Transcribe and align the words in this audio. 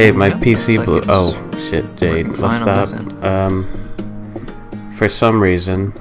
Uh, 0.00 0.04
hey, 0.04 0.12
my 0.12 0.30
PC 0.30 0.78
like 0.78 0.86
blew. 0.86 1.02
Oh 1.08 1.34
shit, 1.68 1.84
Jade. 1.96 2.28
Let's 2.28 2.40
fine 2.40 2.68
on 2.68 2.78
this 2.78 2.88
stop. 2.88 3.22
Um, 3.22 4.92
for 4.96 5.10
some 5.10 5.42
reason, 5.42 5.92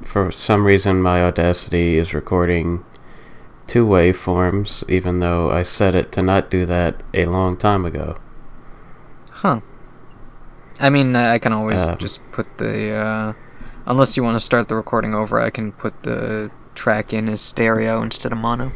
for 0.00 0.30
some 0.30 0.64
reason, 0.64 1.02
my 1.02 1.24
Audacity 1.24 1.96
is 1.96 2.14
recording 2.14 2.84
two 3.66 3.84
waveforms, 3.84 4.88
even 4.88 5.18
though 5.18 5.50
I 5.50 5.64
set 5.64 5.96
it 5.96 6.12
to 6.12 6.22
not 6.22 6.50
do 6.50 6.64
that 6.66 7.02
a 7.12 7.24
long 7.26 7.56
time 7.56 7.84
ago. 7.84 8.16
Huh. 9.30 9.60
I 10.78 10.88
mean, 10.88 11.16
uh, 11.16 11.32
I 11.32 11.40
can 11.40 11.52
always 11.52 11.82
Um, 11.82 11.98
just 11.98 12.20
put 12.30 12.58
the. 12.58 12.92
Uh, 12.92 13.32
unless 13.86 14.16
you 14.16 14.22
want 14.22 14.36
to 14.36 14.40
start 14.40 14.68
the 14.68 14.76
recording 14.76 15.14
over, 15.14 15.40
I 15.40 15.50
can 15.50 15.72
put 15.72 16.04
the 16.04 16.52
track 16.76 17.12
in 17.12 17.28
as 17.28 17.40
stereo 17.40 18.02
instead 18.02 18.30
of 18.30 18.38
mono. 18.38 18.70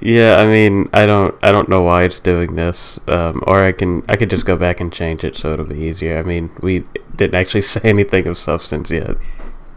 Yeah, 0.00 0.36
I 0.38 0.46
mean, 0.46 0.88
I 0.92 1.06
don't, 1.06 1.34
I 1.42 1.50
don't 1.50 1.68
know 1.68 1.82
why 1.82 2.04
it's 2.04 2.20
doing 2.20 2.54
this. 2.54 3.00
Um, 3.08 3.42
or 3.46 3.64
I 3.64 3.72
can, 3.72 4.04
I 4.08 4.16
could 4.16 4.30
just 4.30 4.46
go 4.46 4.56
back 4.56 4.80
and 4.80 4.92
change 4.92 5.24
it 5.24 5.34
so 5.34 5.52
it'll 5.52 5.64
be 5.64 5.78
easier. 5.78 6.18
I 6.18 6.22
mean, 6.22 6.50
we 6.60 6.84
didn't 7.16 7.34
actually 7.34 7.62
say 7.72 7.80
anything 7.82 8.26
of 8.26 8.38
substance 8.38 8.90
yet. 8.90 9.16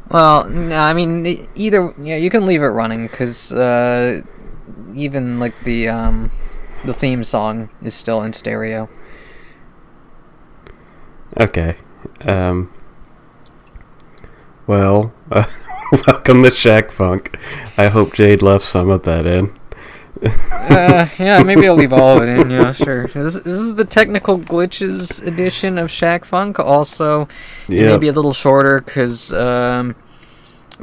Well, 0.10 0.48
no, 0.50 0.78
I 0.78 0.94
mean, 0.94 1.48
either. 1.56 1.94
Yeah, 2.02 2.18
you 2.18 2.30
can 2.30 2.46
leave 2.46 2.62
it 2.62 2.68
running, 2.68 3.08
because 3.08 3.54
uh, 3.54 4.22
even, 4.94 5.40
like, 5.40 5.58
the, 5.64 5.88
um, 5.88 6.32
the 6.84 6.94
theme 6.94 7.24
song 7.24 7.70
is 7.82 7.94
still 7.94 8.22
in 8.22 8.34
stereo. 8.34 8.90
Okay. 11.40 11.78
Um. 12.22 12.74
Well, 14.68 15.14
uh, 15.32 15.46
welcome 16.08 16.44
to 16.44 16.52
Shack 16.52 16.92
Funk. 16.92 17.38
I 17.78 17.88
hope 17.88 18.14
Jade 18.14 18.42
left 18.42 18.66
some 18.66 18.90
of 18.90 19.04
that 19.04 19.26
in. 19.26 19.54
uh, 20.24 21.08
yeah, 21.18 21.42
maybe 21.44 21.68
I'll 21.68 21.76
leave 21.76 21.94
all 21.94 22.18
of 22.22 22.24
it 22.28 22.30
in. 22.40 22.50
Yeah, 22.52 22.72
sure. 22.74 23.08
This, 23.08 23.36
this 23.36 23.48
is 23.48 23.76
the 23.76 23.86
technical 23.86 24.38
glitches 24.38 25.26
edition 25.26 25.78
of 25.78 25.90
Shack 25.90 26.26
Funk. 26.26 26.60
Also, 26.60 27.28
Yeah. 27.68 27.88
maybe 27.88 28.08
a 28.08 28.14
little 28.14 28.34
shorter 28.34 28.82
because 28.82 29.34
um, 29.34 29.96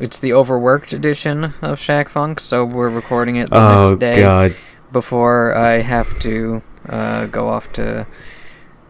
it's 0.01 0.19
the 0.19 0.33
overworked 0.33 0.93
edition 0.93 1.53
of 1.63 1.79
Shack 1.79 2.09
Funk. 2.09 2.41
So 2.41 2.65
we're 2.65 2.91
recording 2.91 3.37
it 3.37 3.51
the 3.51 3.57
Oh 3.57 3.83
next 3.91 4.01
day 4.01 4.21
God. 4.21 4.55
before 4.91 5.55
I 5.57 5.83
have 5.83 6.19
to 6.21 6.63
uh, 6.89 7.27
go 7.27 7.49
off 7.49 7.73
to 7.75 8.07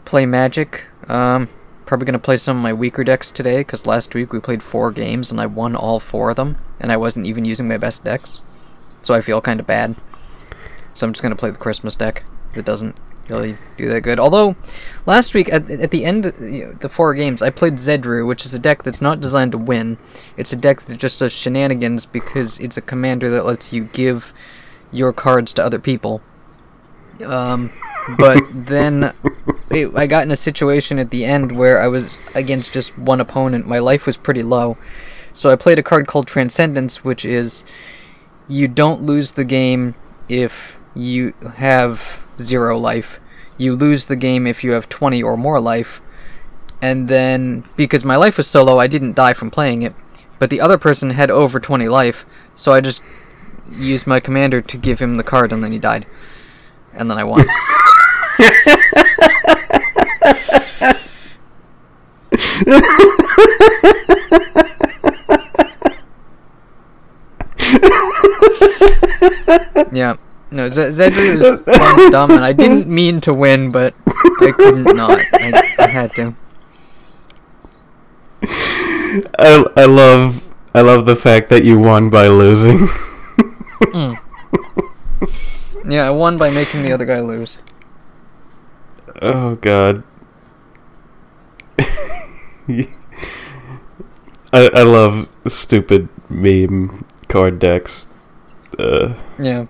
play 0.07 0.25
Magic. 0.25 0.87
Um, 1.09 1.49
probably 1.85 2.07
gonna 2.07 2.19
play 2.19 2.37
some 2.39 2.57
of 2.57 2.63
my 2.63 2.73
weaker 2.73 3.05
decks 3.05 3.31
today 3.33 3.59
because 3.59 3.87
last 3.87 4.15
week 4.15 4.33
we 4.33 4.41
played 4.41 4.63
four 4.63 4.91
games 4.93 5.31
and 5.31 5.41
I 5.41 5.47
won 5.47 5.75
all 5.77 6.01
four 6.01 6.31
of 6.31 6.37
them, 6.37 6.57
and 6.81 6.91
I 6.93 6.97
wasn't 6.97 7.27
even 7.27 7.45
using 7.45 7.67
my 7.69 7.77
best 7.79 8.05
decks, 8.05 8.41
so 9.03 9.13
I 9.15 9.21
feel 9.23 9.41
kind 9.41 9.59
of 9.61 9.67
bad. 9.67 9.95
So 10.99 11.07
I'm 11.07 11.13
just 11.13 11.23
gonna 11.23 11.37
play 11.37 11.51
the 11.51 11.59
Christmas 11.59 11.95
deck 11.95 12.25
that 12.55 12.65
doesn't 12.65 12.99
really 13.31 13.57
do 13.77 13.89
that 13.89 14.01
good. 14.01 14.19
Although 14.19 14.57
last 15.07 15.33
week 15.33 15.49
at, 15.49 15.71
at 15.71 15.93
the 15.93 16.05
end 16.05 16.27
of 16.27 16.41
you 16.41 16.67
know, 16.67 16.73
the 16.73 16.89
four 16.89 17.15
games, 17.15 17.41
I 17.41 17.51
played 17.51 17.75
Zedruu, 17.75 18.27
which 18.27 18.45
is 18.45 18.53
a 18.53 18.59
deck 18.59 18.83
that's 18.83 19.01
not 19.01 19.21
designed 19.21 19.53
to 19.53 19.59
win. 19.59 19.97
It's 20.37 20.53
a 20.53 20.57
deck 20.57 20.81
that 20.81 20.99
just 20.99 21.21
does 21.21 21.33
shenanigans 21.33 22.05
because 22.05 22.59
it's 22.59 22.77
a 22.77 22.81
commander 22.81 23.31
that 23.31 23.47
lets 23.47 23.73
you 23.73 23.85
give 23.85 24.33
your 24.91 25.13
cards 25.13 25.53
to 25.55 25.65
other 25.65 25.79
people. 25.79 26.21
Um, 27.25 27.71
but 28.19 28.43
then 28.53 29.15
it, 29.71 29.95
I 29.95 30.09
got 30.09 30.25
in 30.25 30.33
a 30.33 30.37
situation 30.37 30.99
at 30.99 31.13
the 31.13 31.25
end 31.25 31.57
where 31.57 31.81
I 31.81 31.87
was 31.87 32.19
against 32.35 32.73
just 32.73 32.99
one 32.99 33.21
opponent. 33.21 33.69
My 33.69 33.79
life 33.79 34.05
was 34.05 34.17
pretty 34.17 34.43
low. 34.43 34.77
So 35.33 35.49
I 35.51 35.55
played 35.55 35.79
a 35.79 35.83
card 35.85 36.09
called 36.09 36.27
Transcendence, 36.27 37.05
which 37.05 37.25
is 37.25 37.63
you 38.49 38.67
don't 38.67 39.05
lose 39.05 39.33
the 39.33 39.45
game 39.45 39.95
if 40.29 40.78
you 40.95 41.35
have 41.57 42.23
zero 42.41 42.79
life. 42.79 43.21
You 43.57 43.75
lose 43.75 44.07
the 44.07 44.17
game 44.17 44.47
if 44.47 44.63
you 44.63 44.73
have 44.73 44.89
20 44.89 45.23
or 45.23 45.37
more 45.37 45.61
life. 45.61 46.01
And 46.81 47.09
then, 47.09 47.65
because 47.77 48.05
my 48.05 48.17
life 48.17 48.37
was 48.37 48.47
so 48.47 48.63
low, 48.65 48.79
I 48.79 48.87
didn't 48.87 49.15
die 49.15 49.33
from 49.33 49.51
playing 49.51 49.83
it. 49.83 49.95
But 50.39 50.51
the 50.51 50.61
other 50.61 50.79
person 50.79 51.11
had 51.11 51.31
over 51.31 51.59
20 51.59 51.89
life, 51.89 52.25
so 52.55 52.73
I 52.73 52.81
just 52.81 53.03
used 53.71 54.07
my 54.07 54.21
commander 54.21 54.61
to 54.61 54.77
give 54.77 55.01
him 55.01 55.17
the 55.17 55.25
card, 55.25 55.53
and 55.53 55.65
then 55.65 55.73
he 55.73 55.79
died. 55.79 56.07
And 56.93 57.11
then 57.11 57.19
I 57.19 57.25
won. 57.25 57.45
No, 70.51 70.71
Z- 70.71 70.93
Zedruu 70.97 71.63
plumb 71.65 72.11
dumb, 72.11 72.31
and 72.31 72.45
I 72.45 72.53
didn't 72.53 72.89
mean 73.01 73.21
to 73.23 73.33
win, 73.35 73.71
but 73.71 73.95
I 74.41 74.53
couldn't 74.57 74.85
not. 74.97 75.19
I, 75.33 75.63
I 75.79 75.87
had 75.87 76.13
to. 76.15 76.35
I 79.39 79.65
I 79.77 79.85
love 79.85 80.49
I 80.75 80.81
love 80.81 81.05
the 81.07 81.17
fact 81.17 81.51
that 81.51 81.65
you 81.65 81.79
won 81.79 82.09
by 82.11 82.29
losing. 82.29 82.89
Yeah, 85.89 86.07
I 86.07 86.11
won 86.11 86.37
by 86.37 86.51
making 86.51 86.83
the 86.83 86.93
other 86.93 87.05
guy 87.07 87.21
lose. 87.21 87.59
oh 89.23 89.55
God. 89.57 90.03
I 94.53 94.69
I 94.75 94.83
love 94.83 95.29
stupid 95.47 96.09
meme 96.29 97.05
card 97.29 97.59
decks. 97.59 98.07
Uh, 98.79 99.15
Yeah. 99.39 99.67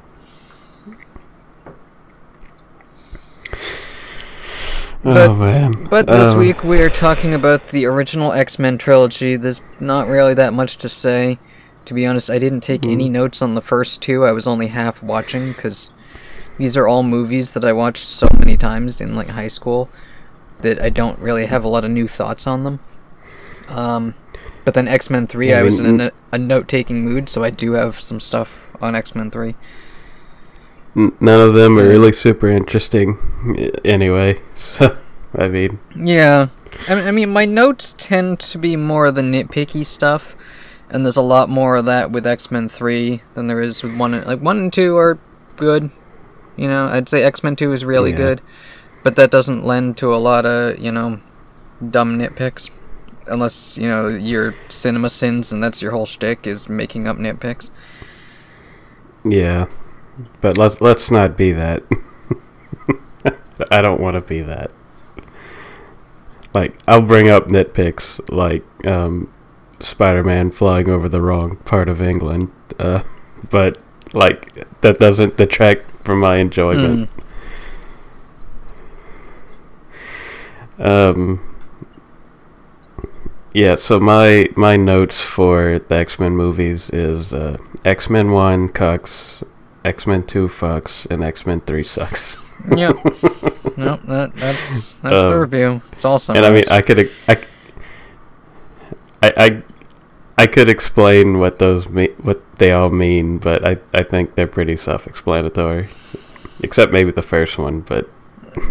But- 5.05 5.31
oh 5.31 5.35
man. 5.35 5.87
But 5.89 6.07
this 6.07 6.33
Um, 6.33 6.39
week 6.39 6.65
we 6.65 6.81
are 6.83 6.91
talking 6.91 7.33
about 7.33 7.69
the 7.69 7.87
original 7.87 8.33
X 8.33 8.59
Men 8.59 8.79
trilogy. 8.79 9.37
There's 9.37 9.63
not 9.79 10.09
really 10.09 10.35
that 10.35 10.53
much 10.53 10.77
to 10.79 10.89
say. 10.89 11.39
To 11.85 11.95
be 11.95 12.05
honest, 12.05 12.31
I 12.31 12.39
didn't 12.39 12.61
take 12.61 12.85
any 12.85 13.09
Mhm. 13.09 13.13
notes 13.13 13.41
on 13.41 13.55
the 13.55 13.63
first 13.63 14.03
two. 14.03 14.25
I 14.25 14.33
was 14.33 14.47
only 14.47 14.67
half 14.67 15.03
watching 15.03 15.53
because 15.53 15.91
these 16.59 16.77
are 16.77 16.87
all 16.89 17.03
movies 17.03 17.53
that 17.53 17.65
I 17.65 17.73
watched 17.73 18.05
so 18.05 18.27
many 18.37 18.57
times 18.57 19.01
in 19.01 19.15
like 19.17 19.31
high 19.31 19.49
school 19.49 19.89
that 20.61 20.83
I 20.83 20.91
don't 20.91 21.19
really 21.21 21.47
have 21.47 21.65
a 21.65 21.69
lot 21.69 21.85
of 21.85 21.91
new 21.93 22.09
thoughts 22.09 22.47
on 22.47 22.65
them. 22.65 22.81
Um, 23.71 24.15
but 24.65 24.75
then 24.75 24.89
X 24.89 25.09
Men 25.09 25.27
Three, 25.29 25.51
Yeah, 25.51 25.61
I 25.61 25.63
was 25.63 25.79
in 25.81 26.01
a, 26.01 26.11
a 26.33 26.39
note-taking 26.39 27.05
mood, 27.05 27.29
so 27.29 27.45
I 27.45 27.51
do 27.51 27.73
have 27.73 28.01
some 28.01 28.19
stuff 28.21 28.67
on 28.83 28.95
X 28.97 29.15
Men 29.15 29.31
Three. 29.31 29.55
None 30.94 31.41
of 31.41 31.54
them 31.54 31.78
are 31.78 31.87
really 31.88 32.12
super 32.12 32.49
interesting 32.49 33.19
anyway. 33.84 34.41
So, 34.54 34.97
I 35.37 35.49
mean, 35.49 35.78
Yeah, 35.97 36.49
I 36.88 37.10
mean, 37.12 37.31
my 37.31 37.44
notes 37.44 37.94
tend 37.97 38.41
to 38.41 38.59
be 38.59 38.75
more 38.76 39.10
the 39.12 39.22
nitpicky 39.22 39.84
stuff, 39.87 40.34
and 40.91 41.04
there's 41.04 41.16
a 41.16 41.22
lot 41.22 41.48
more 41.48 41.77
of 41.77 41.84
that 41.84 42.10
with 42.10 42.27
X 42.27 42.50
Men 42.50 42.69
Three 42.69 43.22
than 43.34 43.47
there 43.47 43.60
is 43.60 43.82
with 43.82 43.97
one. 43.97 44.15
and- 44.15 44.27
Like 44.27 44.41
one 44.41 44.59
and 44.59 44.72
two 44.72 44.97
are 44.97 45.18
good, 45.57 45.91
you 46.57 46.66
know. 46.68 46.86
I'd 46.89 47.09
say 47.09 47.22
X 47.22 47.45
Men 47.45 47.54
Two 47.57 47.72
is 47.72 47.84
really 47.84 48.10
Yeah. 48.10 48.16
good, 48.16 48.41
but 49.04 49.15
that 49.16 49.30
doesn't 49.30 49.65
lend 49.65 49.97
to 49.98 50.13
a 50.15 50.16
lot 50.18 50.45
of 50.47 50.78
you 50.80 50.91
know 50.91 51.21
dumb 51.91 52.18
nitpicks, 52.18 52.71
unless 53.28 53.78
you 53.78 53.86
know 53.89 54.09
your 54.09 54.53
CinemaSins 54.68 55.53
and 55.53 55.63
that's 55.63 55.83
your 55.83 55.92
whole 55.92 56.07
shtick 56.07 56.47
is 56.47 56.68
making 56.68 57.07
up 57.07 57.16
nitpicks. 57.18 57.71
yeah. 59.24 59.66
But 60.41 60.59
let's 60.59 60.80
let's 60.80 61.10
not 61.10 61.36
be 61.36 61.53
that. 61.53 61.82
I 63.70 63.82
don't 63.82 64.00
want 64.00 64.15
to 64.15 64.20
be 64.20 64.41
that. 64.42 64.70
Like, 66.54 66.78
I'll 66.88 67.03
bring 67.03 67.28
up 67.28 67.48
nitpicks 67.48 68.20
like 68.30 68.65
um, 68.86 69.32
Spider-Man 69.80 70.50
flying 70.50 70.88
over 70.88 71.09
the 71.09 71.20
wrong 71.20 71.56
part 71.56 71.88
of 71.88 72.00
England, 72.00 72.50
uh, 72.78 73.03
but 73.50 73.78
like 74.12 74.65
that 74.80 74.98
doesn't 74.98 75.36
detract 75.36 75.91
from 76.04 76.20
my 76.20 76.36
enjoyment. 76.36 77.10
Mm. 80.78 80.86
Um. 80.86 81.56
Yeah, 83.53 83.74
so 83.74 83.98
my 83.98 84.48
my 84.56 84.76
notes 84.76 85.22
for 85.22 85.80
the 85.80 85.94
X 85.94 86.18
Men 86.18 86.36
movies 86.36 86.91
is 86.91 87.32
uh, 87.32 87.56
X 87.84 88.09
Men 88.09 88.30
One 88.30 88.68
cucks, 88.68 89.42
X 89.89 90.07
Men 90.07 90.23
Two 90.23 90.49
fucks, 90.49 91.07
and 91.11 91.25
X 91.25 91.47
Men 91.47 91.61
Three 91.61 91.85
sucks. 91.85 92.37
Yep. 92.77 92.97
nope. 93.77 94.01
That, 94.07 94.31
that's 94.35 94.95
that's 94.95 95.23
the 95.25 95.33
Um, 95.35 95.41
review. 95.41 95.83
It's 95.93 96.05
all 96.05 96.19
and 96.29 96.45
I 96.45 96.51
mean. 96.51 96.65
I 96.71 96.83
could 96.83 96.99
I, 97.29 97.37
I 99.23 99.33
I 99.47 99.63
I 100.37 100.47
could 100.47 100.69
explain 100.69 101.39
what 101.39 101.59
those 101.59 101.89
me- 101.89 102.15
what 102.23 102.41
they 102.59 102.73
all 102.73 102.91
mean, 102.91 103.39
but 103.39 103.65
I 103.67 103.79
I 103.95 104.03
think 104.03 104.35
they're 104.35 104.47
pretty 104.59 104.77
self-explanatory, 104.77 105.89
except 106.63 106.93
maybe 106.93 107.11
the 107.11 107.23
first 107.35 107.59
one. 107.59 107.81
But 107.81 108.09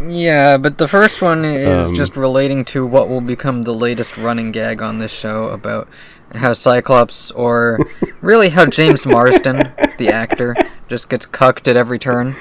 Yeah, 0.08 0.58
but 0.58 0.78
the 0.78 0.88
first 0.88 1.22
one 1.22 1.46
is 1.46 1.90
Um, 1.90 1.96
just 1.96 2.16
relating 2.16 2.66
to 2.76 2.86
what 2.86 3.08
will 3.10 3.22
become 3.22 3.64
the 3.64 3.74
latest 3.74 4.18
running 4.18 4.52
gag 4.52 4.82
on 4.82 5.00
this 5.00 5.12
show 5.12 5.46
about 5.50 5.88
how 6.36 6.54
Cyclops, 6.54 7.32
or 7.32 7.80
really 8.22 8.50
how 8.50 8.66
James 8.66 9.06
Marsden, 9.06 9.72
the 9.98 10.10
actor, 10.12 10.56
just 10.88 11.10
gets 11.10 11.26
cucked 11.26 11.68
at 11.68 11.76
every 11.76 12.00
turn 12.00 12.36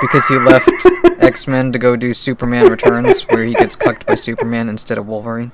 because 0.00 0.26
he 0.28 0.36
left 0.36 0.68
X 1.20 1.46
Men 1.46 1.72
to 1.72 1.78
go 1.78 1.96
do 1.96 2.12
Superman 2.12 2.70
Returns, 2.70 3.22
where 3.22 3.44
he 3.44 3.54
gets 3.54 3.76
cucked 3.76 4.06
by 4.06 4.14
Superman 4.14 4.68
instead 4.68 4.98
of 4.98 5.06
Wolverine. 5.06 5.52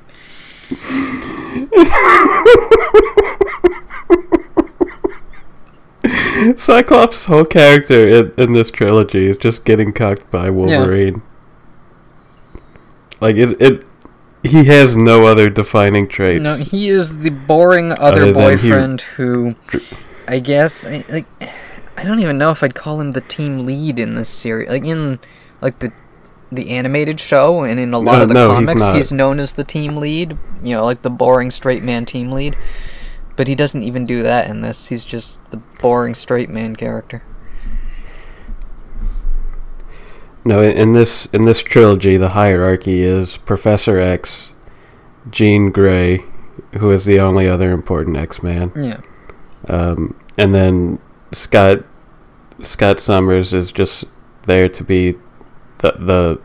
Cyclops' 6.56 7.26
whole 7.26 7.44
character 7.44 8.08
in, 8.08 8.32
in 8.37 8.52
this 8.52 8.70
trilogy 8.70 9.26
is 9.26 9.38
just 9.38 9.64
getting 9.64 9.93
cucked 9.93 10.31
by 10.31 10.50
Wolverine. 10.50 11.14
Yeah. 11.14 12.61
Like 13.20 13.37
it, 13.37 13.61
it, 13.61 13.87
he 14.46 14.64
has 14.64 14.96
no 14.96 15.25
other 15.26 15.48
defining 15.50 16.08
traits. 16.08 16.43
No, 16.43 16.56
he 16.56 16.88
is 16.88 17.20
the 17.20 17.31
boring 17.31 17.93
other 17.93 18.02
Other 18.02 18.20
than 18.20 18.58
he- 18.58 18.69
boyfriend 18.69 19.00
who, 19.02 19.54
I 20.28 20.38
guess, 20.40 20.87
I, 20.87 21.04
like, 21.08 21.26
I 21.96 22.04
don't 22.04 22.20
even 22.20 22.38
know 22.38 22.50
if 22.50 22.62
I'd 22.62 22.75
call 22.75 23.00
him 23.00 23.12
the 23.12 23.20
team 23.20 23.60
lead 23.60 23.98
in 23.98 24.14
this 24.14 24.28
series. 24.28 24.69
Like 24.69 24.84
in, 24.84 25.19
like 25.60 25.78
the, 25.78 25.93
the 26.52 26.70
animated 26.70 27.19
show 27.20 27.64
and 27.64 27.81
in 27.81 27.93
a 27.94 27.98
lot 27.98 28.16
No, 28.19 28.22
of 28.22 28.28
the 28.28 28.34
no, 28.34 28.48
comics, 28.54 28.81
not. 28.81 28.96
he's 28.96 29.12
known 29.12 29.38
as 29.40 29.54
the 29.54 29.64
team 29.64 29.96
lead. 29.96 30.37
You 30.62 30.76
know, 30.76 30.84
like 30.84 31.02
the 31.02 31.10
boring 31.10 31.50
straight 31.50 31.82
man 31.82 32.04
team 32.04 32.31
lead. 32.32 32.56
But 33.37 33.48
he 33.48 33.54
doesn't 33.54 33.82
even 33.82 34.06
do 34.06 34.22
that 34.22 34.48
in 34.48 34.62
this. 34.62 34.87
He's 34.87 35.04
just 35.04 35.44
the 35.50 35.58
boring 35.81 36.14
straight 36.14 36.48
man 36.48 36.75
character. 36.76 37.22
No, 40.46 40.62
in 40.62 40.76
in 40.76 40.93
this 40.93 41.26
in 41.26 41.43
this 41.43 41.60
trilogy, 41.62 42.16
the 42.16 42.31
hierarchy 42.31 43.02
is 43.02 43.37
Professor 43.37 43.98
X, 43.98 44.52
Jean 45.31 45.70
Grey, 45.70 46.25
who 46.78 46.90
is 46.90 47.04
the 47.04 47.19
only 47.20 47.48
other 47.48 47.72
important 47.72 48.16
X 48.16 48.43
Man, 48.43 48.70
Yeah. 48.76 49.00
um, 49.69 50.14
and 50.38 50.54
then 50.54 50.98
Scott 51.32 51.84
Scott 52.62 53.00
Summers 53.00 53.52
is 53.52 53.72
just 53.72 54.04
there 54.46 54.69
to 54.69 54.84
be 54.84 55.16
the 55.78 55.93
the 55.98 56.38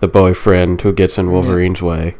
the 0.00 0.08
boyfriend 0.08 0.82
who 0.82 0.92
gets 0.92 1.16
in 1.18 1.30
Wolverine's 1.32 1.80
way, 1.82 2.16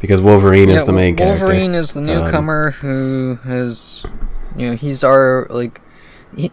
because 0.00 0.20
Wolverine 0.20 0.68
is 0.68 0.84
the 0.84 0.92
main 0.92 1.14
character. 1.16 1.44
Wolverine 1.46 1.74
is 1.74 1.92
the 1.92 2.00
Um, 2.00 2.06
newcomer 2.06 2.72
who 2.72 3.38
has, 3.44 4.04
you 4.56 4.68
know, 4.70 4.74
he's 4.76 5.02
our 5.04 5.46
like, 5.50 5.80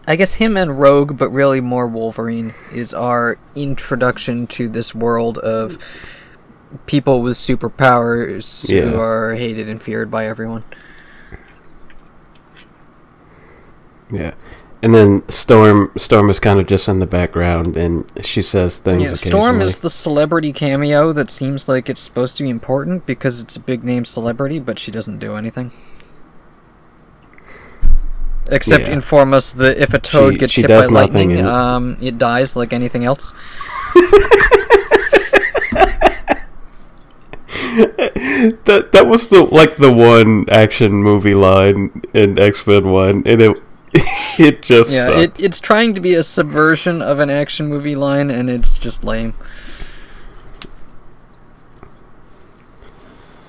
I 0.06 0.16
guess 0.16 0.34
him 0.34 0.56
and 0.56 0.78
Rogue, 0.78 1.18
but 1.18 1.28
really 1.30 1.60
more 1.60 1.86
Wolverine 1.86 2.54
is 2.72 2.94
our 2.94 3.38
introduction 3.54 4.46
to 4.48 4.68
this 4.68 4.94
world 4.94 5.38
of 5.38 5.78
people 6.86 7.22
with 7.22 7.36
superpowers 7.36 8.68
Yeah. 8.68 8.82
who 8.82 8.98
are 8.98 9.34
hated 9.34 9.68
and 9.68 9.82
feared 9.82 10.10
by 10.10 10.26
everyone. 10.26 10.64
Yeah. 14.10 14.34
And 14.82 14.94
then 14.94 15.28
Storm 15.28 15.90
Storm 15.96 16.30
is 16.30 16.38
kind 16.38 16.60
of 16.60 16.66
just 16.66 16.88
in 16.88 17.00
the 17.00 17.06
background 17.06 17.76
and 17.76 18.04
she 18.24 18.42
says 18.42 18.78
things 18.78 19.02
Yeah, 19.02 19.14
Storm 19.14 19.60
is 19.60 19.78
the 19.78 19.90
celebrity 19.90 20.52
cameo 20.52 21.12
that 21.12 21.30
seems 21.30 21.68
like 21.68 21.88
it's 21.88 22.00
supposed 22.00 22.36
to 22.36 22.42
be 22.42 22.50
important 22.50 23.04
because 23.06 23.42
it's 23.42 23.56
a 23.56 23.60
big 23.60 23.82
name 23.82 24.04
celebrity, 24.04 24.58
but 24.58 24.78
she 24.78 24.90
doesn't 24.90 25.18
do 25.18 25.34
anything. 25.34 25.72
Except 28.50 28.86
Yeah. 28.86 28.92
inform 28.94 29.34
us 29.34 29.50
that 29.52 29.76
if 29.78 29.92
a 29.92 29.98
toad 29.98 30.34
She- 30.34 30.38
gets 30.38 30.52
she 30.52 30.60
hit 30.62 30.68
by 30.68 30.86
lightning, 30.86 31.32
in- 31.32 31.46
um, 31.46 31.96
it 32.00 32.16
dies 32.18 32.54
like 32.56 32.72
anything 32.72 33.04
else. 33.04 33.32
that 38.64 38.88
that 38.92 39.06
was 39.06 39.28
the 39.28 39.42
like 39.42 39.76
the 39.76 39.92
one 39.92 40.44
action 40.50 40.92
movie 41.02 41.34
line 41.34 42.02
in 42.14 42.38
X 42.38 42.66
Men 42.66 42.90
One, 42.90 43.22
and 43.26 43.40
it 43.42 43.56
it 44.38 44.62
just 44.62 44.92
Yeah, 44.92 45.10
it, 45.18 45.40
it's 45.40 45.60
trying 45.60 45.94
to 45.94 46.00
be 46.00 46.14
a 46.14 46.22
subversion 46.22 47.02
of 47.02 47.18
an 47.18 47.30
action 47.30 47.66
movie 47.68 47.96
line, 47.96 48.30
and 48.30 48.50
it's 48.50 48.78
just 48.78 49.04
lame. 49.04 49.34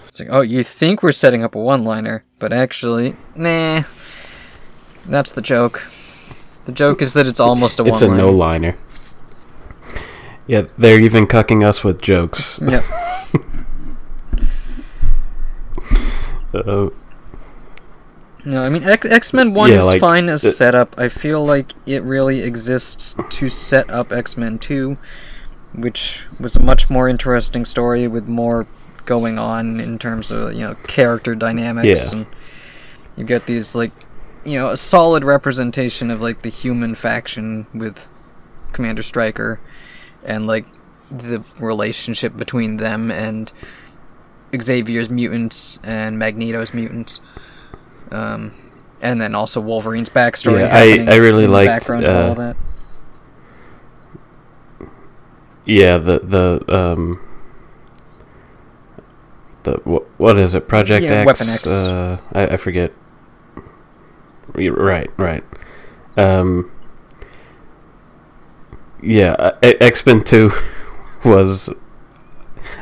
It's 0.09 0.19
like, 0.21 0.29
oh, 0.31 0.41
you 0.41 0.63
think 0.63 1.03
we're 1.03 1.11
setting 1.11 1.43
up 1.43 1.53
a 1.53 1.59
one-liner, 1.59 2.23
but 2.39 2.51
actually, 2.51 3.15
nah. 3.35 3.83
That's 5.07 5.31
the 5.31 5.41
joke. 5.41 5.83
The 6.65 6.71
joke 6.71 7.01
is 7.01 7.13
that 7.13 7.27
it's 7.27 7.39
almost 7.39 7.79
a 7.79 7.83
one. 7.83 7.93
it's 7.93 8.01
a 8.01 8.07
no 8.07 8.29
liner. 8.29 8.75
Yeah, 10.47 10.63
they're 10.77 10.99
even 10.99 11.25
cucking 11.25 11.63
us 11.65 11.83
with 11.83 12.01
jokes. 12.01 12.59
Yep. 12.61 12.83
Uh, 16.53 16.89
No, 18.45 18.61
I 18.63 18.69
mean 18.69 18.83
X 18.83 19.05
X 19.05 19.33
Men 19.33 19.53
One 19.53 19.69
Yeah, 19.71 19.79
is 19.79 19.85
like, 19.85 19.99
fine 20.01 20.29
as 20.29 20.41
the- 20.41 20.51
setup. 20.51 20.95
I 20.97 21.09
feel 21.09 21.45
like 21.45 21.73
it 21.85 22.01
really 22.03 22.41
exists 22.41 23.15
to 23.31 23.49
set 23.49 23.89
up 23.89 24.11
X 24.13 24.37
Men 24.37 24.57
Two, 24.57 24.97
which 25.73 26.25
was 26.39 26.55
a 26.55 26.61
much 26.61 26.89
more 26.89 27.09
interesting 27.09 27.65
story 27.65 28.07
with 28.07 28.27
more 28.27 28.65
going 29.05 29.37
on 29.37 29.79
in 29.79 29.99
terms 29.99 30.31
of 30.31 30.53
you 30.53 30.61
know 30.61 30.75
character 30.87 31.35
dynamics 31.35 32.11
Yeah. 32.13 32.19
and 32.19 32.25
you 33.17 33.23
get 33.25 33.45
these 33.47 33.75
like 33.75 33.91
you 34.47 34.57
know 34.57 34.69
a 34.69 34.77
solid 34.77 35.23
representation 35.23 36.09
of 36.09 36.21
like 36.21 36.41
the 36.41 36.49
human 36.49 36.95
faction 36.95 37.67
with 37.73 38.07
Commander 38.71 39.03
Stryker 39.03 39.59
and 40.23 40.47
like 40.47 40.65
the 41.11 41.43
relationship 41.59 42.35
between 42.37 42.77
them 42.77 43.11
and 43.11 43.51
Xavier's 44.59 45.09
mutants 45.09 45.79
and 45.83 46.17
Magneto's 46.17 46.73
mutants. 46.73 47.19
Um, 48.11 48.53
and 49.01 49.19
then 49.19 49.35
also 49.35 49.59
Wolverine's 49.61 50.09
backstory. 50.09 50.59
Yeah, 50.59 51.09
I- 51.11 51.13
I 51.13 51.17
really 51.17 51.45
liked, 51.45 51.67
background 51.67 52.05
all 52.05 52.31
uh, 52.31 52.33
that. 52.35 52.57
yeah, 55.65 55.97
the 55.97 56.19
the 56.19 56.73
um 56.73 57.19
the 59.63 59.73
wh- 59.83 60.19
what 60.19 60.37
is 60.37 60.53
it? 60.55 60.67
Project 60.67 61.03
Yeah, 61.03 61.11
X. 61.11 61.25
Weapon 61.25 61.49
X. 61.49 61.67
Uh, 61.67 62.19
I, 62.33 62.47
I 62.47 62.57
forget. 62.57 62.93
Right, 64.53 65.09
right. 65.17 65.43
Um. 66.15 66.71
Yeah, 69.01 69.51
X 69.61 70.05
Men 70.05 70.23
Two 70.23 70.51
was. 71.25 71.69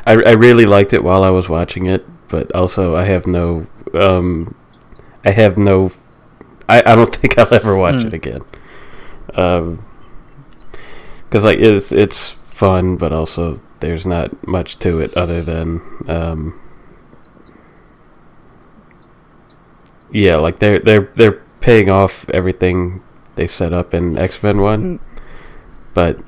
I 0.06 0.12
I 0.12 0.32
really 0.32 0.64
liked 0.66 0.92
it 0.92 1.04
while 1.04 1.22
I 1.22 1.30
was 1.30 1.48
watching 1.48 1.86
it, 1.86 2.06
but 2.28 2.50
also 2.54 2.96
I 2.96 3.04
have 3.04 3.26
no 3.26 3.66
um, 3.94 4.54
I 5.24 5.30
have 5.30 5.58
no. 5.58 5.90
I, 6.68 6.80
I 6.84 6.94
don't 6.96 7.14
think 7.14 7.38
I'll 7.38 7.52
ever 7.52 7.76
watch 7.76 8.00
Hmm. 8.02 8.06
it 8.08 8.14
again. 8.14 8.42
Um, 9.34 9.84
because 11.24 11.44
like 11.44 11.58
it's 11.58 11.92
it's 11.92 12.30
fun, 12.30 12.96
but 12.96 13.12
also 13.12 13.60
there's 13.80 14.06
not 14.06 14.46
much 14.48 14.78
to 14.78 15.00
it 15.00 15.14
other 15.14 15.42
than 15.42 15.82
um. 16.08 16.58
Yeah, 20.12 20.36
like 20.36 20.58
they're 20.60 20.78
they're 20.78 21.10
they're 21.14 21.42
paying 21.66 21.90
off 21.90 22.28
everything 22.30 23.02
they 23.34 23.46
set 23.46 23.72
up 23.72 23.92
in 23.92 24.16
X 24.16 24.40
Men 24.40 24.60
One, 24.60 24.82
Mm. 24.84 24.98
but 25.94 26.20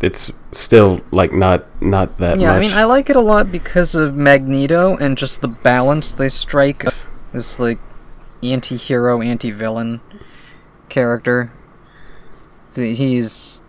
it's 0.00 0.32
still 0.52 1.00
like 1.10 1.32
not 1.32 1.66
not 1.82 2.16
that 2.18 2.40
Yeah, 2.40 2.48
much. 2.48 2.56
I 2.56 2.60
mean, 2.60 2.72
I 2.72 2.84
like 2.84 3.10
it 3.10 3.16
a 3.16 3.20
lot 3.20 3.52
because 3.52 3.94
of 3.94 4.16
Magneto 4.16 4.96
and 4.96 5.18
just 5.18 5.42
the 5.42 5.48
balance 5.48 6.10
they 6.12 6.30
strike. 6.30 6.84
This 7.32 7.58
like 7.60 7.78
anti-hero, 8.42 9.20
anti-villain 9.20 10.00
character. 10.88 11.50
He's, 12.74 13.62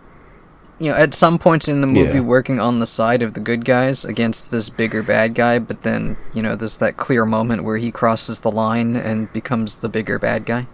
you 0.80 0.92
know, 0.92 0.98
at 0.98 1.14
some 1.14 1.38
points 1.40 1.68
in 1.68 1.82
the 1.82 1.88
movie 1.88 2.16
Yeah. 2.20 2.22
working 2.36 2.60
on 2.60 2.80
the 2.80 2.86
side 2.88 3.22
of 3.22 3.34
the 3.34 3.40
good 3.40 3.64
guys 3.66 4.04
against 4.06 4.52
this 4.52 4.70
bigger 4.70 5.02
bad 5.04 5.34
guy, 5.36 5.60
but 5.60 5.84
then 5.84 6.16
you 6.34 6.42
know 6.42 6.56
there's 6.56 6.78
that 6.78 6.96
clear 6.98 7.26
moment 7.26 7.64
where 7.64 7.78
he 7.78 7.92
crosses 7.92 8.40
the 8.40 8.52
line 8.52 8.96
and 8.96 9.32
becomes 9.34 9.78
the 9.78 9.90
bigger 9.90 10.18
bad 10.20 10.46
guy. 10.46 10.68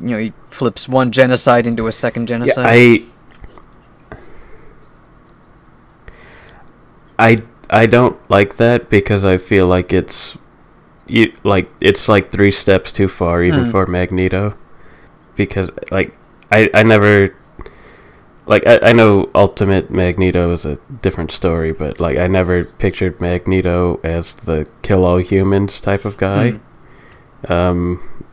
You 0.00 0.08
know, 0.08 0.18
he 0.18 0.32
flips 0.46 0.88
one 0.88 1.10
genocide 1.10 1.66
into 1.66 1.86
a 1.86 1.92
second 1.92 2.26
genocide. 2.28 2.64
Yeah. 2.64 3.06
I, 7.18 7.32
I, 7.70 7.82
I 7.82 7.86
don't 7.86 8.18
like 8.30 8.56
that 8.56 8.90
because 8.90 9.24
I 9.24 9.36
feel 9.36 9.66
like 9.66 9.92
it's, 9.92 10.36
you 11.06 11.32
like 11.42 11.68
it's 11.80 12.08
like 12.08 12.30
three 12.32 12.50
steps 12.50 12.90
too 12.90 13.08
far 13.08 13.42
even 13.42 13.64
Hmm. 13.66 13.70
for 13.70 13.86
Magneto, 13.86 14.56
because 15.36 15.70
like 15.90 16.16
I 16.50 16.70
I 16.72 16.82
never. 16.82 17.34
Like 18.46 18.66
I, 18.66 18.78
I 18.82 18.92
know 18.92 19.30
Ultimate 19.34 19.90
Magneto 19.90 20.50
is 20.52 20.64
a 20.66 20.76
different 21.00 21.30
story, 21.30 21.72
but 21.72 21.98
like 22.00 22.18
I 22.18 22.26
never 22.26 22.64
pictured 22.64 23.18
Magneto 23.20 24.00
as 24.02 24.34
the 24.34 24.66
kill 24.82 25.04
all 25.04 25.16
humans 25.18 25.80
type 25.80 26.04
of 26.04 26.16
guy. 26.18 26.60
Hmm. 27.46 27.52
Um, 27.52 28.23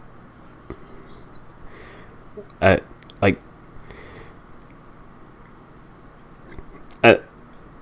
I 2.61 2.79
like 3.21 3.41
I, 7.03 7.19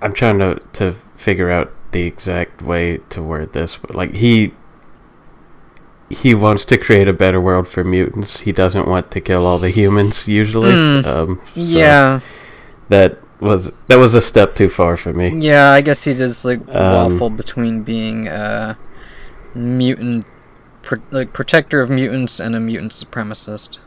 I'm 0.00 0.12
trying 0.12 0.38
to 0.38 0.60
to 0.74 0.92
figure 1.16 1.50
out 1.50 1.72
the 1.92 2.02
exact 2.02 2.62
way 2.62 2.98
to 3.10 3.22
word 3.22 3.52
this, 3.52 3.76
but 3.76 3.94
like 3.94 4.14
he 4.16 4.54
he 6.08 6.34
wants 6.34 6.64
to 6.64 6.76
create 6.76 7.06
a 7.08 7.12
better 7.12 7.40
world 7.40 7.68
for 7.68 7.84
mutants. 7.84 8.40
He 8.40 8.52
doesn't 8.52 8.88
want 8.88 9.10
to 9.12 9.20
kill 9.20 9.46
all 9.46 9.58
the 9.58 9.70
humans 9.70 10.26
usually. 10.26 10.72
Mm. 10.72 11.04
Um, 11.06 11.40
so 11.54 11.60
yeah, 11.60 12.20
that 12.88 13.18
was 13.40 13.70
that 13.88 13.96
was 13.98 14.14
a 14.14 14.20
step 14.20 14.54
too 14.54 14.68
far 14.68 14.96
for 14.96 15.12
me. 15.12 15.34
yeah. 15.36 15.70
I 15.70 15.80
guess 15.82 16.04
he 16.04 16.14
just 16.14 16.44
like 16.44 16.60
Um, 16.68 17.12
waffle 17.12 17.30
between 17.30 17.82
being 17.82 18.28
a 18.28 18.76
mutant, 19.54 20.24
pro- 20.82 21.02
like 21.10 21.32
protector 21.32 21.80
of 21.80 21.90
mutants, 21.90 22.40
and 22.40 22.56
a 22.56 22.60
mutant 22.60 22.92
supremacist. 22.92 23.78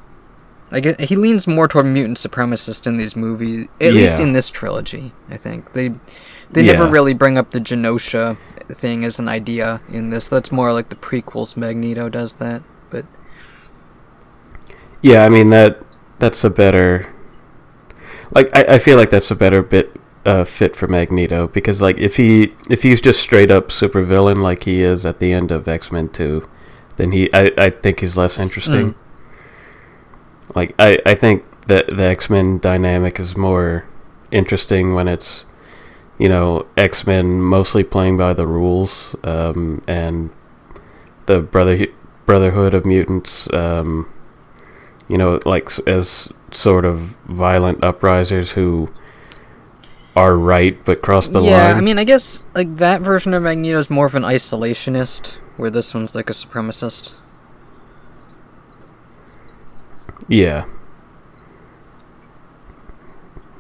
I 0.73 0.79
guess 0.79 0.95
he 0.99 1.15
leans 1.15 1.47
more 1.47 1.67
toward 1.67 1.85
mutant 1.85 2.17
supremacist 2.17 2.87
in 2.87 2.97
these 2.97 3.15
movies, 3.15 3.67
at 3.79 3.93
least 3.93 4.19
in 4.19 4.33
this 4.33 4.49
trilogy. 4.49 5.13
I 5.29 5.37
think 5.37 5.73
they 5.73 5.93
they 6.51 6.63
never 6.63 6.87
really 6.87 7.13
bring 7.13 7.37
up 7.37 7.51
the 7.51 7.59
Genosha 7.59 8.37
thing 8.69 9.03
as 9.03 9.19
an 9.19 9.29
idea 9.29 9.81
in 9.87 10.09
this. 10.09 10.27
That's 10.27 10.51
more 10.51 10.73
like 10.73 10.89
the 10.89 10.95
prequels. 10.95 11.55
Magneto 11.55 12.09
does 12.09 12.33
that, 12.35 12.63
but 12.89 13.05
Yeah, 15.03 15.25
I 15.25 15.29
mean 15.29 15.51
that 15.51 15.83
that's 16.17 16.43
a 16.43 16.49
better 16.49 17.13
like 18.31 18.49
I, 18.55 18.75
I 18.75 18.79
feel 18.79 18.97
like 18.97 19.11
that's 19.11 19.29
a 19.29 19.35
better 19.35 19.61
bit 19.61 19.95
uh, 20.25 20.43
fit 20.43 20.75
for 20.75 20.87
Magneto 20.87 21.47
because 21.47 21.81
like 21.81 21.99
if 21.99 22.15
he 22.15 22.55
if 22.67 22.81
he's 22.81 22.99
just 22.99 23.21
straight 23.21 23.51
up 23.51 23.67
supervillain 23.67 24.41
like 24.41 24.63
he 24.63 24.81
is 24.81 25.05
at 25.05 25.19
the 25.19 25.33
end 25.33 25.51
of 25.51 25.67
X 25.67 25.91
Men 25.91 26.09
Two, 26.09 26.49
then 26.97 27.11
he 27.11 27.31
I, 27.31 27.51
I 27.57 27.69
think 27.69 27.99
he's 27.99 28.17
less 28.17 28.39
interesting. 28.39 28.93
Mm. 28.93 28.95
Like 30.55 30.75
I, 30.79 30.97
I 31.05 31.15
think 31.15 31.43
that 31.67 31.87
the 31.87 32.03
X 32.03 32.29
Men 32.29 32.59
dynamic 32.59 33.19
is 33.19 33.37
more 33.37 33.87
interesting 34.31 34.93
when 34.93 35.07
it's 35.07 35.45
you 36.17 36.29
know 36.29 36.65
X 36.77 37.05
Men 37.07 37.41
mostly 37.41 37.83
playing 37.83 38.17
by 38.17 38.33
the 38.33 38.47
rules 38.47 39.15
um, 39.23 39.81
and 39.87 40.31
the 41.25 41.41
brother 41.41 41.87
Brotherhood 42.25 42.73
of 42.73 42.85
Mutants. 42.85 43.51
Um, 43.53 44.09
you 45.09 45.17
know, 45.17 45.39
like 45.45 45.69
as 45.87 46.31
sort 46.51 46.85
of 46.85 47.15
violent 47.25 47.81
uprisers 47.81 48.51
who 48.51 48.89
are 50.15 50.37
right 50.37 50.83
but 50.85 51.01
cross 51.01 51.27
the 51.27 51.41
yeah, 51.41 51.51
line. 51.51 51.51
Yeah, 51.51 51.73
I 51.75 51.81
mean, 51.81 51.97
I 51.97 52.03
guess 52.03 52.43
like 52.55 52.77
that 52.77 53.01
version 53.01 53.33
of 53.33 53.43
Magneto 53.43 53.79
is 53.79 53.89
more 53.89 54.05
of 54.05 54.15
an 54.15 54.23
isolationist, 54.23 55.35
where 55.57 55.69
this 55.69 55.93
one's 55.93 56.15
like 56.15 56.29
a 56.29 56.33
supremacist. 56.33 57.13
Yeah, 60.27 60.65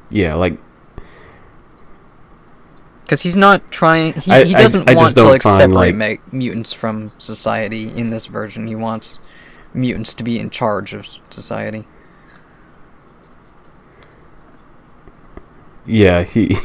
yeah, 0.09 0.33
like 0.35 0.57
Because 3.01 3.21
he's 3.21 3.35
not 3.37 3.69
trying. 3.71 4.13
He, 4.13 4.31
I- 4.31 4.43
he 4.45 4.53
doesn't 4.53 4.89
I 4.89 4.93
just 4.93 4.97
want 5.03 5.15
to 5.15 5.23
like 5.23 5.43
find, 5.43 5.55
separate 5.55 5.95
like- 5.97 6.21
ma- 6.31 6.37
mutants 6.37 6.73
from 6.73 7.11
society 7.19 7.89
in 7.89 8.09
this 8.11 8.27
version. 8.27 8.67
He 8.67 8.75
wants 8.75 9.19
mutants 9.73 10.13
to 10.13 10.23
be 10.23 10.39
in 10.39 10.49
charge 10.49 10.93
of 10.93 11.07
society. 11.29 11.85
yeah, 15.85 16.23
he 16.23 16.55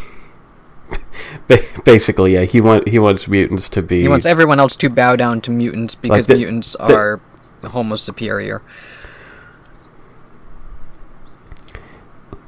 basically 1.84 2.34
yeah 2.34 2.42
he 2.44 2.60
want 2.60 2.86
he 2.88 2.98
wants 2.98 3.26
mutants 3.26 3.68
to 3.70 3.82
be 3.82 4.02
He 4.02 4.08
wants 4.08 4.26
everyone 4.26 4.60
else 4.60 4.76
to 4.76 4.88
bow 4.88 5.16
down 5.16 5.40
to 5.42 5.50
mutants 5.50 5.94
because 5.94 6.26
the- 6.26 6.34
mutants 6.36 6.72
the- 6.78 6.94
are 6.94 7.20
homo 7.64 7.96
superior. 7.96 8.62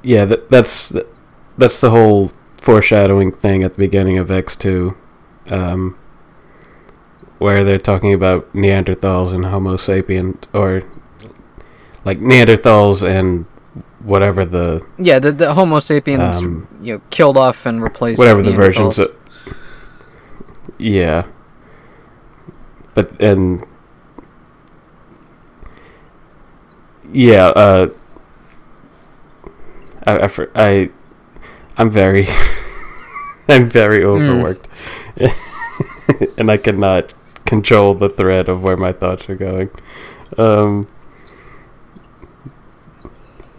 Yeah 0.03 0.25
that, 0.25 0.51
that's 0.51 0.93
that's 1.59 1.81
the 1.81 1.91
whole 1.91 2.31
foreshadowing 2.59 3.33
thing 3.33 3.63
at 3.63 3.73
the 3.73 3.79
beginning 3.79 4.19
of 4.19 4.31
X 4.31 4.57
two, 4.57 4.97
um, 5.49 5.97
where 7.39 7.65
they're 7.65 7.79
talking 7.79 8.13
about 8.13 8.53
Neanderthals 8.53 9.33
and 9.35 9.47
Homo 9.47 9.77
sapien 9.77 10.37
or 10.53 10.83
like 12.05 12.19
Neanderthals 12.19 13.03
and 13.03 13.47
whatever 14.01 14.45
the 14.45 14.85
Yeah, 14.99 15.19
the, 15.19 15.33
the 15.33 15.55
Homo 15.55 15.79
sapiens, 15.79 16.39
Um, 16.39 16.69
you 16.81 16.95
know, 16.95 17.03
killed 17.11 17.37
off 17.37 17.67
and 17.67 17.83
replaced 17.83 18.19
whatever 18.19 18.43
the 18.43 18.53
versions. 18.53 18.99
Of, 18.99 19.15
yeah, 20.79 21.27
but 22.95 23.21
and 23.21 23.67
yeah, 27.13 27.47
uh, 27.49 27.89
I 30.11 30.25
I, 30.27 30.47
I 30.55 30.91
I'm 31.77 31.91
very 31.91 32.27
I'm 33.49 33.69
very 33.69 34.05
overworked, 34.05 34.69
and 36.39 36.51
I 36.51 36.57
cannot 36.57 37.15
control 37.45 37.95
the 37.95 38.09
thread 38.09 38.49
of 38.49 38.63
where 38.63 38.77
my 38.77 38.93
thoughts 38.93 39.29
are 39.29 39.35
going. 39.35 39.71
Um, 40.39 40.87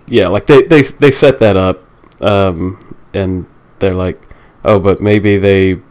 yeah, 0.08 0.28
like 0.28 0.48
they 0.48 0.64
they 0.64 0.82
they 0.82 1.12
set 1.12 1.40
that 1.40 1.58
up, 1.58 1.84
um, 2.22 2.80
and 3.14 3.48
they're 3.80 3.94
like, 3.94 4.22
oh, 4.64 4.80
but 4.80 5.02
maybe 5.02 5.38
they 5.38 5.82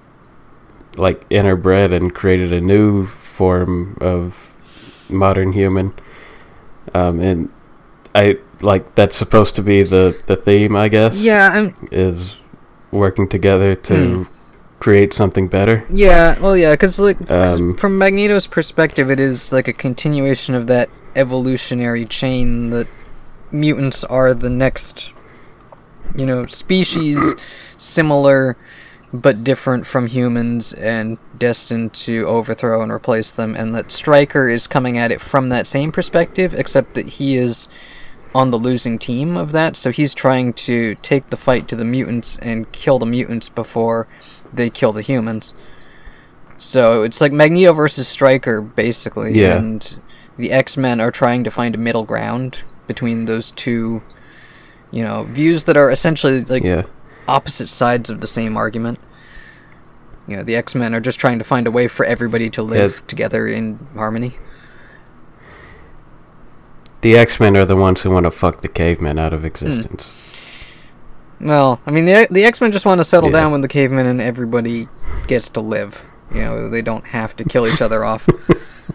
like 0.97 1.29
interbred 1.29 1.93
and 1.95 2.15
created 2.15 2.53
a 2.53 2.61
new 2.61 3.07
form 3.07 3.97
of 4.01 4.57
modern 5.09 5.53
human. 5.53 5.95
Um, 6.95 7.21
and 7.21 7.51
I 8.15 8.39
like 8.63 8.95
that's 8.95 9.17
supposed 9.17 9.55
to 9.57 9.63
be 9.63 9.83
the 9.83 10.21
the 10.27 10.37
theme, 10.37 10.77
I 10.77 10.89
guess. 10.89 11.23
Yeah, 11.23 11.51
I'm, 11.53 11.75
is 11.93 12.37
working 12.91 13.29
together 13.29 13.75
to 13.75 14.27
create 14.81 15.13
something 15.15 15.47
better. 15.49 15.85
Yeah, 15.91 16.39
well, 16.41 16.57
yeah, 16.57 16.73
because 16.73 16.99
like 16.99 17.19
'cause 17.29 17.61
Um, 17.61 17.77
from 17.77 17.99
Magneto's 17.99 18.47
perspective, 18.47 19.11
it 19.11 19.21
is 19.21 19.53
like 19.53 19.69
a 19.69 19.73
continuation 19.73 20.55
of 20.55 20.67
that 20.67 20.89
evolutionary 21.15 22.07
chain 22.07 22.71
that 22.71 22.87
mutants 23.53 24.05
are 24.05 24.33
the 24.33 24.51
next, 24.51 25.13
you 26.15 26.25
know, 26.25 26.47
species 26.47 27.35
similar 27.77 28.57
but 29.13 29.43
different 29.43 29.85
from 29.87 30.07
humans 30.07 30.73
and 30.73 31.19
destined 31.37 31.93
to 31.93 32.25
overthrow 32.27 32.81
and 32.81 32.93
replace 32.93 33.33
them, 33.33 33.57
and 33.57 33.75
that 33.75 33.91
Stryker 33.91 34.49
is 34.49 34.67
coming 34.69 34.97
at 34.97 35.11
it 35.11 35.21
from 35.21 35.49
that 35.49 35.67
same 35.67 35.91
perspective, 35.91 36.55
except 36.55 36.95
that 36.95 37.09
he 37.19 37.37
is 37.37 37.69
on 38.35 38.51
the 38.51 38.59
losing 38.59 38.99
team 38.99 39.37
of 39.37 39.53
that, 39.53 39.75
so 39.77 39.91
he's 39.91 40.15
trying 40.15 40.53
to 40.53 40.95
take 40.97 41.31
the 41.31 41.37
fight 41.37 41.67
to 41.69 41.77
the 41.77 41.85
mutants 41.85 42.39
and 42.39 42.71
kill 42.73 42.99
the 42.99 43.07
mutants 43.07 43.49
before 43.49 44.07
they 44.53 44.71
kill 44.71 44.93
the 44.93 45.03
humans. 45.03 45.53
So 46.57 47.03
it's 47.03 47.21
like 47.21 47.33
Magneto 47.33 47.73
versus 47.73 48.07
Stryker, 48.07 48.61
basically, 48.61 49.33
Yeah. 49.39 49.57
and 49.57 49.99
the 50.37 50.53
X 50.53 50.77
Men 50.77 51.01
are 51.01 51.11
trying 51.11 51.43
to 51.45 51.51
find 51.51 51.75
a 51.75 51.79
middle 51.79 52.05
ground 52.05 52.63
between 52.87 53.25
those 53.25 53.51
two, 53.51 54.03
you 54.91 55.03
know, 55.03 55.25
views 55.25 55.65
that 55.65 55.77
are 55.77 55.91
essentially 55.91 56.43
like 56.43 56.63
yeah. 56.63 56.83
opposite 57.27 57.69
sides 57.69 58.11
of 58.11 58.21
the 58.21 58.27
same 58.27 58.57
argument. 58.57 58.99
You 60.29 60.37
know, 60.37 60.43
the 60.45 60.55
X 60.57 60.75
Men 60.75 60.95
are 60.95 61.01
just 61.01 61.19
trying 61.19 61.39
to 61.39 61.45
find 61.45 61.67
a 61.67 61.71
way 61.71 61.89
for 61.89 62.05
everybody 62.05 62.49
to 62.51 62.63
live 62.63 62.97
Yeah. 63.01 63.07
together 63.09 63.47
in 63.49 63.89
harmony. 63.97 64.37
The 67.03 67.17
X 67.17 67.41
Men 67.41 67.57
are 67.57 67.65
the 67.65 67.77
ones 67.77 68.03
who 68.03 68.11
want 68.11 68.25
to 68.25 68.31
fuck 68.31 68.61
the 68.61 68.69
cavemen 68.69 69.19
out 69.19 69.33
of 69.33 69.45
existence. 69.45 70.15
Well, 71.41 71.81
I 71.87 71.91
mean, 71.91 72.05
the 72.05 72.27
the 72.31 72.45
X 72.45 72.61
Men 72.61 72.73
just 72.73 72.85
want 72.85 72.99
to 72.99 73.05
settle 73.05 73.31
Yeah. 73.31 73.41
down 73.41 73.53
with 73.53 73.63
the 73.63 73.69
cavemen, 73.69 74.07
and 74.07 74.21
everybody 74.21 74.89
gets 75.27 75.49
to 75.51 75.61
live. 75.61 76.05
You 76.35 76.43
know, 76.43 76.69
they 76.69 76.83
don't 76.83 77.07
have 77.07 77.35
to 77.37 77.45
kill 77.45 77.67
each 77.67 77.81
other 77.83 78.05
off 78.05 78.29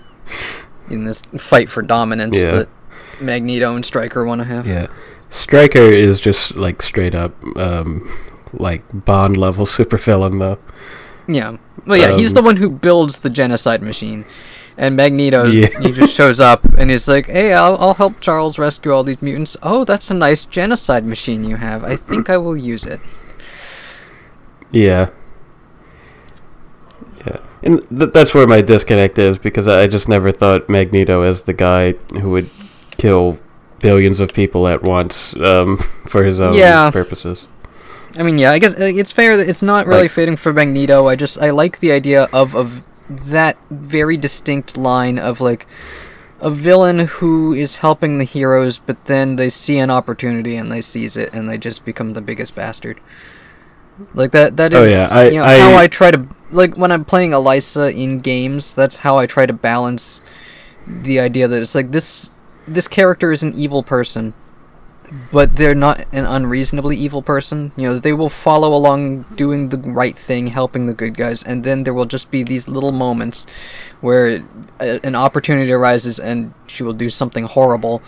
in 0.89 1.03
this 1.05 1.21
fight 1.37 1.69
for 1.69 1.81
dominance 1.81 2.43
Yeah. 2.45 2.51
that 2.51 2.69
Magneto 3.19 3.75
and 3.75 3.83
Stryker 3.83 4.23
want 4.25 4.39
to 4.41 4.45
have. 4.45 4.67
Yeah. 4.67 4.87
Stryker 5.29 5.79
is 5.79 6.19
just 6.19 6.55
like 6.55 6.81
straight 6.81 7.15
up 7.15 7.33
um 7.57 8.09
like 8.53 8.83
Bond 8.93 9.35
level 9.37 9.65
supervillain 9.77 10.39
though. 10.39 10.59
Yeah. 11.27 11.57
Well, 11.87 11.97
yeah, 11.97 12.15
he's 12.15 12.29
Um, 12.29 12.35
the 12.35 12.41
one 12.43 12.57
who 12.57 12.69
builds 12.69 13.19
the 13.19 13.29
genocide 13.29 13.81
machine. 13.81 14.25
And 14.77 14.95
Magneto, 14.97 15.45
Yeah. 15.45 15.67
he 15.81 15.91
just 15.93 16.13
shows 16.13 16.39
up 16.41 16.63
and 16.77 16.89
he's 16.91 17.07
like, 17.07 17.27
hey, 17.27 17.53
I'll, 17.53 17.77
I'll 17.77 17.93
help 17.93 18.19
Charles 18.19 18.59
rescue 18.59 18.91
all 18.91 19.03
these 19.03 19.21
mutants. 19.21 19.55
Oh, 19.63 19.85
that's 19.85 20.11
a 20.11 20.13
nice 20.13 20.45
genocide 20.45 21.05
machine 21.05 21.43
you 21.45 21.55
have. 21.55 21.83
I 21.83 21.95
think 21.95 22.29
I 22.29 22.37
will 22.37 22.57
use 22.57 22.83
it. 22.85 22.99
Yeah. 24.71 25.09
Yeah. 27.25 27.37
And 27.63 27.81
th- 27.97 28.11
that's 28.13 28.33
where 28.33 28.45
my 28.47 28.61
disconnect 28.61 29.17
is 29.17 29.37
because 29.37 29.67
I 29.67 29.87
just 29.87 30.09
never 30.09 30.31
thought 30.31 30.69
Magneto 30.69 31.21
as 31.21 31.43
the 31.43 31.53
guy 31.53 31.93
who 32.19 32.29
would 32.31 32.49
kill 32.97 33.39
billions 33.79 34.19
of 34.19 34.33
people 34.33 34.67
at 34.67 34.83
once 34.83 35.35
um, 35.37 35.77
for 36.07 36.23
his 36.23 36.39
own 36.39 36.53
Yeah. 36.53 36.91
purposes. 36.91 37.47
I 38.17 38.23
mean, 38.23 38.37
yeah, 38.37 38.51
I 38.51 38.59
guess 38.59 38.73
uh, 38.73 38.83
it's 38.83 39.11
fair 39.11 39.35
that 39.37 39.47
it's 39.49 39.63
not 39.63 39.87
really 39.87 40.03
Like- 40.03 40.11
fitting 40.11 40.35
for 40.35 40.53
Magneto. 40.53 41.07
I 41.07 41.15
just, 41.15 41.39
I 41.41 41.49
like 41.51 41.79
the 41.79 41.91
idea 41.91 42.27
of, 42.31 42.55
of 42.55 42.83
that 43.09 43.57
very 43.69 44.17
distinct 44.17 44.77
line 44.77 45.17
of, 45.19 45.39
like, 45.41 45.67
a 46.41 46.49
villain 46.49 46.99
who 46.99 47.53
is 47.53 47.77
helping 47.77 48.17
the 48.17 48.23
heroes, 48.25 48.77
but 48.77 49.05
then 49.05 49.35
they 49.37 49.49
see 49.49 49.77
an 49.79 49.89
opportunity 49.89 50.55
and 50.55 50.71
they 50.71 50.81
seize 50.81 51.15
it 51.17 51.29
and 51.33 51.49
they 51.49 51.57
just 51.57 51.85
become 51.85 52.13
the 52.13 52.21
biggest 52.21 52.55
bastard. 52.55 52.99
Like 54.13 54.31
that. 54.31 54.57
That 54.57 54.73
Oh, 54.73 54.83
yeah, 54.83 55.07
I- 55.11 55.27
you 55.29 55.39
know, 55.39 55.45
I- 55.45 55.57
how 55.59 55.75
I 55.77 55.87
try 55.87 56.11
to 56.11 56.25
like 56.51 56.75
when 56.75 56.91
I'm 56.91 57.05
playing 57.05 57.33
Elisa 57.33 57.91
in 57.95 58.19
games. 58.19 58.73
That's 58.73 58.97
how 58.97 59.17
I 59.17 59.25
try 59.25 59.45
to 59.45 59.53
balance 59.53 60.21
the 60.85 61.19
idea 61.19 61.47
that 61.47 61.61
it's 61.61 61.73
like 61.75 61.91
this. 61.91 62.31
This 62.67 62.87
character 62.89 63.31
is 63.31 63.41
an 63.43 63.53
evil 63.55 63.83
person, 63.83 64.33
but 65.31 65.55
they're 65.55 65.75
not 65.75 66.05
an 66.11 66.25
unreasonably 66.25 66.95
evil 66.97 67.21
person. 67.21 67.71
You 67.77 67.89
know, 67.89 67.99
they 67.99 68.13
will 68.13 68.29
follow 68.29 68.73
along 68.73 69.23
doing 69.35 69.69
the 69.69 69.77
right 69.77 70.15
thing, 70.15 70.47
helping 70.47 70.85
the 70.85 70.93
good 70.93 71.15
guys, 71.17 71.43
and 71.43 71.63
then 71.63 71.83
there 71.83 71.93
will 71.93 72.05
just 72.05 72.31
be 72.31 72.43
these 72.43 72.67
little 72.67 72.91
moments 72.91 73.45
where 74.01 74.43
a, 74.79 74.99
an 75.05 75.15
opportunity 75.15 75.71
arises 75.71 76.19
and 76.19 76.53
she 76.67 76.83
will 76.83 76.93
do 76.93 77.09
something 77.09 77.45
horrible 77.45 78.01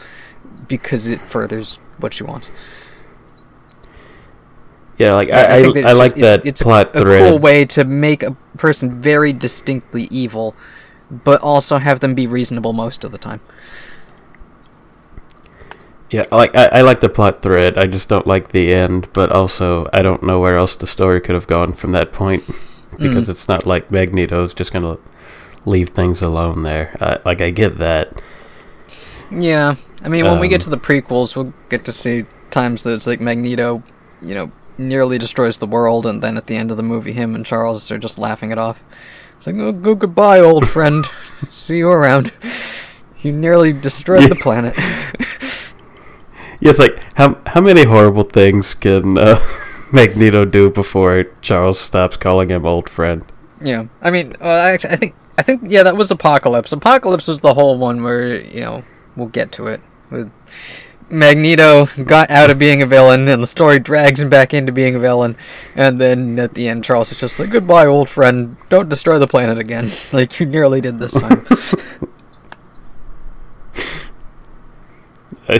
because 0.67 1.07
it 1.07 1.19
furthers 1.21 1.79
what 1.99 2.13
she 2.13 2.23
wants. 2.23 2.51
Yeah, 4.97 5.13
like 5.13 5.29
I- 5.29 5.33
I 5.33 5.43
I, 5.43 5.57
I, 5.57 5.61
think 5.63 5.75
that 5.75 5.85
I 5.85 5.89
it's 5.91 5.99
like 5.99 6.09
just- 6.11 6.17
it's- 6.17 6.33
that 6.41 6.45
it's 6.47 6.61
a- 6.61 6.63
plot 6.63 6.95
a 6.95 7.01
thread. 7.01 7.29
cool 7.29 7.39
way 7.39 7.65
to 7.65 7.83
make 7.85 8.23
a 8.23 8.31
person 8.57 8.91
very 8.91 9.31
distinctly 9.31 10.07
evil, 10.09 10.55
but 11.11 11.39
also 11.41 11.77
have 11.77 11.99
them 11.99 12.15
be 12.15 12.25
reasonable 12.27 12.73
most 12.73 13.03
of 13.03 13.11
the 13.11 13.17
time. 13.17 13.39
Yeah, 16.09 16.23
like 16.31 16.55
I, 16.55 16.65
I 16.67 16.81
like 16.81 17.01
the 17.01 17.09
plot 17.09 17.41
thread. 17.41 17.77
I 17.77 17.85
just 17.85 18.07
don't 18.07 18.25
like 18.27 18.49
the 18.49 18.73
end, 18.73 19.09
but 19.13 19.31
also 19.31 19.89
I 19.91 20.01
don't 20.01 20.23
know 20.23 20.39
where 20.39 20.57
else 20.57 20.75
the 20.75 20.87
story 20.87 21.19
could 21.19 21.35
have 21.35 21.47
gone 21.47 21.73
from 21.73 21.91
that 21.91 22.13
point 22.13 22.45
because 22.97 23.27
Mm. 23.27 23.29
it's 23.29 23.47
not 23.49 23.65
like 23.65 23.91
Magneto's 23.91 24.53
just 24.53 24.71
gonna 24.71 24.97
leave 25.65 25.89
things 25.89 26.21
alone 26.21 26.63
there. 26.63 26.95
I, 27.01 27.17
like 27.25 27.41
I 27.41 27.49
get 27.49 27.77
that. 27.79 28.21
Yeah, 29.29 29.75
I 30.01 30.07
mean, 30.07 30.23
when 30.25 30.39
we 30.39 30.47
get 30.47 30.61
Um, 30.61 30.65
to 30.65 30.69
the 30.69 30.77
prequels, 30.77 31.35
we'll 31.35 31.53
get 31.69 31.83
to 31.85 31.91
see 31.91 32.23
times 32.51 32.83
that 32.83 32.93
it's 32.93 33.05
like 33.07 33.19
Magneto, 33.19 33.83
you 34.21 34.33
know, 34.33 34.51
nearly 34.77 35.17
destroys 35.17 35.57
the 35.57 35.67
world, 35.67 36.05
and 36.05 36.21
then 36.21 36.37
at 36.37 36.47
the 36.47 36.55
end 36.55 36.71
of 36.71 36.77
the 36.77 36.83
movie, 36.83 37.11
him 37.11 37.35
and 37.35 37.45
Charles 37.45 37.91
are 37.91 37.97
just 37.97 38.17
laughing 38.17 38.51
it 38.51 38.57
off. 38.57 38.81
It's 39.37 39.47
like, 39.47 39.57
oh, 39.57 39.73
go 39.73 39.93
goodbye, 39.95 40.39
old 40.39 40.69
friend. 40.69 41.05
see 41.51 41.79
you 41.79 41.89
around. 41.89 42.31
You 43.21 43.33
nearly 43.33 43.73
destroyed 43.73 44.29
the 44.29 44.35
planet. 44.35 44.77
It's 46.61 46.79
like 46.79 46.99
how 47.15 47.39
how 47.45 47.61
many 47.61 47.83
horrible 47.85 48.23
things 48.23 48.73
can 48.73 49.17
uh, 49.17 49.39
Magneto 49.93 50.45
do 50.45 50.69
before 50.69 51.23
Charles 51.41 51.79
stops 51.79 52.17
calling 52.17 52.49
him 52.49 52.65
old 52.65 52.89
friend? 52.89 53.23
Yeah, 53.61 53.85
I 54.01 54.11
mean, 54.11 54.35
well, 54.39 54.73
actually, 54.73 54.91
I 54.91 54.95
think, 54.97 55.15
I 55.37 55.41
think, 55.43 55.61
yeah, 55.65 55.83
that 55.83 55.97
was 55.97 56.11
Apocalypse. 56.11 56.71
Apocalypse 56.71 57.27
was 57.27 57.39
the 57.41 57.53
whole 57.53 57.77
one 57.77 58.03
where 58.03 58.39
you 58.41 58.61
know 58.61 58.83
we'll 59.15 59.27
get 59.27 59.51
to 59.53 59.67
it 59.67 59.81
with 60.09 60.31
Magneto 61.09 61.87
got 62.03 62.29
out 62.29 62.49
of 62.49 62.59
being 62.59 62.81
a 62.81 62.85
villain, 62.85 63.27
and 63.29 63.41
the 63.41 63.47
story 63.47 63.79
drags 63.79 64.21
him 64.21 64.29
back 64.29 64.53
into 64.53 64.71
being 64.71 64.95
a 64.95 64.99
villain, 64.99 65.37
and 65.75 66.01
then 66.01 66.37
at 66.37 66.53
the 66.53 66.67
end, 66.67 66.83
Charles 66.83 67.11
is 67.11 67.17
just 67.17 67.39
like, 67.39 67.49
"Goodbye, 67.49 67.85
old 67.85 68.09
friend. 68.09 68.57
Don't 68.69 68.89
destroy 68.89 69.17
the 69.17 69.27
planet 69.27 69.57
again, 69.57 69.89
like 70.11 70.39
you 70.39 70.45
nearly 70.45 70.81
did 70.81 70.99
this 70.99 71.13
time." 71.13 71.45
I 75.49 75.59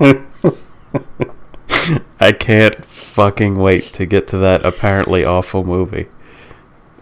can't 2.32 2.74
fucking 2.84 3.56
wait 3.56 3.84
to 3.84 4.06
get 4.06 4.26
to 4.28 4.38
that 4.38 4.64
apparently 4.64 5.24
awful 5.24 5.64
movie. 5.64 6.06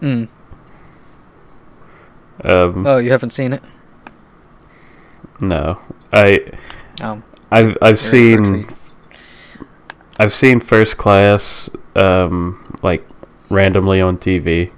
mm. 0.01 0.27
Um, 2.43 2.85
Oh, 2.85 2.97
you 2.97 3.11
haven't 3.11 3.31
seen 3.31 3.53
it? 3.53 3.63
no, 5.39 5.79
I 6.13 6.51
Oh, 7.01 7.21
I've 7.51 7.77
I've 7.81 8.01
you're 8.13 8.31
in 8.31 8.43
for 8.43 8.51
a 8.51 8.67
seen. 8.67 8.75
I've 10.19 10.33
seen 10.33 10.59
First 10.61 10.97
Class 10.97 11.69
um, 11.95 12.77
like 12.81 13.05
randomly 13.49 13.99
on 14.01 14.17
TV, 14.17 14.71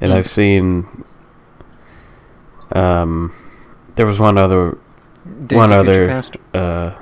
and 0.00 0.12
Mm. 0.12 0.16
I've 0.16 0.26
seen 0.28 1.04
um, 2.72 3.32
there 3.96 4.06
was 4.06 4.18
one 4.18 4.38
other 4.38 4.78
Days 5.46 5.56
one 5.56 5.72
other 5.72 6.22
uh, 6.54 6.92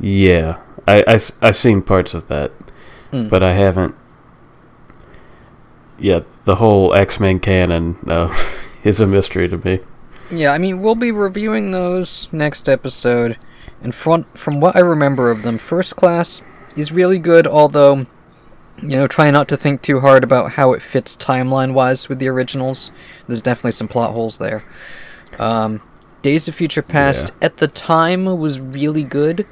yeah 0.00 0.58
I, 0.88 1.04
I 1.06 1.20
I've 1.42 1.56
seen 1.56 1.82
parts 1.82 2.14
of 2.14 2.26
that, 2.28 2.52
Mm. 3.12 3.28
but 3.28 3.42
I 3.42 3.52
haven't. 3.52 3.94
Yeah, 5.98 6.20
the 6.44 6.56
whole 6.56 6.94
X 6.94 7.20
Men 7.20 7.40
canon 7.40 7.96
uh, 8.06 8.32
is 8.84 9.00
a 9.00 9.06
mystery 9.06 9.48
to 9.48 9.58
me. 9.58 9.80
Yeah, 10.30 10.52
I 10.52 10.58
mean, 10.58 10.80
we'll 10.80 10.94
be 10.94 11.12
reviewing 11.12 11.72
those 11.72 12.32
next 12.32 12.68
episode. 12.68 13.36
And 13.82 13.94
from 13.94 14.24
from 14.34 14.60
what 14.60 14.76
I 14.76 14.80
remember 14.80 15.30
of 15.30 15.42
them, 15.42 15.58
First 15.58 15.96
Class 15.96 16.42
is 16.76 16.92
really 16.92 17.18
good. 17.18 17.46
Although, 17.46 18.06
you 18.80 18.96
know, 18.96 19.06
try 19.06 19.30
not 19.30 19.48
to 19.48 19.56
think 19.56 19.82
too 19.82 20.00
hard 20.00 20.22
about 20.24 20.52
how 20.52 20.72
it 20.72 20.82
fits 20.82 21.16
timeline 21.16 21.72
wise 21.74 22.08
with 22.08 22.18
the 22.18 22.28
originals. 22.28 22.90
There's 23.26 23.42
definitely 23.42 23.72
some 23.72 23.88
plot 23.88 24.12
holes 24.12 24.38
there. 24.38 24.62
Um, 25.38 25.82
Days 26.22 26.48
of 26.48 26.54
Future 26.54 26.82
Past 26.82 27.32
at 27.42 27.56
the 27.58 27.68
time 27.68 28.24
was 28.38 28.60
really 28.60 29.04
good. 29.04 29.46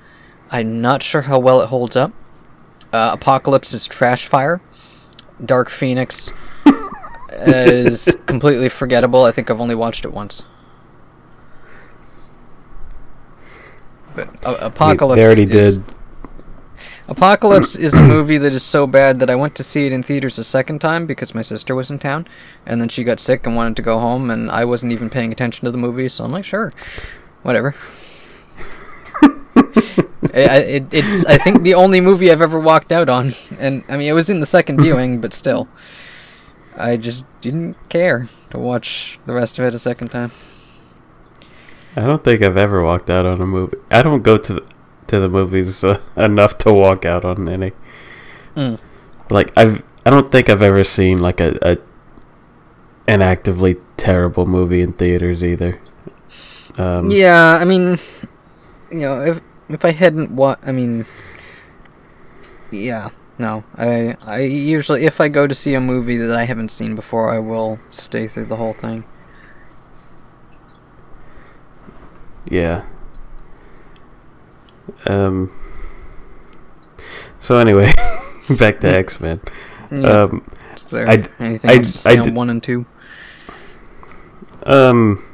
I'm 0.50 0.80
not 0.80 1.02
sure 1.02 1.22
how 1.22 1.38
well 1.38 1.60
it 1.60 1.66
holds 1.66 1.96
up. 1.96 2.12
Uh, 2.92 3.10
Apocalypse 3.12 3.72
is 3.72 3.86
trash 3.86 4.26
fire. 4.26 4.60
Dark 5.44 5.68
Phoenix 5.68 6.30
is 7.32 8.16
completely 8.26 8.68
forgettable. 8.68 9.24
I 9.24 9.30
think 9.30 9.50
I've 9.50 9.60
only 9.60 9.74
watched 9.74 10.04
it 10.04 10.12
once. 10.12 10.44
But 14.14 14.28
uh, 14.44 14.56
Apocalypse. 14.60 15.20
They 15.20 15.26
already 15.26 15.58
is, 15.58 15.78
did. 15.78 15.94
Apocalypse 17.08 17.76
is 17.76 17.94
a 17.94 18.00
movie 18.00 18.36
that 18.36 18.52
is 18.52 18.62
so 18.62 18.86
bad 18.86 19.18
that 19.20 19.30
I 19.30 19.34
went 19.34 19.54
to 19.56 19.64
see 19.64 19.86
it 19.86 19.92
in 19.92 20.02
theaters 20.02 20.38
a 20.38 20.44
second 20.44 20.80
time 20.80 21.06
because 21.06 21.34
my 21.34 21.40
sister 21.40 21.74
was 21.74 21.90
in 21.90 21.98
town, 21.98 22.28
and 22.66 22.80
then 22.80 22.88
she 22.88 23.02
got 23.02 23.18
sick 23.18 23.46
and 23.46 23.56
wanted 23.56 23.76
to 23.76 23.82
go 23.82 23.98
home, 23.98 24.28
and 24.28 24.50
I 24.50 24.66
wasn't 24.66 24.92
even 24.92 25.08
paying 25.08 25.32
attention 25.32 25.64
to 25.64 25.70
the 25.70 25.78
movie, 25.78 26.08
so 26.10 26.24
I'm 26.24 26.32
like, 26.32 26.44
sure, 26.44 26.70
whatever. 27.42 27.74
I, 30.34 30.40
I- 30.44 30.56
it, 30.78 30.84
it's 30.92 31.26
I 31.26 31.38
think 31.38 31.62
the 31.62 31.74
only 31.74 32.00
movie 32.00 32.30
I've 32.30 32.42
ever 32.42 32.58
walked 32.60 32.92
out 32.92 33.08
on, 33.08 33.32
and 33.58 33.84
I 33.88 33.96
mean 33.96 34.08
it 34.08 34.12
was 34.14 34.28
in 34.28 34.40
the 34.40 34.46
second 34.46 34.80
viewing, 34.82 35.20
but 35.20 35.32
still, 35.32 35.68
I 36.76 36.96
just 36.96 37.26
didn't 37.40 37.76
care 37.88 38.28
to 38.50 38.58
watch 38.58 39.18
the 39.26 39.34
rest 39.34 39.58
of 39.58 39.64
it 39.64 39.74
a 39.74 39.78
second 39.78 40.08
time. 40.08 40.30
I 41.96 42.02
don't 42.02 42.22
think 42.22 42.42
I've 42.42 42.56
ever 42.56 42.82
walked 42.82 43.10
out 43.10 43.26
on 43.26 43.40
a 43.40 43.46
movie. 43.46 43.76
I 43.90 44.02
don't 44.02 44.22
go 44.22 44.38
to 44.38 44.54
the, 44.54 44.64
to 45.08 45.18
the 45.20 45.28
movies 45.28 45.82
uh, 45.82 46.00
enough 46.16 46.58
to 46.58 46.72
walk 46.72 47.04
out 47.04 47.24
on 47.24 47.48
any. 47.48 47.72
Mm. 48.56 48.78
Like 49.30 49.56
I've 49.56 49.82
I 50.06 50.10
don't 50.10 50.30
think 50.30 50.48
I've 50.48 50.62
ever 50.62 50.84
seen 50.84 51.18
like 51.18 51.40
a, 51.40 51.58
a 51.62 51.78
an 53.06 53.22
actively 53.22 53.76
terrible 53.96 54.46
movie 54.46 54.80
in 54.82 54.92
theaters 54.92 55.42
either. 55.42 55.80
Um, 56.76 57.10
Yeah, 57.10 57.58
I 57.60 57.64
mean, 57.64 57.98
you 58.92 59.00
know, 59.00 59.20
if 59.20 59.40
if 59.68 59.84
I 59.84 59.92
hadn't 59.92 60.30
wa 60.32 60.56
I 60.64 60.72
mean, 60.72 61.04
yeah, 62.70 63.10
no, 63.38 63.64
I 63.76 64.16
I 64.22 64.40
usually 64.40 65.04
if 65.04 65.20
I 65.20 65.28
go 65.28 65.46
to 65.46 65.54
see 65.54 65.74
a 65.74 65.80
movie 65.80 66.16
that 66.16 66.36
I 66.36 66.44
haven't 66.44 66.70
seen 66.70 66.94
before, 66.94 67.32
I 67.32 67.38
will 67.38 67.78
stay 67.88 68.26
through 68.26 68.46
the 68.46 68.56
whole 68.56 68.72
thing. 68.72 69.04
Yeah. 72.50 72.84
Um. 75.06 75.50
So 77.38 77.58
anyway, 77.58 77.92
back 78.50 78.80
to 78.80 78.88
X 78.88 79.20
Men. 79.20 79.40
Yeah. 79.90 80.22
Um. 80.22 80.44
Is 80.74 80.90
there 80.90 81.08
I 81.08 81.16
d- 81.16 81.30
anything 81.38 81.70
I 81.70 81.74
else 81.74 81.86
to 81.86 81.92
d- 81.92 81.98
say 81.98 82.16
I 82.18 82.20
on 82.20 82.34
one 82.34 82.50
and 82.50 82.62
two? 82.62 82.86
Um. 84.64 85.24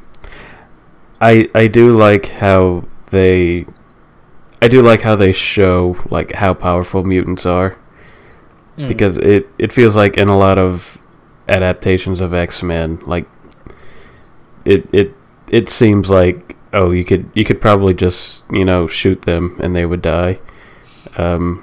I 1.21 1.49
I 1.55 1.67
do 1.69 1.97
like 1.97 2.27
how 2.27 2.85
they. 3.11 3.67
I 4.65 4.69
do 4.69 4.81
like 4.83 5.03
how 5.03 5.15
they 5.17 5.33
show 5.33 5.97
like 6.11 6.33
how 6.43 6.55
powerful 6.55 7.05
mutants 7.05 7.45
are 7.47 7.77
Mm. 8.79 8.89
because 8.89 9.17
it 9.19 9.49
it 9.59 9.73
feels 9.73 9.95
like 9.95 10.17
in 10.23 10.29
a 10.29 10.37
lot 10.37 10.59
of 10.59 10.99
adaptations 11.49 12.21
of 12.21 12.35
X 12.35 12.61
Men 12.63 12.99
like 13.07 13.27
it 14.65 14.89
it 14.93 15.15
it 15.49 15.69
seems 15.69 16.11
like 16.11 16.57
oh 16.73 16.91
you 16.91 17.05
could 17.05 17.25
you 17.35 17.45
could 17.45 17.61
probably 17.61 17.95
just 17.95 18.45
you 18.51 18.65
know 18.65 18.87
shoot 18.89 19.23
them 19.23 19.57
and 19.63 19.77
they 19.77 19.87
would 19.87 20.03
die. 20.03 20.41
Um. 21.17 21.63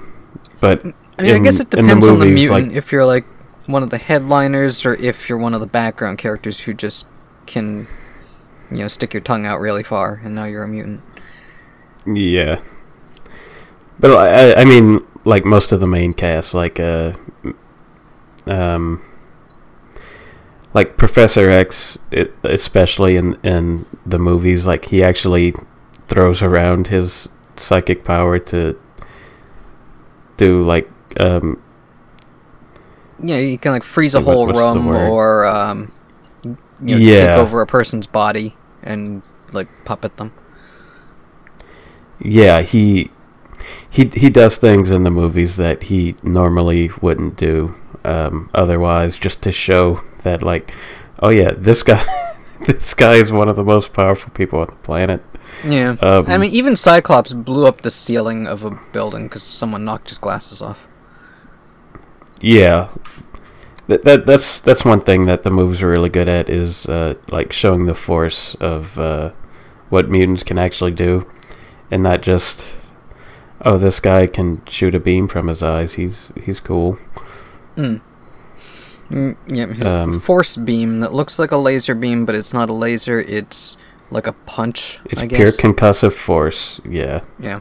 But 0.60 0.84
I 1.18 1.22
mean, 1.22 1.34
I 1.34 1.38
guess 1.40 1.60
it 1.60 1.74
in 1.74 1.86
the 1.86 1.94
depends 1.94 2.08
on 2.08 2.18
the 2.20 2.26
mutant. 2.26 2.68
like- 2.68 2.76
if 2.76 2.92
you're 2.92 3.04
like 3.04 3.26
one 3.66 3.82
of 3.82 3.90
the 3.90 3.98
headliners, 3.98 4.86
or 4.86 4.94
if 4.94 5.28
you're 5.28 5.36
one 5.38 5.54
of 5.54 5.60
the 5.60 5.66
background 5.66 6.16
characters 6.18 6.60
who 6.60 6.72
just 6.72 7.06
can, 7.46 7.86
you 8.70 8.78
know, 8.78 8.88
stick 8.88 9.12
your 9.12 9.20
tongue 9.20 9.44
out 9.44 9.60
really 9.60 9.82
far, 9.82 10.20
and 10.24 10.34
now 10.34 10.44
you're 10.44 10.62
a 10.64 10.68
mutant. 10.68 11.00
Yeah. 12.06 12.60
But 14.02 14.10
I, 14.12 14.52
I- 14.52 14.60
I 14.62 14.64
mean, 14.66 15.00
like 15.24 15.46
most 15.46 15.72
of 15.72 15.80
the 15.80 15.86
main 15.86 16.12
cast, 16.12 16.52
like 16.54 16.78
uh, 16.80 17.14
um, 18.46 19.02
like 20.74 20.96
Professor 20.98 21.50
X, 21.50 21.98
it, 22.10 22.34
especially 22.44 23.16
in 23.16 23.36
in 23.42 23.86
the 24.04 24.18
movies, 24.18 24.66
like 24.66 24.86
he 24.86 25.02
actually 25.02 25.54
throws 26.08 26.42
around 26.42 26.88
his 26.88 27.30
psychic 27.56 28.04
power 28.04 28.38
to 28.38 28.78
do 30.36 30.60
like 30.62 30.90
um 31.20 31.62
Yeah, 33.22 33.38
you 33.38 33.58
can 33.58 33.72
like 33.72 33.84
freeze 33.84 34.14
a 34.14 34.20
whole 34.20 34.46
room 34.48 34.88
or 35.12 35.46
um, 35.46 35.92
you 36.44 36.56
know, 36.80 36.96
Yeah. 36.96 37.36
take 37.36 37.36
over 37.38 37.62
a 37.62 37.66
person's 37.66 38.06
body 38.08 38.56
and 38.82 39.22
like 39.52 39.68
puppet 39.84 40.16
them. 40.16 40.32
Yeah, 42.18 42.62
he 42.62 43.10
he 43.92 44.06
he 44.14 44.30
does 44.30 44.56
things 44.56 44.90
in 44.90 45.04
the 45.04 45.10
movies 45.10 45.56
that 45.58 45.84
he 45.84 46.16
normally 46.22 46.90
wouldn't 47.02 47.36
do 47.36 47.74
um, 48.04 48.50
otherwise, 48.54 49.18
just 49.18 49.42
to 49.42 49.52
show 49.52 50.00
that 50.22 50.42
like, 50.42 50.72
oh 51.20 51.28
yeah, 51.28 51.52
this 51.54 51.82
guy 51.82 52.02
this 52.66 52.94
guy 52.94 53.14
is 53.14 53.30
one 53.30 53.48
of 53.48 53.56
the 53.56 53.64
most 53.64 53.92
powerful 53.92 54.32
people 54.32 54.60
on 54.60 54.68
the 54.68 54.72
planet. 54.76 55.22
Yeah. 55.62 55.96
Um, 56.00 56.24
I 56.26 56.38
mean, 56.38 56.52
even 56.52 56.74
Cyclops 56.74 57.34
blew 57.34 57.66
up 57.66 57.82
the 57.82 57.90
ceiling 57.90 58.46
of 58.46 58.64
a 58.64 58.70
building 58.92 59.24
because 59.24 59.42
someone 59.42 59.84
knocked 59.84 60.08
his 60.08 60.18
glasses 60.18 60.62
off. 60.62 60.88
Yeah. 62.40 62.88
That, 63.88 64.04
that 64.04 64.24
that's 64.24 64.60
that's 64.60 64.86
one 64.86 65.02
thing 65.02 65.26
that 65.26 65.42
the 65.42 65.50
movies 65.50 65.82
are 65.82 65.88
really 65.88 66.08
good 66.08 66.28
at 66.28 66.48
is 66.48 66.86
uh, 66.86 67.16
like 67.28 67.52
showing 67.52 67.84
the 67.84 67.94
force 67.94 68.54
of 68.54 68.98
uh, 68.98 69.32
what 69.90 70.08
mutants 70.08 70.42
can 70.42 70.56
actually 70.56 70.92
do, 70.92 71.30
and 71.90 72.02
not 72.02 72.22
just 72.22 72.81
oh 73.62 73.78
this 73.78 74.00
guy 74.00 74.26
can 74.26 74.62
shoot 74.66 74.94
a 74.94 75.00
beam 75.00 75.28
from 75.28 75.48
his 75.48 75.62
eyes. 75.62 75.94
He's 75.94 76.32
he's 76.44 76.60
cool. 76.60 76.98
Mm. 77.76 78.00
Mm, 79.10 79.36
yeah, 79.46 79.66
his 79.66 79.94
Um, 79.94 80.18
force 80.18 80.56
beam 80.56 81.00
that 81.00 81.12
looks 81.12 81.38
like 81.38 81.52
a 81.52 81.56
laser 81.58 81.94
beam, 81.94 82.24
but 82.24 82.34
it's 82.34 82.54
not 82.54 82.70
a 82.70 82.72
laser. 82.72 83.20
It's 83.20 83.76
like 84.10 84.26
a 84.26 84.32
punch. 84.46 84.98
It's 85.10 85.20
I 85.22 85.28
pure 85.28 85.46
guess. 85.46 85.60
concussive 85.60 86.12
force. 86.14 86.80
Yeah, 86.88 87.20
yeah. 87.38 87.60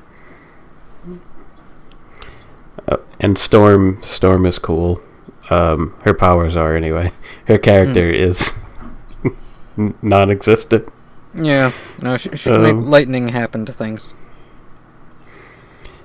uh, 2.87 2.97
and 3.19 3.37
Storm 3.37 3.99
Storm 4.01 4.45
is 4.45 4.59
cool. 4.59 5.01
Um, 5.49 5.93
her 6.03 6.13
powers 6.13 6.55
are 6.55 6.75
anyway. 6.75 7.11
Her 7.47 7.57
character 7.57 8.07
Hmm. 8.07 8.15
is 8.15 8.53
non-existent. 10.01 10.87
Yeah. 11.33 11.71
No, 12.01 12.15
she, 12.17 12.29
she 12.37 12.49
can 12.49 12.61
make 12.61 12.73
Um, 12.73 12.85
lightning 12.89 13.29
happen 13.29 13.65
to 13.65 13.73
things. 13.73 14.13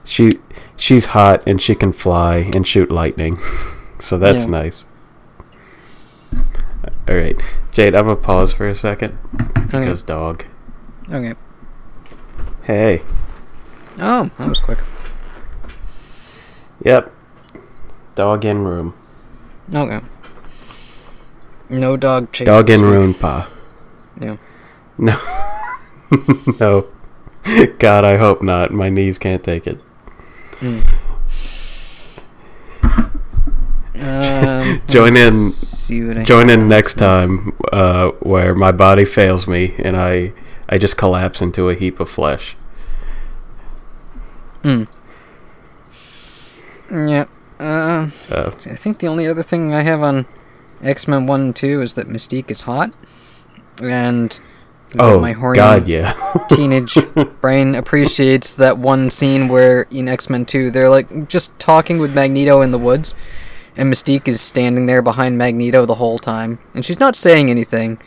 She 0.06 0.38
she's 0.76 1.06
hot 1.06 1.42
and 1.46 1.60
she 1.60 1.74
can 1.74 1.92
fly 1.92 2.36
and 2.54 2.64
shoot 2.66 2.90
lightning. 2.92 3.38
so 3.98 4.16
that's 4.16 4.44
Yeah. 4.44 4.50
nice. 4.50 4.84
All 7.08 7.14
right, 7.16 7.36
Jade, 7.72 7.94
I'm 7.94 8.04
gonna 8.04 8.16
pause 8.16 8.52
for 8.52 8.68
a 8.68 8.74
second 8.74 9.18
Okay. 9.58 9.80
because 9.80 10.02
dog. 10.04 10.44
Okay. 11.10 11.34
Hey, 12.62 13.02
Oh, 14.00 14.30
that 14.38 14.48
was 14.48 14.60
quick. 14.60 14.78
yep, 16.84 17.12
dog 18.14 18.44
in 18.44 18.58
room, 18.64 18.94
Okay. 19.74 20.00
No 21.68 21.96
dog 21.96 22.30
chase. 22.32 22.46
dog 22.46 22.70
in 22.70 22.82
room, 22.82 23.14
pa. 23.14 23.48
Yeah. 24.20 24.36
No, 24.98 25.16
no. 26.60 26.86
God, 27.78 28.04
I 28.04 28.16
hope 28.16 28.42
not. 28.42 28.72
My 28.72 28.88
knees 28.88 29.18
can't 29.18 29.42
take 29.42 29.66
it. 29.66 29.80
Mm. 30.60 30.82
Um, 33.98 34.82
Join 34.88 35.16
in- 35.16 35.50
See 35.50 36.04
what 36.04 36.18
I 36.18 36.24
Join 36.24 36.50
in 36.50 36.68
next 36.68 36.94
time 36.94 37.52
uh, 37.72 38.08
where 38.20 38.54
my 38.54 38.70
body 38.72 39.04
fails 39.04 39.46
me 39.46 39.74
and 39.78 39.96
I 39.96 40.32
I 40.68 40.78
just 40.78 40.96
collapse 40.98 41.40
into 41.40 41.70
a 41.70 41.74
heap 41.74 42.00
of 42.00 42.10
flesh. 42.10 42.56
Mm. 44.62 44.86
Yeah. 46.90 47.24
Uh, 47.58 48.10
Uh, 48.30 48.50
I 48.50 48.76
think 48.76 48.98
the 48.98 49.06
only 49.08 49.26
other 49.26 49.42
thing 49.42 49.72
I 49.72 49.82
have 49.82 50.02
on 50.02 50.26
X 50.82 51.08
Men 51.08 51.26
One 51.26 51.40
and 51.40 51.56
Two 51.56 51.80
is 51.80 51.94
that 51.94 52.06
Mystique 52.08 52.50
is 52.50 52.62
hot, 52.62 52.92
and 53.82 54.38
oh 54.98 55.20
my 55.20 55.32
horny 55.32 55.56
God, 55.56 55.88
yeah. 55.88 56.12
teenage 56.50 56.96
brain 57.40 57.74
appreciates 57.74 58.54
that 58.54 58.78
one 58.78 59.10
scene 59.10 59.48
where 59.48 59.82
in 59.90 60.08
X 60.08 60.30
Men 60.30 60.44
Two 60.46 60.70
they're 60.70 60.88
like 60.88 61.28
just 61.28 61.58
talking 61.58 61.98
with 61.98 62.14
Magneto 62.14 62.60
in 62.60 62.70
the 62.70 62.78
woods, 62.78 63.14
and 63.76 63.92
Mystique 63.92 64.28
is 64.28 64.40
standing 64.40 64.86
there 64.86 65.02
behind 65.02 65.36
Magneto 65.38 65.86
the 65.86 65.96
whole 65.96 66.18
time, 66.18 66.58
and 66.74 66.84
she's 66.84 67.00
not 67.00 67.14
saying 67.16 67.50
anything, 67.50 67.98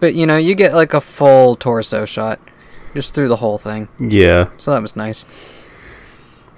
but 0.00 0.14
you 0.14 0.26
know 0.26 0.36
you 0.36 0.54
get 0.54 0.74
like 0.74 0.94
a 0.94 1.00
full 1.00 1.56
torso 1.56 2.04
shot, 2.04 2.38
just 2.94 3.14
through 3.14 3.28
the 3.28 3.36
whole 3.36 3.58
thing. 3.58 3.88
yeah. 3.98 4.48
So 4.58 4.72
that 4.72 4.82
was 4.82 4.96
nice. 4.96 5.24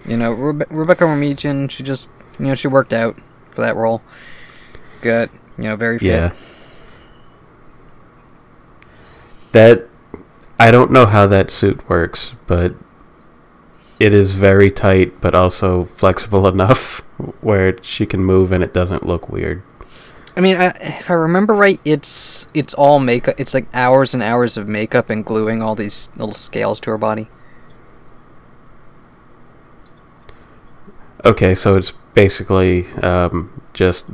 You 0.07 0.17
know, 0.17 0.35
Rebe- 0.35 0.67
Rebecca 0.71 1.05
Romijn, 1.05 1.71
she 1.71 1.83
just, 1.83 2.11
you 2.39 2.47
know, 2.47 2.55
she 2.55 2.69
worked 2.69 2.95
out 2.95 3.19
for 3.51 3.61
that 3.61 3.77
role. 3.77 4.03
Good, 5.03 5.29
you 5.59 5.65
know, 5.65 5.77
very 5.77 5.99
fit. 5.99 6.07
Yeah. 6.07 6.33
That 9.53 9.89
I 10.59 10.71
don't 10.71 10.91
know 10.91 11.07
how 11.07 11.27
that 11.27 11.51
suit 11.51 11.89
works, 11.89 12.35
but 12.47 12.75
it 13.99 14.15
is 14.15 14.35
very 14.35 14.71
tight 14.71 15.21
but 15.21 15.35
also 15.35 15.85
flexible 15.85 16.47
enough 16.55 17.01
where 17.41 17.77
she 17.83 18.07
can 18.07 18.25
move 18.25 18.53
and 18.53 18.65
it 18.65 18.73
doesn't 18.73 19.07
look 19.07 19.29
weird. 19.29 19.63
I 20.37 20.41
mean, 20.41 20.57
I, 20.57 20.69
if 20.81 21.11
I 21.11 21.15
remember 21.15 21.55
right, 21.55 21.81
it's 21.85 22.49
it's 22.55 22.73
all 22.75 22.99
makeup. 22.99 23.35
It's 23.39 23.53
like 23.53 23.67
hours 23.75 24.15
and 24.15 24.23
hours 24.23 24.57
of 24.57 24.69
makeup 24.69 25.11
and 25.11 25.25
gluing 25.25 25.61
all 25.61 25.75
these 25.75 26.11
little 26.17 26.33
scales 26.33 26.81
to 26.81 26.91
her 26.91 26.99
body. 26.99 27.29
Okay, 31.25 31.55
so 31.55 31.77
it's 31.77 31.93
basically 32.15 32.87
um, 33.03 33.63
just 33.73 34.07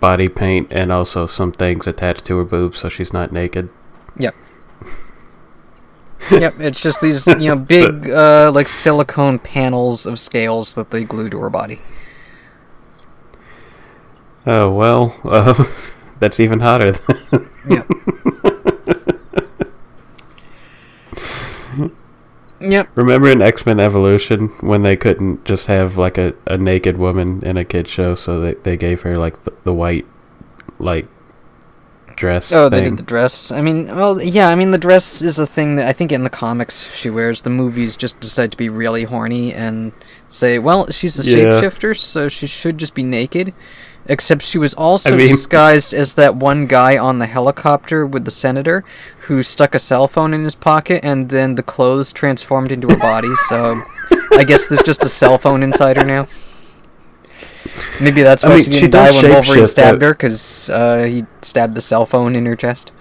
body 0.00 0.28
paint 0.28 0.68
and 0.70 0.92
also 0.92 1.26
some 1.26 1.52
things 1.52 1.86
attached 1.86 2.24
to 2.26 2.36
her 2.36 2.44
boobs 2.44 2.78
so 2.78 2.88
she's 2.88 3.12
not 3.12 3.32
naked. 3.32 3.70
yep, 4.18 4.34
it's 6.30 6.80
just 6.80 7.00
these, 7.00 7.26
you 7.26 7.48
know, 7.48 7.56
big 7.56 8.08
uh, 8.10 8.50
like 8.54 8.68
silicone 8.68 9.38
panels 9.38 10.06
of 10.06 10.18
scales 10.18 10.74
that 10.74 10.90
they 10.90 11.04
glue 11.04 11.28
to 11.30 11.38
her 11.38 11.50
body. 11.50 11.80
Oh 14.46 14.70
well, 14.70 15.20
uh, 15.24 15.64
that's 16.18 16.40
even 16.40 16.60
hotter. 16.60 16.94
Yep. 17.68 17.86
yep. 22.60 22.88
Remember 22.94 23.28
in 23.28 23.40
X 23.42 23.64
Men 23.66 23.78
Evolution 23.78 24.48
when 24.60 24.82
they 24.82 24.96
couldn't 24.96 25.44
just 25.44 25.66
have 25.68 25.96
like 25.96 26.18
a, 26.18 26.34
a 26.46 26.58
naked 26.58 26.98
woman 26.98 27.42
in 27.44 27.56
a 27.56 27.64
kid 27.64 27.86
show, 27.86 28.14
so 28.14 28.40
they 28.40 28.54
they 28.54 28.76
gave 28.76 29.02
her 29.02 29.16
like 29.16 29.42
the, 29.44 29.52
the 29.64 29.72
white 29.72 30.06
like 30.78 31.06
dress. 32.16 32.52
Oh, 32.52 32.68
they 32.68 32.80
did 32.82 32.96
the 32.98 33.02
dress. 33.02 33.50
I 33.52 33.60
mean, 33.60 33.86
well, 33.86 34.20
yeah. 34.20 34.48
I 34.48 34.54
mean, 34.54 34.70
the 34.70 34.78
dress 34.78 35.22
is 35.22 35.38
a 35.38 35.46
thing 35.46 35.76
that 35.76 35.88
I 35.88 35.92
think 35.92 36.12
in 36.12 36.24
the 36.24 36.30
comics 36.30 36.94
she 36.94 37.10
wears. 37.10 37.42
The 37.42 37.50
movies 37.50 37.96
just 37.96 38.20
decide 38.20 38.50
to 38.52 38.56
be 38.56 38.68
really 38.68 39.04
horny 39.04 39.52
and 39.52 39.92
say, 40.28 40.58
well, 40.58 40.90
she's 40.90 41.18
a 41.18 41.24
Yeah. 41.28 41.44
shapeshifter, 41.60 41.96
so 41.96 42.28
she 42.28 42.46
should 42.46 42.78
just 42.78 42.94
be 42.94 43.02
naked. 43.02 43.52
Except 44.06 44.42
she 44.42 44.58
was 44.58 44.74
also 44.74 45.14
I 45.14 45.16
mean- 45.18 45.26
disguised 45.36 45.94
as 45.94 46.14
that 46.14 46.34
one 46.34 46.66
guy 46.66 46.98
on 46.98 47.20
the 47.20 47.26
helicopter 47.26 48.04
with 48.04 48.24
the 48.24 48.32
senator 48.32 48.82
who 49.28 49.44
stuck 49.44 49.74
a 49.76 49.78
cell 49.78 50.08
phone 50.08 50.34
in 50.34 50.42
his 50.42 50.56
pocket, 50.56 51.04
and 51.04 51.28
then 51.28 51.54
the 51.54 51.62
clothes 51.62 52.12
transformed 52.12 52.72
into 52.72 52.88
her 52.88 52.96
body. 52.98 53.32
So 53.48 53.80
I 54.32 54.42
guess 54.44 54.66
there's 54.66 54.82
just 54.82 55.04
a 55.04 55.08
cell 55.08 55.38
phone 55.38 55.62
inside 55.62 55.96
her 55.98 56.04
now. 56.04 56.26
Maybe 58.00 58.22
that's 58.22 58.44
I 58.44 58.48
why 58.48 58.54
mean, 58.56 58.64
she 58.64 58.70
she 58.74 58.80
didn't 58.80 58.92
die 58.92 59.10
when 59.12 59.30
Wolverine 59.30 59.66
stabbed 59.66 60.00
but- 60.00 60.06
her, 60.06 60.14
because 60.14 60.68
uh, 60.70 61.04
he 61.04 61.24
stabbed 61.40 61.74
the 61.74 61.80
cell 61.80 62.04
phone 62.06 62.34
in 62.36 62.46
her 62.46 62.56
chest. 62.56 62.92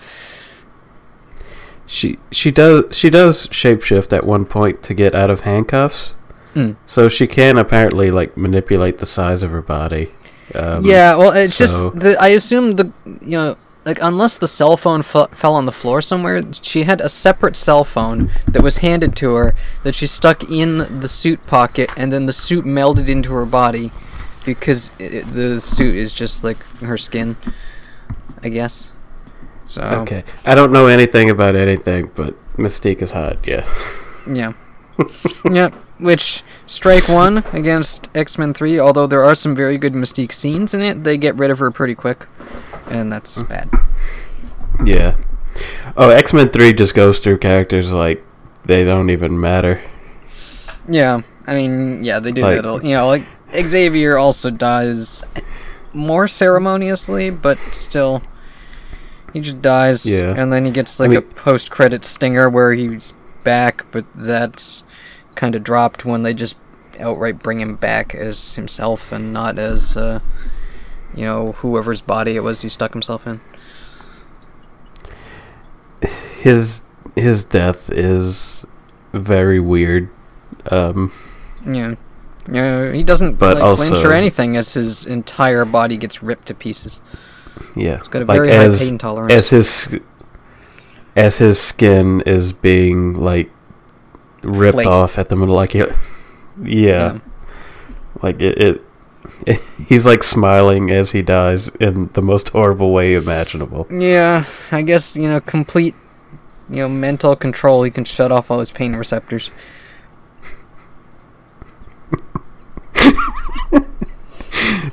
She 1.86 2.20
she 2.32 2.52
does 2.52 2.86
she 2.96 3.10
does 3.10 3.48
shapeshift 3.48 4.14
at 4.14 4.26
one 4.26 4.46
point 4.46 4.82
to 4.84 4.94
get 4.94 5.14
out 5.14 5.30
of 5.30 5.42
handcuffs. 5.42 6.16
Hmm. 6.54 6.74
So 6.86 7.10
she 7.10 7.28
can 7.28 7.58
apparently 7.58 8.12
like 8.12 8.38
manipulate 8.38 9.00
the 9.00 9.06
size 9.06 9.44
of 9.44 9.52
her 9.52 9.62
body. 9.62 10.12
Um, 10.56 10.86
yeah, 10.86 11.16
well, 11.16 11.32
it's 11.32 11.56
so- 11.56 11.66
just 11.92 12.00
the, 12.00 12.18
I 12.20 12.30
assume 12.30 12.74
the 12.78 12.92
you 13.22 13.38
know 13.38 13.58
like 13.86 14.00
unless 14.02 14.38
the 14.38 14.48
cell 14.48 14.78
phone 14.78 15.00
f- 15.00 15.32
fell 15.34 15.56
on 15.56 15.66
the 15.66 15.72
floor 15.72 16.02
somewhere, 16.02 16.42
she 16.62 16.84
had 16.84 17.02
a 17.02 17.10
separate 17.10 17.56
cell 17.56 17.84
phone 17.84 18.30
that 18.48 18.62
was 18.62 18.78
handed 18.78 19.16
to 19.18 19.34
her 19.34 19.56
that 19.84 19.96
she 19.96 20.06
stuck 20.06 20.50
in 20.50 21.00
the 21.02 21.08
suit 21.08 21.46
pocket, 21.48 21.90
and 21.98 22.14
then 22.14 22.26
the 22.26 22.34
suit 22.34 22.64
melded 22.64 23.10
into 23.10 23.34
her 23.34 23.46
body 23.46 23.92
because 24.46 24.92
i 25.00 25.20
the 25.20 25.60
suit 25.62 25.96
is 25.96 26.14
just 26.14 26.44
like 26.44 26.58
her 26.82 26.98
skin, 26.98 27.36
I 28.44 28.50
guess. 28.50 28.90
So 29.66 29.82
Okay. 29.82 30.24
I 30.46 30.56
don't 30.56 30.72
know 30.72 30.88
anything 30.88 31.30
about 31.30 31.56
anything, 31.56 32.12
but 32.16 32.36
Mystique 32.58 33.02
is 33.02 33.12
hot. 33.12 33.38
Yeah. 33.46 33.66
yeah, 34.30 34.54
yep. 35.50 35.74
Which 35.98 36.44
strike 36.66 37.08
one 37.08 37.44
against 37.54 38.10
X 38.16 38.38
Men 38.38 38.54
Three. 38.54 38.80
Although 38.80 39.08
there 39.08 39.24
are 39.24 39.36
some 39.36 39.56
very 39.56 39.78
good 39.78 39.94
Mystique 39.94 40.34
scenes 40.34 40.74
in 40.74 40.82
it, 40.82 41.04
they 41.04 41.18
get 41.18 41.36
rid 41.36 41.52
of 41.52 41.60
her 41.60 41.72
pretty 41.72 41.96
quick, 41.96 42.28
and 42.90 43.12
that's 43.12 43.42
mm. 43.42 43.50
bad. 43.50 43.70
Yeah. 44.86 45.16
Oh, 45.96 46.10
X 46.10 46.34
Men 46.34 46.50
Three 46.50 46.74
just 46.74 46.96
goes 46.96 47.20
through 47.20 47.38
characters 47.38 47.92
like 47.92 48.26
they 48.66 48.84
don't 48.84 49.10
even 49.10 49.40
matter. 49.40 49.82
Yeah, 50.90 51.22
I 51.48 51.56
mean, 51.56 52.04
yeah, 52.04 52.20
they 52.20 52.32
do 52.32 52.42
Like- 52.42 52.62
that. 52.62 52.84
You 52.84 52.96
know, 52.96 53.08
like 53.08 53.24
Xavier 53.56 54.18
also 54.18 54.50
dies. 54.50 55.24
more 55.94 56.28
ceremoniously, 56.28 57.30
but 57.30 57.58
still, 57.58 58.24
he 59.34 59.42
just 59.42 59.62
dies. 59.62 60.06
Yeah. 60.06 60.34
And 60.38 60.52
then 60.54 60.64
he 60.66 60.72
gets 60.72 61.00
like 61.00 61.10
mean- 61.10 61.18
a 61.20 61.22
post-credit 61.22 62.06
stinger 62.06 62.50
where 62.50 62.72
he's 62.74 63.14
back, 63.44 63.86
but 63.92 64.06
that's 64.16 64.84
kind 65.36 65.56
of 65.56 65.64
dropped 65.64 66.06
when 66.06 66.24
they 66.24 66.34
just 66.34 66.58
outright 67.00 67.40
bring 67.44 67.60
him 67.60 67.76
back 67.76 68.14
as 68.16 68.56
himself 68.56 69.12
and 69.12 69.34
not 69.34 69.58
as, 69.58 69.98
uh, 69.98 70.20
you 71.16 71.26
know, 71.26 71.54
whoever's 71.54 72.02
body 72.02 72.36
it 72.36 72.44
was 72.44 72.62
he 72.62 72.70
stuck 72.70 72.94
himself 72.94 73.26
in. 73.28 73.42
his 76.42 76.82
his 77.16 77.44
death 77.44 77.90
is 77.92 78.66
very 79.14 79.60
weird. 79.60 80.10
Um, 80.70 81.12
Yeah. 81.66 81.96
Yeah, 82.52 82.92
he 82.92 83.04
doesn't 83.04 83.36
But 83.40 83.60
like 83.60 83.78
flinch 83.78 84.04
or 84.04 84.12
anything 84.14 84.58
as 84.58 84.74
his 84.74 85.06
entire 85.06 85.66
body 85.66 85.98
gets 85.98 86.24
ripped 86.24 86.48
to 86.48 86.54
pieces. 86.54 87.02
yeah, 87.76 87.98
He's 88.00 88.08
got 88.08 88.22
a 88.24 88.26
like 88.26 88.36
very 88.38 88.50
high 88.50 88.76
pain 88.78 88.98
tolerance. 88.98 89.32
as 89.34 89.50
his 89.50 90.00
as 91.16 91.38
his 91.40 91.60
skin 91.60 92.22
is 92.22 92.54
being 92.54 93.14
like 93.14 93.52
ripped 94.44 94.76
Flaky. 94.76 94.90
off 94.90 95.18
at 95.20 95.30
the 95.30 95.36
middle, 95.36 95.54
like 95.56 95.76
it, 95.76 95.90
yeah, 96.64 97.14
Yeah. 97.14 97.20
like 98.22 98.42
it, 98.42 98.58
it, 98.58 98.82
He's 99.88 100.06
like 100.06 100.24
smiling 100.24 100.90
as 100.92 101.12
he 101.12 101.22
dies 101.22 101.70
in 101.80 102.10
the 102.14 102.22
most 102.22 102.50
horrible 102.50 102.92
way 102.92 103.14
imaginable. 103.14 103.88
Yeah, 103.92 104.46
I 104.72 104.82
guess, 104.82 105.16
you 105.16 105.30
know, 105.30 105.40
complete, 105.40 105.96
you 106.70 106.78
know, 106.78 106.90
mental 106.90 107.36
control. 107.36 107.84
He 107.84 107.92
can 107.92 108.04
shut 108.06 108.32
off 108.32 108.50
all 108.50 108.60
his 108.60 108.72
pain 108.72 108.96
receptors. 108.96 109.52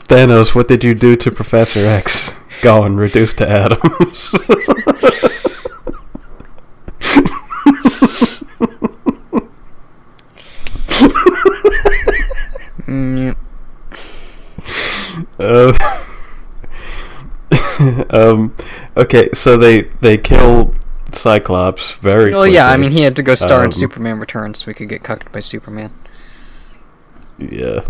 Thanos, 0.09 0.55
what 0.55 0.68
did 0.68 0.83
you 0.85 0.94
do 0.94 1.16
to 1.16 1.31
Professor 1.31 1.81
X? 1.87 2.35
Gone, 2.62 2.97
reduced 2.97 3.38
to 3.38 3.49
atoms. 3.49 4.35
Mm, 12.87 13.35
yeah. 13.35 13.35
Uh, 15.38 15.73
um, 18.11 18.55
okay, 18.97 19.29
so 19.35 19.57
they 19.57 19.83
they 20.01 20.16
kill 20.16 20.75
Cyclops 21.12 21.92
very. 21.92 22.33
Well, 22.33 22.47
yeah, 22.47 22.68
I 22.68 22.77
mean, 22.77 22.92
he 22.92 23.03
had 23.03 23.14
to 23.16 23.23
go 23.23 23.35
star 23.35 23.61
Um, 23.61 23.66
in 23.66 23.73
Superman 23.73 24.18
Returns 24.18 24.61
so 24.61 24.64
we 24.68 24.75
could 24.75 24.88
get 24.88 25.05
cucked 25.05 25.31
by 25.33 25.40
Superman. 25.40 25.92
Yeah. 27.38 27.87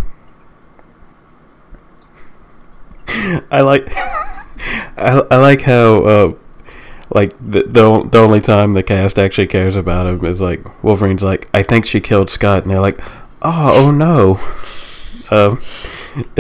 I 3.51 3.61
like 3.63 3.89
I, 4.97 5.23
I 5.31 5.37
like 5.39 5.63
how 5.63 6.05
uh 6.05 6.33
like 7.11 7.33
the, 7.39 7.63
the 7.63 8.09
the 8.11 8.19
only 8.19 8.41
time 8.41 8.75
the 8.75 8.83
cast 8.83 9.19
actually 9.19 9.47
cares 9.47 9.77
about 9.77 10.07
him 10.07 10.25
is 10.25 10.41
like 10.41 10.83
Wolverine's 10.83 11.23
like 11.23 11.49
I 11.55 11.63
think 11.63 11.87
she 11.87 12.01
killed 12.01 12.29
Scott 12.29 12.63
and 12.63 12.71
they're 12.71 12.81
like 12.81 13.01
oh 13.43 13.73
oh 13.75 13.91
no. 13.91 14.41
Um 15.31 15.61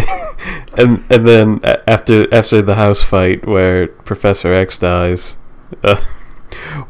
and 0.78 1.04
and 1.10 1.28
then 1.28 1.60
after 1.86 2.26
after 2.32 2.62
the 2.62 2.76
house 2.76 3.02
fight 3.02 3.46
where 3.46 3.88
Professor 3.88 4.54
X 4.54 4.78
dies 4.78 5.36
uh, 5.84 6.00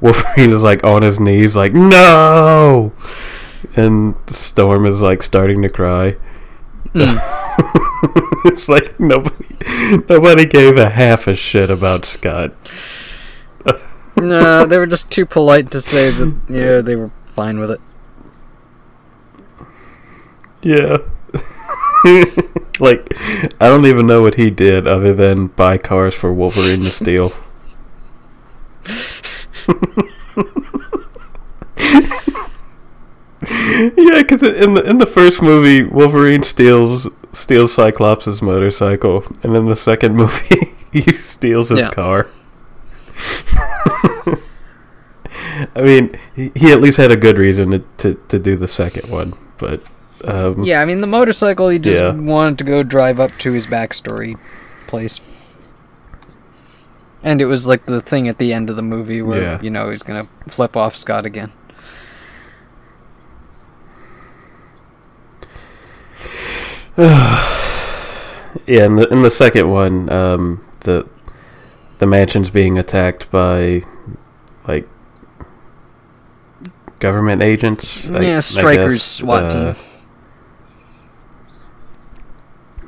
Wolverine 0.01 0.51
is 0.51 0.63
like 0.63 0.87
on 0.87 1.03
his 1.03 1.19
knees 1.19 1.57
like 1.57 1.73
no! 1.73 2.93
And 3.75 4.15
Storm 4.29 4.87
is 4.87 5.03
like 5.03 5.25
starting 5.25 5.61
to 5.63 5.69
cry 5.69 6.17
Mm. 6.95 8.45
it's 8.45 8.69
like 8.69 8.99
nobody 8.99 9.47
nobody 10.09 10.47
gave 10.47 10.77
a 10.77 10.89
half 10.89 11.27
a 11.27 11.35
shit 11.35 11.71
about 11.71 12.05
Scott. 12.05 12.55
no, 14.17 14.67
they 14.67 14.79
were 14.79 14.87
just 14.87 15.11
too 15.11 15.27
polite 15.27 15.71
to 15.73 15.81
say 15.81 16.11
that, 16.11 16.41
yeah, 16.49 16.81
they 16.81 16.97
were 16.97 17.11
fine 17.27 17.59
with 17.59 17.71
it. 17.73 17.81
Yeah. 20.63 20.99
like 22.81 23.15
I 23.61 23.69
don't 23.69 23.87
even 23.87 24.07
know 24.07 24.23
what 24.23 24.37
he 24.37 24.51
did 24.51 24.87
other 24.87 25.13
than 25.13 25.49
buy 25.49 25.79
cars 25.79 26.15
for 26.15 26.33
Wolverine 26.33 26.83
to 26.83 26.91
steal. 26.91 27.33
yeah, 33.97 34.19
because 34.19 34.43
in 34.43 34.75
the 34.75 34.83
in 34.85 34.99
the 34.99 35.07
first 35.07 35.41
movie, 35.43 35.85
Wolverine 35.85 36.43
steals 36.43 37.07
steals 37.33 37.73
Cyclops' 37.73 38.43
motorcycle, 38.43 39.25
and 39.43 39.55
in 39.55 39.67
the 39.67 39.77
second 39.77 40.17
movie, 40.23 40.75
he 40.93 41.01
steals 41.13 41.69
his 41.69 41.81
Yeah. 41.81 41.91
car. 41.91 42.27
I 45.77 45.83
mean, 45.83 46.19
he, 46.35 46.51
he 46.55 46.73
at 46.73 46.81
least 46.81 46.97
had 46.99 47.11
a 47.11 47.17
good 47.17 47.39
reason 47.39 47.71
to, 47.71 47.79
to, 47.99 48.15
to 48.29 48.39
do 48.39 48.57
the 48.57 48.69
second 48.69 49.11
one, 49.11 49.35
but 49.59 49.83
um, 50.25 50.63
Yeah, 50.65 50.81
I 50.81 50.85
mean, 50.85 51.01
the 51.01 51.07
motorcycle, 51.07 51.69
he 51.69 51.79
just 51.79 52.01
Yeah. 52.01 52.13
wanted 52.13 52.59
to 52.59 52.65
go 52.65 52.83
drive 52.83 53.19
up 53.21 53.31
to 53.39 53.53
his 53.53 53.67
backstory 53.67 54.39
place. 54.87 55.21
And 57.23 57.41
it 57.41 57.47
was 57.47 57.67
like 57.67 57.87
the 57.87 58.01
thing 58.01 58.29
at 58.29 58.39
the 58.39 58.53
end 58.53 58.71
of 58.71 58.77
the 58.77 58.83
movie 58.83 59.21
where, 59.23 59.43
Yeah. 59.43 59.61
you 59.61 59.71
know, 59.71 59.91
he's 59.91 60.03
gonna 60.05 60.29
flip 60.49 60.77
off 60.77 60.97
Scott 60.97 61.27
again. 61.27 61.53
Yeah, 68.67 68.85
in 68.87 68.97
the 68.97 69.07
in 69.09 69.23
the 69.23 69.31
second 69.31 69.71
one, 69.71 70.11
um, 70.11 70.65
the 70.81 71.07
the 71.99 72.07
mansion's 72.07 72.51
being 72.51 72.79
attacked 72.79 73.31
by 73.31 73.83
like 74.67 74.89
government 76.99 77.41
agents. 77.43 78.09
I- 78.09 78.19
I 78.19 78.21
yeah, 78.23 78.41
Stryker's, 78.41 78.95
guess, 78.95 79.03
SWAT 79.05 79.45
uh, 79.45 79.75
team. 79.75 79.85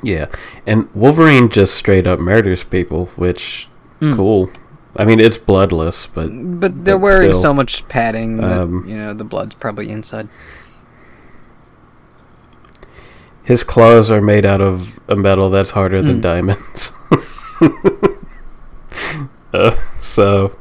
Yeah, 0.03 0.25
and 0.65 0.89
Wolverine 0.93 1.49
just 1.49 1.75
straight 1.75 2.05
up 2.07 2.19
murders 2.19 2.63
people, 2.63 3.05
which 3.15 3.69
Mm. 4.01 4.15
cool. 4.15 4.49
I 4.97 5.05
mean, 5.05 5.19
it's 5.19 5.37
bloodless, 5.37 6.07
but 6.07 6.29
But 6.59 6.83
they're 6.85 6.95
but 6.97 7.01
wearing 7.03 7.31
still, 7.31 7.41
so 7.41 7.53
much 7.53 7.87
padding 7.87 8.37
that, 8.37 8.59
um, 8.61 8.83
you 8.87 8.97
know, 8.97 9.13
the 9.13 9.23
blood's 9.23 9.55
probably 9.55 9.89
inside. 9.89 10.27
His 13.43 13.63
claws 13.63 14.09
are 14.11 14.21
made 14.21 14.45
out 14.45 14.61
of 14.61 14.99
a 15.09 15.15
metal 15.15 15.49
that's 15.49 15.71
harder 15.71 16.01
than 16.01 16.17
Mm. 16.19 16.21
diamonds. 16.21 16.91
uh, 19.53 19.75
so, 19.99 20.55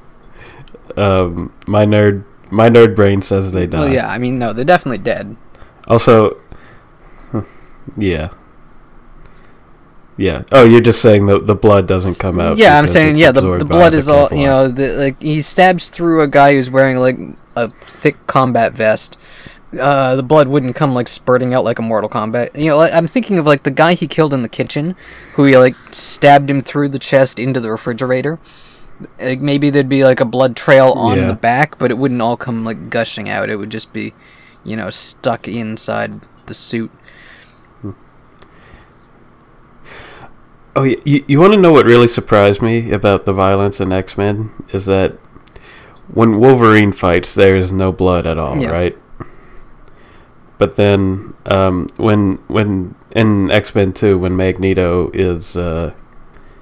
um, 0.97 1.53
my 1.67 1.85
nerd 1.87 2.25
my 2.51 2.69
nerd 2.69 2.97
brain 2.97 3.23
says 3.23 3.53
they 3.53 3.67
die. 3.67 3.79
Well, 3.81 3.93
yeah, 3.93 4.09
I 4.09 4.19
mean, 4.19 4.39
no, 4.39 4.53
they're 4.53 4.65
definitely 4.65 4.99
dead. 4.99 5.37
Also, 5.87 6.41
yeah, 7.97 8.31
yeah. 10.17 10.43
Oh, 10.51 10.65
you're 10.65 10.81
just 10.81 11.01
saying 11.01 11.27
the 11.27 11.39
the 11.39 11.55
blood 11.55 11.87
doesn't 11.87 12.17
come 12.17 12.41
out. 12.41 12.59
yeah, 12.59 12.77
I'm 12.79 12.89
saying, 12.89 13.17
yeah, 13.17 13.31
the, 13.33 13.59
the 13.59 13.65
blood 13.65 13.95
is 13.95 14.09
all, 14.09 14.29
you 14.33 14.47
know, 14.47 14.67
the, 14.69 14.97
like, 14.97 15.23
he 15.23 15.41
stabs 15.41 15.91
through 15.91 16.23
a 16.23 16.29
guy 16.29 16.55
who's 16.55 16.69
wearing, 16.71 16.97
like, 16.99 17.19
a 17.57 17.69
thick 17.83 18.27
combat 18.27 18.73
vest. 18.75 19.17
Uh, 19.79 20.17
the 20.17 20.23
blood 20.25 20.49
wouldn't 20.49 20.75
come, 20.75 20.95
like, 20.95 21.07
spurting 21.07 21.55
out 21.55 21.63
like 21.65 21.79
a 21.79 21.83
Mortal 21.83 22.11
Kombat. 22.11 22.59
You 22.59 22.71
know, 22.71 22.81
I'm 22.81 23.07
thinking 23.07 23.39
of, 23.39 23.47
like, 23.47 23.63
the 23.63 23.71
guy 23.71 23.95
he 23.95 24.09
killed 24.09 24.35
in 24.35 24.43
the 24.43 24.49
kitchen, 24.49 24.97
who 25.35 25.45
he, 25.45 25.57
like, 25.57 25.77
stabbed 25.93 26.51
him 26.51 26.61
through 26.61 26.89
the 26.89 26.99
chest 26.99 27.39
into 27.39 27.61
the 27.61 27.71
refrigerator. 27.71 28.41
Like, 29.21 29.41
maybe 29.41 29.71
there'd 29.71 29.89
be, 29.89 30.05
like, 30.05 30.21
a 30.21 30.25
blood 30.25 30.57
trail 30.57 30.93
on 30.97 31.19
Yeah. 31.19 31.27
the 31.29 31.35
back, 31.35 31.79
but 31.79 31.91
it 31.93 31.99
wouldn't 31.99 32.21
all 32.21 32.37
come, 32.37 32.65
like, 32.65 32.91
gushing 32.91 33.29
out. 33.29 33.49
It 33.49 33.57
would 33.57 33.71
just 33.71 33.93
be, 33.93 34.13
you 34.65 34.77
know, 34.77 34.91
stuck 34.91 35.47
inside 35.47 36.21
the 36.47 36.55
suit. 36.55 36.91
Oh, 40.77 40.83
yeah, 40.85 40.97
you, 41.05 41.25
you 41.27 41.41
want 41.41 41.53
to 41.53 41.61
know 41.61 41.73
what 41.73 41.87
really 41.87 42.09
surprised 42.09 42.63
me 42.63 42.91
about 42.93 43.25
the 43.25 43.33
violence 43.33 43.81
in 43.81 43.93
X 43.93 44.17
Men 44.17 44.51
is 44.71 44.87
that 44.87 45.13
when 46.09 46.39
Wolverine 46.39 46.93
fights, 46.93 47.35
there 47.35 47.57
is 47.57 47.73
no 47.73 47.93
blood 47.93 48.27
at 48.27 48.39
all, 48.39 48.57
Yeah. 48.61 48.71
right? 48.71 48.99
But 50.61 50.77
then, 50.77 51.33
um, 51.47 51.87
when 51.97 52.35
when 52.49 52.95
in 53.13 53.51
X 53.51 53.75
Men 53.75 53.95
Two, 53.95 54.19
when 54.19 54.37
Magneto 54.37 55.11
is 55.15 55.57
uh, 55.57 55.95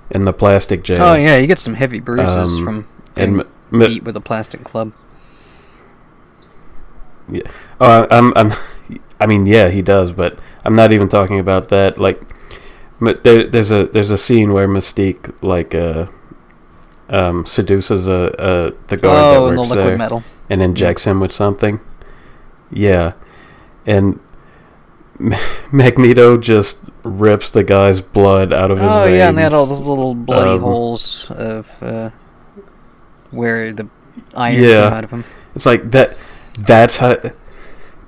in 0.08 0.24
the 0.24 0.32
plastic 0.32 0.84
jail, 0.84 1.02
Oh, 1.02 1.14
yeah, 1.16 1.36
you 1.36 1.48
get 1.48 1.58
some 1.58 1.74
heavy 1.74 1.98
bruises 1.98 2.58
Um, 2.58 2.64
from 2.64 2.88
and 3.16 3.40
M- 3.72 3.80
beat 3.80 4.04
with 4.04 4.16
a 4.16 4.20
plastic 4.20 4.62
club. 4.62 4.92
Yeah. 7.28 7.42
Oh, 7.80 8.06
I- 8.08 8.16
I'm, 8.16 8.32
I'm, 8.36 8.52
I 9.20 9.26
mean, 9.26 9.46
yeah, 9.46 9.68
he 9.68 9.82
does, 9.82 10.12
but 10.12 10.38
I'm 10.64 10.76
not 10.76 10.92
even 10.92 11.08
talking 11.08 11.40
about 11.40 11.68
that. 11.68 11.98
Like, 11.98 12.20
there, 13.00 13.44
there's 13.48 13.72
a 13.72 13.86
there's 13.86 14.10
a 14.10 14.18
scene 14.18 14.52
where 14.52 14.68
Mystique 14.68 15.36
like 15.42 15.74
uh, 15.74 16.06
um, 17.08 17.44
seduces 17.46 18.06
a, 18.08 18.32
a 18.38 18.86
the 18.86 18.96
guard 18.96 19.18
Oh, 19.36 19.44
that 19.48 19.50
the 19.56 19.58
works 19.60 19.70
liquid 19.70 19.88
there 19.88 19.98
metal. 19.98 20.22
and 20.48 20.62
injects 20.62 21.04
him 21.04 21.20
with 21.20 21.32
something. 21.32 21.80
Yeah, 22.70 23.12
and 23.88 24.20
Magneto 25.72 26.36
just 26.36 26.78
rips 27.02 27.50
the 27.50 27.64
guy's 27.64 28.00
blood 28.00 28.52
out 28.52 28.70
of 28.70 28.78
his 28.78 28.86
Oh 28.88 29.04
veins. 29.04 29.16
yeah, 29.18 29.28
and 29.28 29.36
they 29.38 29.42
had 29.42 29.52
all 29.54 29.66
those 29.66 29.80
little 29.80 30.14
bloody 30.14 30.50
Um, 30.52 30.60
holes 30.60 31.28
of 31.30 31.82
uh, 31.82 32.10
where 33.30 33.72
the 33.72 33.88
iron 34.36 34.62
Yeah. 34.62 34.84
came 34.84 34.92
out 34.92 35.04
of 35.04 35.10
him. 35.10 35.24
It's 35.56 35.66
like 35.66 35.90
that. 35.90 36.16
That's 36.58 36.98
how. 36.98 37.16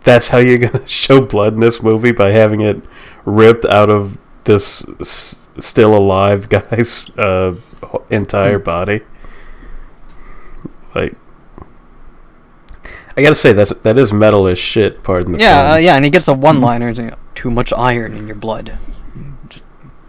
That's 0.03 0.29
how 0.29 0.39
you're 0.39 0.59
gonna 0.69 0.87
show 0.89 1.21
blood 1.21 1.55
in 1.55 1.61
this 1.61 1.83
movie 1.83 2.13
by 2.13 2.31
having 2.31 2.61
it 2.63 2.81
ripped 3.27 3.65
out 3.67 3.91
of 3.91 4.17
this 4.45 4.85
s- 5.01 5.47
still 5.59 5.95
alive 5.97 6.49
guy's 6.57 7.11
uh, 7.19 7.57
entire 8.09 8.59
Hmm. 8.59 8.65
body. 8.65 9.01
Like, 10.95 11.15
I 13.21 13.23
gotta 13.23 13.35
say 13.35 13.53
that's 13.53 13.69
that 13.83 13.99
is 13.99 14.15
metal 14.15 14.47
as 14.47 14.59
shit. 14.59 15.03
Pardon 15.03 15.33
the 15.33 15.41
Yeah, 15.41 15.73
uh, 15.73 15.77
yeah, 15.77 15.95
and 15.95 16.07
he 16.07 16.11
gets 16.11 16.27
a 16.27 16.33
one-liner 16.33 16.95
saying, 16.95 17.13
"Too 17.35 17.51
much 17.51 17.71
iron 17.75 18.17
in 18.17 18.27
your 18.27 18.37
blood." 18.37 18.79
Just 19.51 19.63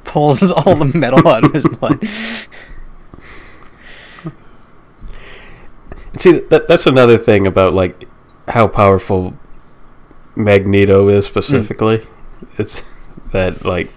pulls 0.05 0.49
all 0.51 0.75
the 0.75 0.97
metal 0.97 1.27
out 1.27 1.43
of 1.43 1.51
his 1.51 1.67
blood. 1.67 2.01
See, 6.15 6.39
that 6.39 6.69
that's 6.69 6.87
another 6.87 7.17
thing 7.17 7.45
about 7.45 7.73
like 7.73 8.07
how 8.47 8.69
powerful 8.69 9.33
Magneto 10.37 11.09
is 11.09 11.25
specifically. 11.25 12.07
It's 12.57 12.81
that 13.33 13.65
like 13.65 13.91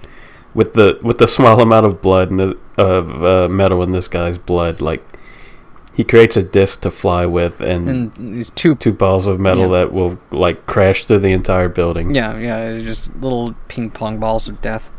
with 0.54 0.72
the 0.72 0.98
with 1.04 1.18
the 1.18 1.28
small 1.28 1.60
amount 1.60 1.86
of 1.86 2.02
blood 2.02 2.32
and 2.32 2.40
the, 2.40 2.58
of 2.76 3.22
uh, 3.22 3.46
metal 3.48 3.80
in 3.84 3.92
this 3.92 4.08
guy's 4.08 4.38
blood, 4.38 4.80
like 4.80 5.04
he 5.94 6.02
creates 6.04 6.36
a 6.36 6.42
disc 6.42 6.80
to 6.82 6.90
fly 6.90 7.24
with 7.24 7.60
and, 7.60 7.88
And 7.88 8.14
these 8.34 8.50
two, 8.50 8.74
two 8.74 8.92
balls 8.92 9.26
of 9.26 9.38
metal 9.38 9.64
Yeah. 9.64 9.78
that 9.78 9.92
will 9.92 10.18
like 10.30 10.66
crash 10.66 11.04
through 11.04 11.20
the 11.20 11.32
entire 11.32 11.68
building. 11.68 12.14
yeah, 12.14 12.36
yeah, 12.38 12.78
just 12.80 13.14
little 13.16 13.54
ping 13.68 13.90
pong 13.90 14.18
balls 14.18 14.48
of 14.48 14.60
death. 14.60 14.90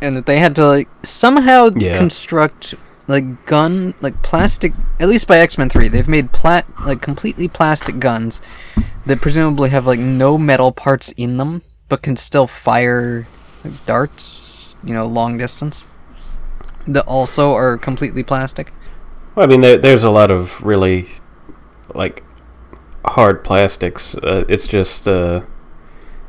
And 0.00 0.16
that 0.16 0.26
they 0.26 0.38
had 0.38 0.54
to 0.56 0.66
like 0.66 0.88
somehow 1.02 1.70
Yeah. 1.74 1.96
construct 1.96 2.74
like 3.08 3.46
gun 3.46 3.94
like 4.00 4.22
plastic 4.22 4.72
at 5.00 5.08
least 5.08 5.26
by 5.26 5.38
X-Men 5.38 5.68
3 5.68 5.88
they've 5.88 6.08
made 6.08 6.30
plat 6.30 6.64
like 6.86 7.02
completely 7.02 7.48
plastic 7.48 7.98
guns 7.98 8.40
that 9.06 9.20
presumably 9.20 9.70
have 9.70 9.84
like 9.86 9.98
no 9.98 10.38
metal 10.38 10.70
parts 10.70 11.10
in 11.16 11.36
them 11.36 11.62
but 11.88 12.00
can 12.00 12.14
still 12.16 12.46
fire 12.46 13.26
like, 13.64 13.84
darts 13.86 14.76
you 14.84 14.94
know 14.94 15.04
long 15.04 15.36
distance 15.36 15.84
that 16.86 17.04
also 17.06 17.52
are 17.54 17.76
completely 17.76 18.22
plastic 18.22 18.72
Well, 19.34 19.46
I 19.46 19.48
mean, 19.48 19.60
there, 19.62 19.78
there's 19.78 20.04
a 20.04 20.10
lot 20.10 20.30
of 20.30 20.62
really 20.62 21.06
like 21.94 22.22
hard 23.04 23.42
plastics. 23.44 24.14
Uh, 24.14 24.44
it's 24.48 24.66
just, 24.66 25.08
uh, 25.08 25.42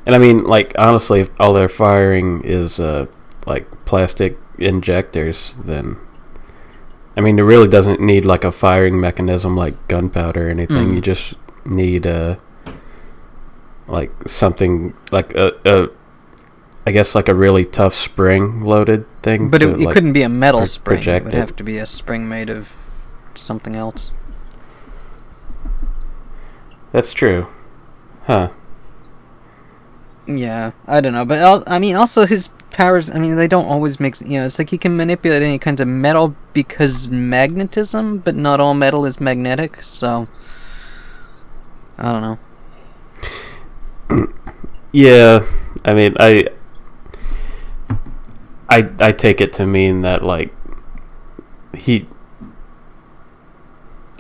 and 0.05 0.15
I 0.15 0.17
mean, 0.17 0.43
like 0.43 0.73
honestly, 0.77 1.21
if 1.21 1.29
all 1.39 1.53
they're 1.53 1.69
firing 1.69 2.43
is 2.43 2.79
uh, 2.79 3.07
like 3.45 3.67
plastic 3.85 4.37
injectors, 4.57 5.57
then 5.63 5.97
I 7.15 7.21
mean, 7.21 7.37
it 7.37 7.43
really 7.43 7.67
doesn't 7.67 7.99
need 7.99 8.25
like 8.25 8.43
a 8.43 8.51
firing 8.51 8.99
mechanism 8.99 9.55
like 9.55 9.87
gunpowder 9.87 10.47
or 10.47 10.49
anything. 10.49 10.89
Mm. 10.89 10.95
You 10.95 11.01
just 11.01 11.35
need 11.65 12.07
uh, 12.07 12.37
like 13.87 14.11
something 14.27 14.93
like 15.11 15.35
a, 15.35 15.53
a, 15.65 15.89
I 16.87 16.91
guess 16.91 17.15
like 17.15 17.29
a 17.29 17.35
really 17.35 17.65
tough 17.65 17.93
spring 17.93 18.61
loaded 18.61 19.05
thing. 19.21 19.49
but 19.49 19.59
to, 19.59 19.69
it, 19.69 19.73
it 19.73 19.85
like- 19.85 19.93
couldn't 19.93 20.13
be 20.13 20.23
a 20.23 20.29
metal 20.29 20.65
spring 20.65 21.03
it 21.03 21.23
would 21.23 21.33
it. 21.33 21.37
have 21.37 21.55
to 21.57 21.63
be 21.63 21.77
a 21.77 21.85
spring 21.85 22.27
made 22.27 22.49
of 22.49 22.73
something 23.37 23.75
else 23.75 24.11
That's 26.91 27.13
true, 27.13 27.47
huh? 28.25 28.49
Yeah, 30.27 30.71
I 30.85 31.01
don't 31.01 31.13
know, 31.13 31.25
but 31.25 31.63
I 31.67 31.79
mean, 31.79 31.95
also 31.95 32.25
his 32.25 32.49
powers. 32.69 33.09
I 33.09 33.19
mean, 33.19 33.35
they 33.35 33.47
don't 33.47 33.65
always 33.65 33.99
make. 33.99 34.19
You 34.21 34.39
know, 34.39 34.45
it's 34.45 34.59
like 34.59 34.69
he 34.69 34.77
can 34.77 34.95
manipulate 34.95 35.41
any 35.41 35.57
kind 35.57 35.79
of 35.79 35.87
metal 35.87 36.35
because 36.53 37.07
magnetism, 37.07 38.19
but 38.19 38.35
not 38.35 38.59
all 38.59 38.73
metal 38.73 39.05
is 39.05 39.19
magnetic. 39.19 39.83
So, 39.83 40.27
I 41.97 42.11
don't 42.11 42.21
know. 42.21 42.39
Yeah, 44.95 45.43
I 45.83 45.95
mean, 45.95 46.13
I, 46.19 46.49
I, 48.69 48.87
I 48.99 49.11
take 49.11 49.41
it 49.41 49.51
to 49.53 49.65
mean 49.65 50.03
that 50.03 50.21
like 50.21 50.53
he, 51.75 52.07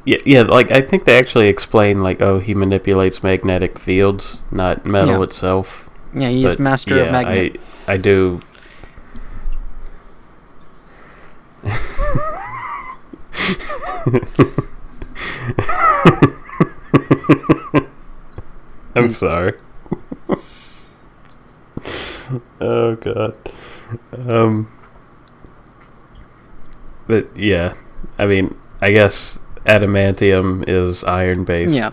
yeah, 0.05 0.17
yeah, 0.25 0.41
like 0.43 0.71
I 0.71 0.81
think 0.81 1.05
they 1.05 1.17
actually 1.17 1.47
explain 1.47 2.03
like, 2.03 2.21
oh, 2.21 2.39
he 2.39 2.53
manipulates 2.53 3.23
magnetic 3.23 3.79
fields, 3.79 4.41
not 4.51 4.85
metal 4.85 5.17
Yeah. 5.17 5.23
itself. 5.23 5.89
Yeah, 6.13 6.29
he's 6.29 6.51
But, 6.51 6.59
master 6.59 6.95
yeah, 6.97 7.03
of 7.03 7.11
magnet. 7.11 7.59
I, 7.87 7.93
I 7.93 7.97
do. 7.97 8.39
I'm 18.95 19.11
sorry. 19.11 19.53
oh 22.61 22.95
god. 22.95 23.35
Um 24.13 24.71
but 27.07 27.35
yeah, 27.35 27.73
I 28.17 28.25
mean, 28.25 28.55
I 28.81 28.91
guess 28.91 29.39
adamantium 29.65 30.63
is 30.67 31.03
iron 31.03 31.43
based. 31.43 31.75
Yeah. 31.75 31.91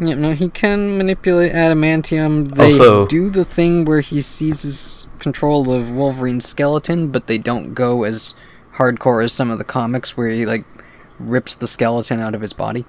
Yeah, 0.00 0.14
no, 0.14 0.32
he 0.32 0.48
can 0.48 0.96
manipulate 0.96 1.52
adamantium. 1.52 2.54
They 2.54 2.72
Also- 2.72 3.06
do 3.06 3.30
the 3.30 3.44
thing 3.44 3.84
where 3.84 4.00
he 4.00 4.20
seizes 4.20 5.08
control 5.18 5.72
of 5.72 5.90
Wolverine's 5.90 6.46
skeleton, 6.46 7.08
but 7.08 7.26
they 7.26 7.38
don't 7.38 7.74
go 7.74 8.04
as 8.04 8.34
hardcore 8.76 9.24
as 9.24 9.32
some 9.32 9.50
of 9.50 9.58
the 9.58 9.64
comics 9.64 10.16
where 10.16 10.28
he 10.28 10.46
like 10.46 10.64
rips 11.18 11.54
the 11.56 11.66
skeleton 11.66 12.20
out 12.20 12.34
of 12.34 12.40
his 12.42 12.52
body. 12.52 12.84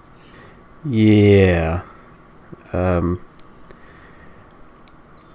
Yeah. 0.88 1.82
Um 2.72 3.20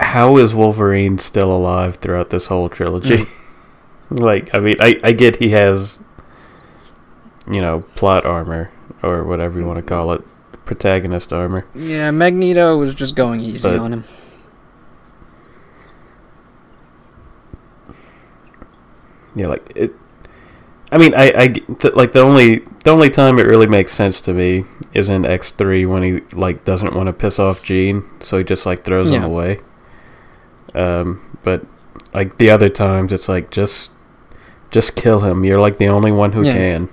how 0.01 0.37
is 0.37 0.55
Wolverine 0.55 1.19
still 1.19 1.51
alive 1.55 1.97
throughout 1.97 2.31
this 2.31 2.47
whole 2.47 2.69
trilogy? 2.69 3.27
like, 4.11 4.55
I 4.55 4.61
mean, 4.61 4.77
I, 4.81 4.99
I 5.03 5.13
get 5.13 5.37
he 5.37 5.51
has, 5.51 6.01
you 7.51 7.61
know, 7.61 7.81
plot 7.95 8.25
armor 8.25 8.71
or 9.03 9.25
whatever 9.25 9.59
you 9.59 9.67
want 9.67 9.79
to 9.79 9.85
call 9.85 10.13
it, 10.13 10.23
protagonist 10.65 11.33
armor. 11.33 11.67
Yeah, 11.75 12.11
Magneto 12.11 12.77
was 12.77 12.95
just 12.95 13.15
going 13.17 13.41
easy 13.41 13.69
But- 13.69 13.79
on 13.79 13.93
him. 13.93 14.05
Yeah, 19.35 19.49
like 19.49 19.73
it. 19.75 19.93
I 20.93 20.99
mean, 20.99 21.13
I, 21.17 21.33
I 21.37 21.49
th- 21.49 21.95
like 21.95 22.13
the 22.13 22.21
only 22.21 22.61
the 22.85 22.91
only 22.91 23.11
time 23.11 23.39
it 23.39 23.47
really 23.47 23.67
makes 23.67 23.93
sense 23.93 24.21
to 24.23 24.33
me 24.35 24.65
is 24.93 25.09
in 25.09 25.25
X 25.25 25.51
three 25.51 25.85
when 25.85 26.03
he 26.03 26.21
like 26.37 26.65
doesn't 26.65 26.95
want 26.95 27.09
to 27.09 27.13
piss 27.13 27.39
off 27.39 27.63
Jean, 27.63 28.05
so 28.21 28.39
he 28.39 28.45
just 28.45 28.65
like 28.65 28.85
throws 28.85 29.11
him 29.13 29.25
away. 29.25 29.59
Um, 30.75 31.39
but 31.43 31.65
like 32.13 32.39
the 32.39 32.51
other 32.51 32.69
times, 32.69 33.13
it's 33.13 33.29
like 33.29 33.51
just 33.51 33.91
just 34.71 34.95
kill 34.95 35.21
him. 35.21 35.45
You're 35.45 35.61
like 35.61 35.79
the 35.79 35.89
only 35.89 36.13
one 36.13 36.33
who 36.33 36.45
Yeah. 36.45 36.53
can. 36.55 36.89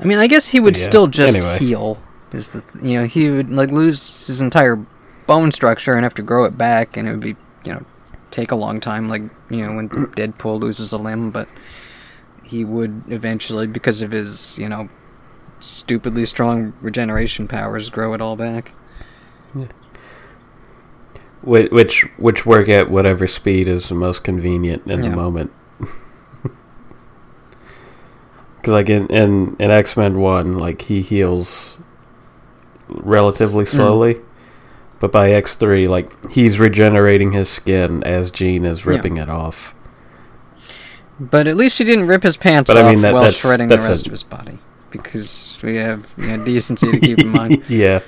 I 0.00 0.04
mean, 0.04 0.18
I 0.18 0.26
guess 0.26 0.48
he 0.48 0.60
would 0.60 0.76
Yeah, 0.76 0.82
still 0.84 1.06
just 1.06 1.36
anyway. 1.36 1.58
heal. 1.58 1.98
Is 2.32 2.48
the 2.50 2.60
th- 2.60 2.84
you 2.84 2.98
know 3.00 3.06
he 3.06 3.30
would 3.30 3.48
like 3.50 3.70
lose 3.70 4.26
his 4.26 4.40
entire 4.42 4.76
bone 5.26 5.52
structure 5.52 5.94
and 5.94 6.02
have 6.04 6.14
to 6.14 6.22
grow 6.22 6.44
it 6.44 6.58
back, 6.58 6.96
and 6.96 7.08
it 7.08 7.12
would 7.12 7.20
be 7.20 7.36
you 7.64 7.72
know 7.74 7.82
take 8.30 8.50
a 8.50 8.56
long 8.56 8.80
time, 8.80 9.08
like 9.08 9.22
you 9.48 9.66
know 9.66 9.74
when 9.76 9.88
Deadpool 10.16 10.60
loses 10.60 10.92
a 10.92 10.98
limb, 10.98 11.30
but 11.30 11.48
he 12.42 12.64
would 12.64 13.02
eventually, 13.08 13.66
because 13.66 14.02
of 14.02 14.10
his 14.12 14.58
you 14.58 14.68
know 14.68 14.88
stupidly 15.60 16.26
strong 16.26 16.72
regeneration 16.82 17.48
powers, 17.48 17.88
grow 17.88 18.12
it 18.12 18.20
all 18.20 18.36
back. 18.36 18.72
Which 21.42 21.70
which 21.70 22.02
which 22.18 22.44
work 22.44 22.68
at 22.68 22.90
whatever 22.90 23.26
speed 23.26 23.68
is 23.68 23.88
the 23.88 23.94
most 23.94 24.24
convenient 24.24 24.86
in 24.86 25.02
Yeah. 25.02 25.10
the 25.10 25.16
moment. 25.16 25.52
Because 28.66 28.72
like 28.74 28.88
in 28.90 29.06
in, 29.06 29.54
in 29.60 29.70
X 29.70 29.96
Men 29.96 30.18
One, 30.18 30.58
like 30.58 30.82
he 30.82 31.00
heals 31.00 31.78
relatively 32.88 33.64
Mm. 33.64 33.68
slowly, 33.68 34.20
but 34.98 35.12
by 35.12 35.30
X 35.30 35.54
three, 35.54 35.86
like 35.86 36.32
he's 36.32 36.58
regenerating 36.58 37.30
his 37.30 37.48
skin 37.48 38.02
as 38.02 38.32
Jean 38.32 38.64
is 38.64 38.80
Yeah. 38.84 38.90
ripping 38.90 39.18
it 39.18 39.28
off. 39.28 39.72
But 41.20 41.46
at 41.46 41.56
least 41.56 41.76
she 41.76 41.84
didn't 41.84 42.08
rip 42.08 42.24
his 42.24 42.36
pants 42.36 42.68
But 42.68 42.78
I 42.78 42.86
off 42.88 42.90
mean, 42.90 43.02
that- 43.02 43.12
while 43.14 43.22
that's- 43.22 43.40
shredding 43.40 43.68
that's 43.68 43.84
the 43.84 43.90
a- 43.90 43.92
rest 43.92 44.06
of 44.06 44.10
his 44.10 44.24
body, 44.24 44.58
because 44.90 45.56
we 45.62 45.76
have 45.76 46.04
you 46.18 46.26
know, 46.36 46.44
decency 46.44 46.90
to 46.90 46.98
keep 46.98 47.20
in 47.20 47.28
mind. 47.28 47.62
yeah. 47.68 48.00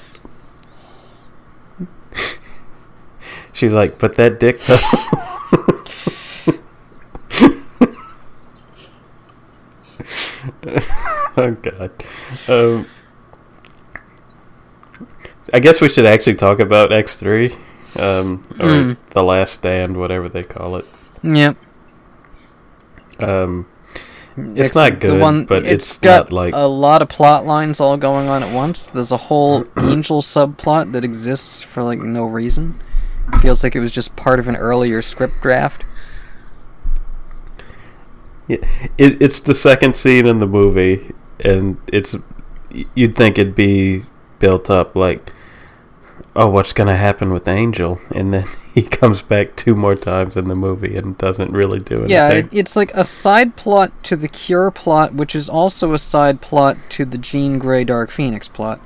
She's 3.53 3.73
like, 3.73 4.01
but 4.01 4.17
that 4.17 4.41
dick 4.41 4.59
though. 4.63 4.77
oh 11.37 11.57
god. 11.63 11.91
Um, 12.49 12.87
I 15.53 15.61
guess 15.61 15.81
we 15.81 15.89
should 15.89 16.07
actually 16.07 16.35
talk 16.35 16.61
about 16.61 16.93
X 16.93 17.17
three, 17.17 17.53
um, 17.97 18.43
or 18.61 18.67
Mm. 18.67 18.97
the 19.11 19.23
Last 19.23 19.53
Stand, 19.55 19.97
whatever 19.97 20.29
they 20.29 20.43
call 20.43 20.77
it. 20.77 20.87
Yep. 21.23 21.57
Um, 23.21 23.67
It's 24.37 24.75
not 24.77 25.01
good, 25.01 25.49
but 25.49 25.67
it's 25.67 25.99
got 25.99 26.27
not 26.27 26.33
like- 26.33 26.55
a 26.55 26.69
lot 26.69 27.03
of 27.03 27.09
plot 27.09 27.45
lines 27.47 27.81
all 27.81 27.97
going 27.97 28.29
on 28.29 28.43
at 28.43 28.55
once. 28.55 28.87
There's 28.87 29.11
a 29.11 29.17
whole 29.17 29.65
angel 29.79 30.21
subplot 30.23 30.93
that 30.93 31.03
exists 31.05 31.63
for 31.63 31.83
like 31.83 31.99
no 32.01 32.25
reason. 32.27 32.81
Feels 33.41 33.63
like 33.65 33.75
it 33.75 33.81
was 33.81 33.91
just 33.93 34.17
part 34.17 34.39
of 34.39 34.49
an 34.49 34.57
earlier 34.57 35.03
script 35.03 35.41
draft. 35.43 35.85
It, 38.49 38.65
it's 38.99 39.41
the 39.41 39.55
second 39.55 39.95
scene 39.95 40.27
in 40.27 40.39
the 40.39 40.47
movie, 40.47 41.13
and 41.41 41.79
it's 41.87 42.17
you'd 42.95 43.17
think 43.17 43.39
it'd 43.39 43.55
be 43.55 44.05
built 44.39 44.71
up 44.71 44.95
like, 44.95 45.33
oh, 46.35 46.49
what's 46.49 46.73
gonna 46.73 46.97
happen 46.97 47.33
with 47.33 47.47
Angel? 47.47 48.01
And 48.15 48.33
then 48.33 48.45
he 48.75 48.83
comes 48.83 49.23
back 49.23 49.57
two 49.57 49.75
more 49.75 49.95
times 49.95 50.37
in 50.37 50.49
the 50.49 50.57
movie 50.57 50.97
and 50.97 51.19
doesn't 51.19 51.53
really 51.53 51.81
do 51.81 51.99
anything. 51.99 52.11
Yeah, 52.11 52.31
it, 52.31 52.49
it's 52.53 52.75
like 52.77 52.93
a 52.95 53.05
side 53.05 53.57
plot 53.57 53.93
to 54.05 54.17
the 54.17 54.29
Cure 54.29 54.71
plot, 54.71 55.15
which 55.15 55.35
is 55.35 55.49
also 55.49 55.93
a 55.93 55.99
side 55.99 56.41
plot 56.41 56.77
to 56.91 57.05
the 57.05 57.19
Jean 57.19 57.59
Grey 57.59 57.85
Dark 57.85 58.11
Phoenix 58.11 58.49
plot 58.49 58.81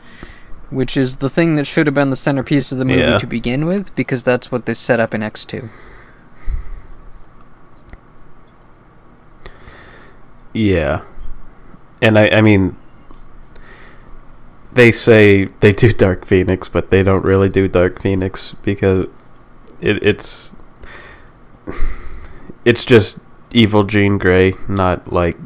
which 0.72 0.96
is 0.96 1.16
the 1.16 1.28
thing 1.28 1.56
that 1.56 1.66
should 1.66 1.86
have 1.86 1.94
been 1.94 2.10
the 2.10 2.16
centerpiece 2.16 2.72
of 2.72 2.78
the 2.78 2.84
movie 2.84 3.00
yeah. 3.00 3.18
to 3.18 3.26
begin 3.26 3.66
with, 3.66 3.94
because 3.94 4.24
that's 4.24 4.50
what 4.50 4.66
they 4.66 4.74
set 4.74 4.98
up 4.98 5.14
in 5.14 5.20
X2. 5.20 5.70
Yeah. 10.53 11.05
And 12.00 12.18
I, 12.18 12.28
I 12.28 12.40
mean, 12.42 12.76
they 14.72 14.90
say 14.92 15.46
they 15.61 15.72
do 15.72 15.92
Dark 15.92 16.24
Phoenix, 16.24 16.68
but 16.68 16.90
they 16.90 17.03
don't 17.03 17.24
really 17.24 17.48
do 17.48 17.68
Dark 17.68 18.00
Phoenix 18.00 18.55
because 18.62 19.07
it, 19.80 20.03
it's 20.03 20.55
it's 22.64 22.84
just 22.84 23.18
evil 23.50 23.84
Jean 23.84 24.18
Grey, 24.18 24.55
not 24.68 25.12
like 25.12 25.36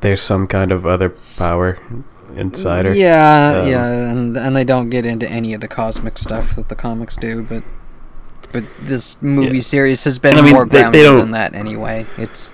there's 0.00 0.20
some 0.22 0.46
kind 0.46 0.70
of 0.72 0.86
other 0.86 1.10
power 1.36 1.78
inside 2.34 2.84
her. 2.84 2.94
Yeah, 2.94 3.60
Um, 3.62 3.68
yeah, 3.68 4.10
and 4.12 4.36
and 4.36 4.54
they 4.56 4.64
don't 4.64 4.90
get 4.90 5.06
into 5.06 5.28
any 5.28 5.54
of 5.54 5.60
the 5.60 5.68
cosmic 5.68 6.18
stuff 6.18 6.54
that 6.56 6.68
the 6.68 6.74
comics 6.76 7.16
do, 7.16 7.42
but 7.42 7.62
but 8.52 8.64
this 8.80 9.20
movie 9.22 9.56
Yeah. 9.56 9.62
series 9.62 10.04
has 10.04 10.18
been 10.18 10.36
I 10.36 10.42
mean, 10.42 10.52
more 10.52 10.66
they- 10.66 10.76
they 10.90 11.02
grounded 11.02 11.20
than 11.22 11.30
that 11.32 11.54
anyway. 11.54 12.06
It's 12.16 12.52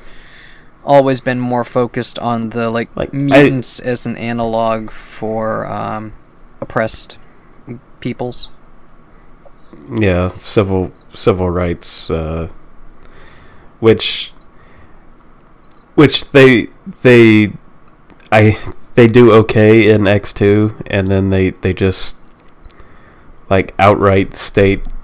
always 0.85 1.21
been 1.21 1.39
more 1.41 1.65
focused 1.65 2.19
on 2.19 2.51
the 2.51 2.71
like, 2.71 2.89
Like, 2.97 3.13
I- 3.13 3.17
mutants 3.17 3.81
as 3.81 4.07
an 4.07 4.17
analog 4.17 4.91
for 4.91 5.67
um, 5.67 6.13
oppressed 6.61 7.19
peoples. 8.01 8.49
yeah, 9.99 10.31
civil 10.39 10.93
civil 11.15 11.51
rights, 11.51 12.11
uh, 12.11 12.49
which 13.81 14.33
which 15.95 16.31
they 16.33 16.69
they 17.03 17.53
I 18.31 18.59
they 18.95 19.07
do 19.07 19.33
okay 19.33 19.91
in 19.91 20.07
X 20.07 20.33
two, 20.33 20.75
and 20.87 21.09
then 21.09 21.31
they 21.31 21.51
they 21.51 21.73
just 21.75 22.17
like 23.51 23.75
outright 23.79 24.37
state 24.37 24.83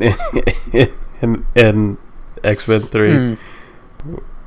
in 0.73 1.47
in 1.55 1.99
X 2.43 2.67
Men 2.69 2.83
three. 2.83 3.11
Mm. 3.11 3.39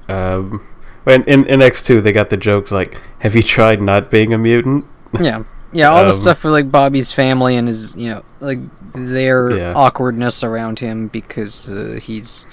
Um, 0.09 0.67
when 1.04 1.24
in 1.24 1.45
in 1.45 1.62
X 1.62 1.82
two 1.82 2.02
they 2.02 2.12
got 2.12 2.30
the 2.30 2.38
jokes 2.38 2.72
like, 2.72 2.99
"Have 3.20 3.36
you 3.36 3.43
tried 3.43 3.82
not 3.82 4.12
being 4.12 4.34
a 4.34 4.38
mutant?" 4.38 4.86
Yeah, 5.20 5.43
yeah, 5.74 5.88
all 5.89 6.06
the 6.06 6.12
Um, 6.12 6.20
stuff 6.22 6.39
for 6.39 6.52
like 6.52 6.72
Bobby's 6.72 7.12
family 7.12 7.56
and 7.56 7.68
his, 7.68 7.95
you 7.95 8.10
know, 8.10 8.24
like 8.39 8.60
their 8.93 9.52
Yeah. 9.52 9.74
awkwardness 9.76 10.43
around 10.43 10.80
him 10.80 11.08
because 11.08 11.72
uh, 11.72 11.99
he's, 12.02 12.45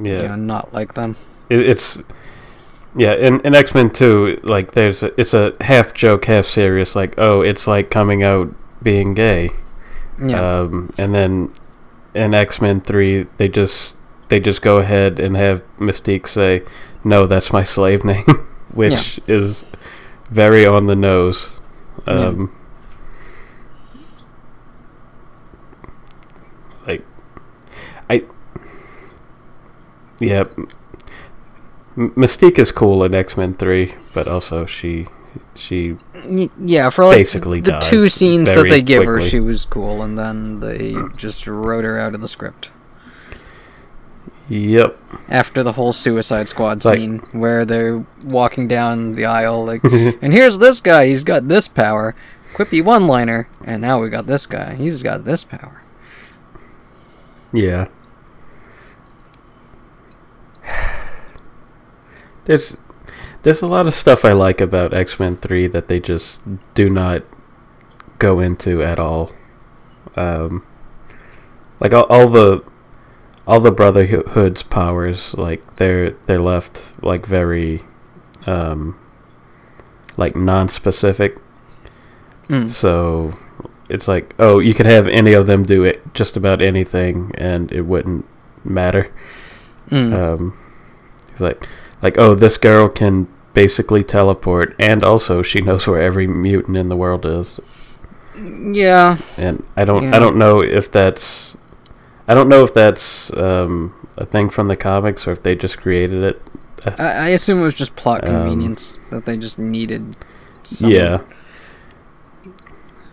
Yeah, 0.00 0.22
you 0.22 0.28
know, 0.28 0.36
not 0.36 0.72
like 0.72 0.94
them. 0.94 1.16
it, 1.48 1.60
it's 1.60 2.02
yeah 2.96 3.14
in, 3.14 3.40
in 3.40 3.54
x-men 3.54 3.90
2 3.90 4.40
like 4.44 4.72
there's 4.72 5.02
a, 5.02 5.18
it's 5.20 5.34
a 5.34 5.52
half 5.62 5.92
joke 5.94 6.26
half 6.26 6.46
serious 6.46 6.94
like 6.94 7.14
oh 7.18 7.40
it's 7.42 7.66
like 7.66 7.90
coming 7.90 8.22
out 8.22 8.54
being 8.82 9.14
gay 9.14 9.50
Yeah, 10.18 10.44
um, 10.60 10.90
and 10.98 11.14
then 11.14 11.52
in 12.14 12.34
x-men 12.34 12.80
3 12.80 13.26
they 13.36 13.48
just 13.48 13.98
they 14.28 14.40
just 14.40 14.62
go 14.62 14.78
ahead 14.78 15.18
and 15.20 15.36
have 15.36 15.62
mystique 15.78 16.28
say 16.28 16.62
no 17.04 17.26
that's 17.26 17.52
my 17.52 17.62
slave 17.62 18.04
name 18.04 18.24
which 18.72 19.20
is 19.28 19.66
very 20.30 20.66
on 20.66 20.86
the 20.86 20.96
nose. 20.96 21.50
Yeah. 22.08 22.14
um, 22.14 22.52
like 26.86 27.04
i 28.10 28.24
yeah 30.18 30.44
M- 31.96 32.10
Mystique 32.12 32.58
is 32.58 32.72
cool 32.72 33.04
in 33.04 33.14
X 33.14 33.36
Men 33.36 33.54
Three, 33.54 33.94
but 34.12 34.26
also 34.26 34.66
she 34.66 35.06
she 35.54 35.96
yeah, 36.58 36.90
for 36.90 37.04
like 37.04 37.16
basically 37.16 37.60
the 37.60 37.78
two 37.78 38.08
scenes 38.08 38.50
that 38.50 38.66
they 38.68 38.82
give 38.82 39.04
her, 39.04 39.20
she 39.20 39.38
was 39.40 39.64
cool, 39.64 40.02
and 40.02 40.18
then 40.18 40.60
they 40.60 40.94
just 41.16 41.46
wrote 41.46 41.84
her 41.84 41.98
out 41.98 42.14
of 42.14 42.20
the 42.20 42.28
script 42.28 42.70
yep 44.48 44.98
after 45.28 45.62
the 45.62 45.72
whole 45.72 45.92
Suicide 45.92 46.48
Squad 46.48 46.84
Like- 46.84 46.96
scene 46.98 47.18
where 47.32 47.64
they're 47.64 48.04
walking 48.22 48.68
down 48.68 49.12
the 49.14 49.24
aisle, 49.24 49.64
like, 49.64 49.82
and 49.84 50.32
here's 50.32 50.58
this 50.58 50.80
guy, 50.80 51.06
he's 51.06 51.24
got 51.24 51.48
this 51.48 51.66
power, 51.66 52.14
quippy 52.54 52.84
one-liner, 52.84 53.48
and 53.64 53.80
now 53.82 54.00
we 54.00 54.10
got 54.10 54.26
this 54.26 54.46
guy, 54.46 54.74
he's 54.74 55.02
got 55.02 55.24
this 55.24 55.44
power. 55.44 55.80
yeah. 57.52 57.88
There's 62.44 62.76
there's 63.42 63.62
a 63.62 63.66
lot 63.66 63.86
of 63.86 63.94
stuff 63.94 64.24
I 64.24 64.32
like 64.32 64.60
about 64.60 64.92
X 64.96 65.18
Men 65.18 65.36
Three 65.36 65.66
that 65.68 65.88
they 65.88 66.00
just 66.00 66.42
do 66.74 66.88
not 66.90 67.22
go 68.18 68.40
into 68.40 68.82
at 68.82 68.98
all. 68.98 69.30
Um, 70.16 70.64
like 71.80 71.92
all, 71.94 72.04
all 72.04 72.28
the 72.28 72.62
all 73.46 73.60
the 73.60 73.70
Brotherhood's 73.70 74.62
powers, 74.62 75.34
like 75.34 75.76
they're 75.76 76.12
they're 76.26 76.40
left 76.40 76.90
like 77.02 77.26
very 77.26 77.82
um, 78.46 78.98
like 80.16 80.36
non-specific. 80.36 81.38
Mm. 82.48 82.68
So 82.68 83.32
it's 83.88 84.08
like, 84.08 84.34
oh, 84.38 84.58
you 84.58 84.74
could 84.74 84.86
have 84.86 85.08
any 85.08 85.32
of 85.32 85.46
them 85.46 85.62
do 85.62 85.84
it, 85.84 86.14
just 86.14 86.36
about 86.36 86.60
anything, 86.62 87.32
and 87.36 87.70
it 87.72 87.82
wouldn't 87.82 88.26
matter. 88.64 89.12
Mm. 89.90 90.12
Um, 90.12 90.58
it's 91.30 91.40
like, 91.40 91.68
like, 92.02 92.16
oh, 92.18 92.34
this 92.34 92.58
girl 92.58 92.88
can 92.88 93.28
basically 93.52 94.02
teleport, 94.02 94.74
and 94.78 95.04
also 95.04 95.42
she 95.42 95.60
knows 95.60 95.86
where 95.86 96.00
every 96.00 96.26
mutant 96.26 96.76
in 96.76 96.88
the 96.88 96.96
world 96.96 97.24
is. 97.24 97.60
yeah, 98.36 99.16
And 99.36 99.64
I 99.76 99.84
don't, 99.84 100.04
Yeah. 100.04 100.16
I 100.16 100.18
don't 100.18 100.36
know 100.36 100.60
if 100.62 100.90
that's, 100.90 101.56
I 102.26 102.34
don't 102.34 102.48
know 102.48 102.64
if 102.64 102.72
that's 102.72 103.32
um, 103.36 103.94
a 104.16 104.24
thing 104.24 104.48
from 104.50 104.68
the 104.68 104.76
comics 104.76 105.26
or 105.26 105.32
if 105.32 105.42
they 105.42 105.54
just 105.54 105.78
created 105.78 106.22
it. 106.24 106.42
I, 106.98 107.26
I 107.26 107.28
assume 107.28 107.60
it 107.60 107.64
was 107.64 107.74
just 107.74 107.96
plot 107.96 108.26
Um, 108.26 108.34
convenience 108.34 108.98
that 109.10 109.24
they 109.26 109.36
just 109.36 109.58
needed. 109.58 110.16
someone. 110.64 110.96
Yeah. 110.96 111.18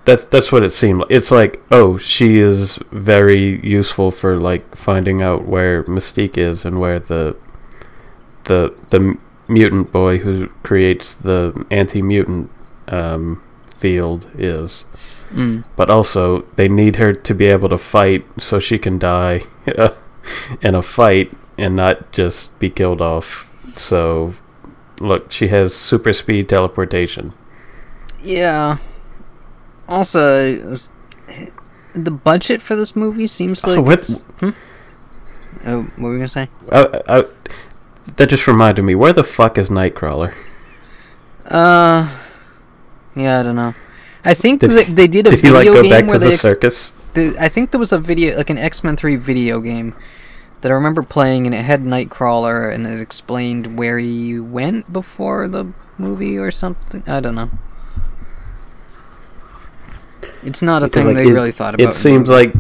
That's 0.04 0.26
that's 0.26 0.52
what 0.52 0.64
it 0.64 0.72
seemed 0.72 1.00
like. 1.02 1.12
It's 1.12 1.30
like, 1.32 1.62
oh, 1.70 1.98
she 1.98 2.40
is 2.40 2.80
very 2.92 3.64
useful 3.66 4.10
for 4.12 4.38
like 4.38 4.76
finding 4.76 5.22
out 5.22 5.46
where 5.46 5.84
Mystique 5.84 6.38
is 6.40 6.66
and 6.66 6.80
where 6.80 6.98
the 7.00 7.36
the 8.46 8.74
the 8.90 9.18
mutant 9.48 9.92
boy 9.92 10.18
who 10.20 10.48
creates 10.64 11.14
the 11.14 11.66
anti-mutant 11.70 12.50
um, 12.88 13.44
field 13.78 14.28
is. 14.36 14.86
Mm. 15.32 15.64
But 15.76 15.90
also, 15.90 16.42
they 16.56 16.68
need 16.68 16.98
her 16.98 17.14
to 17.14 17.34
be 17.34 17.46
able 17.46 17.70
to 17.70 17.78
fight 17.78 18.26
so 18.38 18.60
she 18.60 18.78
can 18.78 19.00
die 19.00 19.44
in 20.62 20.76
a 20.76 20.82
fight 20.82 21.32
and 21.58 21.76
not 21.76 22.12
just 22.12 22.58
be 22.60 22.70
killed 22.70 23.02
off. 23.02 23.50
So, 23.76 24.34
look, 25.00 25.32
she 25.32 25.48
has 25.48 25.74
super 25.76 26.12
speed 26.14 26.50
teleportation. 26.50 27.34
Yeah. 28.22 28.78
Also, 29.88 30.78
the 31.94 32.12
budget 32.12 32.62
for 32.62 32.76
this 32.76 32.96
movie 32.96 33.28
seems 33.28 33.64
Also, 33.64 33.82
like. 33.82 33.86
what- 33.88 34.24
hmm? 34.40 34.50
Oh, 35.66 35.82
what 35.84 36.00
were 36.00 36.10
we 36.12 36.18
gonna 36.18 36.30
say? 36.30 36.48
I, 36.72 37.02
I, 37.08 37.24
that 38.16 38.30
just 38.30 38.48
reminded 38.48 38.82
me. 38.84 38.96
Where 38.96 39.14
the 39.14 39.24
fuck 39.24 39.58
is 39.58 39.70
Nightcrawler? 39.70 40.34
Uh, 41.46 42.10
yeah, 43.16 43.40
I 43.40 43.44
don't 43.44 43.56
know. 43.56 43.74
I 44.24 44.34
think 44.34 44.60
Did- 44.62 44.72
they, 44.72 44.84
they 44.84 45.08
did 45.08 45.28
a 45.28 45.32
Did 45.32 45.40
he 45.40 45.50
video 45.50 45.54
like 45.54 45.66
go 45.68 45.82
game 45.82 45.90
back 45.90 46.06
where 46.08 46.14
to 46.16 46.20
they. 46.20 46.28
the 46.28 46.34
Ex- 46.34 46.42
circus? 46.42 46.92
the, 47.14 47.36
I 47.40 47.50
think 47.50 47.72
there 47.72 47.80
was 47.80 47.92
a 47.92 48.00
video, 48.00 48.38
like 48.38 48.50
an 48.50 48.58
X 48.58 48.84
Men 48.84 48.96
Three 48.96 49.16
video 49.16 49.60
game, 49.62 49.96
that 50.62 50.72
I 50.72 50.76
remember 50.76 51.02
playing, 51.04 51.46
and 51.48 51.56
it 51.56 51.64
had 51.66 51.82
Nightcrawler, 51.84 52.72
and 52.74 52.86
it 52.88 53.00
explained 53.00 53.78
where 53.78 53.98
he 53.98 54.40
went 54.40 54.94
before 54.94 55.48
the 55.48 55.74
movie 55.98 56.38
or 56.38 56.52
something. 56.52 57.04
I 57.08 57.20
don't 57.20 57.36
know. 57.36 57.50
It's 60.44 60.62
not 60.62 60.82
a 60.84 60.86
Because, 60.86 61.04
thing 61.04 61.08
like, 61.08 61.16
they 61.24 61.30
it- 61.30 61.34
really 61.34 61.52
thought 61.52 61.74
about. 61.76 61.90
It 61.90 61.94
seems 61.94 62.30
like 62.30 62.54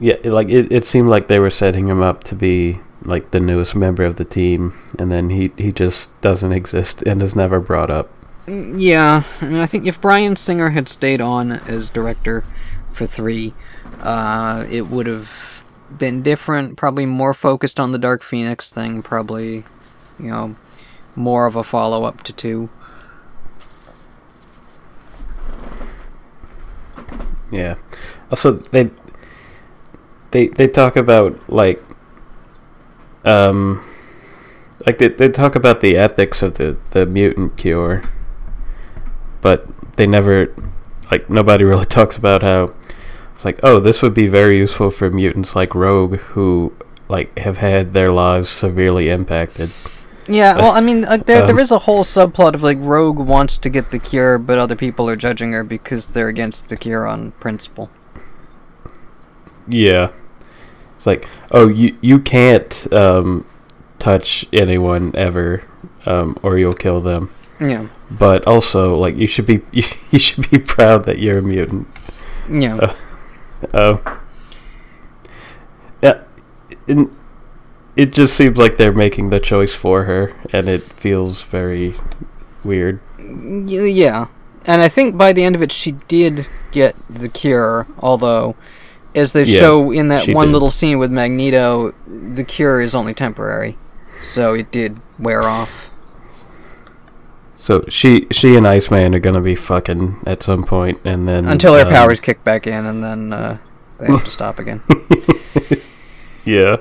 yeah, 0.00 0.14
it- 0.22 0.32
like 0.32 0.48
it, 0.48 0.70
it 0.72 0.84
seemed 0.84 1.08
like 1.08 1.28
they 1.28 1.38
were 1.38 1.50
setting 1.50 1.88
him 1.88 2.00
up 2.02 2.24
to 2.24 2.34
be 2.34 2.80
like 3.02 3.30
the 3.30 3.40
newest 3.40 3.74
member 3.76 4.04
of 4.04 4.16
the 4.16 4.24
team, 4.24 4.74
and 4.98 5.10
then 5.10 5.30
he 5.30 5.52
he 5.56 5.72
just 5.72 6.18
doesn't 6.20 6.52
exist 6.60 7.02
and 7.02 7.22
is 7.22 7.34
never 7.36 7.60
brought 7.60 7.90
up. 7.90 8.08
Mm, 8.46 8.74
Yeah, 8.78 9.22
I 9.40 9.44
mean, 9.46 9.60
I 9.60 9.66
think 9.66 9.86
if 9.86 10.00
Bryan 10.00 10.36
Singer 10.36 10.70
had 10.70 10.88
stayed 10.88 11.20
on 11.20 11.52
as 11.52 11.90
director 11.90 12.44
for 12.90 13.06
three, 13.06 13.54
uh, 14.00 14.64
it 14.70 14.88
would 14.88 15.06
have 15.06 15.64
been 15.96 16.22
different. 16.22 16.76
Probably 16.76 17.06
more 17.06 17.34
focused 17.34 17.78
on 17.80 17.92
the 17.92 17.98
Dark 17.98 18.22
Phoenix 18.22 18.72
thing. 18.72 19.02
Probably, 19.02 19.64
you 20.18 20.30
know, 20.30 20.56
more 21.16 21.46
of 21.46 21.56
a 21.56 21.64
follow 21.64 22.04
up 22.04 22.22
to 22.24 22.32
two. 22.32 22.70
Yeah. 27.50 27.74
Also, 28.30 28.52
they 28.52 28.90
they 30.30 30.48
they 30.48 30.68
talk 30.68 30.96
about 30.96 31.38
like 31.50 31.82
um 33.24 33.82
like 34.86 34.98
they 34.98 35.08
they 35.08 35.28
talk 35.28 35.54
about 35.54 35.80
the 35.80 35.96
ethics 35.96 36.42
of 36.42 36.54
the 36.54 36.76
the 36.90 37.06
mutant 37.06 37.56
cure, 37.56 38.02
but 39.40 39.66
they 39.96 40.06
never 40.06 40.54
like 41.10 41.28
nobody 41.28 41.64
really 41.70 41.86
talks 41.86 42.16
about 42.16 42.42
how 42.42 42.72
it's 43.34 43.44
like 43.44 43.58
oh 43.62 43.80
this 43.80 44.02
would 44.02 44.14
be 44.14 44.26
very 44.26 44.58
useful 44.58 44.90
for 44.90 45.10
mutants 45.10 45.56
like 45.56 45.74
Rogue 45.74 46.18
who 46.18 46.72
like 47.10 47.36
have 47.38 47.58
had 47.58 47.92
their 47.92 48.12
lives 48.12 48.48
severely 48.48 49.10
impacted. 49.10 49.70
Yeah, 50.28 50.56
well, 50.58 50.72
I 50.72 50.80
mean, 50.80 51.02
like, 51.02 51.26
there 51.26 51.40
Um, 51.40 51.46
there 51.48 51.58
is 51.58 51.72
a 51.72 51.80
whole 51.80 52.04
subplot 52.04 52.54
of 52.54 52.62
like 52.62 52.78
Rogue 52.80 53.18
wants 53.18 53.58
to 53.58 53.68
get 53.68 53.90
the 53.90 53.98
cure, 53.98 54.38
but 54.38 54.58
other 54.58 54.76
people 54.76 55.08
are 55.10 55.16
judging 55.16 55.52
her 55.52 55.64
because 55.64 56.08
they're 56.08 56.28
against 56.28 56.68
the 56.68 56.76
cure 56.76 57.06
on 57.06 57.32
principle. 57.32 57.90
Yeah. 59.66 60.10
It's 60.96 61.06
like, 61.06 61.26
oh, 61.50 61.68
you 61.68 61.96
you 62.00 62.20
can't 62.20 62.92
um, 62.92 63.44
touch 63.98 64.46
anyone 64.52 65.12
ever, 65.14 65.64
um, 66.06 66.38
or 66.42 66.58
you'll 66.58 66.74
kill 66.74 67.00
them. 67.00 67.30
Yeah, 67.58 67.88
But 68.10 68.46
also, 68.46 68.96
like, 68.96 69.16
you 69.16 69.26
should 69.26 69.46
be 69.46 69.62
you, 69.72 69.84
you 70.10 70.18
should 70.18 70.50
be 70.50 70.58
proud 70.58 71.04
that 71.06 71.18
you're 71.18 71.38
a 71.38 71.42
mutant. 71.42 71.88
yeah. 72.48 72.80
Uh, 73.72 73.98
yeah, 76.02 76.22
it, 76.86 77.08
it 77.96 78.12
just 78.12 78.36
seems 78.36 78.56
like 78.56 78.76
they're 78.76 78.92
making 78.92 79.30
the 79.30 79.40
choice 79.40 79.74
for 79.74 80.04
her, 80.04 80.34
and 80.52 80.68
it 80.68 80.82
feels 80.94 81.42
very 81.42 81.94
weird. 82.64 83.00
Yeah, 83.18 84.26
and 84.64 84.80
I 84.82 84.88
think 84.88 85.16
by 85.16 85.32
the 85.32 85.44
end 85.44 85.54
of 85.54 85.62
it, 85.62 85.72
she 85.72 85.92
did 86.08 86.48
get 86.72 86.96
the 87.08 87.28
cure. 87.28 87.86
Although, 87.98 88.56
as 89.14 89.32
they 89.32 89.44
Yeah, 89.44 89.60
show 89.60 89.90
in 89.92 90.08
that 90.08 90.28
one 90.28 90.48
did. 90.48 90.52
little 90.52 90.70
scene 90.70 90.98
with 90.98 91.10
Magneto, 91.10 91.92
the 92.06 92.44
cure 92.44 92.80
is 92.80 92.94
only 92.94 93.14
temporary, 93.14 93.76
so 94.22 94.54
it 94.54 94.70
did 94.70 95.00
wear 95.18 95.42
off. 95.42 95.89
So 97.70 97.84
she 97.86 98.26
she 98.32 98.56
and 98.56 98.66
Iceman 98.66 99.14
are 99.14 99.20
gonna 99.20 99.40
be 99.40 99.54
fucking 99.54 100.24
at 100.26 100.42
some 100.42 100.64
point, 100.64 100.98
and 101.04 101.28
then 101.28 101.46
Until 101.46 101.74
their 101.74 101.86
um, 101.86 101.92
powers 101.92 102.18
kick 102.18 102.42
back 102.42 102.66
in, 102.66 102.84
and 102.84 103.00
then 103.00 103.32
uh, 103.32 103.58
they 103.98 104.06
have 104.06 104.24
to 104.24 104.30
stop 104.32 104.58
again. 104.58 104.80
Yeah. 106.44 106.78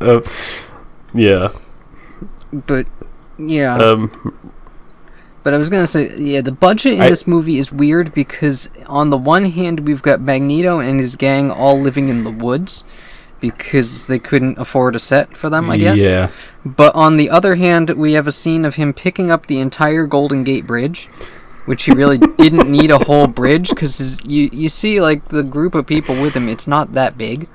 uh, 0.00 0.20
yeah. 1.12 1.48
But 2.52 2.86
yeah, 3.36 3.76
Um. 3.78 4.52
But 5.42 5.54
I 5.54 5.56
was 5.56 5.70
gonna 5.70 5.88
say, 5.88 6.16
yeah, 6.16 6.40
the 6.40 6.52
budget 6.52 6.92
in 6.92 7.00
I- 7.00 7.08
this 7.08 7.26
movie 7.26 7.58
is 7.58 7.72
weird 7.72 8.14
because 8.14 8.70
on 8.86 9.10
the 9.10 9.18
one 9.18 9.46
hand 9.46 9.88
we've 9.88 10.02
got 10.02 10.20
Magneto 10.20 10.78
and 10.78 11.00
his 11.00 11.16
gang 11.16 11.50
all 11.50 11.80
living 11.80 12.08
in 12.10 12.22
the 12.22 12.30
woods 12.30 12.84
because 13.42 14.06
they 14.06 14.18
couldn't 14.18 14.56
afford 14.58 14.96
a 14.96 14.98
set 14.98 15.36
for 15.36 15.50
them, 15.50 15.68
I 15.68 15.76
guess. 15.76 16.00
Yeah. 16.00 16.30
But 16.64 16.94
on 16.94 17.16
the 17.18 17.28
other 17.28 17.56
hand, 17.56 17.90
we 17.90 18.14
have 18.14 18.26
a 18.26 18.32
scene 18.32 18.64
of 18.64 18.76
him 18.76 18.94
picking 18.94 19.30
up 19.30 19.46
the 19.46 19.58
entire 19.60 20.06
Golden 20.06 20.44
Gate 20.44 20.66
Bridge, 20.66 21.06
which 21.66 21.82
he 21.82 21.92
really 21.92 22.16
didn't 22.38 22.70
need 22.70 22.90
a 22.90 22.98
whole 23.00 23.26
bridge 23.26 23.68
because 23.68 24.18
you 24.24 24.48
you 24.52 24.70
see 24.70 24.98
like 25.00 25.28
the 25.28 25.42
group 25.42 25.74
of 25.74 25.86
people 25.86 26.14
with 26.22 26.34
him, 26.34 26.48
it's 26.48 26.66
not 26.66 26.92
that 26.94 27.18
big. 27.18 27.48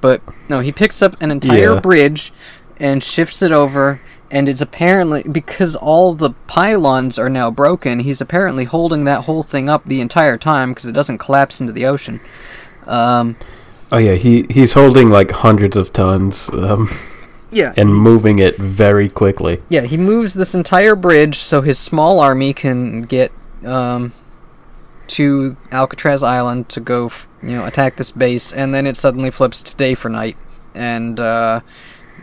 But 0.00 0.20
no, 0.48 0.60
he 0.60 0.70
picks 0.70 1.02
up 1.02 1.20
an 1.20 1.30
entire 1.32 1.74
Yeah. 1.74 1.80
bridge 1.80 2.32
and 2.78 3.02
shifts 3.02 3.42
it 3.42 3.50
over. 3.50 4.00
And 4.30 4.48
it's 4.48 4.60
apparently 4.60 5.22
because 5.22 5.76
all 5.76 6.12
the 6.12 6.30
pylons 6.48 7.18
are 7.18 7.30
now 7.30 7.50
broken. 7.52 8.00
He's 8.00 8.20
apparently 8.20 8.64
holding 8.64 9.04
that 9.04 9.24
whole 9.24 9.44
thing 9.44 9.68
up 9.70 9.84
the 9.86 10.00
entire 10.00 10.36
time 10.36 10.70
because 10.70 10.86
it 10.86 10.92
doesn't 10.92 11.18
collapse 11.18 11.60
into 11.60 11.72
the 11.72 11.86
ocean. 11.86 12.20
Um, 12.86 13.36
Oh 13.94 13.98
yeah. 13.98 14.14
He 14.14 14.44
he's 14.50 14.72
holding 14.72 15.08
like 15.08 15.30
hundreds 15.30 15.76
of 15.76 15.92
tons, 15.92 16.50
um, 16.52 16.90
yeah, 17.52 17.72
and 17.76 17.94
moving 17.94 18.40
it 18.40 18.56
very 18.56 19.08
quickly. 19.08 19.62
Yeah, 19.68 19.82
he 19.82 19.96
moves 19.96 20.34
this 20.34 20.52
entire 20.52 20.96
bridge 20.96 21.36
so 21.36 21.60
his 21.60 21.78
small 21.78 22.18
army 22.18 22.52
can 22.52 23.02
get 23.02 23.30
um, 23.64 24.12
to 25.06 25.56
Alcatraz 25.70 26.24
Island 26.24 26.68
to 26.70 26.80
go, 26.80 27.06
f- 27.06 27.28
you 27.40 27.50
know, 27.50 27.66
attack 27.66 27.94
this 27.94 28.10
base, 28.10 28.52
and 28.52 28.74
then 28.74 28.84
it 28.84 28.96
suddenly 28.96 29.30
flips 29.30 29.62
to 29.62 29.76
day 29.76 29.94
for 29.94 30.08
night, 30.08 30.36
and 30.74 31.20
uh, 31.20 31.60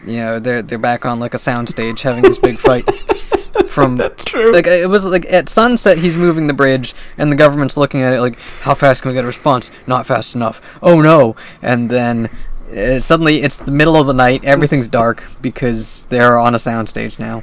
you 0.06 0.18
know 0.18 0.40
they're 0.40 0.62
they're 0.62 0.78
back 0.78 1.06
on 1.06 1.22
like 1.22 1.34
a 1.34 1.38
soundstage 1.38 2.02
having 2.02 2.24
this 2.24 2.38
big 2.38 2.58
fight. 2.58 2.84
From 3.70 3.98
That's 4.04 4.24
true. 4.26 4.52
like 4.52 4.68
it 4.68 4.90
was 4.90 5.06
like 5.06 5.26
at 5.32 5.50
sunset 5.50 5.98
he's 5.98 6.16
moving 6.16 6.48
the 6.48 6.54
bridge 6.54 6.94
and 7.18 7.32
the 7.32 7.36
government's 7.36 7.76
looking 7.78 8.02
at 8.02 8.14
it 8.14 8.22
like 8.22 8.40
how 8.62 8.74
fast 8.76 9.02
can 9.02 9.10
we 9.10 9.16
get 9.16 9.24
a 9.24 9.28
response 9.28 9.72
not 9.88 10.06
fast 10.06 10.36
enough 10.36 10.62
oh 10.82 11.02
no 11.02 11.36
and 11.62 11.90
then 11.90 12.30
uh, 12.76 13.00
suddenly 13.00 13.42
it's 13.42 13.58
the 13.58 13.72
middle 13.72 13.96
of 13.98 14.08
the 14.08 14.14
night 14.14 14.44
everything's 14.46 14.88
dark 14.88 15.24
because 15.42 16.04
they're 16.04 16.38
on 16.40 16.54
a 16.56 16.58
soundstage 16.58 17.20
now 17.20 17.42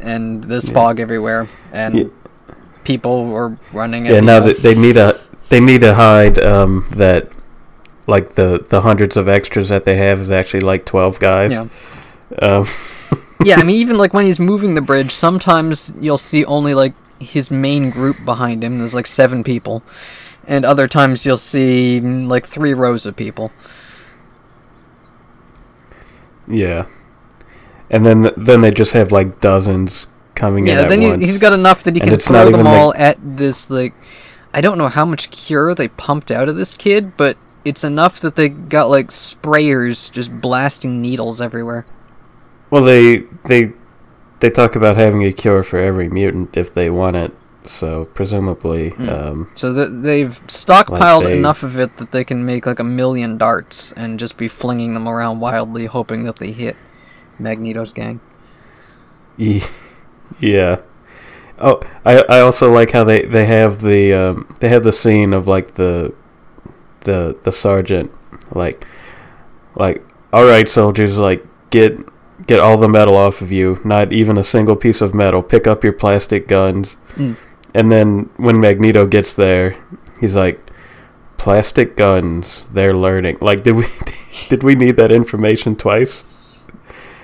and 0.00 0.44
there's 0.44 0.68
Yeah. 0.68 0.74
fog 0.74 1.00
everywhere 1.00 1.48
and 1.72 1.94
Yeah. 1.94 2.04
people 2.84 3.32
are 3.34 3.58
running 3.72 4.06
yeah. 4.06 4.20
Now 4.20 4.40
that 4.40 4.58
they 4.62 4.74
need 4.74 4.96
a 4.96 5.20
they 5.50 5.60
need 5.60 5.82
to 5.82 5.94
hide 5.94 6.38
um, 6.38 6.86
that 6.92 7.28
like 8.06 8.30
the 8.34 8.64
the 8.68 8.80
hundreds 8.82 9.16
of 9.16 9.28
extras 9.28 9.68
that 9.68 9.84
they 9.84 9.96
have 9.96 10.20
is 10.20 10.30
actually 10.30 10.60
like 10.60 10.84
twelve 10.84 11.20
guys. 11.20 11.52
yeah 11.52 11.68
Um, 12.40 12.66
yeah 13.44 13.56
i 13.56 13.62
mean 13.62 13.76
even 13.76 13.96
like 13.96 14.14
when 14.14 14.24
he's 14.24 14.40
moving 14.40 14.74
the 14.74 14.82
bridge 14.82 15.10
sometimes 15.12 15.94
you'll 16.00 16.18
see 16.18 16.44
only 16.44 16.74
like 16.74 16.94
his 17.20 17.50
main 17.50 17.90
group 17.90 18.24
behind 18.24 18.64
him 18.64 18.78
there's 18.78 18.94
like 18.94 19.06
seven 19.06 19.44
people 19.44 19.82
and 20.46 20.64
other 20.64 20.88
times 20.88 21.24
you'll 21.24 21.36
see 21.36 22.00
mm, 22.02 22.28
like 22.28 22.46
three 22.46 22.74
rows 22.74 23.06
of 23.06 23.16
people 23.16 23.52
yeah. 26.46 26.86
And 27.90 28.04
then 28.04 28.30
then 28.36 28.60
they 28.60 28.70
just 28.70 28.92
have 28.92 29.12
like 29.12 29.40
dozens 29.40 30.08
coming 30.34 30.66
in 30.66 30.74
Yeah, 30.76 30.84
then 30.84 31.00
he, 31.00 31.26
he's 31.26 31.38
got 31.38 31.52
enough 31.52 31.82
that 31.84 31.94
he 31.94 32.00
And 32.00 32.08
can 32.10 32.14
it's 32.14 32.28
not 32.28 32.42
throw 32.42 32.50
them 32.50 32.60
even, 32.60 32.72
like- 32.72 32.80
all 32.80 32.94
at 32.94 33.18
this 33.22 33.70
like 33.70 33.94
I 34.52 34.60
don't 34.60 34.78
know 34.78 34.88
how 34.88 35.04
much 35.04 35.30
cure 35.30 35.74
they 35.74 35.88
pumped 35.88 36.30
out 36.30 36.48
of 36.48 36.54
this 36.54 36.76
kid, 36.76 37.16
but 37.16 37.36
it's 37.64 37.82
enough 37.82 38.20
that 38.20 38.36
they 38.36 38.48
got 38.48 38.88
like 38.88 39.08
sprayers 39.08 40.10
just 40.12 40.40
blasting 40.40 41.02
needles 41.02 41.40
everywhere. 41.40 41.86
Well, 42.74 42.82
they 42.82 43.18
they 43.46 43.72
they 44.40 44.50
talk 44.50 44.74
about 44.74 44.96
having 44.96 45.22
a 45.24 45.32
cure 45.32 45.62
for 45.62 45.78
every 45.78 46.08
mutant 46.08 46.56
if 46.56 46.74
they 46.74 46.90
want 46.90 47.14
it. 47.14 47.32
So 47.62 48.06
presumably, 48.06 48.90
Hmm. 48.90 49.08
um, 49.08 49.48
So 49.54 49.72
that 49.72 50.02
they've 50.02 50.38
stockpiled 50.48 51.24
they- 51.24 51.38
enough 51.38 51.62
of 51.62 51.78
it 51.78 51.96
that 51.98 52.10
they 52.10 52.24
can 52.24 52.44
make 52.44 52.66
like 52.66 52.80
a 52.80 52.84
million 52.84 53.38
darts 53.38 53.92
and 53.96 54.18
just 54.18 54.36
be 54.36 54.48
flinging 54.48 54.92
them 54.94 55.08
around 55.08 55.38
wildly, 55.38 55.86
hoping 55.86 56.24
that 56.24 56.40
they 56.40 56.50
hit 56.50 56.74
Magneto's 57.38 57.92
gang. 57.92 58.18
ye- 59.36 59.62
yeah. 60.40 60.80
Oh, 61.60 61.80
I 62.04 62.24
I 62.28 62.40
also 62.40 62.72
like 62.72 62.90
how 62.90 63.04
they 63.04 63.22
they 63.22 63.46
have 63.46 63.82
the 63.82 64.12
um, 64.12 64.56
they 64.58 64.68
have 64.68 64.82
the 64.82 64.92
scene 64.92 65.32
of 65.32 65.46
like 65.46 65.74
the 65.76 66.12
the 67.02 67.36
the 67.44 67.52
sergeant 67.52 68.10
like 68.52 68.84
like 69.76 70.02
all 70.32 70.44
right 70.44 70.68
soldiers 70.68 71.16
like 71.18 71.46
get 71.70 71.96
get 72.46 72.60
all 72.60 72.76
the 72.76 72.88
metal 72.88 73.16
off 73.16 73.40
of 73.40 73.50
you 73.52 73.80
not 73.84 74.12
even 74.12 74.36
a 74.38 74.44
single 74.44 74.76
piece 74.76 75.00
of 75.00 75.14
metal 75.14 75.42
pick 75.42 75.66
up 75.66 75.82
your 75.84 75.92
plastic 75.92 76.46
guns 76.48 76.96
Mm. 77.16 77.36
and 77.74 77.92
then 77.92 78.28
when 78.36 78.58
magneto 78.60 79.06
gets 79.06 79.34
there 79.36 79.76
he's 80.20 80.34
like 80.36 80.58
plastic 81.36 81.96
guns 81.96 82.68
they're 82.72 82.94
learning 82.96 83.38
like 83.40 83.62
did 83.62 83.72
we 83.76 83.86
did 84.48 84.62
we 84.62 84.74
need 84.74 84.96
that 84.96 85.10
information 85.12 85.76
twice 85.76 86.24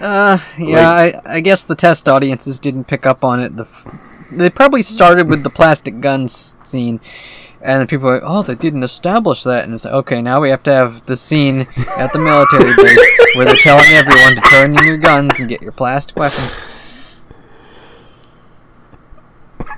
Uh, 0.01 0.39
yeah, 0.59 0.89
I, 0.89 1.21
I 1.27 1.41
guess 1.41 1.63
the 1.63 1.75
test 1.75 2.09
audiences 2.09 2.59
didn't 2.59 2.85
pick 2.85 3.05
up 3.05 3.23
on 3.23 3.39
it. 3.39 3.57
The 3.57 3.65
f- 3.65 3.87
they 4.31 4.51
probably 4.51 4.83
started 4.83 5.29
with 5.29 5.43
the 5.43 5.51
plastic 5.51 6.01
guns 6.01 6.57
scene, 6.63 7.01
and 7.63 7.81
then 7.81 7.87
people 7.87 8.07
were 8.07 8.15
like, 8.15 8.23
"Oh, 8.25 8.43
they 8.43 8.55
didn't 8.55 8.83
establish 8.83 9.43
that." 9.45 9.65
And 9.65 9.75
it's 9.75 9.85
like, 9.85 9.95
okay, 9.95 10.23
now 10.23 10.41
we 10.41 10.51
have 10.51 10.63
to 10.65 10.73
have 10.73 11.05
the 11.07 11.17
scene 11.17 11.63
at 11.99 12.13
the 12.13 12.19
military 12.19 12.73
base 12.77 13.35
where 13.35 13.45
they're 13.45 13.55
telling 13.57 13.89
everyone 13.91 14.37
to 14.37 14.43
turn 14.43 14.77
in 14.77 14.85
your 14.85 14.97
guns 14.97 15.41
and 15.41 15.49
get 15.49 15.63
your 15.63 15.73
plastic 15.73 16.17
weapons. 16.17 16.59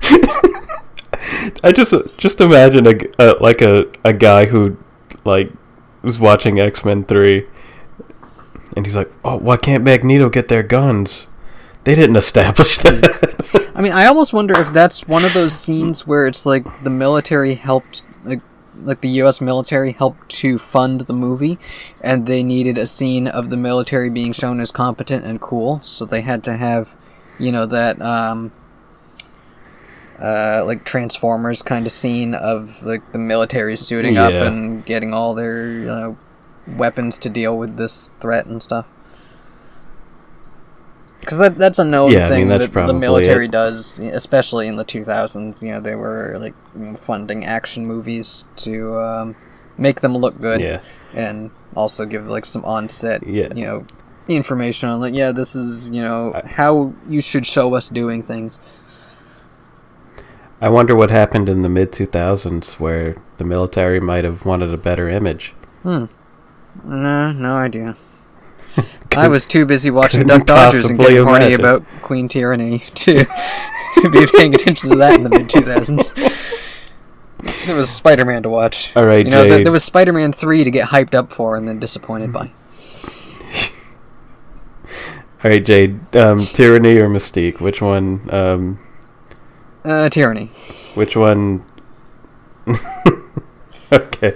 I 1.63 1.71
just 1.71 1.93
just 2.17 2.41
imagine 2.41 2.87
a, 2.87 2.95
a 3.19 3.35
like 3.41 3.61
a, 3.61 3.85
a 4.03 4.13
guy 4.13 4.45
who 4.45 4.77
like 5.25 5.51
was 6.01 6.19
watching 6.19 6.59
X 6.59 6.83
Men 6.85 7.03
three, 7.03 7.47
and 8.75 8.85
he's 8.85 8.95
like, 8.95 9.11
"Oh, 9.23 9.37
why 9.37 9.57
can't 9.57 9.83
Magneto 9.83 10.29
get 10.29 10.47
their 10.47 10.63
guns? 10.63 11.27
They 11.83 11.95
didn't 11.95 12.15
establish 12.15 12.77
that." 12.79 13.32
I 13.75 13.81
mean, 13.81 13.91
I 13.91 14.05
almost 14.05 14.33
wonder 14.33 14.59
if 14.59 14.71
that's 14.71 15.07
one 15.07 15.25
of 15.25 15.33
those 15.33 15.53
scenes 15.53 16.05
where 16.05 16.27
it's 16.27 16.45
like 16.45 16.83
the 16.83 16.89
military 16.91 17.55
helped, 17.55 18.03
like, 18.23 18.41
like 18.83 19.01
the 19.01 19.09
U.S. 19.09 19.41
military 19.41 19.93
helped 19.93 20.29
to 20.29 20.59
fund 20.59 21.01
the 21.01 21.13
movie, 21.13 21.57
and 21.99 22.27
they 22.27 22.43
needed 22.43 22.77
a 22.77 22.85
scene 22.85 23.27
of 23.27 23.49
the 23.49 23.57
military 23.57 24.09
being 24.09 24.31
shown 24.31 24.59
as 24.59 24.71
competent 24.71 25.25
and 25.25 25.41
cool, 25.41 25.79
so 25.81 26.05
they 26.05 26.21
had 26.21 26.43
to 26.43 26.57
have, 26.57 26.95
you 27.39 27.51
know, 27.51 27.65
that 27.65 27.99
um, 27.99 28.51
uh, 30.21 30.63
like 30.65 30.85
Transformers 30.85 31.63
kind 31.63 31.87
of 31.87 31.91
scene 31.91 32.35
of 32.35 32.83
like 32.83 33.11
the 33.11 33.19
military 33.19 33.75
suiting 33.75 34.17
up 34.17 34.33
and 34.33 34.85
getting 34.85 35.13
all 35.13 35.33
their 35.33 35.63
know, 35.63 36.17
weapons 36.67 37.17
to 37.19 37.29
deal 37.29 37.57
with 37.57 37.77
this 37.77 38.11
threat 38.19 38.45
and 38.45 38.61
stuff. 38.61 38.85
Because 41.23 41.37
that, 41.39 41.57
that's 41.57 41.79
a 41.79 41.85
known 41.85 42.11
Yeah, 42.11 42.19
I 42.27 42.29
mean, 42.29 42.29
thing 42.29 42.47
that 42.49 42.71
the 42.87 42.93
military 42.93 43.45
it. 43.45 43.51
does, 43.51 43.99
especially 43.99 44.67
in 44.67 44.75
the 44.75 44.85
2000s. 44.85 45.61
You 45.63 45.71
know, 45.71 45.79
they 45.79 45.95
were 45.95 46.37
like 46.39 46.53
funding 46.97 47.45
action 47.45 47.85
movies 47.85 48.45
to 48.57 48.99
um, 48.99 49.35
make 49.77 50.01
them 50.01 50.15
look 50.17 50.39
good 50.41 50.61
yeah, 50.61 50.81
and 51.13 51.51
also 51.75 52.05
give 52.05 52.27
like 52.27 52.45
some 52.45 52.63
onset, 52.65 53.25
Yeah. 53.25 53.53
you 53.55 53.65
know, 53.65 53.85
information 54.27 54.89
on 54.89 54.99
like, 55.01 55.13
yeah, 55.13 55.31
this 55.31 55.55
is 55.55 55.89
you 55.91 56.01
know 56.01 56.33
I- 56.33 56.47
how 56.47 56.93
you 57.07 57.21
should 57.21 57.45
show 57.45 57.73
us 57.73 57.89
doing 57.89 58.21
things. 58.21 58.59
I 60.61 60.69
wonder 60.69 60.95
what 60.95 61.11
happened 61.11 61.49
in 61.49 61.61
the 61.61 61.69
mid 61.69 61.91
two 61.91 62.05
thousands 62.05 62.79
where 62.79 63.15
the 63.37 63.43
military 63.43 63.99
might 63.99 64.23
have 64.23 64.45
wanted 64.45 64.73
a 64.73 64.77
better 64.77 65.09
image. 65.09 65.53
Hmm. 65.83 66.05
No, 66.83 67.31
no 67.31 67.55
idea. 67.55 67.95
I 69.15 69.27
was 69.27 69.45
too 69.45 69.65
busy 69.65 69.91
watching 69.91 70.25
Duck 70.25 70.45
Dodgers 70.45 70.89
and 70.89 70.97
getting 70.99 71.23
horny 71.23 71.53
about 71.53 71.83
Queen 72.01 72.27
Tyr'ahnee 72.27 72.93
to 72.95 73.25
be 74.11 74.27
paying 74.37 74.55
attention 74.55 74.89
to 74.89 74.95
that 74.97 75.13
in 75.15 75.23
the 75.23 75.29
mid 75.29 75.47
2000s. 75.49 77.65
There 77.65 77.75
was 77.75 77.89
Spider 77.89 78.25
Man 78.25 78.43
to 78.43 78.49
watch. 78.49 78.91
All 78.95 79.05
right, 79.05 79.25
You 79.25 79.31
know, 79.31 79.43
th- 79.43 79.53
Jade. 79.57 79.65
there 79.65 79.71
was 79.71 79.83
Spider 79.83 80.13
Man 80.13 80.31
3 80.31 80.63
to 80.63 80.71
get 80.71 80.89
hyped 80.89 81.13
up 81.13 81.31
for 81.31 81.55
and 81.55 81.67
then 81.67 81.79
disappointed 81.79 82.33
by. 82.33 82.51
All 85.43 85.51
right, 85.51 85.63
Jade, 85.63 85.95
um, 86.15 86.39
Tyr'ahnee 86.39 86.97
or 86.99 87.09
Mystique? 87.09 87.59
Which 87.59 87.81
one? 87.81 88.29
Um, 88.33 88.79
Uh, 89.83 90.09
Tyr'ahnee. 90.09 90.47
which 90.95 91.17
one? 91.17 91.65
okay. 93.91 94.35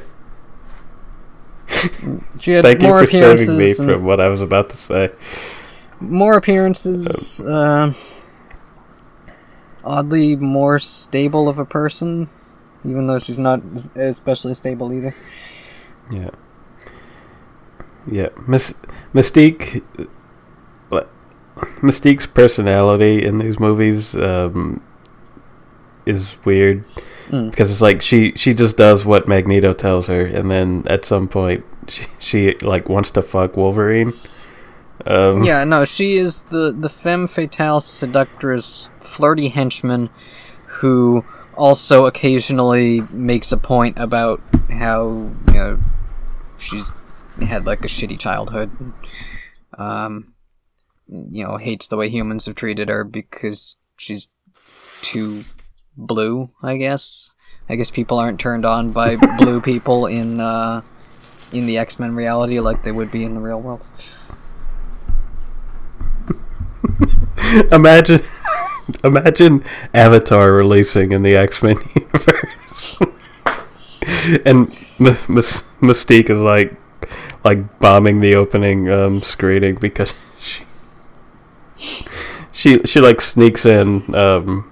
She 2.39 2.51
had 2.51 2.63
Thank 2.63 2.81
you 2.81 2.87
more 2.87 3.05
for 3.05 3.07
saving 3.11 3.57
me 3.57 3.73
from 3.73 4.03
what 4.03 4.19
I 4.19 4.29
was 4.29 4.41
about 4.41 4.69
to 4.71 4.77
say. 4.77 5.11
more 5.99 6.35
appearances. 6.37 7.41
Uh, 7.41 7.93
oddly 9.83 10.35
more 10.35 10.79
stable 10.79 11.47
of 11.49 11.57
a 11.59 11.65
person, 11.65 12.29
even 12.85 13.07
though 13.07 13.19
she's 13.19 13.37
not 13.37 13.61
especially 13.95 14.53
stable 14.53 14.93
either. 14.93 15.13
Yeah. 16.11 16.29
Yeah. 18.09 18.29
Mys- 18.47 18.79
Mystique. 19.13 19.83
uh, 20.91 21.01
Mystique's 21.81 22.25
personality 22.27 23.25
in 23.25 23.39
these 23.39 23.59
movies 23.59 24.15
um, 24.15 24.81
is 26.07 26.37
weird 26.45 26.83
Mm. 27.29 27.51
because 27.51 27.69
it's 27.69 27.81
like 27.81 28.01
she 28.01 28.31
she 28.37 28.53
just 28.53 28.77
does 28.77 29.03
what 29.05 29.27
Magneto 29.27 29.73
tells 29.73 30.07
her, 30.07 30.25
and 30.25 30.49
then 30.49 30.83
at 30.87 31.03
some 31.03 31.27
point 31.27 31.65
she, 31.89 32.05
she 32.19 32.53
like 32.59 32.87
wants 32.87 33.11
to 33.11 33.21
fuck 33.21 33.57
Wolverine. 33.57 34.13
Um, 35.05 35.43
Yeah, 35.43 35.65
no, 35.65 35.83
she 35.83 36.15
is 36.15 36.43
the 36.43 36.71
the 36.71 36.87
femme 36.89 37.27
fatale 37.27 37.81
seductress, 37.81 38.89
flirty 39.01 39.49
henchman, 39.49 40.09
who 40.79 41.25
also 41.57 42.05
occasionally 42.05 43.01
makes 43.11 43.51
a 43.51 43.57
point 43.57 43.99
about 43.99 44.41
how 44.71 45.31
you 45.49 45.53
know 45.53 45.79
she's 46.57 46.91
had 47.41 47.65
like 47.65 47.83
a 47.83 47.89
shitty 47.89 48.17
childhood. 48.17 48.71
Um, 49.77 50.33
you 51.09 51.43
know, 51.43 51.57
hates 51.57 51.87
the 51.89 51.97
way 51.97 52.07
humans 52.09 52.45
have 52.45 52.55
treated 52.55 52.87
her 52.89 53.03
because 53.03 53.75
she's 53.97 54.29
too 55.01 55.43
blue. 55.97 56.49
I 56.61 56.77
guess. 56.77 57.33
I 57.69 57.75
guess 57.75 57.91
people 57.91 58.17
aren't 58.17 58.39
turned 58.39 58.65
on 58.65 58.91
by 58.91 59.17
blue 59.37 59.59
people 59.59 60.05
in 60.19 60.39
uh, 60.39 60.81
in 61.51 61.65
the 61.65 61.77
X 61.77 61.99
Men 61.99 62.15
reality 62.15 62.59
like 62.59 62.83
they 62.83 62.91
would 62.91 63.11
be 63.11 63.23
in 63.23 63.33
the 63.33 63.41
real 63.41 63.61
world. 63.61 63.81
imagine, 67.71 68.21
imagine 69.03 69.63
Avatar 69.93 70.51
releasing 70.53 71.11
in 71.11 71.23
the 71.23 71.35
X 71.35 71.61
Men 71.61 71.77
universe, 71.95 72.99
and 74.45 74.75
M- 74.99 75.17
Mys- 75.27 75.65
Mystique 75.81 76.29
is 76.29 76.39
like, 76.39 76.75
like 77.43 77.79
bombing 77.79 78.21
the 78.21 78.35
opening 78.35 78.89
um, 78.89 79.21
screening 79.21 79.75
because 79.75 80.13
she, 80.39 80.63
she, 82.51 82.79
she 82.83 82.99
like 82.99 83.21
sneaks 83.21 83.65
in. 83.65 84.13
Um, 84.15 84.71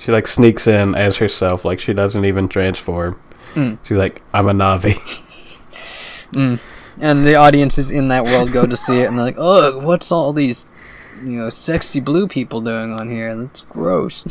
she 0.00 0.10
like 0.10 0.26
sneaks 0.26 0.66
in 0.66 0.94
as 0.94 1.18
herself, 1.18 1.62
like 1.62 1.78
she 1.78 1.92
doesn't 1.92 2.24
even 2.24 2.48
transform. 2.48 3.20
Mm. 3.54 3.78
She's 3.84 3.98
like, 3.98 4.22
I'm 4.32 4.48
a 4.48 4.52
Na'vi. 4.52 4.96
Mm. 6.32 6.60
And 7.00 7.26
the 7.26 7.34
audiences 7.34 7.90
in 7.90 8.06
that 8.06 8.22
world 8.22 8.52
go 8.52 8.64
to 8.64 8.76
see 8.76 9.00
it, 9.00 9.08
and 9.08 9.18
they're 9.18 9.24
like, 9.24 9.36
"Ugh, 9.36 9.82
what's 9.82 10.12
all 10.12 10.32
these, 10.32 10.70
you 11.24 11.40
know, 11.40 11.50
sexy 11.50 11.98
blue 11.98 12.28
people 12.28 12.60
doing 12.60 12.92
on 12.92 13.10
here? 13.10 13.34
That's 13.34 13.62
gross." 13.62 14.24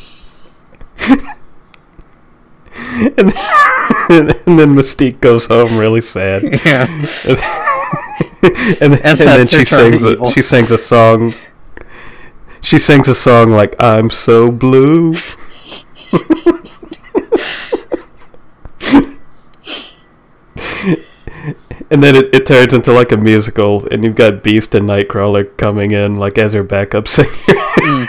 and, 1.09 1.19
and 3.17 4.57
then 4.57 4.75
Mystique 4.77 5.19
goes 5.19 5.47
home 5.47 5.77
really 5.77 5.99
sad. 5.99 6.43
yeah. 6.65 6.85
and, 8.79 8.93
and, 8.93 9.03
And 9.03 9.19
then 9.19 9.45
she 9.45 9.65
sings 9.65 10.01
a, 10.01 10.31
she 10.31 10.41
sings 10.41 10.71
a 10.71 10.77
song 10.77 11.33
she 12.61 12.79
sings 12.79 13.07
a 13.07 13.15
song 13.15 13.51
like 13.51 13.75
I'm 13.81 14.09
so 14.09 14.51
blue 14.51 15.13
and 21.91 22.03
then 22.03 22.15
it, 22.15 22.33
it 22.33 22.45
turns 22.45 22.73
into 22.73 22.91
like 22.91 23.11
a 23.11 23.17
musical 23.17 23.87
and 23.87 24.03
you've 24.03 24.15
got 24.15 24.43
Beast 24.43 24.75
and 24.75 24.87
Nightcrawler 24.87 25.55
coming 25.57 25.91
in 25.91 26.17
like 26.17 26.37
as 26.37 26.53
her 26.53 26.63
backup 26.63 27.07
singer 27.09 27.29
hmm. 27.35 28.03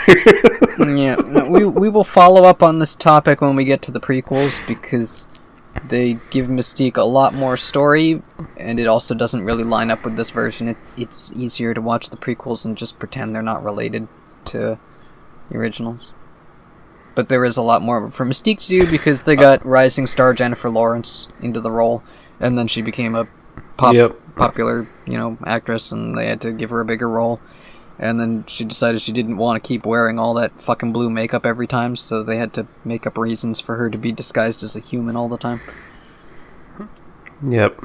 Hmm, 0.83 0.97
yeah. 0.97 1.15
no, 1.15 1.49
We 1.49 1.65
we 1.65 1.89
will 1.89 2.03
follow 2.03 2.45
up 2.45 2.63
on 2.63 2.79
this 2.79 2.95
topic 2.95 3.41
when 3.41 3.55
we 3.55 3.65
get 3.65 3.81
to 3.83 3.91
the 3.91 3.99
prequels 3.99 4.65
because 4.67 5.27
they 5.87 6.17
give 6.29 6.47
Mystique 6.47 6.97
a 6.97 7.03
lot 7.03 7.33
more 7.33 7.55
story, 7.55 8.21
and 8.57 8.79
it 8.79 8.87
also 8.87 9.15
doesn't 9.15 9.45
really 9.45 9.63
line 9.63 9.89
up 9.89 10.03
with 10.03 10.17
this 10.17 10.29
version. 10.29 10.67
It, 10.67 10.77
it's 10.97 11.31
easier 11.33 11.73
to 11.73 11.81
watch 11.81 12.09
the 12.09 12.17
prequels 12.17 12.65
and 12.65 12.77
just 12.77 12.99
pretend 12.99 13.33
they're 13.33 13.41
not 13.41 13.63
related 13.63 14.07
to 14.45 14.79
the 15.49 15.57
originals. 15.57 16.13
But 17.15 17.29
there 17.29 17.45
is 17.45 17.57
a 17.57 17.61
lot 17.61 17.81
more 17.81 18.09
for 18.09 18.25
Mystique 18.25 18.59
to 18.61 18.67
do 18.67 18.89
because 18.89 19.23
they 19.23 19.37
uh, 19.37 19.41
got 19.41 19.65
rising 19.65 20.07
star 20.07 20.33
Jennifer 20.33 20.69
Lawrence 20.69 21.27
into 21.41 21.61
the 21.61 21.71
role, 21.71 22.03
and 22.39 22.57
then 22.57 22.67
she 22.67 22.81
became 22.81 23.15
a 23.15 23.27
pop, 23.81 23.93
Yep. 23.95 24.35
popular, 24.35 24.87
you 25.05 25.17
know, 25.17 25.37
actress, 25.45 25.91
and 25.91 26.17
they 26.17 26.27
had 26.27 26.39
to 26.41 26.51
give 26.53 26.69
her 26.69 26.79
a 26.79 26.85
bigger 26.85 27.09
role. 27.09 27.39
And 27.99 28.19
then 28.19 28.45
she 28.47 28.63
decided 28.65 28.99
she 29.01 29.11
didn't 29.11 29.37
want 29.37 29.61
to 29.61 29.67
keep 29.67 29.85
wearing 29.85 30.17
all 30.17 30.33
that 30.35 30.59
fucking 30.61 30.91
blue 30.93 31.09
makeup 31.09 31.45
every 31.45 31.67
time, 31.67 31.95
so 31.95 32.23
they 32.23 32.37
had 32.37 32.53
to 32.53 32.65
make 32.83 33.05
up 33.05 33.17
reasons 33.17 33.59
for 33.59 33.75
her 33.75 33.89
to 33.89 33.97
be 33.97 34.11
disguised 34.11 34.63
as 34.63 34.75
a 34.75 34.79
human 34.79 35.15
all 35.15 35.29
the 35.29 35.37
time. 35.37 35.59
yep 37.47 37.79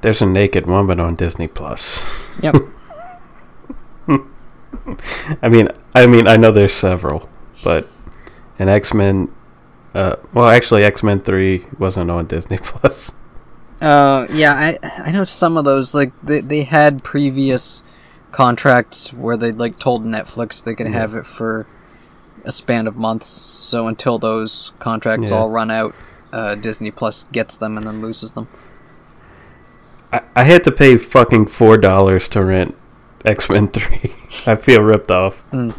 there's 0.00 0.20
a 0.22 0.26
naked 0.26 0.66
woman 0.66 0.98
on 0.98 1.14
Disney 1.14 1.46
Plus 1.46 2.02
Yep. 2.42 2.56
I 5.42 5.48
mean 5.48 5.68
I 5.94 6.06
mean 6.06 6.26
I 6.26 6.36
know 6.36 6.50
there's 6.50 6.72
several 6.74 7.28
but 7.62 7.88
an 8.58 8.68
X-Men 8.68 9.30
uh, 9.94 10.16
well 10.34 10.48
actually 10.48 10.82
X-Men 10.84 11.20
3 11.20 11.66
wasn't 11.78 12.10
on 12.10 12.26
Disney 12.26 12.58
Plus 12.62 13.12
Uh, 13.82 14.26
yeah, 14.32 14.54
I 14.54 14.78
I 15.08 15.10
know 15.10 15.24
some 15.24 15.56
of 15.56 15.64
those 15.64 15.94
like 15.94 16.12
they 16.22 16.40
they 16.40 16.62
had 16.62 17.02
previous 17.02 17.82
contracts 18.30 19.12
where 19.12 19.36
they 19.36 19.50
like 19.52 19.78
told 19.78 20.04
Netflix 20.04 20.62
they 20.62 20.74
could 20.74 20.88
Yeah. 20.88 20.98
have 21.00 21.14
it 21.16 21.26
for 21.26 21.66
a 22.44 22.52
span 22.52 22.86
of 22.86 22.96
months. 22.96 23.26
So 23.28 23.88
until 23.88 24.18
those 24.18 24.72
contracts 24.78 25.30
Yeah. 25.30 25.36
all 25.38 25.50
run 25.50 25.70
out, 25.70 25.94
uh, 26.32 26.54
Disney 26.54 26.90
Plus 26.90 27.24
gets 27.32 27.56
them 27.56 27.76
and 27.76 27.86
then 27.86 28.00
loses 28.00 28.32
them. 28.32 28.46
I, 30.12 30.20
I 30.36 30.44
had 30.44 30.62
to 30.64 30.72
pay 30.72 30.96
fucking 30.96 31.46
four 31.46 31.76
dollars 31.76 32.28
to 32.30 32.44
rent 32.44 32.76
X 33.24 33.50
Men 33.50 33.66
Three. 33.76 34.14
I 34.46 34.54
feel 34.54 34.82
ripped 34.82 35.10
off. 35.10 35.44
Mm. 35.50 35.74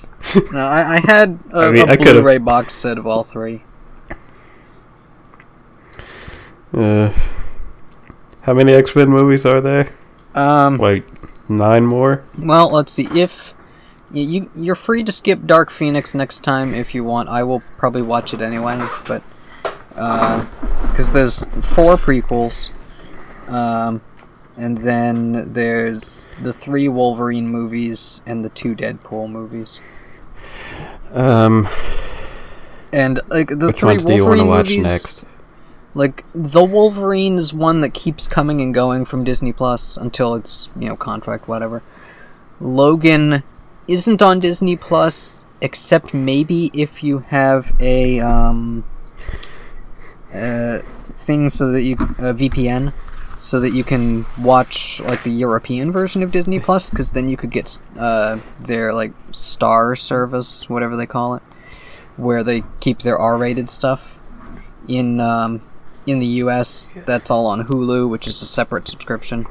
no, 0.52 0.60
I, 0.60 0.96
I 0.96 1.00
had 1.00 1.40
a, 1.52 1.58
I 1.58 1.70
mean, 1.72 1.88
a 1.90 1.96
Blu-ray 1.96 2.38
box 2.38 2.74
set 2.74 2.96
of 2.98 3.06
all 3.06 3.24
three. 3.24 3.64
Uh, 6.72 7.12
how 8.42 8.54
many 8.54 8.72
X 8.72 8.94
Men 8.96 9.08
movies 9.10 9.44
are 9.44 9.60
there? 9.60 9.88
Um, 10.34 10.78
Like 10.78 11.04
nine 11.48 11.84
more. 11.84 12.24
well, 12.38 12.70
let's 12.70 12.92
see. 12.92 13.06
If 13.14 13.54
you, 14.12 14.24
you 14.24 14.50
you're 14.56 14.74
free 14.74 15.04
to 15.04 15.12
skip 15.12 15.44
Dark 15.46 15.70
Phoenix 15.70 16.14
next 16.14 16.40
time 16.40 16.74
if 16.74 16.94
you 16.94 17.04
want. 17.04 17.28
I 17.28 17.42
will 17.42 17.62
probably 17.78 18.02
watch 18.02 18.32
it 18.34 18.40
anyway, 18.40 18.86
but 19.06 19.22
because 19.90 21.12
there's 21.12 21.44
four 21.60 21.96
prequels, 21.96 22.70
um, 23.48 24.00
and 24.56 24.78
then 24.78 25.52
there's 25.52 26.28
the 26.40 26.52
three 26.52 26.88
Wolverine 26.88 27.48
movies 27.48 28.22
and 28.26 28.44
the 28.44 28.48
two 28.50 28.74
Deadpool 28.74 29.30
movies. 29.30 29.80
Um, 31.12 31.68
And 32.92 33.20
like 33.28 33.48
the 33.48 33.68
which 33.68 33.76
three 33.78 33.88
ones 33.88 34.04
do 34.04 34.14
you 34.14 34.24
want 34.26 34.40
to 34.40 34.46
Wolverine 34.46 34.78
movies, 34.78 34.84
next? 34.86 35.24
Like 35.94 36.24
the 36.32 36.64
Wolverine 36.64 37.36
is 37.36 37.52
one 37.52 37.80
that 37.82 37.92
keeps 37.92 38.26
coming 38.26 38.60
and 38.60 38.72
going 38.72 39.04
from 39.04 39.24
Disney 39.24 39.52
Plus 39.52 39.96
until 39.96 40.34
it's 40.34 40.68
you 40.76 40.88
know 40.88 40.96
contract 40.96 41.48
whatever. 41.48 41.82
Logan 42.60 43.42
isn't 43.88 44.22
on 44.22 44.38
Disney 44.38 44.76
Plus 44.76 45.44
except 45.60 46.14
maybe 46.14 46.70
if 46.72 47.02
you 47.04 47.20
have 47.28 47.72
a 47.80 48.20
um 48.20 48.84
uh 50.34 50.78
thing 51.10 51.48
so 51.48 51.70
that 51.70 51.82
you 51.82 51.94
a 51.94 52.32
VPN 52.32 52.92
so 53.36 53.58
that 53.60 53.72
you 53.72 53.84
can 53.84 54.24
watch 54.40 55.00
like 55.00 55.24
the 55.24 55.30
European 55.30 55.90
version 55.90 56.22
of 56.22 56.30
Disney 56.30 56.58
Plus 56.60 56.90
because 56.90 57.10
then 57.10 57.28
you 57.28 57.36
could 57.36 57.50
get 57.50 57.78
uh 57.98 58.38
their 58.58 58.94
like 58.94 59.12
Star 59.30 59.94
service 59.94 60.70
whatever 60.70 60.96
they 60.96 61.06
call 61.06 61.34
it 61.34 61.42
where 62.16 62.42
they 62.42 62.62
keep 62.80 63.00
their 63.00 63.18
R-rated 63.18 63.68
stuff 63.68 64.18
in 64.86 65.20
um, 65.20 65.62
in 66.06 66.18
the 66.18 66.26
U.S. 66.44 66.98
That's 67.06 67.30
all 67.30 67.46
on 67.46 67.64
Hulu, 67.66 68.08
which 68.08 68.26
is 68.26 68.40
a 68.42 68.46
separate 68.46 68.88
subscription. 68.88 69.46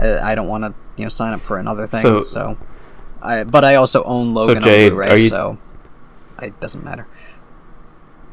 uh, 0.00 0.20
I 0.22 0.34
don't 0.34 0.48
want 0.48 0.64
to 0.64 0.74
you 0.96 1.04
know 1.04 1.08
sign 1.10 1.32
up 1.32 1.40
for 1.40 1.58
another 1.58 1.86
thing, 1.86 2.02
so, 2.02 2.20
So- 2.22 2.56
I 3.22 3.44
but 3.44 3.64
I 3.64 3.76
also 3.76 4.02
own 4.04 4.34
Logan 4.34 4.62
Jade, 4.62 4.92
on 4.92 4.96
Blu-ray, 4.98 5.20
you- 5.22 5.28
so 5.28 5.58
it 6.42 6.58
doesn't 6.60 6.84
matter. 6.84 7.06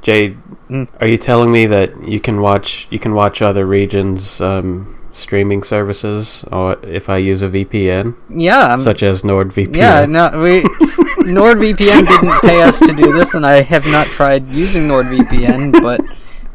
Jade, 0.01 0.37
Mm. 0.69 0.87
are 1.01 1.07
you 1.07 1.17
telling 1.17 1.51
me 1.51 1.65
that 1.65 1.91
you 2.07 2.19
can 2.19 2.41
watch 2.41 2.87
you 2.89 2.99
can 2.99 3.13
watch 3.13 3.41
other 3.41 3.65
regions 3.65 4.39
um, 4.39 4.95
streaming 5.13 5.61
services, 5.63 6.45
or 6.51 6.77
if 6.83 7.09
I 7.09 7.17
use 7.17 7.41
a 7.41 7.49
VPN, 7.49 8.15
Yeah, 8.29 8.73
I'm, 8.73 8.79
such 8.79 9.03
as 9.03 9.23
NordVPN? 9.23 9.75
yeah. 9.75 10.05
No, 10.05 10.29
we 10.41 10.61
NordVPN 11.27 12.07
didn't 12.07 12.41
pay 12.41 12.61
us 12.61 12.79
to 12.79 12.93
do 12.93 13.11
this, 13.11 13.33
and 13.33 13.45
I 13.45 13.61
have 13.61 13.85
not 13.87 14.07
tried 14.07 14.47
using 14.49 14.87
NordVPN, 14.87 15.81
but 15.81 15.99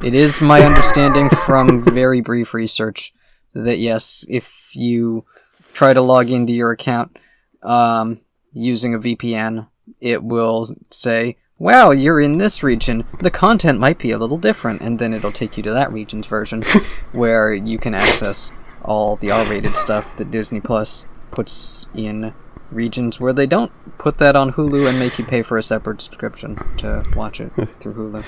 it 0.04 0.14
is 0.14 0.42
my 0.42 0.60
understanding 0.60 1.30
from 1.30 1.82
very 1.82 2.20
brief 2.20 2.52
research 2.52 3.14
that 3.54 3.78
yes, 3.78 4.26
if 4.28 4.76
you 4.76 5.24
try 5.72 5.94
to 5.94 6.02
log 6.02 6.28
into 6.28 6.52
your 6.52 6.72
account 6.72 7.18
um, 7.62 8.20
using 8.52 8.94
a 8.94 8.98
VPN, 8.98 9.66
it 10.00 10.22
will 10.22 10.68
say, 10.90 11.38
"Wow, 11.58 11.90
you're 11.90 12.20
in 12.20 12.36
this 12.36 12.62
region. 12.62 13.06
The 13.20 13.30
content 13.30 13.80
might 13.80 13.98
be 13.98 14.10
a 14.10 14.18
little 14.18 14.36
different," 14.36 14.82
and 14.82 14.98
then 14.98 15.14
it'll 15.14 15.32
take 15.32 15.56
you 15.56 15.62
to 15.62 15.72
that 15.72 15.90
region's 15.90 16.26
version, 16.26 16.62
where 17.12 17.54
you 17.54 17.78
can 17.78 17.94
access 17.94 18.52
all 18.84 19.16
the 19.16 19.30
R-rated 19.30 19.74
stuff 19.74 20.18
that 20.18 20.30
Disney 20.30 20.60
Plus 20.60 21.06
puts 21.30 21.86
in 21.94 22.34
regions 22.70 23.18
where 23.18 23.32
they 23.32 23.46
don't 23.46 23.72
put 23.96 24.18
that 24.18 24.36
on 24.36 24.52
Hulu 24.52 24.86
and 24.86 24.98
make 24.98 25.18
you 25.18 25.24
pay 25.24 25.40
for 25.40 25.56
a 25.56 25.62
separate 25.62 26.02
subscription 26.02 26.56
to 26.76 27.04
watch 27.16 27.40
it 27.40 27.52
through 27.80 27.94
Hulu. 27.94 28.24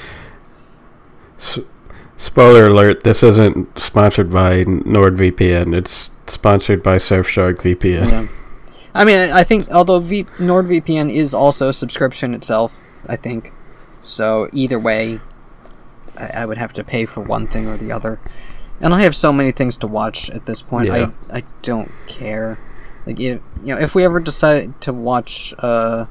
S- 1.38 1.58
spoiler 2.16 2.66
alert: 2.66 3.04
This 3.04 3.22
isn't 3.22 3.78
sponsored 3.78 4.30
by 4.30 4.64
NordVPN. 4.64 5.74
It's 5.74 6.10
sponsored 6.26 6.82
by 6.82 6.96
Surfshark 6.96 7.56
VPN. 7.58 8.10
Yeah. 8.10 8.26
I 8.94 9.04
mean, 9.04 9.30
I 9.30 9.44
think 9.44 9.68
although 9.70 10.00
v- 10.00 10.24
NordVPN 10.38 11.12
is 11.12 11.34
also 11.34 11.68
a 11.68 11.72
subscription 11.72 12.32
itself, 12.34 12.86
I 13.06 13.16
think. 13.16 13.52
So 14.00 14.48
either 14.52 14.78
way, 14.78 15.20
I, 16.18 16.42
I 16.42 16.46
would 16.46 16.58
have 16.58 16.72
to 16.74 16.84
pay 16.84 17.04
for 17.06 17.20
one 17.20 17.46
thing 17.46 17.66
or 17.68 17.76
the 17.76 17.92
other. 17.92 18.18
And 18.80 18.92
I 18.94 19.02
have 19.02 19.14
so 19.16 19.32
many 19.32 19.52
things 19.52 19.78
to 19.78 19.86
watch 19.86 20.30
at 20.30 20.46
this 20.46 20.62
point. 20.62 20.86
Yeah. 20.88 21.10
I 21.30 21.38
I 21.38 21.42
don't 21.62 21.90
care. 22.06 22.58
Like 23.06 23.20
if 23.20 23.40
you 23.62 23.74
know, 23.74 23.78
if 23.78 23.94
we 23.94 24.04
ever 24.04 24.18
decide 24.18 24.80
to 24.82 24.92
watch 24.92 25.54
a 25.58 26.08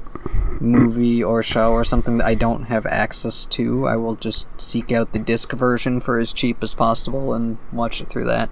movie 0.60 1.22
or 1.22 1.42
show 1.42 1.72
or 1.72 1.84
something 1.84 2.16
that 2.18 2.26
I 2.26 2.34
don't 2.34 2.64
have 2.64 2.86
access 2.86 3.44
to, 3.46 3.86
I 3.86 3.96
will 3.96 4.16
just 4.16 4.48
seek 4.58 4.90
out 4.90 5.12
the 5.12 5.18
disc 5.18 5.52
version 5.52 6.00
for 6.00 6.18
as 6.18 6.32
cheap 6.32 6.62
as 6.62 6.74
possible 6.74 7.34
and 7.34 7.58
watch 7.70 8.00
it 8.00 8.08
through 8.08 8.24
that. 8.24 8.48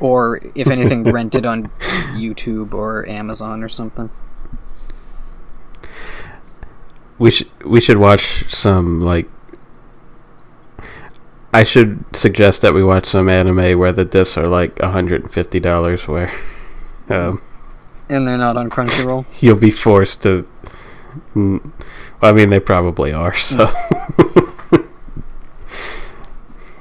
Or 0.00 0.40
if 0.54 0.68
anything, 0.68 1.04
rent 1.12 1.34
it 1.34 1.46
on 1.46 1.70
YouTube 2.14 2.72
or 2.72 3.08
Amazon 3.08 3.62
or 3.62 3.68
something. 3.68 4.10
We 7.18 7.30
should 7.30 7.64
we 7.64 7.80
should 7.80 7.98
watch 7.98 8.50
some 8.50 9.00
like. 9.00 9.28
I 11.54 11.64
should 11.64 12.04
suggest 12.16 12.62
that 12.62 12.72
we 12.72 12.82
watch 12.82 13.04
some 13.04 13.28
anime 13.28 13.78
where 13.78 13.92
the 13.92 14.06
discs 14.06 14.38
are 14.38 14.46
like 14.46 14.80
hundred 14.80 15.22
and 15.22 15.30
fifty 15.30 15.60
dollars, 15.60 16.08
where 16.08 16.32
um, 17.08 17.42
And 18.08 18.26
they're 18.26 18.38
not 18.38 18.56
on 18.56 18.70
Crunchyroll. 18.70 19.26
you'll 19.40 19.56
be 19.56 19.70
forced 19.70 20.22
to. 20.22 20.46
Well, 21.34 21.60
I 22.22 22.32
mean, 22.32 22.50
they 22.50 22.60
probably 22.60 23.12
are. 23.12 23.34
So, 23.34 23.66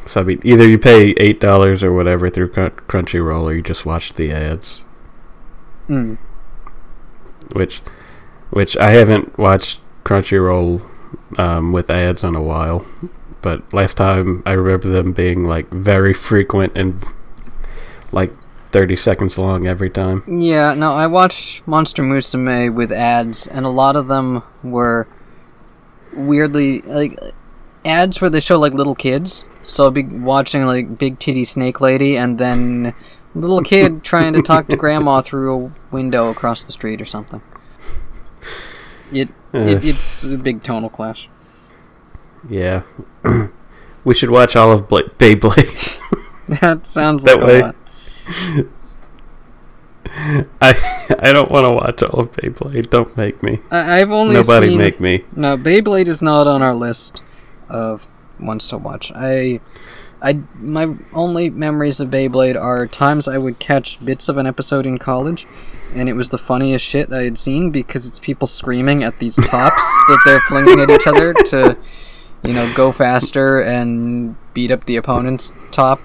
so 0.05 0.21
I 0.21 0.23
mean, 0.23 0.41
either 0.43 0.67
you 0.67 0.77
pay 0.77 1.11
eight 1.17 1.39
dollars 1.39 1.83
or 1.83 1.93
whatever 1.93 2.29
through 2.29 2.51
Crunchyroll, 2.51 3.43
or 3.43 3.53
you 3.53 3.61
just 3.61 3.85
watch 3.85 4.13
the 4.13 4.31
ads. 4.31 4.83
Mm. 5.89 6.17
Which, 7.53 7.81
which 8.51 8.77
I 8.77 8.91
haven't 8.91 9.37
watched 9.37 9.81
Crunchyroll 10.05 10.87
um, 11.37 11.71
with 11.73 11.89
ads 11.89 12.23
in 12.23 12.35
a 12.35 12.41
while. 12.41 12.85
But 13.41 13.73
last 13.73 13.95
time 13.97 14.43
I 14.45 14.51
remember 14.51 14.89
them 14.89 15.13
being 15.13 15.43
like 15.43 15.69
very 15.69 16.13
frequent 16.13 16.73
and 16.75 17.03
like 18.11 18.31
thirty 18.71 18.95
seconds 18.95 19.37
long 19.37 19.67
every 19.67 19.89
time. 19.89 20.23
Yeah, 20.27 20.73
no, 20.73 20.93
I 20.93 21.07
watched 21.07 21.65
Monster 21.67 22.03
Musume 22.03 22.73
with 22.73 22.91
ads, 22.91 23.47
and 23.47 23.65
a 23.65 23.69
lot 23.69 23.95
of 23.95 24.07
them 24.07 24.43
were 24.63 25.07
weirdly 26.13 26.81
like 26.81 27.19
ads 27.85 28.21
where 28.21 28.29
they 28.29 28.39
show 28.39 28.59
like 28.59 28.73
little 28.73 28.95
kids. 28.95 29.47
So 29.63 29.85
I'll 29.85 29.91
be 29.91 30.03
watching 30.03 30.65
like 30.65 30.97
Big 30.97 31.19
Titty 31.19 31.43
Snake 31.43 31.81
Lady, 31.81 32.17
and 32.17 32.37
then 32.37 32.93
little 33.35 33.61
kid 33.61 34.03
trying 34.03 34.33
to 34.33 34.41
talk 34.41 34.67
to 34.67 34.75
grandma 34.75 35.21
through 35.21 35.65
a 35.65 35.71
window 35.93 36.29
across 36.29 36.63
the 36.63 36.71
street 36.71 37.01
or 37.01 37.05
something. 37.05 37.41
It, 39.11 39.29
uh. 39.53 39.59
it 39.59 39.85
it's 39.85 40.23
a 40.23 40.37
big 40.37 40.63
tonal 40.63 40.89
clash. 40.89 41.29
Yeah. 42.49 42.83
we 44.03 44.13
should 44.15 44.29
watch 44.31 44.55
all 44.55 44.71
of 44.71 44.87
Bla- 44.87 45.09
Beyblade. 45.17 45.97
That 46.59 46.85
sounds 46.85 47.23
That 47.23 47.37
like 47.37 47.47
way- 47.47 47.59
a 47.59 47.65
lot. 47.67 47.75
I 50.61 51.15
I 51.19 51.31
don't 51.31 51.51
want 51.51 51.65
to 51.65 51.71
watch 51.71 52.03
all 52.03 52.21
of 52.21 52.31
Beyblade. 52.33 52.89
Don't 52.89 53.15
make 53.15 53.41
me. 53.43 53.59
I, 53.71 54.01
I've 54.01 54.11
only 54.11 54.33
Nobody 54.35 54.69
seen 54.69 54.77
make 54.77 54.99
me. 54.99 55.25
No, 55.35 55.57
Beyblade 55.57 56.07
is 56.07 56.21
not 56.21 56.47
on 56.47 56.61
our 56.61 56.75
list 56.75 57.23
of 57.69 58.07
ones 58.39 58.67
to 58.67 58.77
watch. 58.77 59.11
I, 59.15 59.61
I, 60.21 60.41
my 60.55 60.95
only 61.13 61.49
memories 61.49 61.99
of 61.99 62.09
Beyblade 62.09 62.59
are 62.59 62.85
times 62.87 63.27
I 63.27 63.37
would 63.37 63.59
catch 63.59 64.03
bits 64.03 64.29
of 64.29 64.37
an 64.37 64.45
episode 64.45 64.85
in 64.85 64.97
college, 64.97 65.45
and 65.95 66.09
it 66.09 66.13
was 66.13 66.29
the 66.29 66.37
funniest 66.37 66.85
shit 66.85 67.11
I 67.11 67.23
had 67.23 67.37
seen 67.37 67.71
because 67.71 68.07
it's 68.07 68.19
people 68.19 68.47
screaming 68.47 69.03
at 69.03 69.19
these 69.19 69.35
tops 69.47 69.83
that 70.07 70.21
they're 70.25 70.41
flinging 70.41 70.79
at 70.79 70.89
each 70.89 71.07
other 71.07 71.33
to, 71.33 71.77
you 72.43 72.53
know, 72.53 72.71
go 72.75 72.91
faster 72.91 73.61
and 73.61 74.35
beat 74.53 74.71
up 74.71 74.85
the 74.85 74.95
opponent's 74.95 75.53
top. 75.71 75.99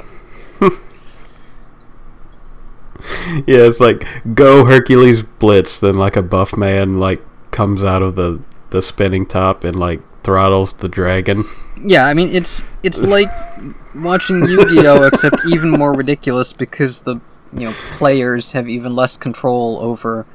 Yeah, 3.46 3.60
it's 3.60 3.80
like 3.80 4.06
go 4.34 4.64
Hercules 4.64 5.22
Blitz, 5.22 5.80
then 5.80 5.96
like 5.96 6.16
a 6.16 6.22
buff 6.22 6.56
man 6.56 7.00
like 7.00 7.22
comes 7.50 7.84
out 7.84 8.02
of 8.02 8.14
the 8.14 8.40
the 8.70 8.82
spinning 8.82 9.26
top 9.26 9.64
and 9.64 9.78
like 9.78 10.00
throttles 10.22 10.74
the 10.74 10.88
dragon. 10.88 11.44
Yeah, 11.84 12.06
I 12.06 12.14
mean 12.14 12.28
it's 12.28 12.64
it's 12.82 13.02
like 13.02 13.28
watching 13.96 14.44
Yu-Gi-Oh 14.44 15.04
except 15.04 15.44
even 15.46 15.70
more 15.70 15.94
ridiculous 15.94 16.52
because 16.52 17.02
the 17.02 17.20
you 17.52 17.66
know 17.66 17.72
players 17.96 18.52
have 18.52 18.68
even 18.68 18.94
less 18.94 19.16
control 19.16 19.78
over 19.80 20.26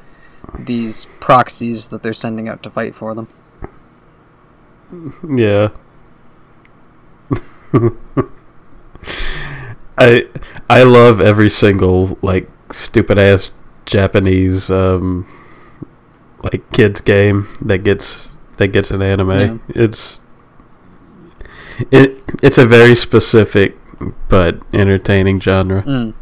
these 0.57 1.05
proxies 1.19 1.87
that 1.87 2.03
they're 2.03 2.13
sending 2.13 2.49
out 2.49 2.63
to 2.63 2.69
fight 2.69 2.95
for 2.95 3.13
them. 3.13 3.27
Yeah. 5.27 5.69
I 9.97 10.27
I 10.69 10.83
love 10.83 11.21
every 11.21 11.49
single 11.49 12.17
like 12.21 12.49
stupid 12.73 13.17
ass 13.17 13.51
Japanese 13.85 14.69
um 14.69 15.25
like 16.43 16.69
kids 16.71 17.01
game 17.01 17.47
that 17.61 17.79
gets 17.79 18.29
that 18.57 18.69
gets 18.69 18.91
an 18.91 19.01
anime. 19.01 19.29
Yeah. 19.31 19.57
It's 19.69 20.21
it 21.91 22.17
it's 22.43 22.57
a 22.57 22.65
very 22.65 22.95
specific 22.95 23.77
but 24.29 24.59
entertaining 24.73 25.39
genre, 25.39 25.83
Mm. 25.83 26.13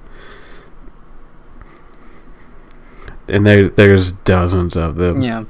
and 3.27 3.45
there 3.45 3.69
there's 3.69 4.11
dozens 4.11 4.75
of 4.75 4.95
them 4.95 5.21
Yeah. 5.21 5.43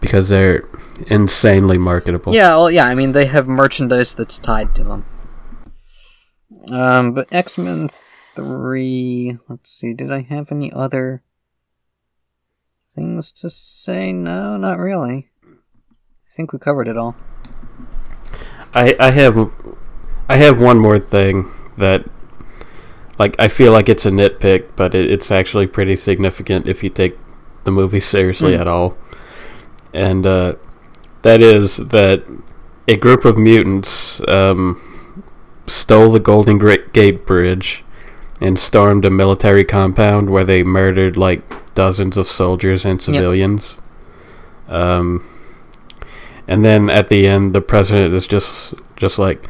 because 0.00 0.28
they're 0.30 0.64
insanely 1.06 1.78
marketable. 1.78 2.34
Yeah, 2.34 2.56
well, 2.56 2.70
yeah, 2.70 2.86
I 2.86 2.94
mean, 2.94 3.12
they 3.12 3.26
have 3.26 3.46
merchandise 3.48 4.14
that's 4.14 4.38
tied 4.38 4.74
to 4.76 4.84
them. 4.84 5.04
Um, 6.70 7.12
but 7.12 7.28
X 7.32 7.58
Men 7.58 7.88
3. 8.34 9.38
Let's 9.48 9.70
see, 9.70 9.94
did 9.94 10.12
I 10.12 10.22
have 10.22 10.50
any 10.52 10.72
other 10.72 11.22
things 12.86 13.32
to 13.32 13.50
say? 13.50 14.12
No, 14.12 14.56
not 14.56 14.78
really. 14.78 15.28
I 15.46 16.30
think 16.30 16.52
we 16.52 16.58
covered 16.58 16.88
it 16.88 16.96
all. 16.96 17.14
I 18.74 18.96
I 18.98 19.10
have 19.10 19.50
I 20.28 20.36
have 20.36 20.60
one 20.60 20.78
more 20.78 20.98
thing 20.98 21.50
that 21.76 22.04
like 23.18 23.36
I 23.38 23.48
feel 23.48 23.72
like 23.72 23.88
it's 23.88 24.06
a 24.06 24.10
nitpick, 24.10 24.68
but 24.76 24.94
it, 24.94 25.10
it's 25.10 25.30
actually 25.30 25.66
pretty 25.66 25.96
significant 25.96 26.66
if 26.66 26.82
you 26.82 26.88
take 26.90 27.18
the 27.64 27.70
movie 27.70 28.00
seriously 28.14 28.54
Hmm. 28.54 28.60
at 28.62 28.68
all. 28.68 28.96
And 29.92 30.26
uh, 30.26 30.54
that 31.20 31.42
is 31.42 31.76
that 31.76 32.24
a 32.88 32.96
group 32.96 33.26
of 33.26 33.36
mutants 33.36 34.26
um, 34.26 34.80
stole 35.66 36.10
the 36.12 36.18
Golden 36.20 36.58
Gate 36.92 37.26
Bridge 37.26 37.84
and 38.42 38.58
stormed 38.58 39.04
a 39.04 39.10
military 39.10 39.64
compound 39.64 40.30
where 40.30 40.44
they 40.44 40.62
murdered 40.62 41.16
like 41.16 41.42
dozens 41.74 42.16
of 42.16 42.28
soldiers 42.28 42.84
and 42.84 43.00
civilians. 43.00 43.78
Um, 44.68 45.28
and 46.48 46.64
then 46.64 46.90
at 46.90 47.08
the 47.08 47.26
end, 47.26 47.54
the 47.54 47.60
president 47.60 48.14
is 48.14 48.26
just 48.26 48.74
just 48.96 49.18
like, 49.18 49.48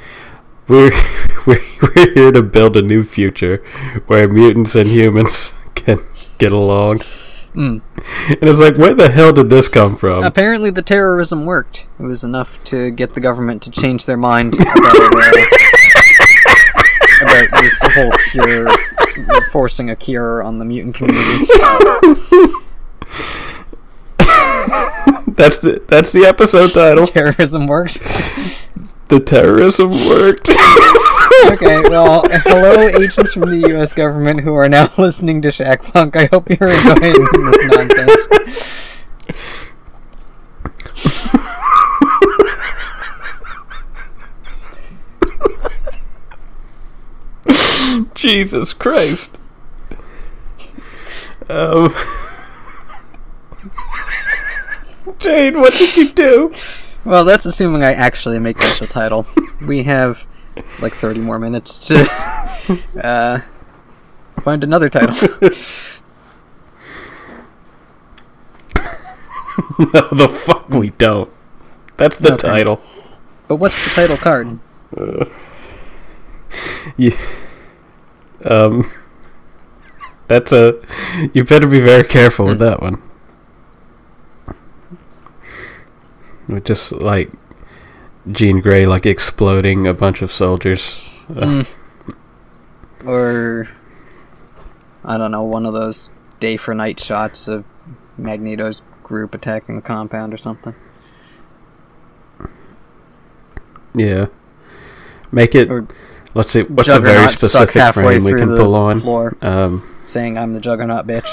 we're 0.68 0.92
we're, 1.46 1.62
we're 1.80 2.14
here 2.14 2.32
to 2.32 2.42
build 2.42 2.76
a 2.76 2.82
new 2.82 3.02
future 3.02 3.58
where 4.06 4.28
mutants 4.28 4.74
and 4.74 4.88
humans 4.88 5.52
can 5.74 5.98
get 6.38 6.52
along. 6.52 7.00
Mm. 7.54 7.82
And 8.28 8.48
it's 8.48 8.58
like, 8.58 8.78
where 8.78 8.94
the 8.94 9.10
hell 9.10 9.32
did 9.32 9.50
this 9.50 9.68
come 9.68 9.94
from? 9.94 10.24
Apparently, 10.24 10.70
the 10.70 10.82
terrorism 10.82 11.44
worked. 11.44 11.86
It 11.98 12.04
was 12.04 12.24
enough 12.24 12.62
to 12.64 12.90
get 12.90 13.14
the 13.14 13.20
government 13.20 13.60
to 13.62 13.70
change 13.70 14.06
their 14.06 14.16
mind 14.16 14.54
about, 14.54 14.66
uh, 14.74 15.81
about 17.22 17.60
this 17.60 17.82
whole 17.94 18.12
cure, 18.30 18.68
forcing 19.50 19.90
a 19.90 19.96
cure 19.96 20.42
on 20.42 20.58
the 20.58 20.64
mutant 20.64 20.94
community. 20.94 21.46
That's 25.34 25.58
the 25.60 25.82
that's 25.88 26.12
the 26.12 26.24
episode 26.26 26.72
title. 26.72 27.06
terrorism 27.06 27.66
worked. 27.66 27.98
The 29.08 29.20
terrorism 29.20 29.90
worked. 30.08 30.50
Okay, 31.46 31.82
well, 31.88 32.22
hello, 32.28 32.88
agents 32.88 33.32
from 33.32 33.50
the 33.50 33.68
U.S. 33.70 33.92
government 33.92 34.40
who 34.42 34.54
are 34.54 34.68
now 34.68 34.90
listening 34.98 35.42
to 35.42 35.50
Shack 35.50 35.82
Funk. 35.82 36.14
I 36.16 36.26
hope 36.26 36.48
you're 36.48 36.68
enjoying 36.68 37.12
this 37.12 37.66
nonsense. 37.68 38.71
Jesus 48.22 48.72
Christ. 48.72 49.36
Um, 51.50 51.92
Jane, 55.18 55.58
what 55.60 55.72
did 55.74 55.96
you 55.96 56.08
do? 56.10 56.54
Well, 57.04 57.24
that's 57.24 57.44
assuming 57.46 57.82
I 57.82 57.92
actually 57.94 58.38
make 58.38 58.58
that 58.58 58.78
the 58.78 58.86
title. 58.86 59.26
We 59.66 59.82
have 59.82 60.24
like 60.80 60.94
30 60.94 61.18
more 61.20 61.40
minutes 61.40 61.80
to 61.88 62.06
uh, 63.02 63.40
find 64.40 64.62
another 64.62 64.88
title. 64.88 65.16
no, 69.80 70.08
the 70.12 70.28
fuck 70.44 70.68
we 70.68 70.90
don't. 70.90 71.28
That's 71.96 72.18
the 72.18 72.34
Okay. 72.34 72.46
title. 72.48 72.80
But 73.48 73.56
what's 73.56 73.82
the 73.82 73.90
title 73.90 74.16
card? 74.16 74.60
You, 76.96 77.12
um, 78.44 78.90
that's 80.28 80.52
a. 80.52 80.80
You 81.32 81.44
better 81.44 81.66
be 81.66 81.80
very 81.80 82.04
careful 82.04 82.46
with 82.46 82.58
that 82.58 82.80
one. 82.80 83.02
With 86.48 86.64
just 86.64 86.92
like 86.92 87.30
Jean 88.30 88.60
Grey, 88.60 88.86
like 88.86 89.06
exploding 89.06 89.86
a 89.86 89.94
bunch 89.94 90.22
of 90.22 90.30
soldiers. 90.30 91.00
Mm. 91.28 91.66
Or 93.04 93.68
I 95.04 95.16
don't 95.18 95.30
know, 95.30 95.42
one 95.42 95.66
of 95.66 95.72
those 95.72 96.10
day 96.40 96.56
for 96.56 96.74
night 96.74 97.00
shots 97.00 97.48
of 97.48 97.64
Magneto's 98.16 98.82
group 99.02 99.34
attacking 99.34 99.76
the 99.76 99.82
compound 99.82 100.32
or 100.32 100.36
something. 100.36 100.74
Yeah. 103.94 104.26
Make 105.30 105.54
it. 105.54 105.70
Or 105.70 105.86
let's 106.34 106.50
see. 106.50 106.62
What's 106.62 106.88
a 106.88 106.98
very 107.00 107.28
specific 107.28 107.94
frame 107.94 108.24
we 108.24 108.32
can 108.34 108.48
pull 108.56 108.74
on? 108.74 109.00
floor, 109.00 109.36
Um. 109.42 109.82
saying 110.02 110.38
"I'm 110.38 110.52
the 110.54 110.60
Juggernaut, 110.60 111.06
bitch." 111.06 111.28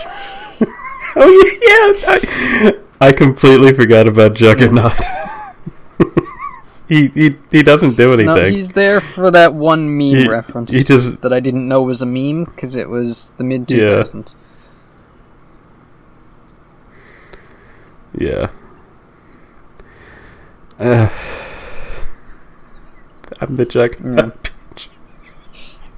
Oh 1.16 1.26
yeah. 1.64 2.70
I, 3.02 3.08
I 3.08 3.12
completely 3.12 3.74
forgot 3.74 4.06
about 4.08 4.36
Juggernaut. 4.36 4.93
he, 6.88 7.08
he 7.08 7.36
he 7.50 7.64
doesn't 7.64 7.97
do 7.97 8.14
anything. 8.14 8.36
No, 8.36 8.45
he's 8.45 8.74
there 8.74 9.02
for 9.02 9.32
that 9.32 9.56
one 9.56 9.89
meme 9.97 10.18
He- 10.18 10.28
reference 10.28 10.72
he 10.72 10.84
just 10.84 11.22
that 11.22 11.34
I 11.34 11.39
didn't 11.39 11.68
know 11.68 11.82
was 11.82 12.04
a 12.04 12.06
meme 12.06 12.43
because 12.45 12.76
it 12.76 12.89
was 12.89 13.32
the 13.39 13.43
mid 13.43 13.72
Yeah. 13.72 14.04
2000s. 14.04 14.36
yeah. 18.18 18.50
Uh, 20.80 21.10
I'm 23.41 23.56
the 23.56 23.66
Juggernaut. 23.66 24.49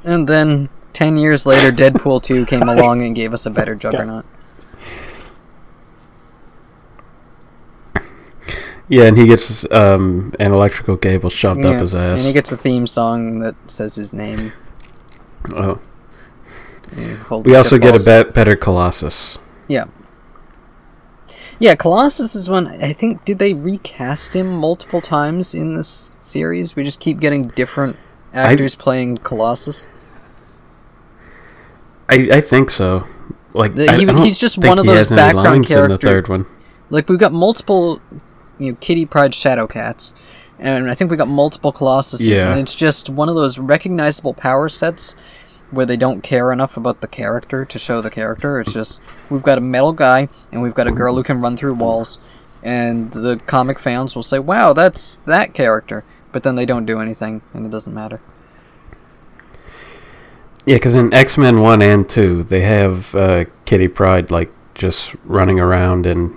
And 0.04 0.28
then 0.28 0.70
10 0.93 1.18
years 1.18 1.45
later, 1.45 1.72
Deadpool 1.76 2.24
2 2.24 2.45
came 2.45 2.64
along 2.70 3.04
and 3.04 3.16
gave 3.16 3.34
us 3.34 3.45
a 3.45 3.49
better 3.49 3.76
Juggernaut. 3.76 4.26
Yeah, 8.88 9.04
and 9.06 9.18
he 9.18 9.26
gets 9.26 9.70
um, 9.72 10.34
an 10.38 10.52
electrical 10.52 10.97
cable 10.97 11.30
shoved 11.30 11.62
Yeah, 11.62 11.70
up 11.70 11.80
his 11.82 11.95
ass. 11.95 12.20
And 12.20 12.28
he 12.28 12.34
gets 12.34 12.52
a 12.52 12.58
theme 12.58 12.86
song 12.88 13.39
that 13.39 13.56
says 13.68 13.95
his 13.95 14.12
name. 14.12 14.52
oh. 15.54 15.80
We 17.32 17.56
also 17.56 17.78
get 17.78 17.89
a 17.95 18.04
balls. 18.04 18.26
be- 18.26 18.32
better 18.32 18.58
Colossus. 18.58 19.39
Yeah. 19.70 19.86
Yeah, 21.58 21.76
Colossus 21.76 22.36
is 22.36 22.49
one. 22.49 22.68
I 22.68 22.91
think 22.91 23.24
did 23.24 23.39
they 23.39 23.54
recast 23.54 24.36
him 24.36 24.52
multiple 24.52 24.99
times 24.99 25.54
in 25.54 25.74
this 25.74 26.16
series? 26.22 26.76
We 26.76 26.84
just 26.84 26.99
keep 26.99 27.22
getting 27.22 27.47
different 27.49 27.95
actors 28.34 28.75
playing 28.75 29.17
Colossus. 29.17 29.88
I, 32.09 32.29
I 32.34 32.41
think 32.41 32.69
so. 32.69 33.07
Like 33.53 33.75
The- 33.75 33.89
I- 33.89 33.95
I 33.95 33.97
he- 33.97 34.21
he's 34.25 34.38
just 34.38 34.57
one 34.57 34.79
of 34.79 34.86
those 34.86 35.09
background 35.09 35.67
characters. 35.67 35.99
the 35.99 36.07
third 36.07 36.27
one. 36.27 36.45
Like 36.89 37.07
we've 37.09 37.19
got 37.19 37.32
multiple, 37.34 38.01
you 38.59 38.71
know, 38.71 38.77
Kitty 38.82 39.05
Pryde 39.05 39.34
Shadow 39.34 39.65
Cats, 39.67 40.13
and 40.59 40.89
I 40.89 40.93
think 40.93 41.09
we 41.09 41.17
got 41.17 41.27
multiple 41.29 41.71
Colossuses, 41.71 42.27
Yeah. 42.27 42.49
and 42.51 42.59
it's 42.59 42.75
just 42.75 43.09
one 43.09 43.29
of 43.29 43.36
those 43.36 43.57
recognizable 43.57 44.34
power 44.34 44.67
sets 44.69 45.15
where 45.69 45.86
they 45.86 45.95
don't 45.95 46.21
care 46.21 46.51
enough 46.51 46.75
about 46.75 46.99
the 46.99 47.07
character 47.07 47.63
to 47.63 47.79
show 47.79 48.01
the 48.01 48.09
character. 48.09 48.59
It's 48.59 48.73
just 48.73 48.99
we've 49.29 49.43
got 49.43 49.57
a 49.57 49.61
metal 49.61 49.93
guy 49.93 50.27
and 50.51 50.61
we've 50.61 50.73
got 50.73 50.88
a 50.88 50.91
girl 50.91 51.15
who 51.15 51.23
can 51.23 51.39
run 51.39 51.55
through 51.55 51.75
walls, 51.75 52.19
and 52.61 53.11
the 53.11 53.39
comic 53.47 53.79
fans 53.79 54.13
will 54.15 54.23
say, 54.23 54.39
"Wow, 54.39 54.73
that's 54.73 55.17
that 55.25 55.53
character," 55.53 56.03
but 56.32 56.43
then 56.43 56.55
they 56.55 56.65
don't 56.65 56.86
do 56.86 56.99
anything, 56.99 57.41
and 57.53 57.65
it 57.65 57.69
doesn't 57.71 57.93
matter. 57.93 58.21
Yeah, 60.65 60.75
because 60.75 60.93
in 60.95 61.13
X 61.13 61.38
Men 61.38 61.59
one 61.61 61.82
and 61.82 62.07
two, 62.07 62.43
they 62.43 62.61
have 62.61 63.13
uh, 63.15 63.45
Kitty 63.65 63.88
Pryde 63.88 64.29
like 64.32 64.51
just 64.75 65.15
running 65.25 65.59
around 65.59 66.05
and 66.05 66.34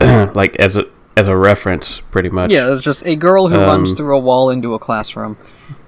like 0.34 0.56
as 0.56 0.76
a 0.76 0.86
as 1.16 1.28
a 1.28 1.36
reference, 1.36 2.00
pretty 2.00 2.28
much. 2.30 2.52
Yeah, 2.52 2.66
there's 2.66 2.82
just 2.82 3.06
a 3.06 3.14
girl 3.14 3.48
who 3.48 3.56
runs 3.58 3.90
Um, 3.90 3.96
through 3.96 4.16
a 4.16 4.20
wall 4.20 4.50
into 4.50 4.74
a 4.74 4.78
classroom, 4.80 5.36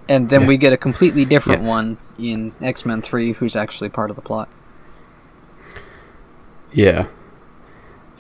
and 0.09 0.28
then 0.30 0.43
Yeah. 0.43 0.47
we 0.47 0.57
get 0.57 0.72
a 0.72 0.76
completely 0.76 1.24
different 1.24 1.62
Yeah. 1.62 1.68
one 1.68 1.97
in 2.18 2.53
X 2.62 2.87
Men 2.87 3.03
Three, 3.03 3.32
who's 3.32 3.57
actually 3.57 3.89
part 3.89 4.11
of 4.11 4.16
the 4.16 4.22
plot. 4.22 4.49
Yeah. 6.72 7.07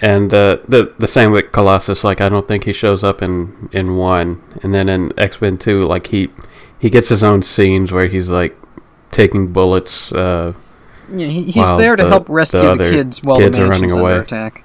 And 0.02 0.32
uh, 0.34 0.58
the 0.68 0.94
the 0.98 1.06
same 1.06 1.32
with 1.32 1.52
Colossus. 1.52 2.04
Like 2.04 2.20
I 2.20 2.28
don't 2.28 2.46
think 2.46 2.64
he 2.64 2.72
shows 2.72 3.02
up 3.02 3.22
in 3.22 3.68
in 3.72 3.96
one, 3.96 4.42
and 4.62 4.74
then 4.74 4.88
in 4.90 5.12
X 5.18 5.40
Men 5.40 5.56
two, 5.56 5.86
like 5.86 6.08
he 6.08 6.28
he 6.78 6.90
gets 6.90 7.08
his 7.08 7.24
own 7.24 7.42
scenes 7.42 7.92
where 7.92 8.06
he's 8.06 8.28
like 8.28 8.56
taking 9.10 9.52
bullets. 9.52 10.12
Uh, 10.12 10.52
Yeah, 11.08 11.28
he, 11.28 11.44
he's 11.44 11.70
there 11.78 11.96
to 11.96 12.02
the- 12.02 12.08
help 12.10 12.26
rescue 12.28 12.60
the, 12.60 12.70
other 12.72 12.90
kids 12.90 13.22
while 13.22 13.38
kids 13.38 13.56
the 13.56 13.64
are 13.64 13.68
mansion's 13.68 13.94
running 13.94 14.06
under 14.06 14.16
away. 14.16 14.22
attack. 14.24 14.64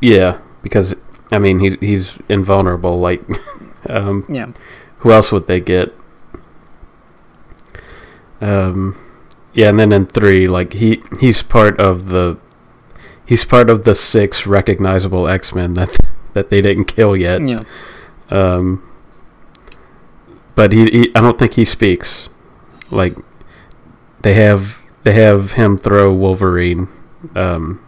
Yeah, 0.00 0.38
because 0.62 0.94
I 1.32 1.38
mean 1.38 1.58
he 1.58 1.76
he's 1.80 2.18
invulnerable. 2.28 3.00
Like, 3.00 3.22
um, 3.88 4.24
Yeah. 4.28 4.52
who 4.98 5.10
else 5.10 5.32
would 5.32 5.46
they 5.48 5.60
get? 5.60 5.92
Um, 8.40 8.96
yeah, 9.58 9.70
and 9.70 9.78
then 9.80 9.90
in 9.90 10.06
three, 10.06 10.46
like 10.46 10.74
he 10.74 11.02
he's 11.18 11.42
part 11.42 11.80
of 11.80 12.10
the 12.10 12.38
he's 13.26 13.44
part 13.44 13.68
of 13.68 13.82
the 13.82 13.92
six 13.92 14.46
recognizable 14.46 15.26
X 15.26 15.52
Men 15.52 15.74
that 15.74 15.98
that 16.32 16.48
they 16.50 16.62
didn't 16.62 16.84
kill 16.84 17.16
yet. 17.16 17.42
Yeah. 17.42 17.64
Um, 18.30 18.88
but 20.54 20.72
he, 20.72 20.84
he 20.84 21.12
I 21.12 21.20
don't 21.20 21.40
think 21.40 21.54
he 21.54 21.64
speaks. 21.64 22.30
Like 22.92 23.18
they 24.22 24.34
have 24.34 24.80
they 25.02 25.14
have 25.14 25.54
him 25.54 25.76
throw 25.76 26.14
Wolverine, 26.14 26.86
um, 27.34 27.84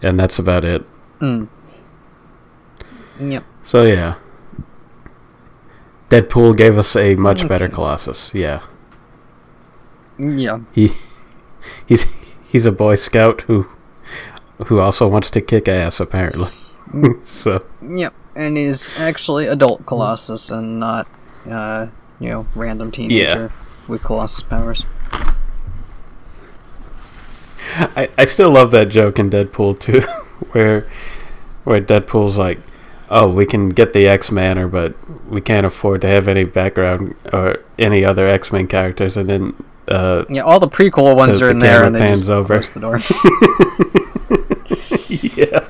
and 0.00 0.18
that's 0.20 0.38
about 0.38 0.64
it. 0.64 0.86
Mm. 1.18 1.48
Yep. 3.18 3.44
So 3.64 3.82
yeah, 3.82 4.14
Deadpool 6.08 6.56
gave 6.56 6.78
us 6.78 6.94
a 6.94 7.16
much 7.16 7.48
better 7.48 7.66
Colossus. 7.66 8.32
Yeah, 8.32 8.62
Yeah. 10.18 10.60
he 10.72 10.92
he's 11.86 12.06
he's 12.48 12.66
a 12.66 12.72
Boy 12.72 12.96
Scout 12.96 13.42
who 13.42 13.68
who 14.66 14.80
also 14.80 15.06
wants 15.06 15.30
to 15.30 15.40
kick 15.40 15.68
ass 15.68 16.00
apparently. 16.00 16.50
so 17.22 17.64
Yep. 17.82 18.14
And 18.34 18.56
he's 18.56 18.98
actually 19.00 19.46
adult 19.46 19.84
Colossus 19.84 20.50
and 20.50 20.78
not, 20.78 21.08
uh, 21.50 21.88
you 22.20 22.28
know, 22.30 22.46
random 22.54 22.92
teenager 22.92 23.50
with 23.88 24.02
Colossus 24.02 24.44
powers. 24.44 24.84
I, 27.76 28.08
I 28.16 28.24
still 28.24 28.50
love 28.50 28.70
that 28.72 28.88
joke 28.88 29.18
in 29.18 29.30
Deadpool 29.30 29.78
too, 29.78 30.00
where 30.52 30.88
where 31.64 31.80
Deadpool's 31.80 32.36
like, 32.38 32.60
"Oh, 33.10 33.28
we 33.28 33.44
can 33.46 33.70
get 33.70 33.92
the 33.92 34.06
X 34.08 34.30
Manor, 34.30 34.68
but 34.68 34.94
we 35.28 35.40
can't 35.40 35.66
afford 35.66 36.00
to 36.02 36.08
have 36.08 36.28
any 36.28 36.44
background 36.44 37.14
or 37.32 37.58
any 37.78 38.04
other 38.04 38.26
X 38.28 38.52
Men 38.52 38.66
characters." 38.66 39.16
And 39.16 39.28
then, 39.28 39.54
uh, 39.88 40.24
Yeah, 40.28 40.42
all 40.42 40.60
the 40.60 40.68
prequel 40.68 41.16
ones 41.16 41.38
The- 41.38 41.46
are 41.46 41.48
the 41.48 41.52
in 41.54 41.58
there, 41.60 41.84
and 41.84 41.94
they 41.94 42.08
just 42.08 42.28
over. 42.28 42.54
close 42.54 42.70
the 42.70 42.80
door. 42.80 42.98
yeah. 45.08 45.68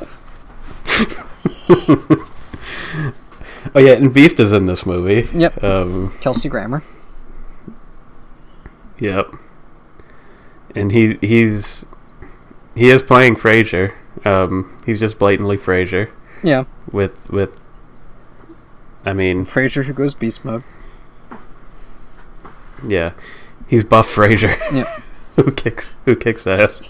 oh 3.75 3.81
yeah, 3.81 3.93
and 3.93 4.13
Beast 4.13 4.41
is 4.41 4.53
in 4.53 4.67
this 4.67 4.87
movie. 4.87 5.29
Yep. 5.37 5.63
Um, 5.63 6.15
Kelsey 6.21 6.49
Grammer. 6.49 6.83
Yep. 8.99 9.35
And 10.75 10.93
he 10.93 11.19
he's 11.21 11.87
he 12.75 12.91
is 12.91 13.03
playing 13.03 13.37
Frasier. 13.37 13.95
Um, 14.25 14.79
he's 14.85 15.01
just 15.01 15.19
blatantly 15.19 15.57
Frasier 15.57 16.11
Yeah. 16.43 16.65
with 16.91 17.31
with. 17.31 17.51
I 19.07 19.13
mean, 19.13 19.45
Frasier 19.47 19.85
who 19.85 19.93
goes 19.93 20.15
beast 20.15 20.45
mode. 20.45 20.65
yeah, 22.87 23.13
he's 23.69 23.85
buff 23.85 24.09
Frasier 24.13 24.57
Yeah. 24.73 25.01
who 25.37 25.51
kicks 25.53 25.95
who 26.05 26.17
kicks 26.17 26.47
ass. 26.47 26.89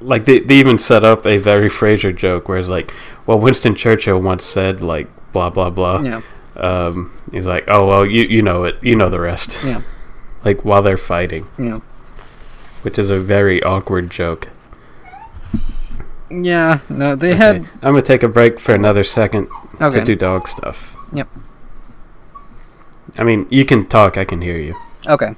Like 0.00 0.24
they, 0.24 0.38
they 0.40 0.56
even 0.56 0.78
set 0.78 1.04
up 1.04 1.26
a 1.26 1.36
very 1.36 1.68
Frasier 1.68 2.16
joke 2.16 2.48
where 2.48 2.56
it's 2.58 2.68
like, 2.68 2.92
well, 3.26 3.38
Winston 3.38 3.74
Churchill 3.74 4.18
once 4.20 4.44
said 4.44 4.82
like 4.82 5.08
blah 5.32 5.50
blah 5.50 5.70
blah. 5.70 6.00
Yeah. 6.00 6.20
Um, 6.56 7.12
he's 7.32 7.46
like, 7.46 7.64
oh 7.68 7.86
well, 7.86 8.06
you 8.06 8.22
you 8.24 8.40
know 8.42 8.64
it, 8.64 8.76
you 8.82 8.96
know 8.96 9.10
the 9.10 9.20
rest. 9.20 9.66
Yeah. 9.66 9.82
like 10.44 10.64
while 10.64 10.82
they're 10.82 10.96
fighting, 10.96 11.46
Yeah. 11.58 11.80
which 12.82 12.98
is 12.98 13.10
a 13.10 13.18
very 13.18 13.62
awkward 13.62 14.10
joke. 14.10 14.48
Yeah. 16.30 16.80
No, 16.88 17.14
they 17.14 17.34
had. 17.34 17.56
I'm 17.82 17.92
gonna 17.92 18.02
take 18.02 18.22
a 18.22 18.28
break 18.28 18.58
for 18.58 18.74
another 18.74 19.04
second 19.04 19.48
Okay. 19.80 19.98
to 20.00 20.04
do 20.04 20.16
dog 20.16 20.48
stuff. 20.48 20.96
Yep. 21.12 21.28
I 23.16 23.24
mean, 23.24 23.46
you 23.50 23.64
can 23.64 23.86
talk. 23.86 24.16
I 24.16 24.24
can 24.24 24.40
hear 24.40 24.58
you. 24.58 24.74
Okay. 25.06 25.34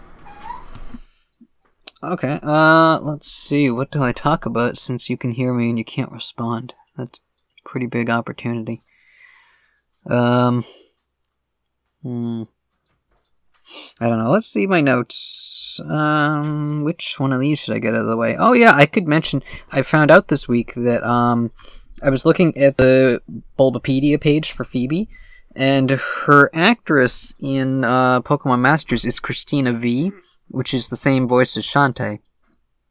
Okay. 2.02 2.38
Uh, 2.42 2.98
let's 3.00 3.26
see. 3.26 3.70
What 3.70 3.90
do 3.90 4.02
I 4.02 4.12
talk 4.12 4.46
about 4.46 4.78
since 4.78 5.10
you 5.10 5.16
can 5.16 5.32
hear 5.32 5.52
me 5.52 5.68
and 5.68 5.78
you 5.78 5.84
can't 5.84 6.12
respond? 6.12 6.74
That's 6.96 7.20
pretty 7.64 7.86
big 7.86 8.10
opportunity. 8.10 8.82
Um. 10.08 10.64
Hmm. 12.02 12.44
I 14.00 14.08
don't 14.08 14.18
know. 14.18 14.30
Let's 14.30 14.46
see 14.46 14.66
my 14.66 14.80
notes. 14.80 15.80
Um, 15.84 16.84
which 16.84 17.18
one 17.18 17.32
of 17.32 17.40
these 17.40 17.58
should 17.58 17.74
I 17.74 17.78
get 17.78 17.94
out 17.94 18.02
of 18.02 18.06
the 18.06 18.16
way? 18.16 18.36
Oh 18.38 18.52
yeah, 18.52 18.74
I 18.74 18.86
could 18.86 19.08
mention. 19.08 19.42
I 19.72 19.82
found 19.82 20.10
out 20.10 20.28
this 20.28 20.48
week 20.48 20.74
that 20.74 21.02
um, 21.02 21.50
I 22.02 22.10
was 22.10 22.24
looking 22.24 22.56
at 22.56 22.78
the 22.78 23.22
Bulbapedia 23.58 24.20
page 24.20 24.52
for 24.52 24.64
Phoebe, 24.64 25.08
and 25.56 25.90
her 25.90 26.50
actress 26.54 27.34
in 27.40 27.84
uh, 27.84 28.20
Pokemon 28.20 28.60
Masters 28.60 29.04
is 29.04 29.20
Cristina 29.20 29.72
Vee, 29.72 30.12
which 30.48 30.74
is 30.74 30.88
the 30.88 30.96
same 30.96 31.26
voice 31.26 31.56
as 31.56 31.64
Shantae. 31.64 32.20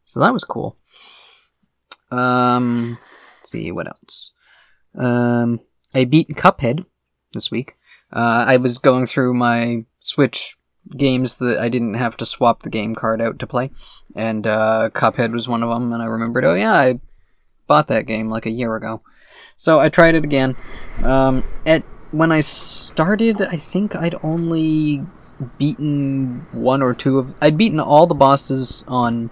So 0.06 0.20
that 0.20 0.34
was 0.34 0.44
cool. 0.44 0.78
Um, 2.12 2.98
see 3.44 3.72
what 3.72 3.88
else. 3.88 4.32
Um, 4.98 5.62
I 5.94 6.06
beat 6.06 6.30
Cuphead 6.30 6.86
this 7.34 7.52
week. 7.52 7.76
Uh, 8.12 8.46
I 8.48 8.58
was 8.58 8.78
going 8.78 9.06
through 9.06 9.34
my 9.34 9.86
Switch 10.00 10.58
games 10.96 11.38
that 11.38 11.58
I 11.58 11.70
didn't 11.70 11.96
have 11.96 12.16
to 12.18 12.26
swap 12.26 12.62
the 12.62 12.70
game 12.70 12.96
card 12.96 13.22
out 13.22 13.40
to 13.40 13.48
play, 13.48 13.72
and 14.16 14.46
uh, 14.46 14.90
Cuphead 14.94 15.32
was 15.32 15.48
one 15.48 15.64
of 15.64 15.70
them. 15.70 15.92
And 15.92 16.02
I 16.02 16.06
remembered, 16.06 16.46
oh 16.46 16.54
yeah, 16.54 16.74
I 16.74 17.00
bought 17.68 17.88
that 17.88 18.06
game 18.06 18.30
like 18.30 18.46
a 18.46 18.52
year 18.52 18.76
ago. 18.76 19.02
So 19.58 19.80
I 19.80 19.90
tried 19.90 20.16
it 20.16 20.24
again. 20.24 20.56
Um, 21.04 21.44
at 21.66 21.84
when 22.12 22.32
I 22.32 22.42
started, 22.42 23.42
I 23.42 23.58
think 23.58 23.96
I'd 23.96 24.16
only 24.24 25.06
beaten 25.58 26.46
one 26.52 26.82
or 26.82 26.94
two 26.94 27.18
of. 27.18 27.34
I'd 27.42 27.58
beaten 27.58 27.80
all 27.80 28.08
the 28.08 28.16
bosses 28.16 28.86
on 28.88 29.30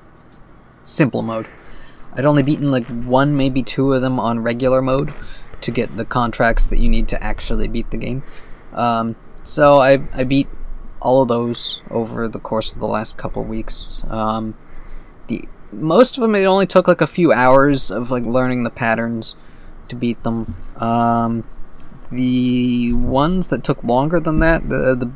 simple 0.84 1.22
mode. 1.22 1.48
I'd 2.16 2.26
only 2.26 2.44
beaten 2.44 2.72
like 2.72 2.86
one, 2.88 3.36
maybe 3.36 3.64
two 3.64 3.94
of 3.94 4.02
them 4.02 4.20
on 4.20 4.44
regular 4.44 4.82
mode 4.82 5.14
to 5.62 5.72
get 5.72 5.96
the 5.96 6.06
contracts 6.06 6.68
that 6.68 6.80
you 6.80 6.90
need 6.90 7.08
to 7.08 7.24
actually 7.24 7.68
beat 7.68 7.90
the 7.92 7.98
game. 7.98 8.24
Um, 8.74 9.16
so 9.44 9.80
I 9.80 10.04
I 10.14 10.24
beat 10.24 10.48
all 11.00 11.22
of 11.22 11.28
those 11.28 11.82
over 11.90 12.28
the 12.28 12.40
course 12.40 12.74
of 12.74 12.80
the 12.80 12.88
last 12.88 13.18
couple 13.18 13.44
weeks. 13.44 14.04
Um, 14.10 14.56
the 15.28 15.46
most 15.72 16.18
of 16.18 16.22
them 16.22 16.36
it 16.36 16.46
only 16.46 16.68
took 16.68 16.88
like 16.88 17.02
a 17.02 17.08
few 17.08 17.32
hours 17.32 17.92
of 17.92 18.12
like 18.12 18.24
learning 18.24 18.64
the 18.64 18.70
patterns 18.70 19.36
to 19.90 19.96
beat 19.96 20.24
them. 20.24 20.56
Um, 20.78 21.44
the 22.16 22.93
ones 22.93 23.47
that 23.49 23.64
took 23.64 23.84
longer 23.84 24.20
than 24.20 24.39
that, 24.39 24.70
the 24.70 24.95
the 24.95 25.11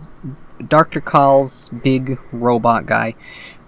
Dr. 0.64 1.02
Kahl's 1.02 1.70
big 1.70 2.20
robot 2.32 2.86
guy 2.86 3.14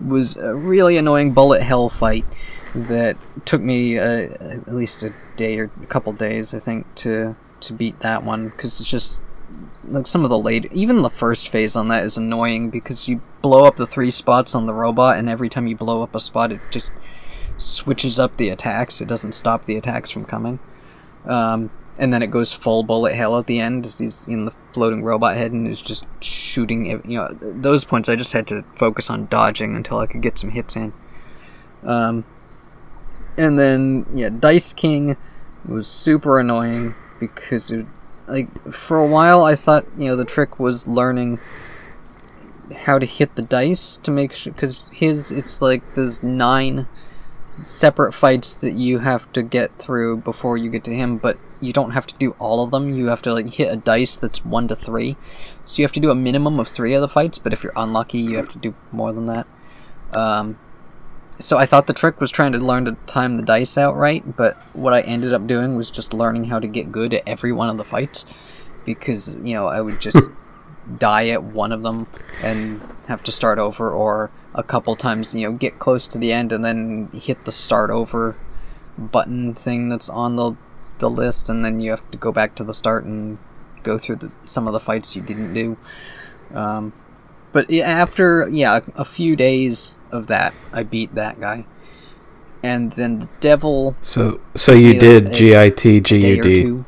was 0.03 0.37
a 0.37 0.55
really 0.55 0.97
annoying 0.97 1.33
bullet 1.33 1.61
hell 1.61 1.89
fight 1.89 2.25
that 2.73 3.17
took 3.45 3.61
me 3.61 3.97
uh, 3.97 4.29
at 4.39 4.73
least 4.73 5.03
a 5.03 5.13
day 5.35 5.59
or 5.59 5.71
a 5.81 5.85
couple 5.85 6.13
days, 6.13 6.53
I 6.53 6.59
think, 6.59 6.93
to 6.95 7.35
to 7.61 7.73
beat 7.73 7.99
that 7.99 8.23
one 8.23 8.49
because 8.49 8.79
it's 8.79 8.89
just 8.89 9.21
like 9.87 10.07
some 10.07 10.23
of 10.23 10.29
the 10.29 10.37
late, 10.37 10.71
even 10.71 11.01
the 11.01 11.09
first 11.09 11.49
phase 11.49 11.75
on 11.75 11.87
that 11.89 12.03
is 12.03 12.17
annoying 12.17 12.69
because 12.69 13.07
you 13.07 13.21
blow 13.41 13.65
up 13.65 13.75
the 13.75 13.87
three 13.87 14.11
spots 14.11 14.53
on 14.53 14.65
the 14.65 14.73
robot, 14.73 15.17
and 15.17 15.29
every 15.29 15.49
time 15.49 15.67
you 15.67 15.75
blow 15.75 16.03
up 16.03 16.15
a 16.15 16.19
spot, 16.19 16.51
it 16.51 16.61
just 16.71 16.93
switches 17.57 18.19
up 18.19 18.37
the 18.37 18.49
attacks. 18.49 19.01
It 19.01 19.07
doesn't 19.07 19.33
stop 19.33 19.65
the 19.65 19.75
attacks 19.75 20.09
from 20.09 20.25
coming. 20.25 20.59
Um, 21.25 21.71
and 21.99 22.13
then 22.13 22.23
it 22.23 22.31
goes 22.31 22.53
full 22.53 22.81
bullet 22.81 23.13
hell 23.13 23.37
at 23.37 23.45
the 23.45 23.59
end 23.59 23.85
as 23.85 23.99
he's 23.99 24.25
in 24.27 24.45
the 24.45 24.51
floating 24.71 25.03
robot 25.03 25.35
head 25.35 25.51
and 25.51 25.67
is 25.67 25.81
just 25.81 26.07
shooting. 26.23 26.85
You 27.05 27.19
know, 27.19 27.27
those 27.41 27.83
points 27.83 28.07
I 28.07 28.15
just 28.15 28.31
had 28.31 28.47
to 28.47 28.63
focus 28.75 29.09
on 29.09 29.27
dodging 29.27 29.75
until 29.75 29.99
I 29.99 30.07
could 30.07 30.21
get 30.21 30.39
some 30.39 30.51
hits 30.51 30.77
in. 30.77 30.93
Um, 31.83 32.23
and 33.37 33.59
then 33.59 34.05
yeah, 34.13 34.29
Dice 34.29 34.73
King 34.73 35.17
was 35.67 35.87
super 35.87 36.39
annoying 36.39 36.95
because 37.19 37.69
it, 37.69 37.85
like 38.27 38.71
for 38.71 38.97
a 38.97 39.07
while 39.07 39.43
I 39.43 39.55
thought 39.55 39.85
you 39.97 40.05
know 40.05 40.15
the 40.15 40.25
trick 40.25 40.57
was 40.57 40.87
learning 40.87 41.39
how 42.85 42.97
to 42.97 43.05
hit 43.05 43.35
the 43.35 43.41
dice 43.41 43.97
to 43.97 44.11
make 44.11 44.31
sure 44.31 44.53
because 44.53 44.89
his 44.91 45.31
it's 45.31 45.61
like 45.61 45.83
there's 45.95 46.23
nine 46.23 46.87
separate 47.61 48.13
fights 48.13 48.55
that 48.55 48.73
you 48.73 48.99
have 48.99 49.31
to 49.33 49.43
get 49.43 49.77
through 49.77 50.17
before 50.17 50.57
you 50.57 50.69
get 50.69 50.83
to 50.85 50.93
him, 50.93 51.17
but 51.17 51.37
you 51.61 51.73
don't 51.73 51.91
have 51.91 52.07
to 52.07 52.15
do 52.15 52.31
all 52.39 52.63
of 52.63 52.71
them. 52.71 52.93
You 52.93 53.07
have 53.07 53.21
to 53.23 53.33
like 53.33 53.53
hit 53.53 53.71
a 53.71 53.77
dice 53.77 54.17
that's 54.17 54.45
one 54.45 54.67
to 54.69 54.75
three, 54.75 55.17
so 55.63 55.81
you 55.81 55.85
have 55.85 55.91
to 55.93 55.99
do 55.99 56.11
a 56.11 56.15
minimum 56.15 56.59
of 56.59 56.67
three 56.67 56.93
of 56.93 57.01
the 57.01 57.07
fights. 57.07 57.39
But 57.39 57.53
if 57.53 57.63
you're 57.63 57.73
unlucky, 57.75 58.19
you 58.19 58.37
have 58.37 58.49
to 58.49 58.57
do 58.57 58.75
more 58.91 59.13
than 59.13 59.25
that. 59.27 59.47
Um, 60.11 60.57
so 61.39 61.57
I 61.57 61.65
thought 61.65 61.87
the 61.87 61.93
trick 61.93 62.19
was 62.19 62.31
trying 62.31 62.51
to 62.51 62.59
learn 62.59 62.85
to 62.85 62.93
time 63.07 63.37
the 63.37 63.43
dice 63.43 63.77
out 63.77 63.95
right, 63.95 64.35
but 64.35 64.57
what 64.73 64.93
I 64.93 65.01
ended 65.01 65.33
up 65.33 65.47
doing 65.47 65.75
was 65.75 65.89
just 65.89 66.13
learning 66.13 66.45
how 66.45 66.59
to 66.59 66.67
get 66.67 66.91
good 66.91 67.13
at 67.13 67.23
every 67.27 67.51
one 67.51 67.69
of 67.69 67.77
the 67.77 67.85
fights, 67.85 68.25
because 68.85 69.35
you 69.35 69.53
know 69.53 69.67
I 69.67 69.81
would 69.81 70.01
just 70.01 70.29
die 70.97 71.29
at 71.29 71.43
one 71.43 71.71
of 71.71 71.83
them 71.83 72.07
and 72.43 72.81
have 73.07 73.23
to 73.23 73.31
start 73.31 73.57
over, 73.57 73.91
or 73.91 74.31
a 74.53 74.63
couple 74.63 74.95
times, 74.95 75.35
you 75.35 75.49
know, 75.49 75.55
get 75.55 75.79
close 75.79 76.07
to 76.07 76.17
the 76.17 76.31
end 76.31 76.51
and 76.51 76.65
then 76.65 77.09
hit 77.13 77.45
the 77.45 77.51
start 77.51 77.89
over 77.89 78.35
button 78.97 79.53
thing 79.53 79.89
that's 79.89 80.09
on 80.09 80.35
the 80.35 80.55
the 80.99 81.09
list, 81.09 81.49
and 81.49 81.63
then 81.63 81.79
you 81.79 81.91
have 81.91 82.11
to 82.11 82.17
go 82.17 82.31
back 82.31 82.55
to 82.55 82.63
the 82.63 82.73
start 82.73 83.05
and 83.05 83.37
go 83.83 83.97
through 83.97 84.17
the, 84.17 84.31
some 84.43 84.67
of 84.67 84.73
the 84.73 84.79
fights 84.79 85.15
you 85.15 85.21
didn't 85.21 85.53
do. 85.53 85.77
Um, 86.53 86.91
but 87.51 87.71
after 87.71 88.49
yeah 88.49 88.81
a 88.95 89.05
few 89.05 89.35
days 89.35 89.97
of 90.11 90.27
that, 90.27 90.53
I 90.73 90.83
beat 90.83 91.15
that 91.15 91.39
guy, 91.39 91.65
and 92.61 92.93
then 92.93 93.19
the 93.19 93.29
devil. 93.39 93.95
So 94.01 94.41
so 94.55 94.73
you 94.73 94.99
did 94.99 95.33
G 95.33 95.57
I 95.57 95.69
T 95.69 96.01
G 96.01 96.35
U 96.35 96.43
D. 96.43 96.83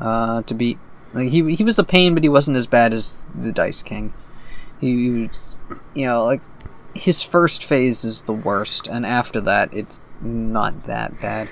uh, 0.00 0.42
to 0.42 0.54
beat. 0.54 0.78
Like 1.14 1.30
he 1.30 1.54
he 1.54 1.64
was 1.64 1.78
a 1.78 1.84
pain, 1.84 2.12
but 2.12 2.22
he 2.22 2.28
wasn't 2.28 2.58
as 2.58 2.66
bad 2.66 2.92
as 2.92 3.26
the 3.34 3.52
Dice 3.52 3.82
King. 3.82 4.12
He 4.80 5.22
was, 5.22 5.58
you 5.94 6.04
know, 6.06 6.24
like 6.24 6.42
his 6.96 7.22
first 7.22 7.64
phase 7.64 8.04
is 8.04 8.22
the 8.22 8.32
worst, 8.32 8.88
and 8.88 9.04
after 9.06 9.40
that, 9.42 9.72
it's 9.72 10.00
not 10.20 10.86
that 10.86 11.20
bad. 11.20 11.48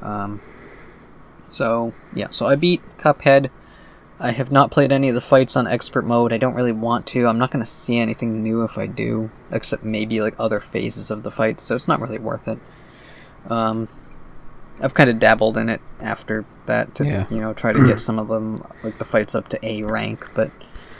Um. 0.00 0.40
So 1.48 1.92
yeah, 2.14 2.28
so 2.30 2.46
I 2.46 2.56
beat 2.56 2.82
Cuphead. 2.98 3.50
I 4.18 4.30
have 4.30 4.52
not 4.52 4.70
played 4.70 4.92
any 4.92 5.08
of 5.08 5.14
the 5.16 5.20
fights 5.20 5.56
on 5.56 5.66
expert 5.66 6.06
mode. 6.06 6.32
I 6.32 6.38
don't 6.38 6.54
really 6.54 6.72
want 6.72 7.06
to. 7.08 7.26
I'm 7.26 7.38
not 7.38 7.50
going 7.50 7.64
to 7.64 7.70
see 7.70 7.98
anything 7.98 8.40
new 8.42 8.62
if 8.62 8.78
I 8.78 8.86
do, 8.86 9.30
except 9.50 9.82
maybe 9.82 10.20
like 10.20 10.34
other 10.38 10.60
phases 10.60 11.10
of 11.10 11.24
the 11.24 11.30
fight, 11.32 11.58
So 11.58 11.74
it's 11.74 11.88
not 11.88 12.00
really 12.00 12.18
worth 12.20 12.46
it. 12.46 12.58
Um, 13.50 13.88
I've 14.80 14.94
kind 14.94 15.10
of 15.10 15.18
dabbled 15.18 15.56
in 15.56 15.68
it 15.68 15.80
after 16.00 16.44
that 16.66 16.94
to 16.96 17.04
Yeah. 17.04 17.26
you 17.30 17.40
know 17.40 17.52
try 17.52 17.72
to 17.72 17.86
get 17.86 17.98
some 17.98 18.18
of 18.20 18.28
them 18.28 18.64
like 18.84 18.98
the 18.98 19.04
fights 19.04 19.34
up 19.34 19.48
to 19.48 19.66
A 19.66 19.82
rank, 19.82 20.28
but 20.34 20.50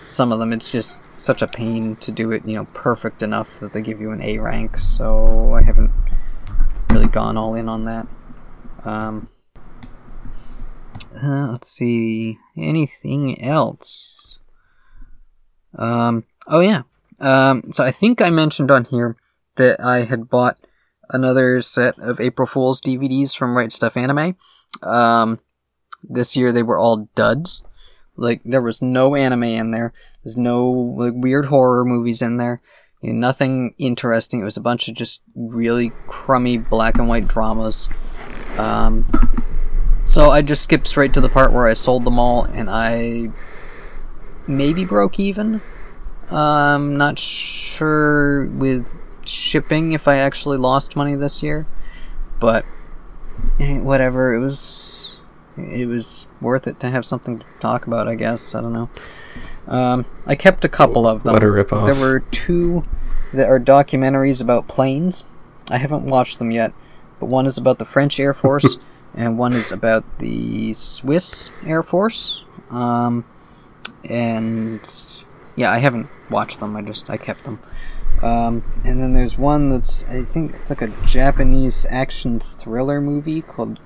some 0.07 0.33
of 0.33 0.39
them 0.39 0.53
it's 0.53 0.71
just 0.71 1.09
such 1.21 1.43
a 1.43 1.47
pain 1.47 1.97
to 1.97 2.11
do 2.11 2.31
it 2.33 2.47
you 2.47 2.57
know 2.57 2.67
perfect 2.75 3.23
enough 3.23 3.61
that 3.61 3.73
they 3.73 3.83
give 3.83 4.01
you 4.01 4.11
an 4.11 4.23
A 4.23 4.39
rank. 4.39 4.79
So 4.79 5.55
I 5.55 5.63
haven't 5.63 5.93
really 6.91 7.09
gone 7.09 7.37
all 7.37 7.55
in 7.55 7.69
on 7.69 7.85
that. 7.85 8.07
Um, 8.85 9.29
uh, 11.23 11.53
let's 11.53 11.69
see 11.69 12.39
anything 12.57 13.41
else. 13.43 14.41
Um, 15.75 16.25
oh 16.49 16.61
yeah. 16.61 16.83
Um, 17.21 17.71
so 17.71 17.85
I 17.85 17.91
think 17.91 18.21
I 18.21 18.31
mentioned 18.31 18.71
on 18.71 18.85
here 18.85 19.17
that 19.57 19.81
I 19.81 20.01
had 20.03 20.29
bought 20.29 20.59
another 21.11 21.61
set 21.61 21.99
of 21.99 22.21
April 22.21 22.47
Fool's 22.47 22.81
DVDs 22.81 23.37
from 23.37 23.55
RightStuf 23.55 23.97
Anime. 23.97 24.37
Um, 24.83 25.41
this 26.03 26.37
year 26.37 26.53
they 26.53 26.63
were 26.63 26.79
all 26.79 27.09
duds. 27.15 27.63
Like 28.17 28.41
there 28.45 28.63
was 28.63 28.83
no 28.83 29.15
anime 29.15 29.45
in 29.45 29.71
there. 29.71 29.93
There's 30.23 30.37
no 30.37 30.71
like 30.71 31.15
weird 31.17 31.47
horror 31.47 31.85
movies 31.85 32.23
in 32.23 32.37
there. 32.37 32.61
You 33.01 33.13
know, 33.13 33.19
nothing 33.19 33.75
interesting. 33.79 34.41
It 34.41 34.45
was 34.45 34.57
a 34.57 34.61
bunch 34.61 34.89
of 34.89 34.95
just 34.95 35.23
really 35.35 35.93
crummy 36.07 36.59
black 36.59 36.99
and 36.99 37.09
white 37.09 37.27
dramas. 37.27 37.89
Um, 38.59 39.07
so 40.05 40.31
I 40.31 40.43
just 40.43 40.63
skipped 40.63 40.87
straight 40.87 41.15
to 41.15 41.21
the 41.21 41.29
part 41.29 41.53
where 41.53 41.67
I 41.67 41.73
sold 41.73 42.05
them 42.05 42.19
all, 42.19 42.45
and 42.45 42.69
I 42.71 43.31
maybe 44.47 44.85
broke 44.85 45.19
even. 45.19 45.61
Um, 46.31 46.97
not 46.97 47.19
sure 47.19 48.47
with 48.47 48.97
shipping 49.25 49.93
if 49.93 50.09
I 50.09 50.17
actually 50.17 50.59
lost 50.59 50.97
money 50.97 51.15
this 51.15 51.43
year, 51.43 51.67
but 52.41 52.65
eh, 53.61 53.79
whatever. 53.79 54.35
It 54.35 54.41
was 54.41 55.17
it 55.57 55.87
was 55.87 56.27
worth 56.43 56.67
it 56.67 56.81
to 56.81 56.91
have 56.91 57.05
something 57.05 57.41
to 57.41 57.45
talk 57.61 57.87
about. 57.87 58.09
I 58.09 58.15
guess 58.15 58.55
I 58.55 58.61
don't 58.61 58.73
know. 58.73 58.91
Um, 59.67 60.07
I 60.27 60.35
kept 60.35 60.65
a 60.65 60.69
couple 60.69 61.07
of 61.07 61.23
them. 61.23 61.35
What 61.35 61.43
a 61.43 61.47
ripoff. 61.47 61.87
There 61.87 61.95
were 61.95 62.21
two 62.21 62.85
that 63.33 63.49
are 63.49 63.61
documentaries 63.61 64.43
about 64.43 64.69
planes. 64.69 65.25
I 65.71 65.79
haven't 65.79 66.05
watched 66.05 66.39
them 66.39 66.51
yet, 66.51 66.73
but 67.21 67.27
one 67.27 67.47
is 67.47 67.57
about 67.57 67.79
the 67.79 67.85
French 67.85 68.19
Air 68.19 68.35
Force, 68.35 68.77
and 69.15 69.39
one 69.39 69.53
is 69.53 69.73
about 69.73 70.05
the 70.19 70.73
Swiss 70.73 71.51
Air 71.65 71.83
Force. 71.83 72.45
Um, 72.71 73.25
and 74.09 75.25
yeah, 75.57 75.71
I 75.71 75.79
haven't 75.79 76.09
watched 76.31 76.61
them. 76.61 76.77
I 76.77 76.83
just 76.83 77.09
I 77.09 77.17
kept 77.17 77.45
them. 77.45 77.61
Um, 78.23 78.63
and 78.85 79.01
then 79.01 79.15
there's 79.15 79.37
one 79.37 79.71
that's 79.71 80.05
I 80.09 80.23
think 80.23 80.55
it's 80.55 80.71
like 80.71 80.83
a 80.83 80.89
Japanese 81.07 81.87
action 81.91 82.39
thriller 82.39 83.01
movie 83.01 83.43
called 83.43 83.81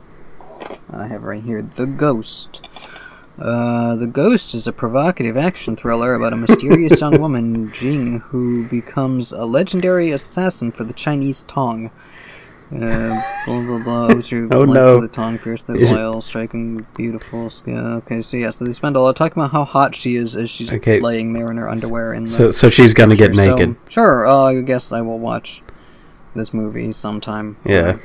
I 0.93 1.07
have 1.07 1.23
right 1.23 1.43
here 1.43 1.63
The 1.63 1.87
Ghost. 1.87 2.69
Uh, 3.39 3.97
the 3.97 4.07
Ghost 4.07 4.55
is 4.55 4.67
a 4.67 4.73
provocative 4.73 5.37
action 5.37 5.77
thriller 5.77 6.15
about 6.15 6.33
a 6.33 6.37
mysterious 6.37 7.01
young 7.03 7.21
woman, 7.21 7.71
Jing, 7.73 8.21
who 8.21 8.67
becomes 8.69 9.31
a 9.33 9.45
legendary 9.45 10.11
assassin 10.11 10.73
for 10.73 10.85
the 10.85 10.95
Chinese 10.95 11.43
Tong. 11.43 11.91
Uh, 12.75 13.21
blah 13.47 13.61
blah 13.65 13.85
blah. 13.85 14.09
Who's 14.09 14.33
your 14.33 14.49
Oh, 14.53 14.61
life 14.63 14.69
no. 14.75 15.01
the 15.01 15.07
Tong, 15.09 15.39
fiercely 15.39 15.85
loyal, 15.85 16.21
striking, 16.23 16.85
beautiful. 16.97 17.49
sk- 17.51 17.69
Okay, 17.69 18.23
so 18.23 18.37
yeah, 18.39 18.51
so 18.51 18.65
they 18.65 18.73
spend 18.73 18.97
a 18.97 19.01
lot 19.01 19.11
of 19.11 19.15
talking 19.17 19.41
about 19.41 19.53
how 19.53 19.65
hot 19.65 19.95
she 19.95 20.17
is 20.17 20.35
as 20.35 20.49
she's 20.51 20.75
Okay. 20.75 20.99
laying 21.01 21.33
there 21.33 21.49
in 21.51 21.59
her 21.59 21.69
underwear 21.69 22.13
in 22.15 22.25
the 22.25 22.31
So 22.31 22.51
so 22.51 22.71
she's 22.71 22.93
gonna 22.95 23.15
get 23.17 23.33
picture. 23.33 23.45
So, 23.51 23.55
naked. 23.57 23.77
sure, 23.89 24.27
uh, 24.27 24.45
I 24.47 24.61
guess 24.63 24.91
I 24.93 25.01
will 25.03 25.19
watch 25.21 25.63
this 26.35 26.53
movie 26.53 26.93
sometime. 26.93 27.57
Yeah. 27.65 27.99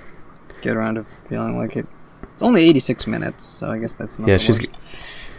Get 0.61 0.75
around 0.75 0.95
to 0.95 1.05
feeling 1.27 1.57
like 1.57 1.75
it. 1.75 1.87
It's 2.41 2.47
only 2.47 2.67
86 2.67 3.05
minutes, 3.05 3.43
so 3.43 3.69
I 3.69 3.77
guess 3.77 3.93
that's 3.93 4.17
not 4.17 4.27
Yeah, 4.27 4.39
she's 4.39 4.57
worst. 4.57 4.71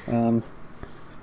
Um, 0.07 0.45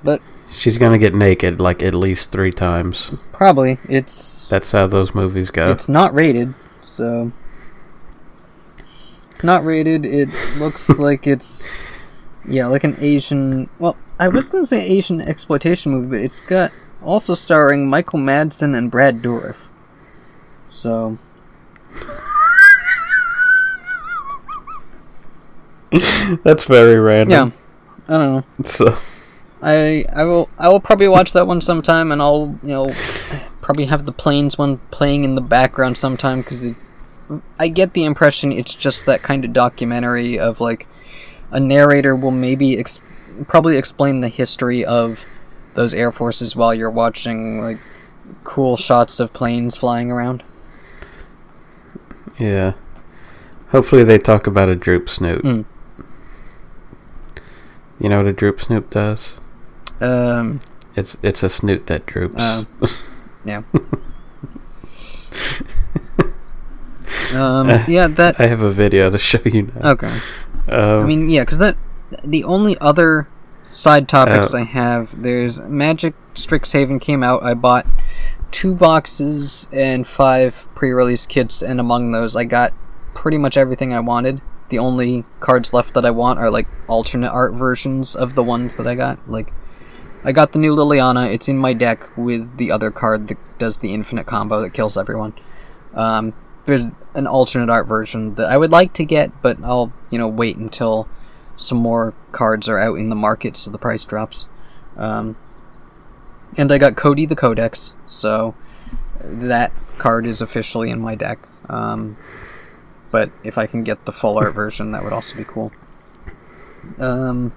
but 0.03 0.21
she's 0.51 0.77
gonna 0.77 0.97
get 0.97 1.15
naked 1.15 1.61
like 1.61 1.82
at 1.82 1.95
least 1.95 2.34
three 2.34 2.51
times. 2.51 3.13
probably 3.32 3.77
it's 3.88 4.45
That's 4.47 4.73
how 4.73 4.88
those 4.88 5.15
movies 5.15 5.51
go. 5.51 5.71
it's 5.71 5.88
not 5.88 6.13
rated, 6.13 6.53
so 6.82 7.32
it's 9.31 9.45
not 9.45 9.64
rated. 9.64 10.06
It 10.06 10.27
looks 10.60 10.89
like 10.99 11.26
it's 11.26 11.81
yeah, 12.45 12.68
like 12.68 12.84
an 12.84 12.97
Asian. 12.99 13.69
Well, 13.80 13.95
I 14.19 14.27
was 14.27 14.49
gonna 14.49 14.65
say 14.65 14.85
Asian 14.85 15.22
exploitation 15.22 15.93
movie, 15.93 16.07
but 16.10 16.19
it's 16.19 16.41
got 16.41 16.73
also 17.01 17.35
starring 17.35 17.89
Michael 17.89 18.19
Madsen 18.19 18.76
and 18.77 18.91
Brad 18.91 19.22
Dourif. 19.22 19.68
So 20.68 21.18
That's 26.44 26.66
very 26.66 26.95
random. 26.95 27.53
yeah. 28.07 28.16
I 28.16 28.18
don't 28.18 28.36
know. 28.36 28.64
So 28.66 28.98
I 29.61 30.06
I 30.16 30.24
will 30.24 30.49
I 30.57 30.70
will 30.70 30.80
probably 30.80 31.07
watch 31.07 31.34
that 31.34 31.48
one 31.48 31.61
sometime, 31.61 32.11
and 32.11 32.22
I'll 32.22 32.60
you 32.64 32.70
know 32.70 32.90
probably 33.61 33.86
have 33.86 34.06
the 34.06 34.11
planes 34.11 34.57
one 34.57 34.78
playing 34.91 35.24
in 35.24 35.36
the 35.36 35.41
background 35.41 35.98
sometime 35.98 36.41
because 36.41 36.74
I 37.60 37.68
get 37.68 37.94
the 37.94 38.03
impression 38.06 38.52
it's 38.52 38.74
just 38.74 39.06
that 39.06 39.22
kind 39.22 39.45
of 39.45 39.53
documentary 39.53 40.40
of 40.40 40.60
like 40.60 40.88
a 41.52 41.60
narrator 41.60 42.16
will 42.16 42.32
maybe 42.32 42.80
ex- 42.80 43.02
probably 43.48 43.78
explain 43.78 44.22
the 44.22 44.30
history 44.30 44.84
of 44.84 45.26
those 45.76 45.94
air 45.94 46.11
forces 46.11 46.56
while 46.56 46.74
you're 46.74 46.90
watching 46.90 47.61
like 47.61 47.78
cool 48.44 48.76
shots 48.76 49.20
of 49.20 49.34
planes 49.34 49.78
flying 49.78 50.10
around. 50.11 50.41
yeah. 52.38 52.74
Hopefully 53.70 54.03
they 54.03 54.18
talk 54.18 54.48
about 54.48 54.68
a 54.70 54.76
droop 54.76 55.10
snoot. 55.10 55.44
Mm. 55.44 55.66
You 57.99 58.09
know 58.09 58.17
what 58.17 58.27
a 58.27 58.34
droop 58.34 58.61
snoot 58.61 58.89
does? 58.89 59.34
Um, 60.01 60.61
It's 60.95 61.17
it's 61.21 61.43
a 61.43 61.49
snoot 61.49 61.88
that 61.88 62.05
droops. 62.05 62.35
Oh. 62.38 62.65
yeah. 63.45 63.63
um, 67.35 67.69
yeah, 67.88 68.07
that 68.07 68.39
I 68.39 68.47
have 68.47 68.61
a 68.61 68.71
video 68.71 69.09
to 69.09 69.17
show 69.17 69.39
you 69.45 69.71
now. 69.73 69.91
okay. 69.91 70.17
Um, 70.67 71.03
I 71.03 71.05
mean, 71.05 71.30
yeah, 71.30 71.41
because 71.41 71.57
that 71.57 71.77
the 72.23 72.43
only 72.43 72.77
other 72.80 73.27
side 73.63 74.07
topics 74.07 74.53
Uh, 74.53 74.57
I 74.59 74.63
have 74.63 75.21
there's 75.21 75.59
Magic 75.61 76.15
Strixhaven 76.34 76.99
came 77.01 77.23
out. 77.23 77.43
I 77.43 77.53
bought 77.53 77.85
two 78.51 78.73
boxes 78.73 79.67
and 79.71 80.07
five 80.07 80.67
pre-release 80.76 81.26
kits, 81.26 81.61
and 81.61 81.80
among 81.80 82.11
those, 82.11 82.35
I 82.35 82.45
got 82.45 82.73
pretty 83.13 83.38
much 83.38 83.57
everything 83.57 83.93
I 83.93 83.99
wanted. 83.99 84.41
The 84.70 84.80
only 84.80 85.26
cards 85.40 85.74
left 85.74 85.94
that 85.94 86.06
I 86.06 86.12
want 86.12 86.40
are 86.40 86.50
like 86.50 86.68
alternate 86.88 87.32
art 87.32 87.54
versions 87.54 88.16
of 88.16 88.36
the 88.36 88.44
ones 88.44 88.78
that 88.78 88.88
I 88.88 88.96
got. 88.96 89.20
Like, 89.30 89.52
I 90.24 90.32
got 90.32 90.52
the 90.52 90.60
new 90.60 90.76
Liliana. 90.76 91.34
It's 91.34 91.48
in 91.48 91.58
my 91.58 91.74
deck 91.74 92.08
with 92.18 92.58
the 92.58 92.72
other 92.72 92.91
card 92.91 93.28
that 93.30 93.38
does 93.58 93.80
the 93.80 93.94
infinite 93.94 94.26
combo 94.26 94.62
that 94.62 94.74
kills 94.74 94.98
everyone. 94.98 95.34
Um, 95.94 96.34
there's 96.66 96.91
an 97.16 97.26
alternate 97.26 97.70
art 97.70 97.88
version 97.88 98.36
that 98.36 98.46
I 98.46 98.58
would 98.58 98.72
like 98.72 98.94
to 98.94 99.06
get, 99.06 99.41
but 99.41 99.58
I'll 99.64 99.91
you 100.10 100.18
know 100.18 100.28
wait 100.28 100.58
until 100.58 101.08
some 101.56 101.78
more 101.78 102.14
cards 102.32 102.70
are 102.70 102.80
out 102.80 102.96
in 102.96 103.10
the 103.10 103.16
market 103.16 103.58
so 103.58 103.72
the 103.72 103.78
price 103.78 104.06
drops. 104.06 104.48
Um, 104.98 105.36
and 106.58 106.72
I 106.72 106.78
got 106.78 106.94
Codie 106.94 107.28
the 107.28 107.36
Codex, 107.36 107.96
so 108.06 108.56
that 109.22 109.72
card 109.98 110.26
is 110.26 110.41
officially 110.41 110.90
in 110.90 111.00
my 111.00 111.16
deck. 111.16 111.40
Um, 111.68 112.18
but 113.11 113.31
if 113.44 113.57
I 113.57 113.65
can 113.65 113.84
get 113.84 114.06
the 114.06 114.11
full 114.11 114.38
art 114.38 114.53
version, 114.53 114.91
that 114.91 115.03
would 115.03 115.14
also 115.14 115.36
be 115.36 115.44
cool. 115.44 115.72
Um, 116.99 117.53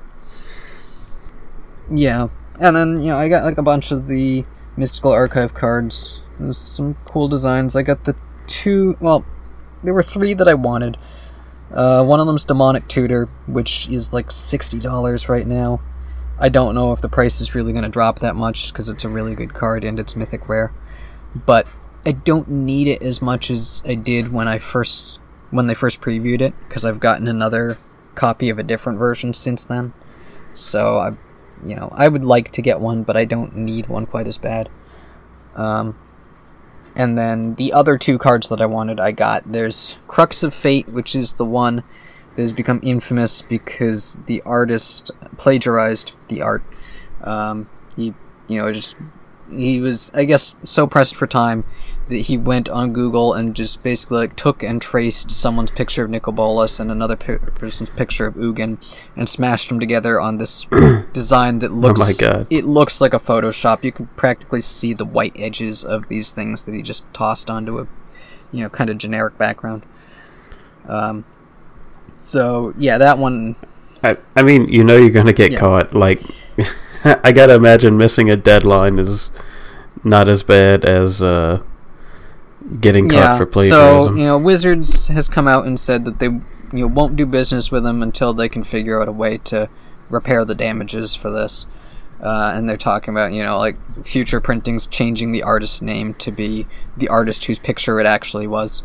yeah, 1.91 2.29
and 2.61 2.77
then 2.77 3.01
you 3.01 3.09
know 3.09 3.19
I 3.19 3.29
got 3.29 3.45
like 3.45 3.59
a 3.59 3.63
bunch 3.63 3.91
of 3.91 4.09
the 4.09 4.45
Mystical 4.77 5.13
Archive 5.13 5.53
cards 5.53 6.21
There's 6.39 6.59
some 6.59 6.97
cool 7.05 7.29
designs. 7.29 7.77
I 7.77 7.83
got 7.83 8.05
the 8.05 8.17
two. 8.47 8.97
Well, 9.01 9.25
there 9.83 9.95
were 9.95 10.03
three 10.03 10.35
that 10.35 10.49
I 10.49 10.55
wanted. 10.55 10.97
Uh, 11.73 12.05
one 12.05 12.21
of 12.21 12.27
them's 12.27 12.45
Demonic 12.45 12.89
Tutor, 12.89 13.29
which 13.47 13.89
is 13.89 14.13
like 14.13 14.31
sixty 14.31 14.79
dollars 14.79 15.29
right 15.29 15.47
now. 15.47 15.81
I 16.39 16.49
don't 16.49 16.75
know 16.75 16.93
if 16.93 17.01
the 17.01 17.09
price 17.09 17.41
is 17.41 17.55
really 17.55 17.73
going 17.73 17.85
to 17.85 17.91
drop 17.91 18.19
that 18.19 18.35
much 18.35 18.73
because 18.73 18.89
it's 18.89 19.05
a 19.05 19.09
really 19.09 19.35
good 19.35 19.55
card 19.55 19.85
and 19.85 20.01
it's 20.01 20.17
mythic 20.17 20.49
rare. 20.49 20.73
But 21.35 21.67
I 22.05 22.13
don't 22.13 22.49
need 22.49 22.89
it 22.89 23.03
as 23.03 23.23
much 23.23 23.51
as 23.51 23.83
I 23.87 23.95
did 23.95 24.33
when 24.33 24.49
I 24.49 24.59
first 24.59 25.21
when 25.53 25.69
they 25.69 25.75
first 25.75 26.01
previewed 26.01 26.41
it 26.41 26.55
because 26.67 26.85
I've 26.85 26.99
gotten 26.99 27.29
another 27.29 27.79
copy 28.17 28.49
of 28.49 28.59
a 28.59 28.65
different 28.65 28.99
version 28.99 29.33
since 29.33 29.65
then. 29.65 29.93
So 30.55 30.99
I, 30.99 31.11
you 31.65 31.77
know, 31.77 31.91
I 31.93 32.09
would 32.09 32.25
like 32.25 32.51
to 32.53 32.63
get 32.63 32.81
one, 32.81 33.05
but 33.05 33.17
I 33.17 33.25
don't 33.25 33.55
need 33.55 33.87
one 33.87 34.07
quite 34.07 34.27
as 34.27 34.39
bad. 34.39 34.69
Um, 35.55 35.97
and 36.97 37.17
then 37.17 37.55
the 37.55 37.73
other 37.73 37.97
two 37.97 38.19
cards 38.19 38.49
that 38.49 38.61
I 38.61 38.67
wanted, 38.67 38.99
I 38.99 39.13
got. 39.13 39.53
There's 39.53 39.99
Crux 40.09 40.43
of 40.43 40.55
Fate, 40.55 40.89
which 40.89 41.15
is 41.15 41.35
the 41.35 41.45
one 41.45 41.85
that 42.35 42.43
has 42.43 42.53
become 42.53 42.81
infamous 42.83 43.43
because 43.43 44.19
the 44.27 44.43
artist 44.43 45.11
plagiarized 45.37 46.13
the 46.29 46.43
art. 46.43 46.63
Um, 47.23 47.69
he, 47.95 48.15
you 48.49 48.61
know, 48.61 48.73
just 48.73 48.97
he 49.55 49.81
was, 49.81 50.11
I 50.15 50.25
guess, 50.25 50.57
so 50.65 50.87
pressed 50.87 51.15
for 51.15 51.27
time 51.27 51.65
he 52.09 52.37
went 52.37 52.69
on 52.69 52.93
Google 52.93 53.33
and 53.33 53.55
just 53.57 53.83
basically 53.83 54.19
like 54.19 54.37
took 54.37 54.63
and 54.63 54.83
traced 54.83 55.31
someone's 55.31 55.71
picture 55.71 56.05
of 56.05 56.11
Nicol 56.11 56.33
Bolas 56.33 56.79
and 56.81 56.91
another 56.91 57.17
pe- 57.17 57.39
person's 57.39 57.89
picture 57.91 58.27
of 58.27 58.35
Ugin 58.35 58.79
and 59.17 59.29
smashed 59.29 59.69
them 59.69 59.81
together 59.81 60.21
on 60.21 60.37
this 60.39 60.67
design 61.13 61.61
that 61.61 61.73
looks. 61.73 62.01
my 62.21 62.27
God. 62.29 62.47
It 62.51 62.65
looks 62.65 63.01
like 63.01 63.15
a 63.15 63.19
Photoshop. 63.19 63.83
You 63.85 63.93
can 63.93 64.07
practically 64.17 64.61
see 64.61 64.93
the 64.93 65.05
white 65.05 65.33
edges 65.39 65.85
of 65.85 66.09
these 66.09 66.33
things 66.33 66.65
that 66.65 66.75
he 66.75 66.83
just 66.83 67.13
tossed 67.15 67.49
onto 67.49 67.79
a, 67.79 67.87
you 68.53 68.63
know, 68.65 68.69
kind 68.69 68.91
of 68.91 68.99
generic 68.99 69.39
background. 69.39 69.85
Um. 70.89 71.25
So 72.15 72.75
yeah, 72.77 72.99
that 72.99 73.19
one. 73.19 73.57
I, 74.03 74.17
I 74.37 74.43
mean, 74.43 74.69
you 74.69 74.83
know 74.85 74.97
you're 74.97 75.11
gonna 75.11 75.33
get 75.33 75.53
Yeah. 75.53 75.61
caught. 75.61 75.95
Like, 75.95 76.21
I 77.05 77.33
gotta 77.33 77.55
imagine 77.55 77.97
missing 77.97 78.29
a 78.31 78.37
deadline 78.37 78.99
is 78.99 79.31
not 80.05 80.29
as 80.29 80.43
bad 80.43 80.85
as 80.85 81.23
uh, 81.23 81.63
getting 82.81 83.09
caught 83.09 83.17
yeah. 83.17 83.37
for 83.39 83.63
So 83.63 84.15
you 84.15 84.25
know, 84.25 84.39
Wizards 84.39 85.09
has 85.09 85.29
come 85.29 85.49
out 85.49 85.67
and 85.67 85.79
said 85.79 86.05
that 86.05 86.19
they 86.19 86.27
you 86.27 86.43
know 86.73 86.87
won't 86.87 87.17
do 87.17 87.27
business 87.27 87.71
with 87.71 87.85
them 87.85 88.03
until 88.03 88.33
they 88.33 88.49
can 88.49 88.65
figure 88.65 89.01
out 89.01 89.09
a 89.09 89.13
way 89.13 89.39
to 89.39 89.69
repair 90.09 90.45
the 90.45 90.55
damages 90.55 91.15
for 91.15 91.31
this. 91.31 91.67
Uh, 92.21 92.53
and 92.55 92.69
they're 92.69 92.77
talking 92.77 93.13
about 93.13 93.33
you 93.33 93.43
know 93.43 93.59
like 93.59 93.77
future 94.05 94.41
printings 94.41 94.87
changing 94.87 95.33
the 95.33 95.43
artist's 95.43 95.83
name 95.83 96.15
to 96.15 96.31
be 96.31 96.67
the 96.97 97.09
artist 97.09 97.45
whose 97.47 97.59
picture 97.59 97.99
it 97.99 98.07
actually 98.07 98.47
was, 98.47 98.85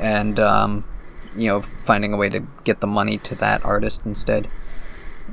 and 0.00 0.40
um, 0.40 0.84
you 1.36 1.46
know 1.46 1.62
finding 1.62 2.12
a 2.12 2.16
way 2.16 2.28
to 2.28 2.40
get 2.64 2.80
the 2.80 2.86
money 2.86 3.18
to 3.18 3.34
that 3.36 3.64
artist 3.64 4.02
instead. 4.04 4.48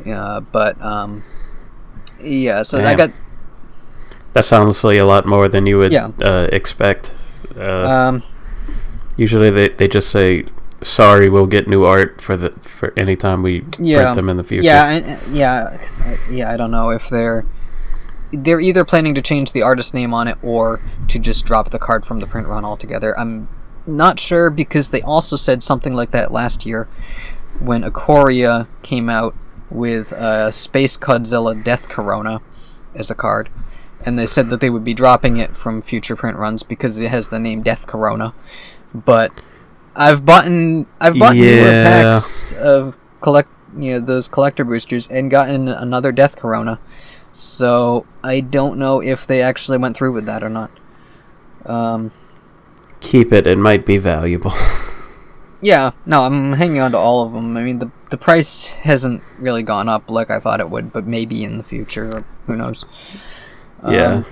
Yeah, 0.06 0.40
but 0.52 0.80
um, 0.82 1.24
yeah. 2.22 2.61
So 2.61 2.78
I 2.78 2.82
Damn. 2.82 2.98
got 2.98 3.11
That's 4.34 4.52
honestly 4.53 4.99
a 4.99 5.06
lot 5.06 5.26
more 5.26 5.49
than 5.49 5.66
you 5.66 5.80
would 5.80 5.91
Yeah. 5.91 6.11
uh, 6.22 6.48
expect. 6.52 7.14
Uh, 7.57 7.88
um, 7.89 8.23
usually 9.17 9.49
they, 9.49 9.69
they 9.69 9.88
just 9.88 10.09
say, 10.09 10.45
"Sorry, 10.81 11.30
we'll 11.30 11.47
get 11.47 11.67
new 11.67 11.84
art 11.85 12.21
for 12.21 12.38
the 12.38 12.51
for 12.61 12.93
any 12.97 13.15
time 13.15 13.41
we 13.43 13.65
Yeah. 13.80 14.01
print 14.03 14.15
them 14.15 14.30
in 14.30 14.38
the 14.38 14.43
future." 14.43 14.65
Yeah, 14.65 14.89
and, 14.89 15.05
uh, 15.34 15.77
I- 16.05 16.17
yeah. 16.31 16.51
I 16.51 16.57
don't 16.57 16.71
know 16.71 16.89
if 16.89 17.09
they're 17.09 17.45
they're 18.31 18.59
either 18.61 18.85
planning 18.85 19.15
to 19.15 19.21
change 19.23 19.53
the 19.53 19.63
artist 19.63 19.93
name 19.93 20.13
on 20.13 20.27
it 20.27 20.38
or 20.43 20.80
to 21.07 21.17
just 21.17 21.45
drop 21.45 21.71
the 21.71 21.80
card 21.80 22.05
from 22.05 22.19
the 22.19 22.27
print 22.27 22.47
run 22.47 22.63
altogether. 22.63 23.17
I'm 23.19 23.47
not 23.88 24.19
sure 24.19 24.51
because 24.51 24.89
they 24.89 25.01
also 25.01 25.35
said 25.35 25.63
something 25.63 25.95
like 25.95 26.11
that 26.11 26.31
last 26.31 26.63
year 26.63 26.88
when 27.59 27.81
Ikoria 27.84 28.67
came 28.84 29.09
out 29.09 29.35
with 29.71 30.13
uh, 30.13 30.51
Space 30.51 30.95
Godzilla 30.95 31.61
Death 31.63 31.89
Corona 31.89 32.41
as 32.93 33.09
a 33.09 33.15
card. 33.15 33.49
And 34.05 34.17
they 34.17 34.26
said 34.26 34.49
that 34.49 34.61
they 34.61 34.69
would 34.69 34.84
be 34.84 34.93
dropping 34.93 35.38
it 35.38 35.55
from 35.55 35.81
future 35.81 36.15
print 36.15 36.38
runs 36.38 36.63
because 36.63 36.99
it 36.99 37.09
has 37.09 37.30
the 37.30 37.39
name 37.39 37.61
Death 37.61 37.85
Corona. 37.85 38.34
But 38.93 39.43
I've 39.95 40.26
bought 40.26 40.45
I've 40.99 41.19
bought 41.19 41.35
newer 41.35 41.84
packs 41.84 42.53
of 42.53 42.97
collect 43.21 43.49
you 43.77 43.93
know 43.93 43.99
those 43.99 44.27
collector 44.27 44.63
boosters 44.63 45.07
and 45.09 45.30
gotten 45.30 45.67
another 45.67 46.11
Death 46.11 46.38
Corona. 46.38 46.80
So 47.31 48.05
I 48.23 48.39
don't 48.39 48.80
know 48.80 49.01
if 49.01 49.27
they 49.27 49.41
actually 49.41 49.77
went 49.77 49.95
through 49.95 50.13
with 50.13 50.26
that 50.26 50.43
or 50.43 50.49
not. 50.49 50.71
Um, 51.65 52.11
Keep 53.01 53.31
it; 53.31 53.45
it 53.45 53.57
might 53.57 53.85
be 53.85 53.97
valuable. 53.97 54.53
yeah, 55.61 55.91
no, 56.05 56.21
I'm 56.21 56.53
hanging 56.53 56.80
on 56.80 56.91
to 56.91 56.97
all 56.97 57.26
of 57.26 57.34
them. 57.34 57.55
I 57.55 57.63
mean, 57.63 57.80
the 57.80 57.91
the 58.09 58.17
price 58.17 58.67
hasn't 58.67 59.21
really 59.38 59.63
gone 59.63 59.88
up 59.88 60.09
like 60.09 60.31
I 60.31 60.39
thought 60.39 60.59
it 60.59 60.69
would, 60.69 60.91
but 60.91 61.05
maybe 61.05 61.43
in 61.43 61.57
the 61.57 61.63
future, 61.63 62.26
who 62.47 62.55
knows? 62.55 62.85
Yeah, 63.88 64.14
Um, 64.14 64.26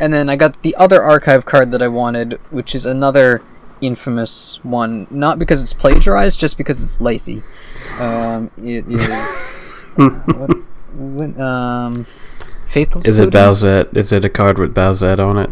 and 0.00 0.12
then 0.12 0.28
I 0.28 0.36
got 0.36 0.62
the 0.62 0.76
other 0.76 1.02
archive 1.02 1.44
card 1.44 1.72
that 1.72 1.82
I 1.82 1.88
wanted, 1.88 2.34
which 2.50 2.74
is 2.74 2.86
another 2.86 3.42
infamous 3.80 4.60
one. 4.62 5.06
Not 5.10 5.38
because 5.38 5.62
it's 5.62 5.72
plagiarized, 5.72 6.38
just 6.38 6.56
because 6.56 6.84
it's 6.84 7.00
lazy. 7.00 7.42
Um, 7.98 8.50
it 8.58 8.84
is. 8.88 9.86
uh, 9.98 10.08
what, 10.08 10.50
what, 10.94 11.40
um, 11.40 12.06
Faithful 12.64 13.00
is 13.00 13.06
it 13.18 13.32
Saluting? 13.32 13.40
Bowsette? 13.40 13.96
Is 13.96 14.12
it 14.12 14.24
a 14.24 14.28
card 14.28 14.58
with 14.58 14.74
Bowsette 14.74 15.18
on 15.18 15.38
it? 15.38 15.50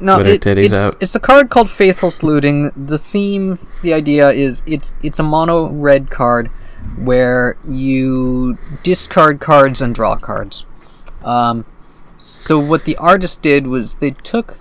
No, 0.00 0.20
it, 0.20 0.46
it's 0.46 0.78
out? 0.78 0.96
it's 1.00 1.14
a 1.14 1.20
card 1.20 1.50
called 1.50 1.68
Faithless 1.68 2.22
Looting. 2.22 2.70
The 2.76 2.98
theme, 2.98 3.58
the 3.82 3.92
idea 3.92 4.30
is 4.30 4.64
it's 4.66 4.94
it's 5.02 5.18
a 5.18 5.22
mono 5.22 5.68
red 5.68 6.10
card 6.10 6.48
where 6.96 7.56
you 7.66 8.58
discard 8.82 9.40
cards 9.40 9.80
and 9.80 9.94
draw 9.94 10.16
cards. 10.16 10.66
Um, 11.24 11.66
so 12.22 12.56
what 12.56 12.84
the 12.84 12.96
artist 12.98 13.42
did 13.42 13.66
was 13.66 13.96
they 13.96 14.12
took 14.12 14.58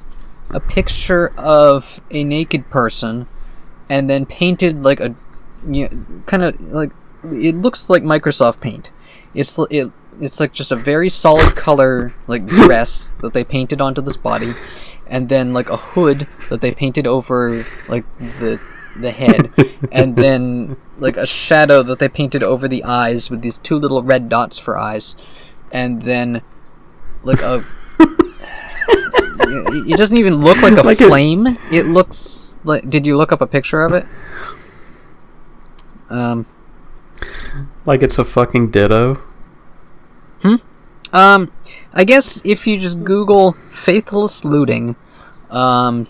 a 0.50 0.60
picture 0.60 1.32
of 1.38 2.02
a 2.10 2.24
naked 2.24 2.70
person 2.72 3.28
and 3.88 4.10
then 4.10 4.26
painted 4.26 4.84
like 4.84 5.00
a 5.00 5.16
you 5.70 5.88
know, 5.88 6.24
kind 6.26 6.42
of 6.42 6.60
like 6.60 6.92
it 7.24 7.54
looks 7.54 7.88
like 7.88 8.02
Microsoft 8.02 8.62
Paint. 8.62 8.92
It's 9.36 9.60
it 9.70 9.92
it's 10.20 10.40
like 10.40 10.54
just 10.54 10.72
a 10.72 10.76
very 10.76 11.08
solid 11.08 11.56
color 11.56 12.16
like 12.26 12.48
dress 12.48 13.12
that 13.22 13.34
they 13.34 13.44
painted 13.44 13.80
onto 13.80 14.02
this 14.02 14.18
body 14.18 14.54
and 15.06 15.30
then 15.30 15.54
like 15.54 15.70
a 15.70 15.78
hood 15.78 16.28
that 16.50 16.62
they 16.62 16.72
painted 16.72 17.06
over 17.06 17.64
like 17.88 18.06
the 18.18 18.60
the 19.00 19.12
head 19.12 19.54
and 19.92 20.16
then 20.16 20.78
like 20.98 21.16
a 21.16 21.28
shadow 21.28 21.84
that 21.84 22.00
they 22.00 22.10
painted 22.10 22.42
over 22.42 22.68
the 22.68 22.84
eyes 22.84 23.30
with 23.30 23.44
these 23.44 23.60
two 23.60 23.78
little 23.78 24.02
red 24.02 24.30
dots 24.30 24.58
for 24.58 24.80
eyes 24.80 25.16
and 25.72 26.02
then 26.02 26.42
like 27.24 27.42
a 27.42 27.64
it 29.88 29.98
doesn't 29.98 30.18
even 30.18 30.36
look 30.38 30.62
like 30.62 30.74
a 30.78 30.82
Like 30.82 31.00
a- 31.02 31.08
flame 31.08 31.58
it 31.72 31.86
looks 31.86 32.56
like 32.64 32.90
did 32.90 33.06
you 33.06 33.18
look 33.18 33.32
up 33.32 33.42
a 33.42 33.48
picture 33.48 33.82
of 33.84 33.94
it 33.94 34.06
um 36.10 36.46
Like 37.86 38.02
it's 38.04 38.18
a 38.18 38.26
fucking 38.26 38.72
ditto. 38.72 39.16
Hmm. 40.42 40.56
Um, 41.14 41.52
I 41.94 42.04
guess 42.04 42.42
if 42.46 42.66
you 42.68 42.78
just 42.80 43.04
Google 43.04 43.54
"faithless 43.72 44.44
looting," 44.46 44.96
um, 45.50 46.08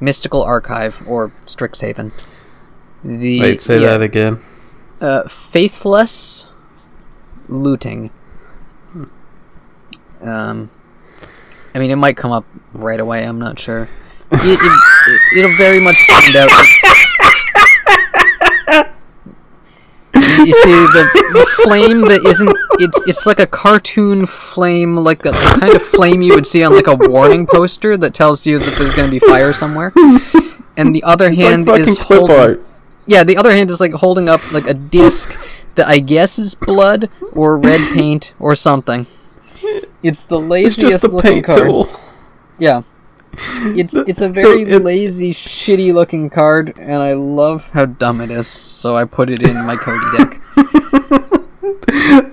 mystical 0.00 0.42
archive 0.42 1.02
or 1.06 1.32
Strixhaven, 1.46 2.12
the 3.02 3.40
Wait, 3.40 3.60
say 3.60 3.80
yeah, 3.80 3.98
that 3.98 4.02
again. 4.02 4.40
Uh, 5.00 5.26
faithless 5.28 6.46
looting. 7.48 8.10
Um, 10.22 10.70
I 11.74 11.78
mean, 11.78 11.90
it 11.90 11.96
might 11.96 12.16
come 12.16 12.32
up 12.32 12.44
right 12.72 13.00
away. 13.00 13.24
I'm 13.26 13.38
not 13.38 13.58
sure. 13.58 13.88
It, 14.30 14.58
it, 14.60 15.20
it'll 15.38 15.56
very 15.56 15.80
much 15.80 15.96
stand 15.96 16.36
out. 16.36 16.48
It's- 16.48 16.82
you 20.14 20.52
see 20.52 20.70
the, 20.72 21.08
the 21.32 21.62
flame 21.64 22.02
that 22.02 22.22
isn't 22.26 22.54
it's 22.80 23.02
it's 23.06 23.24
like 23.26 23.38
a 23.40 23.46
cartoon 23.46 24.26
flame 24.26 24.96
like 24.96 25.20
a, 25.24 25.30
the 25.30 25.56
kind 25.60 25.74
of 25.74 25.82
flame 25.82 26.20
you 26.20 26.34
would 26.34 26.46
see 26.46 26.62
on 26.64 26.74
like 26.74 26.86
a 26.86 26.94
warning 26.94 27.46
poster 27.46 27.96
that 27.96 28.12
tells 28.12 28.46
you 28.46 28.58
that 28.58 28.74
there's 28.78 28.92
going 28.94 29.08
to 29.08 29.10
be 29.10 29.18
fire 29.20 29.52
somewhere 29.54 29.90
and 30.76 30.94
the 30.94 31.02
other 31.04 31.28
It's 31.28 31.40
hand 31.40 31.66
like 31.66 31.80
is 31.80 31.96
holding 31.96 32.36
art. 32.36 32.66
yeah 33.06 33.24
the 33.24 33.36
other 33.38 33.52
hand 33.52 33.70
is 33.70 33.80
like 33.80 33.92
holding 33.94 34.28
up 34.28 34.52
like 34.52 34.66
a 34.66 34.74
disc 34.74 35.34
that 35.76 35.86
i 35.88 35.98
guess 35.98 36.38
is 36.38 36.54
blood 36.56 37.08
or 37.32 37.56
red 37.58 37.80
paint 37.94 38.34
or 38.38 38.54
something 38.54 39.06
it's 40.02 40.24
the 40.24 40.38
laziest 40.38 41.04
it's 41.04 41.12
looking 41.12 41.42
card. 41.42 41.58
Tool. 41.58 41.88
Yeah. 42.58 42.82
It's 43.34 43.94
it's 44.08 44.20
a 44.20 44.28
very 44.28 44.62
it, 44.62 44.82
lazy, 44.82 45.32
shitty 45.32 45.92
looking 45.92 46.30
card, 46.30 46.74
and 46.78 47.02
I 47.02 47.14
love 47.14 47.68
how 47.68 47.86
dumb 47.86 48.20
it 48.20 48.30
is, 48.30 48.46
so 48.46 48.96
I 48.96 49.04
put 49.04 49.30
it 49.30 49.42
in 49.42 49.54
my 49.66 49.76
Codie 49.76 50.16
deck. 50.18 50.38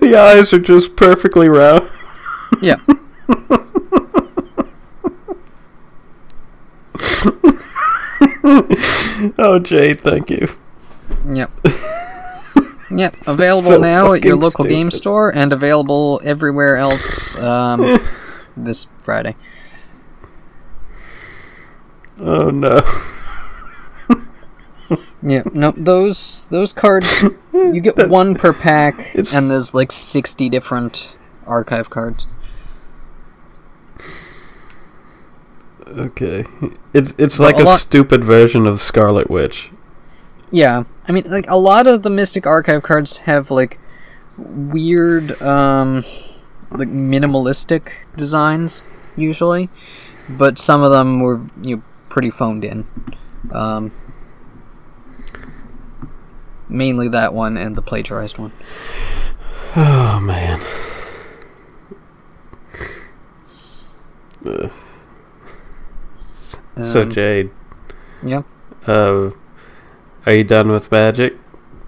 the 0.00 0.16
eyes 0.16 0.52
are 0.52 0.58
just 0.58 0.96
perfectly 0.96 1.48
round. 1.48 1.88
Yeah. 2.60 2.76
oh 9.38 9.60
Jay, 9.62 9.94
thank 9.94 10.30
you. 10.30 10.48
Yep 11.32 11.50
yep. 12.90 13.14
Available 13.26 13.70
So 13.72 13.78
now 13.78 14.12
at 14.12 14.24
your 14.24 14.36
local 14.36 14.64
game 14.64 14.90
store 14.90 15.34
and 15.34 15.52
available 15.52 16.20
everywhere 16.24 16.76
else 16.76 17.36
um, 17.38 17.98
this 18.56 18.88
Friday. 19.02 19.36
Oh 22.18 22.50
no. 22.50 22.82
Yeah. 25.22 25.42
No, 25.52 25.70
those 25.76 26.48
those 26.48 26.72
cards 26.72 27.22
you 27.52 27.80
get 27.80 28.08
one 28.08 28.34
per 28.34 28.52
pack, 28.54 28.98
It's- 29.14 29.32
and 29.34 29.50
there's 29.50 29.74
like 29.74 29.92
sixty 29.92 30.48
different 30.48 31.14
archive 31.46 31.90
cards. 31.90 32.26
Okay. 35.86 36.44
It's 36.92 37.14
it's 37.18 37.38
like 37.38 37.58
a 37.58 37.62
a, 37.62 37.64
lot- 37.64 37.78
stupid 37.80 38.24
version 38.24 38.66
of 38.66 38.80
Scarlet 38.80 39.28
Witch. 39.30 39.70
Yeah, 40.50 40.84
I 41.10 41.12
mean, 41.12 41.28
like 41.28 41.50
a 41.50 41.56
lot 41.56 41.88
of 41.88 42.04
the 42.04 42.08
Mystic 42.08 42.46
Archive 42.46 42.84
cards 42.84 43.16
have 43.18 43.50
like 43.50 43.80
weird, 44.38 45.42
um, 45.42 46.04
like 46.70 46.86
minimalistic 46.86 47.90
designs 48.16 48.88
usually, 49.16 49.70
but 50.28 50.56
some 50.56 50.84
of 50.84 50.92
them 50.92 51.18
were 51.18 51.48
you 51.60 51.78
know, 51.78 51.82
pretty 52.10 52.30
phoned 52.30 52.64
in. 52.64 52.86
Um, 53.50 53.90
mainly 56.68 57.08
that 57.08 57.34
one 57.34 57.56
and 57.56 57.74
the 57.74 57.82
plagiarized 57.82 58.38
one. 58.38 58.52
Oh 59.74 60.20
man. 60.20 60.60
Ugh. 64.46 64.70
so 66.84 67.04
Jade, 67.04 67.50
yeah. 68.22 68.42
uh, 68.86 69.30
are 70.26 70.32
you 70.32 70.44
done 70.44 70.68
with 70.70 70.90
magic? 70.90 71.36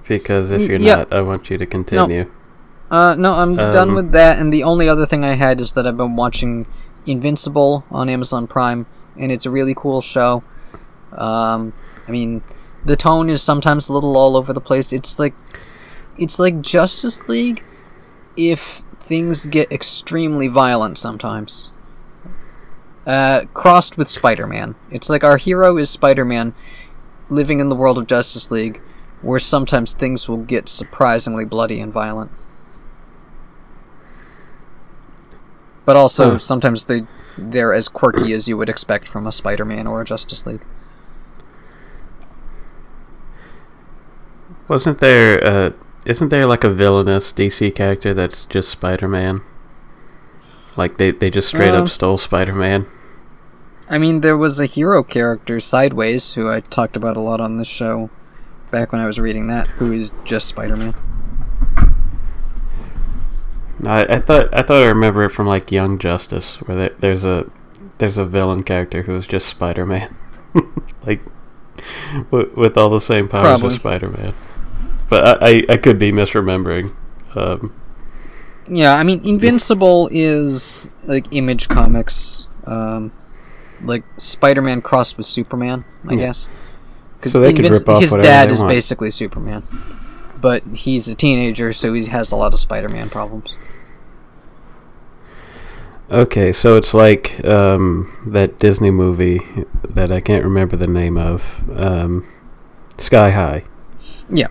Because 0.08 0.50
if 0.50 0.68
you're 0.68 0.78
not, 0.78 1.12
I 1.12 1.20
want 1.20 1.48
you 1.48 1.58
to 1.58 1.66
continue. 1.66 2.30
Uh, 2.90 3.14
no, 3.16 3.34
I'm 3.34 3.56
done 3.56 3.90
Um, 3.90 3.94
with 3.94 4.12
that. 4.12 4.38
And 4.38 4.52
the 4.52 4.64
only 4.64 4.88
other 4.88 5.06
thing 5.06 5.24
I 5.24 5.34
had 5.34 5.60
is 5.60 5.72
that 5.72 5.86
I've 5.86 5.96
been 5.96 6.16
watching 6.16 6.66
Invincible 7.06 7.84
on 7.90 8.08
Amazon 8.08 8.46
Prime, 8.46 8.86
and 9.16 9.32
it's 9.32 9.46
a 9.46 9.50
really 9.50 9.74
cool 9.74 10.02
show. 10.02 10.42
Um, 11.12 11.72
I 12.06 12.10
mean, 12.10 12.42
the 12.84 12.96
tone 12.96 13.30
is 13.30 13.42
sometimes 13.42 13.88
a 13.88 13.92
little 13.92 14.16
all 14.16 14.36
over 14.36 14.52
the 14.52 14.60
place. 14.60 14.92
It's 14.92 15.18
like, 15.18 15.34
it's 16.18 16.38
like 16.38 16.60
Justice 16.60 17.28
League, 17.28 17.62
if 18.36 18.82
things 18.98 19.46
get 19.46 19.70
extremely 19.72 20.48
violent 20.48 20.98
sometimes. 20.98 21.70
Uh, 23.06 23.46
crossed 23.52 23.96
with 23.96 24.08
Spider-Man. 24.08 24.74
It's 24.90 25.10
like 25.10 25.24
our 25.24 25.36
hero 25.36 25.76
is 25.76 25.90
Spider-Man, 25.90 26.54
living 27.32 27.60
in 27.60 27.68
the 27.68 27.76
world 27.76 27.98
of 27.98 28.06
Justice 28.06 28.50
League, 28.50 28.80
where 29.22 29.38
sometimes 29.40 29.92
things 29.92 30.28
will 30.28 30.38
get 30.38 30.68
surprisingly 30.68 31.44
bloody 31.44 31.80
and 31.80 31.92
violent. 31.92 32.30
But 35.84 35.96
also 35.96 36.32
Huh. 36.32 36.38
sometimes 36.38 36.84
they 36.84 37.02
they're 37.38 37.72
as 37.72 37.88
quirky 37.88 38.32
as 38.34 38.46
you 38.46 38.56
would 38.58 38.68
expect 38.68 39.08
from 39.08 39.26
a 39.26 39.32
Spider-Man 39.32 39.86
or 39.86 40.02
a 40.02 40.04
Justice 40.04 40.46
League. 40.46 40.60
Wasn't 44.68 44.98
there? 44.98 45.42
Uh, 45.44 45.70
isn't 46.04 46.28
there 46.28 46.46
like 46.46 46.64
a 46.64 46.70
villainous 46.70 47.32
DC 47.32 47.74
character 47.74 48.14
that's 48.14 48.44
just 48.44 48.70
Spider-Man? 48.70 49.40
Like 50.76 50.98
they 50.98 51.10
they 51.10 51.30
just 51.30 51.48
straight 51.48 51.74
Um, 51.74 51.84
up 51.84 51.88
stole 51.88 52.18
Spider-Man. 52.18 52.86
I 53.88 53.98
mean, 53.98 54.20
there 54.20 54.36
was 54.36 54.58
a 54.58 54.66
hero 54.66 55.02
character, 55.02 55.60
Sideways, 55.60 56.34
who 56.34 56.48
I 56.48 56.60
talked 56.60 56.96
about 56.96 57.16
a 57.16 57.20
lot 57.20 57.40
on 57.40 57.58
this 57.58 57.68
show 57.68 58.10
back 58.70 58.92
when 58.92 59.00
I 59.00 59.06
was 59.06 59.18
reading 59.18 59.48
that, 59.48 59.66
who 59.68 59.92
is 59.92 60.12
just 60.24 60.48
Spider-Man. 60.48 60.94
No, 63.78 63.90
I, 63.90 64.16
I 64.16 64.20
thought 64.20 64.48
I 64.52 64.62
thought 64.62 64.82
I 64.82 64.86
remember 64.86 65.24
it 65.24 65.30
from 65.30 65.46
like 65.46 65.72
Young 65.72 65.98
Justice, 65.98 66.56
where 66.62 66.76
there, 66.76 66.96
there's 67.00 67.24
a 67.24 67.50
there's 67.98 68.16
a 68.16 68.24
villain 68.24 68.62
character 68.62 69.02
who 69.02 69.14
is 69.16 69.26
just 69.26 69.48
Spider-Man, 69.48 70.14
like 71.06 71.20
with, 72.30 72.56
with 72.56 72.76
all 72.76 72.90
the 72.90 73.00
same 73.00 73.28
powers 73.28 73.60
Probably. 73.60 73.68
as 73.68 73.74
Spider-Man. 73.74 74.34
But 75.10 75.42
I, 75.42 75.48
I, 75.48 75.64
I 75.70 75.76
could 75.76 75.98
be 75.98 76.12
misremembering. 76.12 76.94
Um, 77.34 77.74
Yeah, 78.68 78.94
I 78.94 79.02
mean, 79.02 79.20
Invincible 79.24 80.08
is 80.12 80.90
like 81.04 81.26
Image 81.32 81.68
Comics, 81.68 82.46
um, 82.64 83.12
like 83.82 84.04
Spider-Man 84.16 84.80
crossed 84.82 85.16
with 85.16 85.26
Superman, 85.26 85.84
I 86.08 86.12
Yeah. 86.14 86.18
guess. 86.26 86.48
Because 87.18 87.32
So 87.32 87.40
they 87.40 87.52
could 87.52 87.68
rip 87.70 87.88
off 87.88 88.00
his 88.02 88.12
dad 88.12 88.50
is 88.50 88.58
want. 88.58 88.70
basically 88.70 89.10
Superman, 89.10 89.62
but 90.40 90.62
he's 90.74 91.06
a 91.08 91.14
teenager, 91.14 91.72
so 91.72 91.92
he 91.92 92.04
has 92.06 92.32
a 92.32 92.36
lot 92.36 92.52
of 92.52 92.58
Spider-Man 92.60 93.10
problems. 93.10 93.56
okay, 96.10 96.52
so 96.52 96.76
it's 96.76 96.92
like 96.94 97.44
um, 97.44 98.12
that 98.26 98.58
Disney 98.58 98.90
movie 98.90 99.40
that 99.88 100.10
I 100.12 100.20
can't 100.20 100.44
remember 100.44 100.76
the 100.76 100.86
name 100.86 101.16
of, 101.16 101.62
um, 101.76 102.26
Sky 102.98 103.30
High. 103.30 103.64
Yeah, 104.28 104.48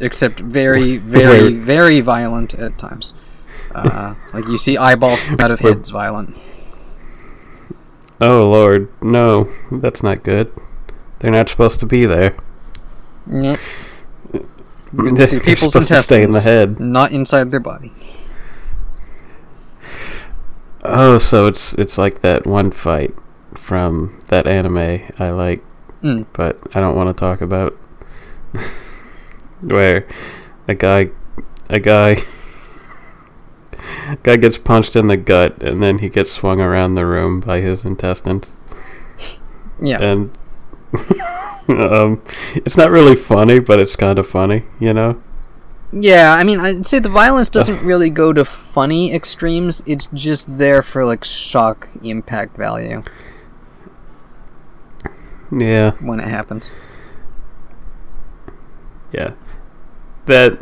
except 0.00 0.40
very, 0.40 0.96
very, 0.98 1.54
very 1.54 2.00
violent 2.00 2.54
at 2.54 2.78
times. 2.78 3.14
Uh, 3.74 4.14
like 4.32 4.46
you 4.48 4.58
see 4.58 4.76
eyeballs 4.78 5.22
out 5.40 5.50
of 5.50 5.60
heads, 5.60 5.90
violent. 5.90 6.36
Oh 8.20 8.48
Lord, 8.50 8.88
no, 9.02 9.48
that's 9.70 10.02
not 10.02 10.22
good. 10.22 10.52
They're 11.18 11.30
not 11.30 11.48
supposed 11.48 11.80
to 11.80 11.86
be 11.86 12.06
there. 12.06 12.36
Yep. 13.30 13.58
They're 14.92 15.26
see 15.26 15.40
people's 15.40 15.72
supposed 15.72 15.88
to 15.88 15.96
stay 16.02 16.22
in 16.22 16.30
the 16.30 16.40
head. 16.40 16.78
not 16.78 17.10
inside 17.12 17.50
their 17.50 17.60
body. 17.60 17.92
Oh, 20.84 21.18
so 21.18 21.46
it's 21.46 21.74
it's 21.74 21.96
like 21.98 22.20
that 22.20 22.46
one 22.46 22.70
fight 22.70 23.14
from 23.54 24.18
that 24.28 24.46
anime 24.46 25.00
I 25.18 25.30
like, 25.30 25.64
Mm. 26.02 26.26
but 26.34 26.58
I 26.74 26.80
don't 26.80 26.96
want 26.96 27.08
to 27.16 27.18
talk 27.18 27.40
about. 27.40 27.72
Where 29.62 30.06
a 30.68 30.74
guy, 30.74 31.08
a 31.70 31.80
guy, 31.80 32.16
guy 34.22 34.36
gets 34.36 34.58
punched 34.58 34.96
in 34.96 35.08
the 35.08 35.16
gut 35.16 35.62
and 35.62 35.82
then 35.82 35.98
he 35.98 36.08
gets 36.08 36.32
swung 36.32 36.60
around 36.60 36.94
the 36.94 37.06
room 37.06 37.40
by 37.40 37.60
his 37.60 37.84
intestines, 37.84 38.52
Yeah. 39.80 39.98
and 40.02 40.30
um, 41.68 42.22
it's 42.54 42.76
not 42.76 42.90
really 42.90 43.16
funny, 43.16 43.58
but 43.58 43.78
it's 43.80 43.96
kind 43.96 44.18
of 44.18 44.26
funny, 44.26 44.64
you 44.78 44.92
know. 44.94 45.20
Yeah, 45.92 46.32
I 46.32 46.42
mean, 46.44 46.58
I'd 46.60 46.86
say 46.86 46.98
the 46.98 47.08
violence 47.08 47.50
doesn't 47.58 47.82
really 47.84 48.10
go 48.10 48.32
to 48.32 48.44
funny 48.44 49.12
extremes. 49.14 49.82
It's 49.86 50.06
just 50.12 50.58
there 50.58 50.82
for 50.82 51.04
like 51.04 51.22
shock 51.24 51.88
impact 52.02 52.56
value 52.56 53.02
Yeah, 55.52 55.92
when 56.00 56.20
it 56.20 56.28
happens. 56.28 56.70
yeah. 59.12 59.34
That. 60.26 60.58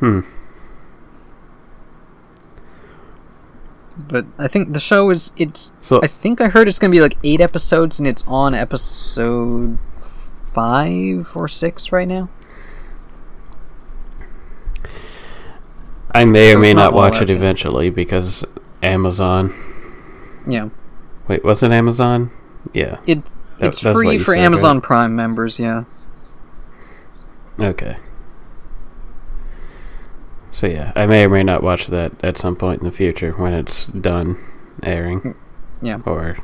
Hmm. 0.00 0.20
But 4.08 4.26
I 4.38 4.48
think 4.48 4.72
the 4.72 4.80
show 4.80 5.10
is 5.10 5.32
it's. 5.36 5.74
So 5.80 6.00
I 6.02 6.06
think 6.06 6.40
I 6.40 6.48
heard 6.48 6.68
it's 6.68 6.78
gonna 6.78 6.90
be 6.90 7.00
like 7.00 7.16
eight 7.24 7.40
episodes, 7.40 7.98
and 7.98 8.06
it's 8.08 8.24
on 8.26 8.54
episode 8.54 9.78
five 10.54 11.32
or 11.34 11.48
six 11.48 11.92
right 11.92 12.08
now. 12.08 12.28
I 16.14 16.24
may 16.24 16.54
or 16.54 16.58
may 16.58 16.74
not 16.74 16.92
not 16.92 16.94
watch 16.94 17.22
it 17.22 17.30
eventually 17.30 17.88
because 17.90 18.44
Amazon. 18.82 19.54
Yeah, 20.46 20.68
Wait, 21.28 21.44
was 21.44 21.62
it 21.62 21.70
Amazon? 21.70 22.30
Yeah. 22.72 22.98
it's 23.06 23.34
That- 23.58 23.68
it's 23.68 23.78
free 23.80 24.18
for 24.18 24.34
said, 24.34 24.40
Amazon 24.44 24.76
right? 24.76 24.82
Prime 24.82 25.16
members. 25.16 25.58
Yeah. 25.58 25.84
Okay. 27.58 27.96
So 30.52 30.66
yeah, 30.66 30.92
I 30.94 31.06
may 31.06 31.24
or 31.24 31.28
may 31.30 31.42
not 31.42 31.62
watch 31.62 31.86
that 31.88 32.12
at 32.22 32.36
some 32.36 32.54
point 32.56 32.80
in 32.82 32.86
the 32.86 32.92
future 32.94 33.32
when 33.32 33.52
it's 33.54 33.86
done 33.86 34.36
airing. 34.82 35.34
Yeah. 35.80 35.98
Or, 36.06 36.36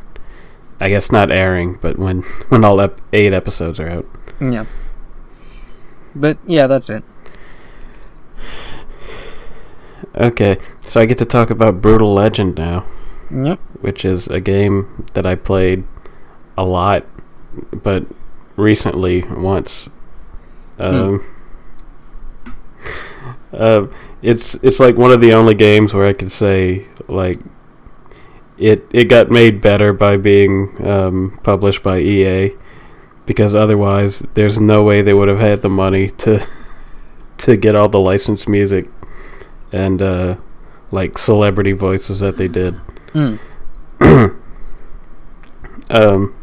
I 0.81 0.89
guess 0.89 1.13
not 1.13 1.31
airing, 1.31 1.79
but 1.81 1.99
when 1.99 2.23
when 2.49 2.65
all 2.65 2.81
ep- 2.81 3.01
eight 3.13 3.33
episodes 3.33 3.79
are 3.79 3.89
out. 3.89 4.07
Yeah. 4.41 4.65
But 6.15 6.39
yeah, 6.47 6.67
that's 6.67 6.89
it. 6.91 7.05
Okay, 10.17 10.59
so 10.81 11.01
I 11.01 11.07
get 11.07 11.19
to 11.19 11.25
talk 11.25 11.51
about 11.51 11.81
Brutal 11.81 12.13
Legend 12.13 12.57
now, 12.57 12.87
Yep. 13.31 13.61
which 13.81 14.05
is 14.05 14.27
a 14.29 14.41
game 14.41 15.07
that 15.15 15.27
I 15.27 15.35
played 15.35 15.85
a 16.57 16.65
lot, 16.65 17.05
but 17.73 18.05
recently 18.57 19.23
once. 19.23 19.89
Um, 20.79 21.25
uh, 23.53 23.87
it's 24.23 24.55
it's 24.57 24.81
like 24.81 24.97
one 24.97 25.11
of 25.11 25.21
the 25.21 25.33
only 25.33 25.55
games 25.55 25.95
where 25.95 26.07
I 26.07 26.13
could 26.13 26.31
say 26.31 26.87
like 27.09 27.41
it 28.59 28.87
it 28.93 29.05
got 29.05 29.31
made 29.31 29.61
better 29.61 29.93
by 29.93 30.17
being 30.17 30.85
um, 30.87 31.39
published 31.43 31.83
by 31.83 31.99
EA, 31.99 32.57
because 33.27 33.55
otherwise, 33.55 34.21
there's 34.35 34.59
no 34.59 34.83
way 34.83 35.01
they 35.01 35.15
would 35.15 35.29
have 35.29 35.39
had 35.39 35.63
the 35.63 35.69
money 35.69 36.11
to 36.11 36.47
to 37.39 37.57
get 37.57 37.75
all 37.75 37.89
the 37.89 38.01
licensed 38.01 38.49
music 38.49 38.89
and 39.73 40.03
uh, 40.03 40.37
like 40.91 41.17
celebrity 41.19 41.73
voices 41.73 42.21
that 42.21 42.37
they 42.37 42.49
did. 42.49 42.75
Mm. 43.13 43.39
Um, 45.91 46.38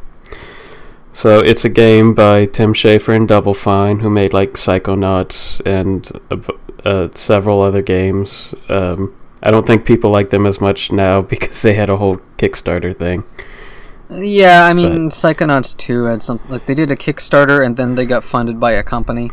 so 1.15 1.39
it's 1.39 1.63
a 1.63 1.69
game 1.69 2.13
by 2.13 2.45
Tim 2.45 2.73
Schafer 2.73 3.15
and 3.15 3.25
Double 3.25 3.53
Fine, 3.53 3.99
who 4.01 4.09
made 4.09 4.33
like 4.33 4.55
Psychonauts 4.55 5.61
and 5.65 6.11
uh, 6.29 6.53
uh, 6.83 7.07
several 7.15 7.61
other 7.61 7.81
games. 7.81 8.53
Um, 8.67 9.15
I 9.41 9.49
don't 9.49 9.65
think 9.65 9.85
people 9.85 10.11
like 10.11 10.29
them 10.29 10.45
as 10.45 10.59
much 10.59 10.91
now 10.91 11.21
because 11.33 11.61
they 11.61 11.73
had 11.75 11.89
a 11.89 11.95
whole 11.95 12.17
Kickstarter 12.37 12.95
thing. 12.95 13.23
Yeah, 14.09 14.65
I 14.65 14.73
mean, 14.73 15.09
Psychonauts 15.09 15.75
2 15.77 16.03
had 16.03 16.21
some. 16.21 16.41
Like, 16.49 16.65
they 16.65 16.75
did 16.75 16.91
a 16.91 16.97
Kickstarter 16.97 17.65
and 17.65 17.77
then 17.77 17.95
they 17.95 18.05
got 18.05 18.25
funded 18.25 18.59
by 18.59 18.73
a 18.73 18.83
company. 18.83 19.31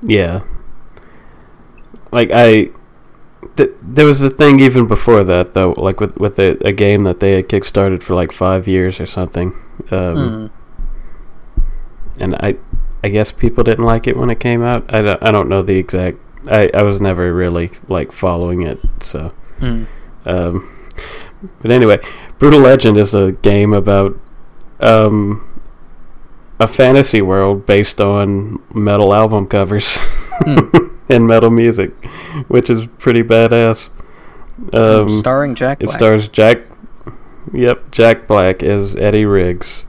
Yeah. 0.00 0.42
Like 2.12 2.30
I, 2.32 2.70
th- 3.56 3.70
there 3.82 4.06
was 4.06 4.22
a 4.22 4.30
thing 4.30 4.60
even 4.60 4.86
before 4.86 5.24
that 5.24 5.54
though, 5.54 5.72
like 5.76 6.00
with 6.00 6.16
with 6.18 6.38
a, 6.38 6.56
a 6.66 6.72
game 6.72 7.04
that 7.04 7.20
they 7.20 7.32
had 7.32 7.48
kickstarted 7.48 8.02
for 8.02 8.14
like 8.14 8.32
five 8.32 8.66
years 8.68 9.00
or 9.00 9.06
something. 9.06 9.52
Um, 9.90 10.16
Mm. 10.16 10.50
and 12.20 12.34
I 12.36 12.56
I 13.02 13.08
guess 13.08 13.32
people 13.32 13.64
didn't 13.64 13.84
like 13.84 14.06
it 14.06 14.16
when 14.16 14.30
it 14.30 14.40
came 14.40 14.62
out. 14.62 14.84
I 14.92 15.02
don't, 15.02 15.22
I 15.22 15.30
don't 15.30 15.48
know 15.48 15.62
the 15.62 15.76
exact. 15.76 16.18
I, 16.48 16.70
I 16.74 16.82
was 16.82 17.00
never 17.00 17.32
really 17.34 17.70
like 17.88 18.12
following 18.12 18.62
it. 18.66 18.78
So, 19.00 19.32
Mm. 19.60 19.86
um, 20.26 20.70
but 21.62 21.70
anyway, 21.70 22.00
Brutal 22.38 22.60
Legend 22.60 22.96
is 22.96 23.14
a 23.14 23.32
game 23.32 23.72
about 23.72 24.18
um 24.80 25.46
a 26.60 26.66
fantasy 26.66 27.20
world 27.22 27.66
based 27.66 28.00
on 28.00 28.62
metal 28.74 29.14
album 29.14 29.46
covers 29.46 29.96
Hmm. 30.44 30.58
and 31.08 31.26
metal 31.26 31.50
music, 31.50 31.92
which 32.48 32.68
is 32.70 32.86
pretty 32.98 33.22
badass. 33.22 33.90
Um, 34.72 35.08
Starring 35.08 35.54
Jack 35.54 35.82
it 35.82 35.88
stars 35.88 36.28
Jack. 36.28 36.62
Yep, 37.52 37.90
Jack 37.90 38.26
Black 38.26 38.62
as 38.62 38.96
Eddie 38.96 39.26
Riggs, 39.26 39.86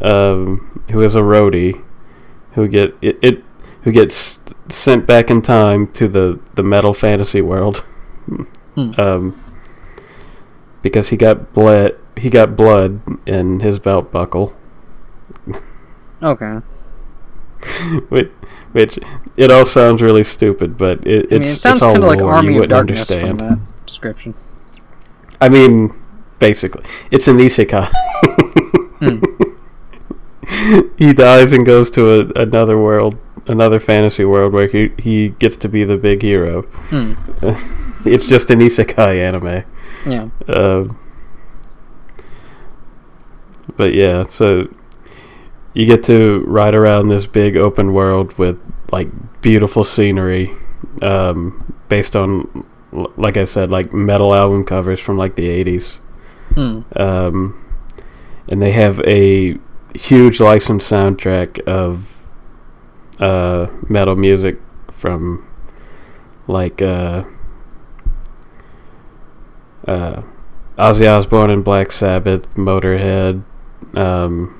um, 0.00 0.82
who 0.90 1.00
is 1.00 1.14
a 1.14 1.20
roadie, 1.20 1.82
who 2.52 2.68
get 2.68 2.94
it, 3.00 3.18
it 3.22 3.44
who 3.82 3.92
gets 3.92 4.40
sent 4.68 5.06
back 5.06 5.30
in 5.30 5.40
time 5.42 5.86
to 5.92 6.06
the 6.08 6.38
the 6.54 6.62
metal 6.62 6.92
fantasy 6.92 7.40
world, 7.40 7.78
Hmm. 8.74 8.92
um, 9.00 9.44
because 10.82 11.08
he 11.08 11.16
got 11.16 11.52
blood 11.52 11.96
he 12.16 12.30
got 12.30 12.54
blood 12.54 13.00
in 13.26 13.60
his 13.60 13.78
belt 13.78 14.12
buckle, 14.12 14.54
okay. 16.22 16.58
which 18.08 18.30
which 18.72 18.98
it 19.36 19.50
all 19.50 19.64
sounds 19.64 20.02
really 20.02 20.24
stupid, 20.24 20.76
but 20.76 21.06
it, 21.06 21.26
it's 21.30 21.32
I 21.32 21.34
mean, 21.34 21.42
it 21.42 21.46
sounds 21.46 21.76
it's 21.78 21.82
all 21.84 21.92
kind 21.94 22.04
of 22.04 22.10
like 22.10 22.22
Army 22.22 22.54
you 22.54 22.62
of 22.62 22.68
Darkness 22.68 23.10
understand. 23.10 23.38
from 23.38 23.48
that 23.48 23.86
description. 23.86 24.34
I 25.40 25.48
mean, 25.48 25.94
basically, 26.38 26.84
it's 27.10 27.28
an 27.28 27.38
isekai. 27.38 27.88
Hmm. 28.98 29.22
he 30.98 31.12
dies 31.12 31.52
and 31.52 31.64
goes 31.64 31.90
to 31.92 32.10
a, 32.10 32.42
another 32.42 32.76
world, 32.78 33.16
another 33.46 33.78
fantasy 33.78 34.24
world 34.24 34.52
where 34.52 34.66
he 34.66 34.92
he 34.98 35.30
gets 35.30 35.56
to 35.58 35.68
be 35.68 35.84
the 35.84 35.96
big 35.96 36.22
hero. 36.22 36.62
Hmm. 36.90 37.14
It's 38.04 38.24
just 38.24 38.48
an 38.50 38.60
isekai 38.60 39.20
anime. 39.20 39.64
Yeah. 40.06 40.28
Um, 40.46 40.98
but 43.76 43.92
yeah, 43.92 44.22
so 44.22 44.68
you 45.74 45.86
get 45.86 46.02
to 46.04 46.44
ride 46.46 46.74
around 46.74 47.08
this 47.08 47.26
big 47.26 47.56
open 47.56 47.92
world 47.92 48.36
with 48.38 48.58
like 48.90 49.08
beautiful 49.42 49.84
scenery, 49.84 50.52
um, 51.02 51.74
based 51.88 52.16
on, 52.16 52.64
like 53.16 53.36
I 53.36 53.44
said, 53.44 53.70
like 53.70 53.92
metal 53.92 54.34
album 54.34 54.64
covers 54.64 54.98
from 55.00 55.16
like 55.16 55.34
the 55.36 55.48
'80s 55.48 56.00
Hmm. 56.54 56.80
um, 56.96 57.64
and 58.48 58.60
they 58.62 58.72
have 58.72 59.00
a 59.00 59.58
huge 59.94 60.40
licensed 60.40 60.90
soundtrack 60.90 61.60
of 61.68 62.24
uh, 63.20 63.68
metal 63.88 64.16
music 64.16 64.58
from 64.90 65.46
like 66.46 66.80
uh, 66.80 67.24
uh, 69.86 70.22
Ozzy 70.78 71.06
Osbourne 71.06 71.50
and 71.50 71.64
Black 71.64 71.92
Sabbath, 71.92 72.54
Motorhead, 72.54 73.42
um, 73.94 74.57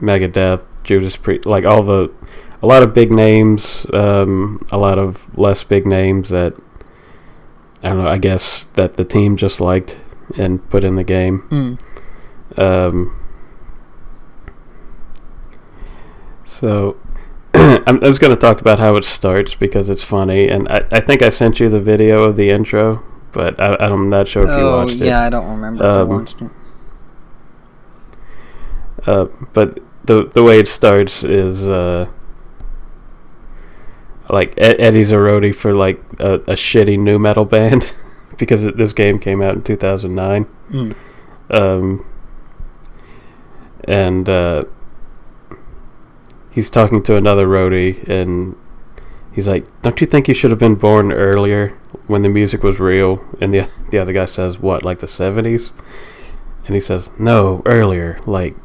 Megadeth, 0.00 0.64
Judas 0.84 1.16
Priest, 1.16 1.46
like 1.46 1.64
all 1.64 1.82
the 1.82 2.10
a 2.62 2.66
lot 2.66 2.82
of 2.82 2.92
big 2.92 3.12
names, 3.12 3.86
um, 3.92 4.66
a 4.72 4.78
lot 4.78 4.98
of 4.98 5.26
less 5.38 5.62
big 5.64 5.86
names 5.86 6.28
that 6.30 6.54
I 7.82 7.90
don't 7.90 7.98
know. 8.02 8.08
I 8.08 8.18
guess 8.18 8.66
that 8.74 8.96
the 8.96 9.04
team 9.04 9.36
just 9.36 9.60
liked 9.60 9.98
and 10.36 10.68
put 10.70 10.82
in 10.84 10.96
the 10.96 11.04
game. 11.04 11.38
Hmm. 11.50 11.74
Um, 12.60 13.14
so 16.44 16.96
I'm, 17.54 18.02
I 18.02 18.08
was 18.08 18.18
going 18.18 18.34
to 18.34 18.40
talk 18.40 18.60
about 18.60 18.78
how 18.78 18.96
it 18.96 19.04
starts 19.04 19.54
because 19.54 19.88
it's 19.88 20.02
funny, 20.04 20.48
and 20.48 20.68
I, 20.68 20.80
I 20.90 21.00
think 21.00 21.22
I 21.22 21.28
sent 21.30 21.60
you 21.60 21.68
the 21.68 21.80
video 21.80 22.24
of 22.24 22.36
the 22.36 22.50
intro, 22.50 23.04
but 23.32 23.58
I, 23.60 23.76
I'm 23.80 24.08
not 24.08 24.26
sure 24.28 24.42
if 24.44 24.48
you 24.58 24.64
watched 24.64 25.00
it. 25.00 25.02
Oh, 25.02 25.06
yeah, 25.06 25.20
I 25.22 25.30
don't 25.30 25.48
remember 25.48 25.84
if 25.84 25.90
I 25.90 26.00
Um, 26.00 26.08
watched 26.08 26.42
it. 26.42 26.50
it. 29.02 29.08
Uh, 29.08 29.26
but 29.52 29.78
the 30.08 30.24
the 30.24 30.42
way 30.42 30.58
it 30.58 30.66
starts 30.66 31.22
is 31.22 31.68
uh, 31.68 32.10
like 34.28 34.54
Ed, 34.56 34.80
Eddie's 34.80 35.12
a 35.12 35.16
roadie 35.16 35.54
for 35.54 35.72
like 35.72 36.02
a, 36.18 36.34
a 36.34 36.56
shitty 36.56 36.98
new 36.98 37.18
metal 37.18 37.44
band 37.54 37.94
because 38.38 38.64
it, 38.64 38.76
this 38.76 38.92
game 38.92 39.18
came 39.20 39.40
out 39.40 39.54
in 39.54 39.62
2009. 39.62 40.44
Hmm. 40.44 40.92
um, 41.50 42.06
and 43.84 44.28
uh, 44.28 44.64
he's 46.50 46.68
talking 46.70 47.02
to 47.04 47.16
another 47.16 47.46
roadie, 47.46 48.06
and 48.08 48.56
he's 49.32 49.46
like, 49.46 49.66
"Don't 49.82 50.00
you 50.00 50.06
think 50.06 50.26
you 50.26 50.34
should 50.34 50.50
have 50.50 50.58
been 50.58 50.74
born 50.74 51.12
earlier 51.12 51.78
when 52.06 52.22
the 52.22 52.28
music 52.28 52.62
was 52.62 52.80
real?" 52.80 53.22
And 53.40 53.52
the 53.52 53.68
the 53.90 53.98
other 53.98 54.14
guy 54.14 54.24
says, 54.26 54.58
"What, 54.58 54.84
like 54.84 55.00
the 55.00 55.06
'70s?" 55.06 55.72
And 56.66 56.74
he 56.74 56.80
says, 56.80 57.10
"No, 57.18 57.62
earlier, 57.64 58.20
like 58.26 58.56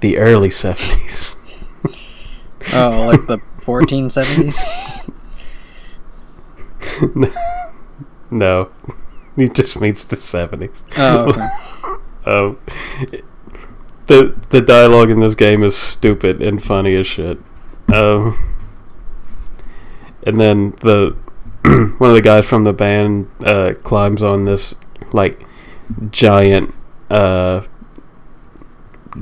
the 0.00 0.18
early 0.18 0.48
'70s." 0.48 1.36
Oh, 2.72 3.06
like 3.06 3.26
the 3.26 3.38
1470s? 3.56 4.62
no, 8.30 8.70
he 9.34 9.48
just 9.48 9.80
means 9.80 10.04
the 10.04 10.16
'70s. 10.16 10.84
Oh, 10.96 11.30
okay. 11.30 11.48
Um, 12.26 12.58
the 14.08 14.34
the 14.50 14.60
dialogue 14.60 15.08
in 15.08 15.20
this 15.20 15.34
game 15.34 15.62
is 15.62 15.74
stupid 15.74 16.42
and 16.42 16.62
funny 16.62 16.94
as 16.94 17.06
shit. 17.06 17.38
Um, 17.90 18.54
and 20.24 20.38
then 20.38 20.72
the 20.82 21.16
one 21.96 22.10
of 22.10 22.14
the 22.14 22.20
guys 22.22 22.44
from 22.44 22.64
the 22.64 22.74
band 22.74 23.30
uh, 23.42 23.72
climbs 23.82 24.22
on 24.22 24.44
this 24.44 24.74
like 25.12 25.46
giant 26.10 26.74
uh, 27.08 27.62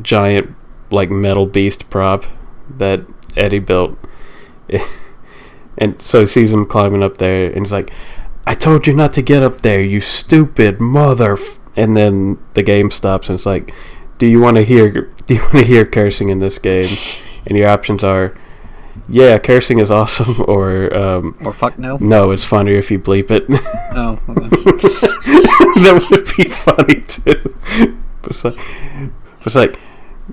giant 0.02 0.56
like 0.90 1.10
metal 1.10 1.46
beast 1.46 1.88
prop 1.90 2.24
that 2.76 3.06
Eddie 3.36 3.58
built. 3.58 3.98
and 5.78 6.00
so 6.00 6.20
he 6.20 6.26
sees 6.26 6.52
him 6.52 6.66
climbing 6.66 7.02
up 7.02 7.18
there 7.18 7.46
and 7.46 7.58
he's 7.66 7.72
like, 7.72 7.90
I 8.46 8.54
told 8.54 8.86
you 8.86 8.94
not 8.94 9.12
to 9.14 9.22
get 9.22 9.42
up 9.42 9.60
there, 9.60 9.82
you 9.82 10.00
stupid 10.00 10.80
mother. 10.80 11.36
And 11.76 11.96
then 11.96 12.38
the 12.54 12.62
game 12.62 12.90
stops 12.90 13.28
and 13.28 13.36
it's 13.36 13.46
like, 13.46 13.72
do 14.18 14.26
you 14.26 14.40
want 14.40 14.56
to 14.56 14.64
hear 14.64 14.90
do 15.26 15.34
you 15.34 15.40
want 15.40 15.52
to 15.58 15.64
hear 15.64 15.84
cursing 15.84 16.28
in 16.28 16.38
this 16.38 16.58
game? 16.58 16.88
And 17.46 17.56
your 17.56 17.68
options 17.68 18.04
are, 18.04 18.34
yeah, 19.08 19.38
cursing 19.38 19.78
is 19.78 19.90
awesome, 19.90 20.44
or 20.48 20.94
um, 20.94 21.38
Or 21.42 21.52
fuck 21.54 21.78
no? 21.78 21.96
no, 21.98 22.30
it's 22.30 22.44
funnier 22.44 22.76
if 22.76 22.90
you 22.90 22.98
bleep 22.98 23.30
it. 23.30 23.44
Oh, 23.94 24.20
okay. 24.28 24.48
that 25.80 26.08
would 26.10 26.26
be 26.36 26.44
funny 26.50 27.00
too. 27.00 27.56
But 28.20 28.30
it's 28.32 28.44
like, 28.44 28.56
but 29.38 29.46
it's 29.46 29.54
like, 29.54 29.78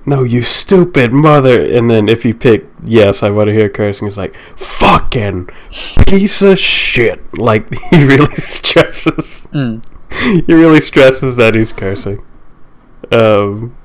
no, 0.04 0.22
you 0.22 0.42
stupid 0.42 1.12
mother. 1.12 1.62
And 1.62 1.90
then 1.90 2.08
if 2.08 2.24
you 2.24 2.34
pick 2.34 2.66
yes, 2.84 3.22
I 3.22 3.30
want 3.30 3.48
to 3.48 3.54
hear 3.54 3.68
cursing. 3.68 4.08
It's 4.08 4.16
like 4.16 4.36
fucking 4.56 5.48
piece 6.06 6.42
of 6.42 6.58
shit. 6.58 7.38
Like 7.38 7.72
he 7.90 8.04
really 8.04 8.34
stresses. 8.34 9.48
Mm. 9.52 9.84
He 10.46 10.54
really 10.54 10.80
stresses 10.80 11.36
that 11.36 11.54
he's 11.54 11.72
cursing. 11.72 12.24
Um. 13.10 13.76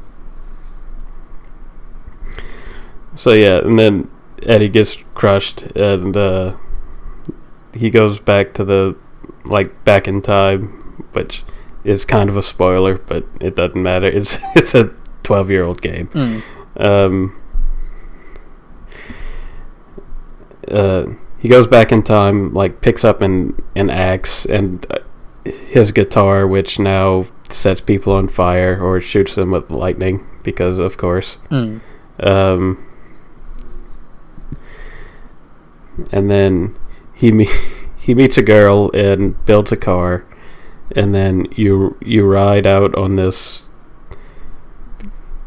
So 3.15 3.33
yeah, 3.33 3.59
and 3.59 3.77
then 3.77 4.09
Eddie 4.43 4.69
gets 4.69 4.97
crushed, 5.13 5.63
and 5.75 6.15
uh, 6.17 6.57
he 7.73 7.89
goes 7.89 8.19
back 8.19 8.53
to 8.53 8.63
the 8.63 8.97
like 9.45 9.83
back 9.83 10.07
in 10.07 10.21
time, 10.21 11.05
which 11.11 11.43
is 11.83 12.05
kind 12.05 12.29
of 12.29 12.37
a 12.37 12.43
spoiler, 12.43 12.97
but 12.97 13.25
it 13.39 13.55
doesn't 13.55 13.81
matter. 13.81 14.07
It's 14.07 14.39
it's 14.55 14.73
a 14.73 14.95
twelve 15.23 15.49
year 15.49 15.63
old 15.63 15.81
game. 15.81 16.07
Mm. 16.07 16.43
Um, 16.77 17.41
uh, 20.67 21.05
he 21.39 21.49
goes 21.49 21.67
back 21.67 21.91
in 21.91 22.03
time, 22.03 22.53
like 22.53 22.81
picks 22.81 23.03
up 23.03 23.21
an 23.21 23.61
an 23.75 23.89
axe 23.89 24.45
and 24.45 24.85
uh, 24.91 24.99
his 25.45 25.91
guitar, 25.91 26.45
which 26.45 26.77
now 26.77 27.25
sets 27.49 27.81
people 27.81 28.13
on 28.13 28.27
fire 28.27 28.79
or 28.81 28.99
shoots 29.01 29.35
them 29.35 29.51
with 29.51 29.71
lightning 29.71 30.25
because, 30.43 30.77
of 30.77 30.97
course. 30.97 31.39
Mm. 31.49 31.81
Um, 32.19 32.87
and 36.11 36.29
then 36.29 36.77
he 37.13 37.31
me- 37.31 37.49
he 37.97 38.13
meets 38.13 38.37
a 38.37 38.43
girl 38.43 38.91
and 38.93 39.43
builds 39.45 39.71
a 39.71 39.77
car, 39.77 40.25
and 40.95 41.15
then 41.15 41.47
you 41.55 41.97
you 42.01 42.25
ride 42.25 42.67
out 42.67 42.93
on 42.95 43.15
this 43.15 43.70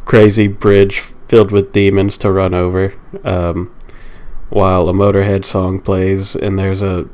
crazy 0.05 0.47
bridge 0.49 1.01
filled 1.29 1.51
with 1.51 1.73
demons 1.73 2.17
to 2.19 2.31
run 2.31 2.55
over, 2.55 2.95
um, 3.25 3.75
while 4.51 4.89
a 4.89 4.93
Motorhead 4.93 5.45
song 5.45 5.81
plays, 5.81 6.35
and 6.37 6.59
there's 6.59 6.83
a 6.83 7.09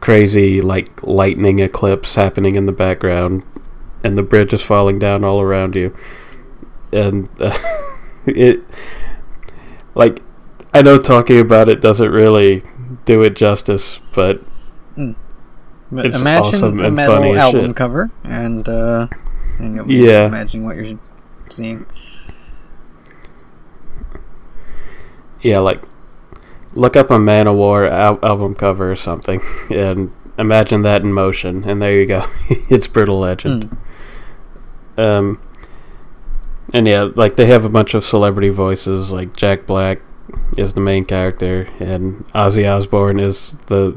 crazy 0.00 0.60
like 0.60 1.02
lightning 1.02 1.58
eclipse 1.60 2.14
happening 2.14 2.54
in 2.56 2.66
the 2.66 2.72
background, 2.72 3.44
and 4.04 4.16
the 4.16 4.22
bridge 4.22 4.52
is 4.52 4.62
falling 4.62 4.98
down 4.98 5.24
all 5.24 5.40
around 5.40 5.74
you, 5.76 5.94
and 6.92 7.28
uh, 7.40 7.56
it 8.26 8.62
like 9.94 10.22
I 10.74 10.82
know 10.82 10.98
talking 10.98 11.38
about 11.40 11.68
it 11.68 11.80
doesn't 11.80 12.10
really 12.10 12.62
do 13.04 13.22
it 13.22 13.36
justice, 13.36 14.00
but 14.12 14.42
But 15.90 16.06
It's 16.06 16.20
imagine 16.20 16.44
awesome 16.46 16.80
a 16.80 16.90
metal 16.90 17.36
album 17.36 17.66
shit. 17.66 17.76
cover, 17.76 18.10
and 18.24 18.68
uh, 18.68 19.06
and 19.58 19.76
you'll 19.76 19.90
Yeah. 19.90 20.26
imagine 20.26 20.64
what 20.64 20.76
you're 20.76 20.98
seeing. 21.50 21.86
Yeah, 25.46 25.60
like 25.60 25.84
look 26.74 26.96
up 26.96 27.08
a 27.08 27.18
Manowar 27.18 27.88
al- 27.88 28.18
album 28.20 28.56
cover 28.56 28.90
or 28.90 28.96
something, 28.96 29.40
and 29.70 30.10
imagine 30.36 30.82
that 30.82 31.02
in 31.02 31.12
motion, 31.12 31.62
and 31.62 31.80
there 31.80 31.92
you 31.92 32.04
go. 32.04 32.26
it's 32.68 32.88
brutal 32.88 33.20
legend. 33.20 33.78
Mm. 34.96 35.04
Um, 35.04 35.40
and 36.74 36.88
yeah, 36.88 37.10
like 37.14 37.36
they 37.36 37.46
have 37.46 37.64
a 37.64 37.68
bunch 37.68 37.94
of 37.94 38.04
celebrity 38.04 38.48
voices. 38.48 39.12
Like 39.12 39.36
Jack 39.36 39.66
Black 39.66 40.00
is 40.58 40.74
the 40.74 40.80
main 40.80 41.04
character, 41.04 41.68
and 41.78 42.26
Ozzy 42.34 42.68
Osbourne 42.68 43.20
is 43.20 43.52
the 43.66 43.96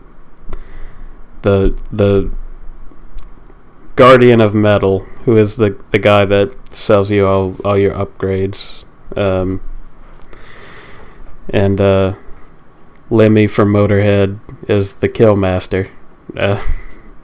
the 1.42 1.76
the 1.92 2.30
guardian 3.96 4.40
of 4.40 4.54
metal, 4.54 5.00
who 5.26 5.36
is 5.36 5.56
the 5.56 5.84
the 5.90 5.98
guy 5.98 6.26
that 6.26 6.54
sells 6.76 7.10
you 7.10 7.26
all 7.26 7.56
all 7.66 7.76
your 7.76 7.96
upgrades. 7.96 8.84
Um, 9.18 9.62
and 11.50 11.82
uh, 11.82 12.16
Lemmy 13.10 13.48
from 13.48 13.74
Motorhead 13.74 14.40
is 14.70 14.96
the 14.96 15.10
Kill 15.10 15.36
Master, 15.36 15.90
uh, 16.38 16.64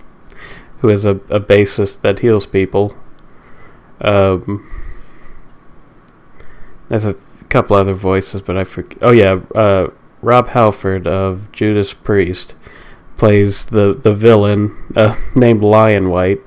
who 0.79 0.89
is 0.89 1.05
a, 1.05 1.11
a 1.29 1.39
bassist 1.39 2.01
that 2.01 2.19
heals 2.19 2.45
people. 2.45 2.95
Um, 4.01 4.69
there's 6.89 7.05
a 7.05 7.15
couple 7.49 7.75
other 7.75 7.93
voices, 7.93 8.41
but 8.41 8.57
I 8.57 8.63
forget. 8.63 8.97
Oh 9.01 9.11
yeah, 9.11 9.41
uh, 9.53 9.87
Rob 10.21 10.49
Halford 10.49 11.07
of 11.07 11.51
Judas 11.51 11.93
Priest 11.93 12.55
plays 13.17 13.67
the 13.67 13.93
the 13.93 14.13
villain 14.13 14.75
uh, 14.95 15.15
named 15.35 15.61
Lionwhyte, 15.61 16.41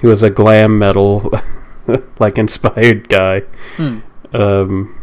who 0.00 0.10
is 0.10 0.22
a 0.22 0.30
glam 0.30 0.78
metal 0.78 1.32
like 2.18 2.38
inspired 2.38 3.08
guy. 3.08 3.40
Hmm. 3.76 4.00
Um, 4.32 4.95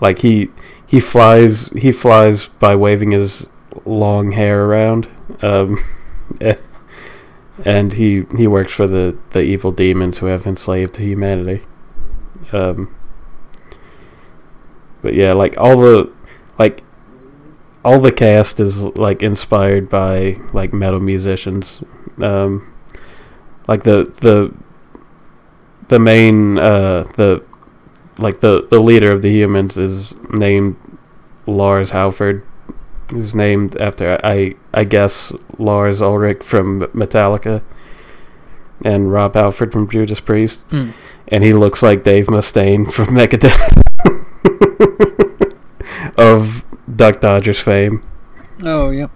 like 0.00 0.20
he 0.20 0.50
he 0.86 1.00
flies 1.00 1.68
he 1.68 1.92
flies 1.92 2.46
by 2.46 2.74
waving 2.76 3.12
his 3.12 3.48
long 3.84 4.32
hair 4.32 4.64
around. 4.64 5.08
Um, 5.42 5.78
and 7.64 7.94
he 7.94 8.24
he 8.36 8.46
works 8.46 8.72
for 8.72 8.86
the 8.86 9.16
the 9.30 9.40
evil 9.40 9.72
demons 9.72 10.18
who 10.18 10.26
have 10.26 10.46
enslaved 10.46 10.96
humanity. 10.96 11.64
Um, 12.52 12.94
but 15.02 15.14
yeah, 15.14 15.32
like 15.32 15.56
all 15.58 15.78
the 15.80 16.12
like 16.58 16.82
all 17.84 18.00
the 18.00 18.12
cast 18.12 18.60
is 18.60 18.82
like 18.82 19.22
inspired 19.22 19.88
by 19.88 20.40
like 20.52 20.72
metal 20.72 21.00
musicians. 21.00 21.82
Um, 22.20 22.72
like 23.68 23.84
the 23.84 24.04
the 24.20 24.54
the 25.88 25.98
main 25.98 26.58
uh 26.58 27.04
the 27.16 27.44
like 28.18 28.40
the 28.40 28.66
the 28.68 28.80
leader 28.80 29.12
of 29.12 29.22
the 29.22 29.30
humans 29.30 29.76
is 29.76 30.14
named 30.30 30.76
Lars 31.46 31.90
Halford, 31.90 32.44
who's 33.10 33.34
named 33.34 33.76
after 33.80 34.18
I 34.24 34.54
I 34.74 34.84
guess 34.84 35.32
Lars 35.58 36.00
Ulrich 36.02 36.42
from 36.42 36.82
Metallica, 36.94 37.62
and 38.84 39.12
Rob 39.12 39.34
Halford 39.34 39.72
from 39.72 39.88
Judas 39.88 40.20
Priest, 40.20 40.68
Mm. 40.70 40.92
and 41.28 41.44
he 41.44 41.52
looks 41.52 41.82
like 41.82 42.02
Dave 42.04 42.26
Mustaine 42.26 42.90
from 42.90 43.06
Megadeth 43.16 43.72
of 46.16 46.64
Duck 46.94 47.20
Dodgers 47.20 47.60
fame. 47.60 48.02
Oh, 48.62 48.90
yep. 48.90 49.10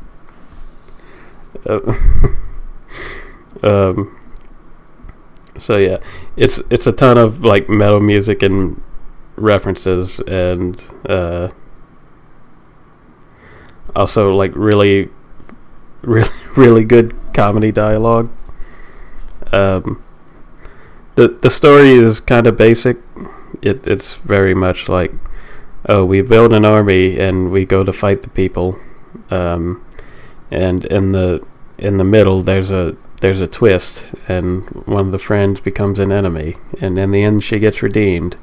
Uh, 1.67 1.81
um. 3.63 4.17
So 5.59 5.77
yeah, 5.77 5.99
it's 6.37 6.63
it's 6.71 6.87
a 6.87 6.93
ton 6.93 7.19
of 7.19 7.45
like 7.45 7.69
metal 7.69 8.01
music 8.01 8.43
and 8.43 8.81
references 9.41 10.21
and 10.21 10.85
uh, 11.09 11.49
also 13.95 14.35
like 14.35 14.53
really, 14.55 15.09
really, 16.03 16.31
really 16.57 16.85
good 16.85 17.15
comedy 17.33 17.73
dialogue. 17.73 18.31
Um, 19.53 20.03
the 21.17 21.29
the 21.29 21.51
story 21.51 21.91
is 21.91 22.21
kind 22.21 22.47
of 22.47 22.57
basic. 22.57 22.99
It 23.63 23.87
it's 23.87 24.15
very 24.15 24.55
much 24.55 24.89
like, 24.89 25.13
oh, 25.89 26.05
we 26.05 26.23
build 26.23 26.53
an 26.53 26.65
army 26.65 27.19
and 27.19 27.51
we 27.51 27.65
go 27.65 27.85
to 27.85 27.93
fight 27.93 28.23
the 28.23 28.31
people. 28.31 28.79
Um, 29.31 29.85
and 30.51 30.85
in 30.87 31.13
the 31.13 31.45
in 31.79 31.97
the 31.97 32.05
middle 32.05 32.43
there's 32.43 32.71
a 32.71 32.97
there's 33.21 33.41
a 33.41 33.47
twist 33.47 34.15
and 34.29 34.69
one 34.87 35.07
of 35.07 35.13
the 35.13 35.19
friends 35.19 35.61
becomes 35.61 35.99
an 35.99 36.11
enemy 36.11 36.57
and 36.81 36.99
in 36.99 37.11
the 37.11 37.23
end 37.23 37.43
she 37.43 37.59
gets 37.59 37.83
redeemed 37.83 38.37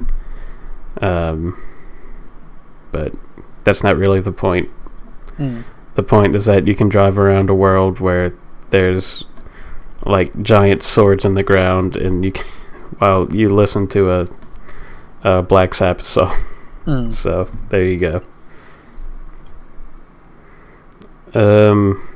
um, 1.02 1.60
but 2.92 3.12
that's 3.64 3.82
not 3.82 3.96
really 3.96 4.20
the 4.20 4.32
point 4.32 4.68
Mm. 5.38 5.62
the 5.94 6.02
point 6.02 6.34
is 6.34 6.46
that 6.46 6.66
you 6.66 6.74
can 6.74 6.88
drive 6.88 7.16
around 7.18 7.48
a 7.48 7.54
world 7.54 8.00
where 8.00 8.34
there's 8.70 9.24
like 10.04 10.42
giant 10.42 10.82
swords 10.82 11.24
in 11.24 11.34
the 11.34 11.42
ground 11.44 11.94
and 11.96 12.24
you 12.24 12.32
can, 12.32 12.44
while 12.98 13.32
you 13.32 13.48
listen 13.48 13.86
to 13.88 14.10
a, 14.10 14.26
a 15.22 15.42
black 15.42 15.74
sabbath 15.74 16.04
song 16.06 16.34
Mm. 16.86 17.12
so 17.12 17.48
there 17.68 17.84
you 17.84 17.98
go. 17.98 18.22
Um. 21.34 22.08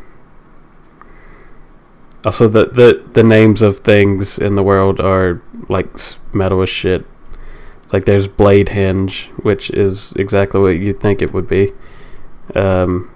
Also, 2.24 2.48
the, 2.48 2.66
the 2.66 3.02
the 3.12 3.22
names 3.22 3.60
of 3.62 3.80
things 3.80 4.38
in 4.38 4.54
the 4.54 4.62
world 4.62 5.00
are 5.00 5.42
like 5.68 5.88
metal 6.32 6.62
as 6.62 6.70
shit. 6.70 7.04
Like 7.92 8.06
there's 8.06 8.26
Bladehenge, 8.26 9.26
which 9.42 9.70
is 9.70 10.12
exactly 10.16 10.60
what 10.60 10.70
you'd 10.70 11.00
think 11.00 11.22
it 11.22 11.32
would 11.32 11.48
be. 11.48 11.72
Um. 12.54 13.10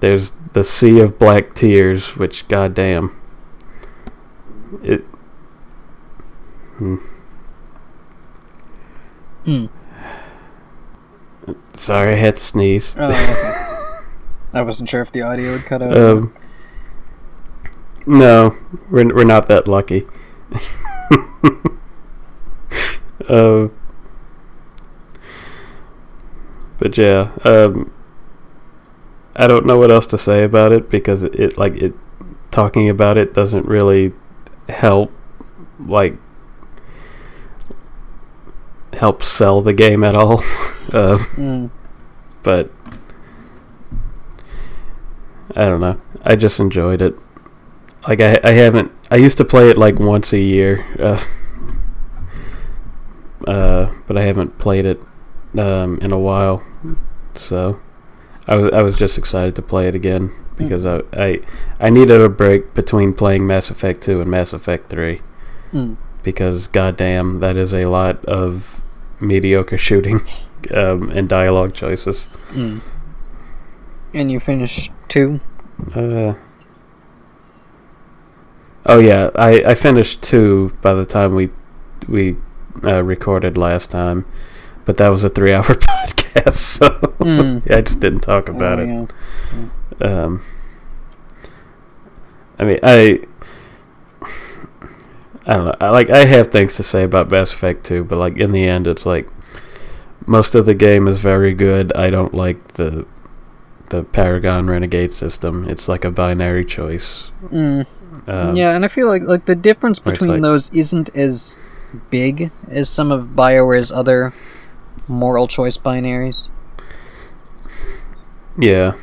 There's 0.00 0.32
the 0.52 0.62
Sea 0.62 1.00
of 1.00 1.18
Black 1.18 1.54
Tears, 1.54 2.16
which 2.16 2.46
goddamn. 2.48 3.18
It. 4.82 5.04
Hmm. 6.76 6.96
Mm. 9.46 9.68
Sorry, 11.74 12.12
I 12.12 12.16
had 12.16 12.36
to 12.36 12.42
sneeze. 12.42 12.94
Oh, 12.98 13.08
okay. 13.08 14.08
I 14.52 14.62
wasn't 14.62 14.88
sure 14.88 15.02
if 15.02 15.12
the 15.12 15.22
audio 15.22 15.52
would 15.52 15.64
cut 15.64 15.82
out. 15.82 15.96
Um, 15.96 16.34
no, 18.06 18.56
we're 18.90 19.14
we're 19.14 19.24
not 19.24 19.48
that 19.48 19.66
lucky. 19.66 20.06
uh, 23.28 23.68
but 26.78 26.96
yeah, 26.98 27.32
um, 27.44 27.92
I 29.34 29.46
don't 29.46 29.66
know 29.66 29.78
what 29.78 29.90
else 29.90 30.06
to 30.08 30.18
say 30.18 30.44
about 30.44 30.72
it 30.72 30.90
because 30.90 31.22
it, 31.22 31.34
it 31.34 31.58
like 31.58 31.74
it 31.76 31.94
talking 32.50 32.88
about 32.88 33.16
it 33.18 33.34
doesn't 33.34 33.66
really 33.66 34.12
help 34.68 35.12
like 35.78 36.18
help 38.94 39.22
sell 39.22 39.60
the 39.60 39.72
game 39.74 40.02
at 40.04 40.16
all. 40.16 40.40
uh, 40.92 41.18
Mm. 41.36 41.70
but 42.42 42.70
I 45.54 45.68
don't 45.68 45.80
know. 45.80 46.00
I 46.22 46.36
just 46.36 46.60
enjoyed 46.60 47.00
it. 47.02 47.14
Like 48.06 48.20
I, 48.20 48.38
I 48.44 48.50
haven't. 48.52 48.92
I 49.10 49.16
used 49.16 49.38
to 49.38 49.44
play 49.44 49.68
it 49.70 49.76
like 49.78 49.98
once 49.98 50.32
a 50.32 50.38
year, 50.38 50.84
uh, 51.00 51.22
but 53.46 54.16
I 54.16 54.22
haven't 54.22 54.58
played 54.58 54.84
it 54.86 55.00
um, 55.58 55.98
in 56.00 56.12
a 56.12 56.18
while. 56.18 56.62
So 57.34 57.80
I 58.48 58.82
was 58.82 58.96
just 58.96 59.18
excited 59.18 59.54
to 59.56 59.62
play 59.62 59.88
it 59.88 59.94
again 59.94 60.30
because 60.56 60.86
I, 60.86 61.02
I 61.12 61.40
I 61.80 61.90
needed 61.90 62.20
a 62.20 62.28
break 62.28 62.74
between 62.74 63.12
playing 63.12 63.46
Mass 63.46 63.70
Effect 63.70 64.02
2 64.02 64.20
and 64.20 64.30
Mass 64.30 64.52
Effect 64.52 64.88
3 64.88 65.20
Mm. 65.72 65.96
because 66.22 66.68
goddamn 66.68 67.40
that 67.40 67.56
is 67.56 67.74
a 67.74 67.86
lot 67.86 68.24
of 68.26 68.80
mediocre 69.20 69.76
shooting 69.88 70.20
um, 70.72 71.10
and 71.10 71.28
dialogue 71.28 71.74
choices. 71.74 72.28
Mm. 72.52 72.80
And 74.14 74.30
you 74.30 74.38
finished 74.38 74.92
two? 75.08 75.40
Uh, 75.94 76.34
oh 78.86 78.98
yeah, 79.00 79.30
I, 79.34 79.62
I 79.64 79.74
finished 79.74 80.22
two 80.22 80.72
by 80.80 80.94
the 80.94 81.04
time 81.04 81.34
we 81.34 81.50
we 82.08 82.36
uh, 82.84 83.02
recorded 83.02 83.56
last 83.58 83.90
time, 83.90 84.24
but 84.84 84.96
that 84.98 85.08
was 85.08 85.24
a 85.24 85.28
three 85.28 85.52
hour 85.52 85.62
podcast, 85.64 86.54
so 86.54 86.88
Mm. 87.26 87.68
I 87.70 87.80
just 87.80 87.98
didn't 88.00 88.20
talk 88.20 88.48
about 88.48 88.78
Oh, 88.78 88.82
it. 88.82 89.10
yeah. 90.00 90.22
Um, 90.24 90.42
I 92.58 92.64
mean, 92.64 92.78
I 92.82 93.20
I 95.48 95.56
don't 95.56 95.64
know. 95.66 95.74
I, 95.80 95.90
like 95.90 96.10
I 96.10 96.24
have 96.24 96.48
things 96.48 96.74
to 96.76 96.82
say 96.82 97.02
about 97.04 97.30
Mass 97.30 97.52
Effect 97.52 97.84
2, 97.86 98.04
but 98.04 98.18
like 98.18 98.36
in 98.36 98.52
the 98.52 98.64
end, 98.64 98.86
it's 98.86 99.06
like 99.06 99.28
most 100.26 100.54
of 100.54 100.66
the 100.66 100.74
game 100.74 101.06
is 101.06 101.18
very 101.18 101.54
good. 101.54 101.92
I 101.94 102.10
don't 102.10 102.34
like 102.34 102.74
the 102.74 103.06
the 103.90 104.02
Paragon 104.02 104.66
Renegade 104.66 105.12
system. 105.12 105.68
It's 105.68 105.88
like 105.88 106.04
a 106.04 106.10
binary 106.10 106.64
choice. 106.64 107.30
Mm. 107.44 107.86
Um, 108.26 108.56
yeah, 108.56 108.74
and 108.74 108.84
I 108.84 108.88
feel 108.88 109.06
like 109.06 109.22
like 109.22 109.44
the 109.46 109.54
difference 109.54 109.98
between 110.00 110.30
like- 110.30 110.42
those 110.42 110.70
isn't 110.70 111.14
as 111.16 111.58
big 112.10 112.50
as 112.68 112.88
some 112.88 113.10
of 113.10 113.28
BioWare's 113.28 113.92
other 113.92 114.32
moral 115.08 115.46
choice 115.46 115.78
binaries. 115.78 116.48
Yeah. 118.58 118.94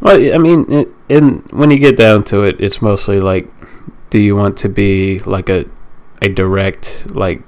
Well, 0.00 0.16
I 0.16 0.38
mean, 0.38 0.70
it, 0.72 0.88
in 1.08 1.44
when 1.50 1.70
you 1.70 1.78
get 1.78 1.96
down 1.96 2.24
to 2.24 2.42
it, 2.44 2.60
it's 2.60 2.80
mostly 2.80 3.20
like, 3.20 3.48
do 4.08 4.18
you 4.18 4.34
want 4.34 4.56
to 4.58 4.68
be 4.68 5.18
like 5.20 5.48
a 5.48 5.66
a 6.22 6.28
direct 6.28 7.14
like, 7.14 7.42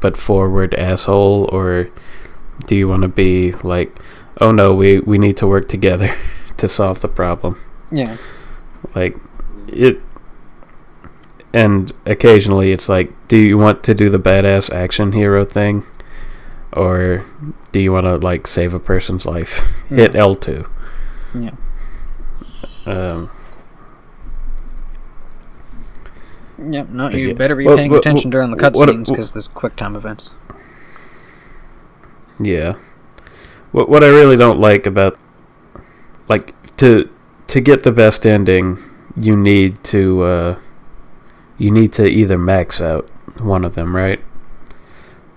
but 0.00 0.16
forward 0.16 0.74
asshole, 0.74 1.48
or 1.52 1.90
do 2.66 2.76
you 2.76 2.88
want 2.88 3.02
to 3.02 3.08
be 3.08 3.52
like, 3.64 3.98
oh 4.40 4.52
no, 4.52 4.74
we 4.74 5.00
we 5.00 5.18
need 5.18 5.36
to 5.38 5.46
work 5.46 5.68
together 5.68 6.14
to 6.56 6.68
solve 6.68 7.00
the 7.00 7.08
problem? 7.08 7.60
Yeah. 7.90 8.16
Like 8.94 9.16
it. 9.66 10.00
And 11.56 11.90
occasionally, 12.04 12.70
it's 12.72 12.86
like, 12.86 13.10
do 13.28 13.38
you 13.38 13.56
want 13.56 13.82
to 13.84 13.94
do 13.94 14.10
the 14.10 14.18
badass 14.18 14.70
action 14.70 15.12
hero 15.12 15.42
thing, 15.46 15.84
or 16.74 17.24
do 17.72 17.80
you 17.80 17.92
want 17.92 18.04
to 18.04 18.16
like 18.18 18.46
save 18.46 18.74
a 18.74 18.78
person's 18.78 19.24
life? 19.24 19.66
Hit 19.88 20.14
L 20.14 20.36
two. 20.36 20.68
Yeah. 21.34 21.52
Um, 22.84 23.30
Yep. 26.58 26.88
No, 26.90 27.08
Yeah. 27.10 27.16
you 27.16 27.34
better 27.34 27.54
be 27.56 27.66
Well, 27.66 27.76
paying 27.76 27.90
well, 27.90 28.00
attention 28.00 28.30
during 28.30 28.50
the 28.50 28.56
cutscenes 28.56 29.08
because 29.08 29.32
there's 29.32 29.48
quick 29.48 29.76
time 29.76 29.94
events. 29.96 30.30
yeah. 32.40 32.74
What 33.72 33.88
what 33.88 34.02
I 34.04 34.08
really 34.08 34.36
don't 34.36 34.60
like 34.60 34.86
about 34.86 35.18
like 36.28 36.54
to 36.76 37.08
to 37.48 37.60
get 37.60 37.82
the 37.82 37.92
best 37.92 38.26
ending, 38.26 38.78
you 39.16 39.36
need 39.36 39.82
to 39.84 40.22
uh, 40.22 40.58
you 41.58 41.70
need 41.70 41.92
to 41.94 42.06
either 42.06 42.36
max 42.38 42.80
out 42.80 43.08
one 43.38 43.64
of 43.64 43.74
them, 43.74 43.94
right? 43.96 44.20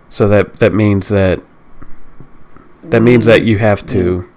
So 0.09 0.27
that 0.27 0.57
that 0.57 0.73
means 0.73 1.09
that 1.09 1.41
that 2.83 3.01
means 3.01 3.25
that 3.25 3.43
you 3.43 3.57
have 3.59 3.85
to 3.87 4.29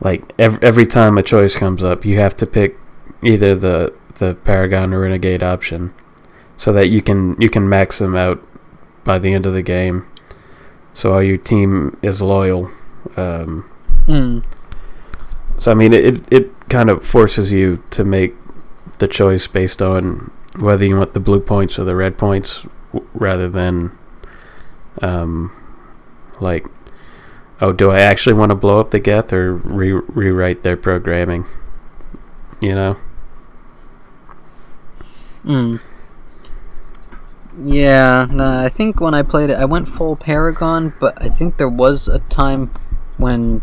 like 0.00 0.32
every 0.38 0.60
every 0.62 0.86
time 0.86 1.16
a 1.18 1.22
choice 1.22 1.56
comes 1.56 1.84
up, 1.84 2.04
you 2.04 2.18
have 2.18 2.34
to 2.36 2.46
pick 2.46 2.78
either 3.22 3.54
the 3.54 3.92
the 4.16 4.34
Paragon 4.44 4.92
or 4.94 5.00
Renegade 5.00 5.42
option, 5.42 5.92
so 6.56 6.72
that 6.72 6.88
you 6.88 7.00
can 7.02 7.40
you 7.40 7.48
can 7.48 7.68
max 7.68 7.98
them 7.98 8.16
out 8.16 8.44
by 9.04 9.18
the 9.18 9.32
end 9.34 9.46
of 9.46 9.52
the 9.52 9.62
game, 9.62 10.06
so 10.92 11.12
all 11.14 11.22
your 11.22 11.36
team 11.36 11.96
is 12.02 12.20
loyal. 12.22 12.70
Um, 13.16 13.70
Mm. 14.06 14.44
so 15.58 15.70
I 15.70 15.74
mean, 15.74 15.92
it 15.94 16.30
it 16.30 16.50
kind 16.68 16.90
of 16.90 17.04
forces 17.06 17.52
you 17.52 17.82
to 17.90 18.04
make 18.04 18.34
the 18.98 19.08
choice 19.08 19.46
based 19.46 19.80
on 19.80 20.30
whether 20.58 20.84
you 20.84 20.96
want 20.98 21.12
the 21.12 21.20
blue 21.20 21.40
points 21.40 21.78
or 21.78 21.84
the 21.84 21.96
red 21.96 22.18
points, 22.18 22.66
w- 22.92 23.08
rather 23.14 23.48
than 23.48 23.96
um, 25.02 25.52
like, 26.40 26.66
oh, 27.60 27.72
do 27.72 27.90
I 27.90 28.00
actually 28.00 28.34
want 28.34 28.50
to 28.50 28.56
blow 28.56 28.80
up 28.80 28.90
the 28.90 29.00
Geth 29.00 29.32
or 29.32 29.54
re- 29.54 29.92
rewrite 29.92 30.62
their 30.62 30.76
programming? 30.76 31.46
You 32.60 32.74
know. 32.74 32.96
Mm. 35.44 35.80
Yeah, 37.56 38.26
no, 38.30 38.58
I 38.58 38.68
think 38.68 39.00
when 39.00 39.14
I 39.14 39.22
played 39.22 39.50
it, 39.50 39.58
I 39.58 39.64
went 39.64 39.88
full 39.88 40.16
Paragon, 40.16 40.92
but 40.98 41.22
I 41.22 41.28
think 41.28 41.56
there 41.56 41.68
was 41.68 42.08
a 42.08 42.18
time 42.18 42.72
when 43.16 43.62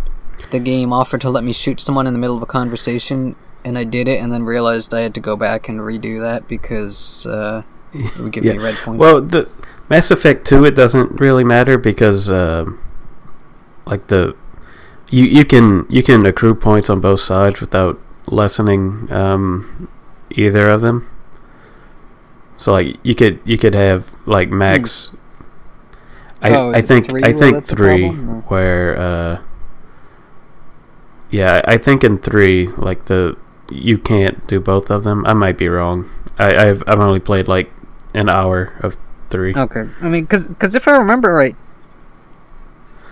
the 0.52 0.60
game 0.60 0.94
offered 0.94 1.22
to 1.22 1.30
let 1.30 1.44
me 1.44 1.52
shoot 1.52 1.82
someone 1.82 2.08
in 2.08 2.14
the 2.14 2.20
middle 2.20 2.38
of 2.38 2.44
a 2.44 2.48
conversation, 2.48 3.36
and 3.64 3.78
I 3.78 3.84
did 3.84 4.08
it, 4.08 4.22
and 4.22 4.32
then 4.32 4.44
realized 4.44 4.94
I 4.94 5.02
had 5.02 5.14
to 5.16 5.20
go 5.20 5.36
back 5.36 5.70
and 5.70 5.80
redo 5.80 6.20
that 6.22 6.48
because 6.48 7.26
uh, 7.26 7.64
it 7.94 8.18
would 8.20 8.32
give 8.32 8.46
Yeah. 8.46 8.54
me 8.54 8.58
red 8.60 8.76
points. 8.76 9.00
Well, 9.00 9.22
the 9.22 9.50
Mass 9.90 10.12
Effect 10.12 10.46
Two, 10.48 10.66
it 10.66 10.76
doesn't 10.76 11.20
really 11.20 11.44
matter 11.44 11.78
because, 11.78 12.30
um 12.30 12.80
like 13.86 14.08
the 14.08 14.36
you 15.10 15.26
you 15.26 15.44
can 15.46 15.86
you 15.90 16.04
can 16.04 16.26
accrue 16.26 16.56
points 16.56 16.90
on 16.90 17.02
both 17.02 17.20
sides 17.20 17.60
without 17.60 18.00
lessening 18.28 19.12
um, 19.12 19.90
either 20.32 20.70
of 20.70 20.82
them. 20.82 21.10
So 22.58 22.72
like 22.74 22.98
you 23.04 23.16
could 23.16 23.40
you 23.44 23.58
could 23.58 23.74
have 23.74 24.12
like 24.28 24.50
max. 24.50 25.12
I 26.42 26.52
Oh, 26.56 26.72
I 26.74 26.82
think 26.82 27.12
I 27.24 27.34
think 27.34 27.66
three 27.66 28.10
where 28.48 28.98
uh, 28.98 29.42
yeah 31.30 31.62
I 31.66 31.74
I 31.74 31.78
think 31.78 32.04
in 32.04 32.18
three 32.18 32.68
like 32.78 33.06
the 33.06 33.38
you 33.72 33.98
can't 33.98 34.46
do 34.48 34.60
both 34.60 34.90
of 34.90 35.04
them. 35.04 35.26
I 35.26 35.34
might 35.34 35.58
be 35.58 35.68
wrong. 35.68 36.10
I 36.38 36.68
I've 36.70 36.84
I've 36.88 37.00
only 37.00 37.20
played 37.20 37.48
like 37.48 37.72
an 38.14 38.30
hour 38.30 38.74
of 38.82 38.98
three. 39.30 39.54
Okay, 39.56 39.90
I 40.02 40.10
mean, 40.10 40.24
because 40.24 40.50
cause 40.60 40.76
if 40.76 40.88
I 40.88 40.98
remember 40.98 41.34
right, 41.34 41.56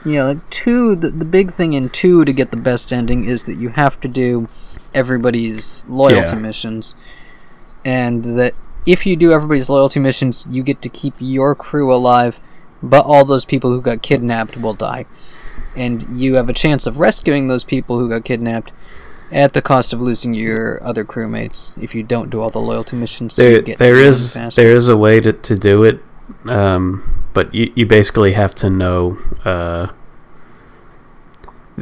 yeah, 0.06 0.23
like 0.26 0.49
two. 0.49 0.95
The, 0.95 1.10
the 1.10 1.26
big 1.26 1.52
thing 1.52 1.73
in 1.73 1.90
two 1.90 2.26
to 2.26 2.34
get 2.34 2.52
the 2.52 2.57
best 2.57 2.91
ending 2.94 3.26
is 3.26 3.44
that 3.45 3.56
you 3.56 3.69
have 3.69 3.99
to 4.02 4.07
do 4.07 4.48
everybody's 4.94 5.86
loyalty 5.88 6.34
Yeah. 6.34 6.40
missions, 6.40 6.95
and 7.86 8.23
that 8.23 8.53
if 8.86 9.06
you 9.06 9.15
do 9.15 9.31
everybody's 9.31 9.69
loyalty 9.69 9.99
missions, 9.99 10.45
you 10.49 10.64
get 10.64 10.81
to 10.81 10.90
keep 10.90 11.14
your 11.19 11.53
crew 11.53 11.94
alive, 11.94 12.40
but 12.81 13.06
all 13.06 13.26
those 13.26 13.45
people 13.45 13.72
who 13.72 13.81
got 13.81 14.02
kidnapped 14.02 14.57
will 14.57 14.73
die, 14.73 15.06
and 15.76 16.06
you 16.10 16.36
have 16.36 16.49
a 16.49 16.53
chance 16.53 16.88
of 16.88 16.98
rescuing 16.99 17.48
those 17.48 17.64
people 17.64 17.99
who 17.99 18.10
got 18.10 18.23
kidnapped. 18.23 18.72
At 19.31 19.53
the 19.53 19.61
cost 19.61 19.93
of 19.93 20.01
losing 20.01 20.34
your 20.34 20.81
other 20.84 21.06
crewmates, 21.06 21.77
if 21.81 21.93
you 21.93 22.01
don't 22.01 22.30
do 22.30 22.41
all 22.41 22.49
the 22.49 22.60
loyalty 22.60 22.95
missions, 22.95 23.35
there 23.35 23.61
there 23.61 23.95
is 23.95 24.34
there 24.56 24.76
is 24.76 24.88
a 24.88 24.97
way 24.97 25.19
to, 25.19 25.34
to 25.34 25.56
do 25.56 25.84
it 25.84 26.01
um, 26.45 27.26
but 27.34 27.53
you, 27.53 27.72
you 27.76 27.85
basically 27.85 28.34
have 28.34 28.56
to 28.56 28.69
know 28.69 29.18
uh, 29.45 29.88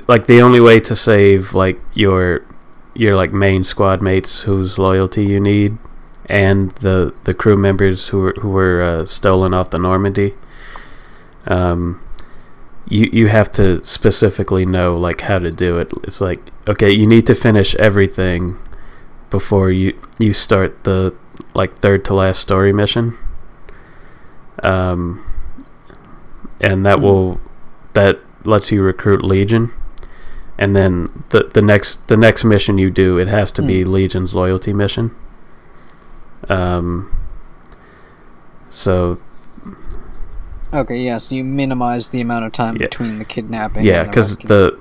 like 0.07 0.25
the 0.27 0.41
only 0.41 0.59
way 0.59 0.79
to 0.79 0.95
save 0.95 1.53
like 1.53 1.79
your 1.93 2.45
your 2.93 3.15
like 3.15 3.31
main 3.31 3.63
squad 3.63 4.01
mates 4.01 4.41
whose 4.41 4.79
loyalty 4.79 5.25
you 5.25 5.39
need 5.39 5.77
and 6.25 6.71
the 6.77 7.13
the 7.25 7.33
crew 7.33 7.57
members 7.57 8.09
who 8.09 8.19
were 8.19 8.35
who 8.41 8.49
were 8.49 8.81
uh, 8.81 9.05
stolen 9.05 9.53
off 9.53 9.69
the 9.69 9.79
Normandy 9.79 10.35
um 11.45 12.01
you 12.89 13.09
you 13.11 13.27
have 13.27 13.51
to 13.53 13.84
specifically 13.84 14.65
know 14.65 14.97
like 14.97 15.22
how 15.22 15.39
to 15.39 15.51
do 15.51 15.77
it. 15.77 15.91
It's 16.03 16.22
like 16.22 16.51
okay 16.68 16.91
you 16.91 17.05
need 17.07 17.26
to 17.27 17.35
finish 17.35 17.76
everything 17.76 18.57
before 19.30 19.72
you 19.72 19.99
you 20.18 20.34
start 20.34 20.84
the 20.84 21.14
like 21.53 21.77
third 21.80 22.05
to 22.05 22.14
last 22.14 22.39
story 22.39 22.72
mission. 22.73 23.18
Um 24.64 25.23
and 26.61 26.85
that 26.85 26.97
Hmm. 26.97 27.03
will 27.03 27.39
that 27.93 28.19
lets 28.43 28.72
you 28.72 28.81
recruit 28.81 29.23
legion. 29.23 29.72
And 30.57 30.76
then 30.76 31.23
the 31.30 31.43
the 31.53 31.61
next 31.61 32.07
the 32.07 32.18
next 32.18 32.43
mission 32.43 32.77
you 32.77 32.89
do 32.89 33.18
it 33.19 33.27
has 33.27 33.51
to 33.53 33.61
be 33.61 33.84
legion's 33.84 34.34
loyalty 34.34 34.73
mission. 34.73 35.15
Um 36.49 37.14
so 38.69 39.19
Okay, 40.73 40.98
yeah, 40.99 41.18
so 41.18 41.35
you 41.35 41.44
minimize 41.44 42.10
the 42.10 42.19
amount 42.22 42.45
of 42.45 42.52
time 42.52 42.76
Yeah. 42.76 42.88
between 42.88 43.19
the 43.19 43.26
kidnapping. 43.26 43.85
yeah 43.85 43.99
and 44.02 44.07
the 44.07 44.10
because 44.11 44.38
the 44.38 44.80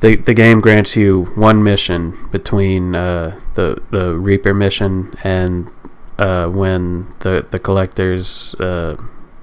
the 0.00 0.16
the 0.16 0.34
game 0.34 0.60
grants 0.60 0.96
you 0.96 1.24
one 1.34 1.62
mission 1.62 2.14
between 2.30 2.94
uh, 2.94 3.38
the 3.54 3.80
the 3.90 4.14
Reaper 4.16 4.54
mission 4.54 5.14
and 5.24 5.70
uh, 6.18 6.48
when 6.48 7.06
the 7.20 7.46
the 7.50 7.58
collector's 7.58 8.54
uh, 8.54 8.96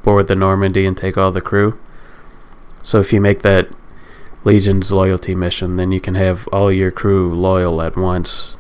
board 0.03 0.27
the 0.27 0.35
Normandy 0.35 0.85
and 0.85 0.97
take 0.97 1.17
all 1.17 1.31
the 1.31 1.41
crew. 1.41 1.77
So 2.83 2.99
if 2.99 3.11
you 3.11 3.19
make 3.21 3.41
that 3.41 3.69
Legion's 4.43 4.91
loyalty 4.91 5.33
mission, 5.35 5.75
then 5.77 5.91
you 5.91 5.99
can 5.99 6.15
have 6.15 6.47
all 6.49 6.71
your 6.71 6.91
crew 6.91 7.33
loyal 7.33 7.81
at 7.81 7.97
once, 7.97 8.57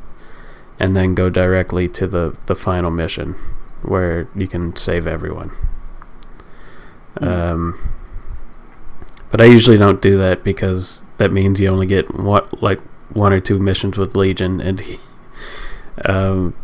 and 0.79 0.95
then 0.95 1.13
go 1.13 1.29
directly 1.29 1.87
to 1.89 2.07
the 2.07 2.35
the 2.47 2.55
final 2.55 2.89
mission, 2.91 3.35
where 3.83 4.27
you 4.35 4.47
can 4.47 4.75
save 4.75 5.05
everyone. 5.05 5.51
Um, 7.21 7.77
but 9.31 9.41
I 9.41 9.45
usually 9.45 9.77
don't 9.77 10.01
do 10.01 10.17
that 10.17 10.43
because 10.43 11.03
that 11.17 11.31
means 11.31 11.59
you 11.59 11.69
only 11.69 11.87
get 11.87 12.13
what 12.15 12.61
like 12.61 12.79
one 13.09 13.33
or 13.33 13.39
two 13.39 13.59
missions 13.59 13.97
with 13.97 14.15
Legion, 14.15 14.59
and 14.59 14.79
he, 14.79 14.99
um, 16.05 16.55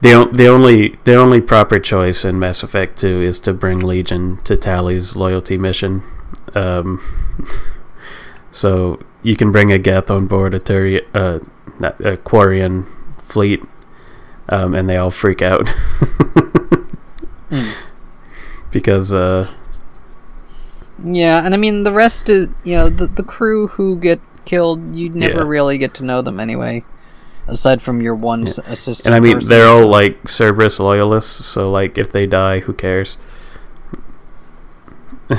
the 0.00 0.28
the 0.32 0.46
only 0.46 0.98
the 1.04 1.14
only 1.14 1.40
proper 1.40 1.78
choice 1.78 2.24
in 2.24 2.38
Mass 2.38 2.62
Effect 2.62 2.98
Two 2.98 3.20
is 3.20 3.38
to 3.40 3.52
bring 3.52 3.80
Legion 3.80 4.38
to 4.38 4.56
Tali's 4.56 5.16
loyalty 5.16 5.58
mission. 5.58 6.02
Um, 6.54 7.00
so 8.50 9.00
you 9.22 9.36
can 9.36 9.52
bring 9.52 9.72
a 9.72 9.78
Geth 9.78 10.10
on 10.10 10.26
board 10.26 10.54
a 10.54 10.60
Turi- 10.60 11.06
uh, 11.14 11.40
a 11.80 12.16
Quarian 12.16 12.86
fleet, 13.22 13.62
um, 14.48 14.74
and 14.74 14.88
they 14.88 14.96
all 14.96 15.10
freak 15.10 15.42
out 15.42 15.66
Mm. 17.50 17.74
Because 18.70 19.12
uh, 19.12 19.46
Yeah, 21.04 21.44
and 21.44 21.54
I 21.54 21.56
mean 21.56 21.84
the 21.84 21.92
rest 21.92 22.28
is 22.28 22.48
you 22.64 22.74
know 22.76 22.88
the 22.88 23.06
the 23.06 23.22
crew 23.22 23.68
who 23.68 23.96
get 23.98 24.20
killed, 24.44 24.94
you 24.96 25.08
never 25.10 25.38
Yeah. 25.38 25.46
really 25.48 25.78
get 25.78 25.94
to 25.94 26.04
know 26.04 26.22
them 26.22 26.38
anyway, 26.40 26.84
aside 27.46 27.80
from 27.82 28.00
your 28.00 28.14
one 28.14 28.42
s 28.44 28.58
assistant. 28.66 29.06
and 29.06 29.14
I 29.14 29.20
mean 29.20 29.34
person, 29.34 29.50
they're 29.50 29.68
all 29.68 29.78
so- 29.80 29.88
like 29.88 30.28
Cerberus 30.28 30.78
loyalists, 30.80 31.44
so 31.46 31.70
like 31.70 31.96
if 31.98 32.10
they 32.12 32.26
die, 32.26 32.60
who 32.60 32.72
cares? 32.72 33.16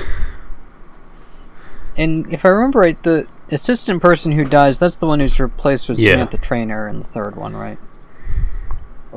And 1.97 2.31
if 2.31 2.45
I 2.45 2.49
remember 2.49 2.79
right, 2.79 3.01
the 3.03 3.27
assistant 3.51 4.01
person 4.01 4.31
who 4.31 4.45
dies, 4.45 4.79
that's 4.79 4.95
the 4.97 5.05
one 5.07 5.19
who's 5.19 5.37
replaced 5.39 5.89
with 5.89 5.99
Yeah. 5.99 6.13
Samantha 6.13 6.37
Traynor 6.37 6.87
in 6.87 6.99
the 6.99 7.05
third 7.05 7.35
one, 7.35 7.55
right? 7.57 7.77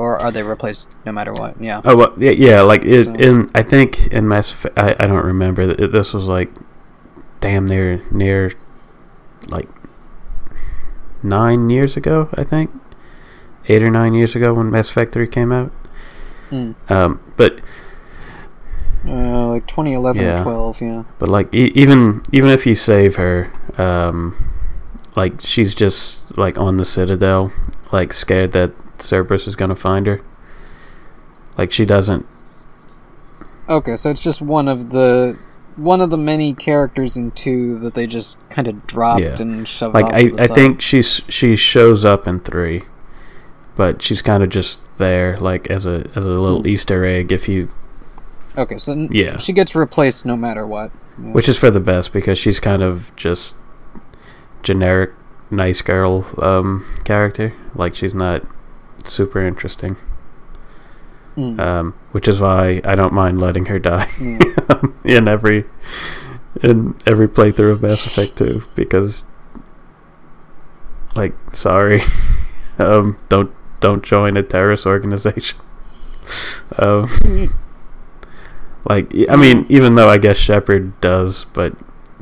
Or 0.02 0.18
are 0.18 0.32
they 0.32 0.42
replaced 0.42 0.90
no 1.06 1.12
matter 1.12 1.32
what? 1.32 1.52
Yeah. 1.62 1.80
Oh 1.84 1.94
well, 1.96 2.12
yeah, 2.18 2.32
yeah. 2.46 2.60
Like 2.62 2.84
it, 2.84 3.04
So- 3.06 3.14
in, 3.14 3.50
I 3.54 3.62
think 3.62 4.08
in 4.08 4.26
Mass 4.26 4.52
Effect, 4.52 4.76
I, 4.78 4.96
I 4.98 5.06
don't 5.06 5.24
remember. 5.24 5.62
Th- 5.74 5.90
This 5.90 6.12
was 6.12 6.26
like, 6.26 6.50
damn 7.40 7.64
near 7.66 8.02
near, 8.10 8.50
like 9.48 9.68
nine 11.22 11.70
years 11.70 11.96
ago. 11.96 12.28
I 12.34 12.44
think 12.44 12.70
eight 13.68 13.82
or 13.82 13.90
nine 13.90 14.14
years 14.14 14.34
ago 14.34 14.54
when 14.54 14.70
Mass 14.70 14.90
Effect 14.90 15.12
Three 15.12 15.28
came 15.28 15.52
out. 15.52 15.70
Mm. 16.50 16.74
Um, 16.90 17.20
but 17.36 17.60
Uh, 19.06 19.48
like 19.58 19.66
2011 19.66 20.22
Yeah. 20.22 20.40
or 20.40 20.44
12, 20.44 20.80
yeah. 20.80 21.02
but 21.18 21.28
like 21.28 21.52
e- 21.54 21.72
even 21.74 22.22
even 22.30 22.50
if 22.50 22.66
you 22.66 22.74
save 22.74 23.16
her, 23.16 23.50
um, 23.78 24.34
like 25.16 25.40
she's 25.40 25.74
just 25.74 26.36
like 26.38 26.56
on 26.58 26.76
the 26.76 26.84
Citadel, 26.84 27.50
like 27.92 28.12
scared 28.12 28.52
that 28.52 28.72
Cerberus 29.00 29.46
is 29.46 29.54
gonna 29.56 29.76
find 29.76 30.06
her. 30.06 30.20
Like 31.56 31.70
she 31.72 31.84
doesn't 31.84 32.26
Okay, 33.68 33.96
so 33.96 34.10
it's 34.10 34.20
just 34.20 34.42
one 34.42 34.66
of 34.68 34.90
the 34.90 35.38
one 35.76 36.00
of 36.00 36.10
the 36.10 36.18
many 36.18 36.52
characters 36.54 37.16
in 37.16 37.30
two 37.30 37.78
that 37.78 37.94
they 37.94 38.06
just 38.06 38.38
kind 38.50 38.68
of 38.68 38.86
dropped 38.86 39.22
Yeah. 39.22 39.36
and 39.40 39.66
shoved 39.66 39.94
like 39.94 40.06
off 40.06 40.12
I, 40.14 40.30
I 40.38 40.46
side. 40.46 40.54
think 40.54 40.80
she's 40.82 41.22
she 41.28 41.56
shows 41.56 42.04
up 42.04 42.26
in 42.26 42.40
three, 42.40 42.84
but 43.76 44.02
she's 44.02 44.20
kind 44.22 44.42
of 44.42 44.48
just 44.50 44.86
there 44.98 45.36
like 45.38 45.68
as 45.70 45.86
a 45.86 46.06
as 46.14 46.26
a 46.26 46.30
little 46.30 46.60
Hmm. 46.60 46.66
Easter 46.68 47.04
egg 47.04 47.30
if 47.32 47.48
you 47.48 47.70
Okay, 48.58 48.76
so 48.76 48.92
n- 48.92 49.08
Yeah. 49.10 49.38
she 49.38 49.52
gets 49.54 49.74
replaced 49.74 50.26
no 50.26 50.36
matter 50.36 50.66
what. 50.66 50.90
Yeah. 51.22 51.32
which 51.32 51.48
is 51.48 51.58
for 51.58 51.70
the 51.70 51.80
best 51.80 52.12
because 52.12 52.38
she's 52.38 52.58
kind 52.60 52.82
of 52.82 53.12
just 53.16 53.56
generic 54.62 55.12
nice 55.52 55.82
girl 55.82 56.26
um 56.38 56.84
character. 57.04 57.54
Like 57.74 57.94
she's 57.94 58.14
not 58.14 58.42
super 59.04 59.46
interesting. 59.46 59.96
Mm, 61.36 61.60
um 61.60 61.94
which 62.12 62.26
is 62.26 62.40
why 62.40 62.80
I 62.84 62.94
don't 62.94 63.12
mind 63.12 63.40
letting 63.40 63.66
her 63.66 63.78
die. 63.78 64.10
Yeah. 64.20 64.82
in 65.04 65.28
every 65.28 65.64
in 66.62 66.94
every 67.06 67.28
playthrough 67.28 67.72
of 67.72 67.82
Mass 67.82 68.06
Effect 68.06 68.36
2 68.36 68.64
because 68.74 69.24
like 71.14 71.34
sorry. 71.52 72.02
Um 72.78 73.18
don't 73.28 73.52
don't 73.80 74.02
join 74.02 74.36
a 74.36 74.42
terrorist 74.42 74.86
organization. 74.86 75.60
Um 76.78 77.06
like 78.88 79.12
I 79.28 79.36
mean 79.36 79.66
even 79.68 79.94
though 79.94 80.08
I 80.08 80.16
guess 80.16 80.38
Shepard 80.38 80.98
does 81.00 81.44
but 81.44 81.76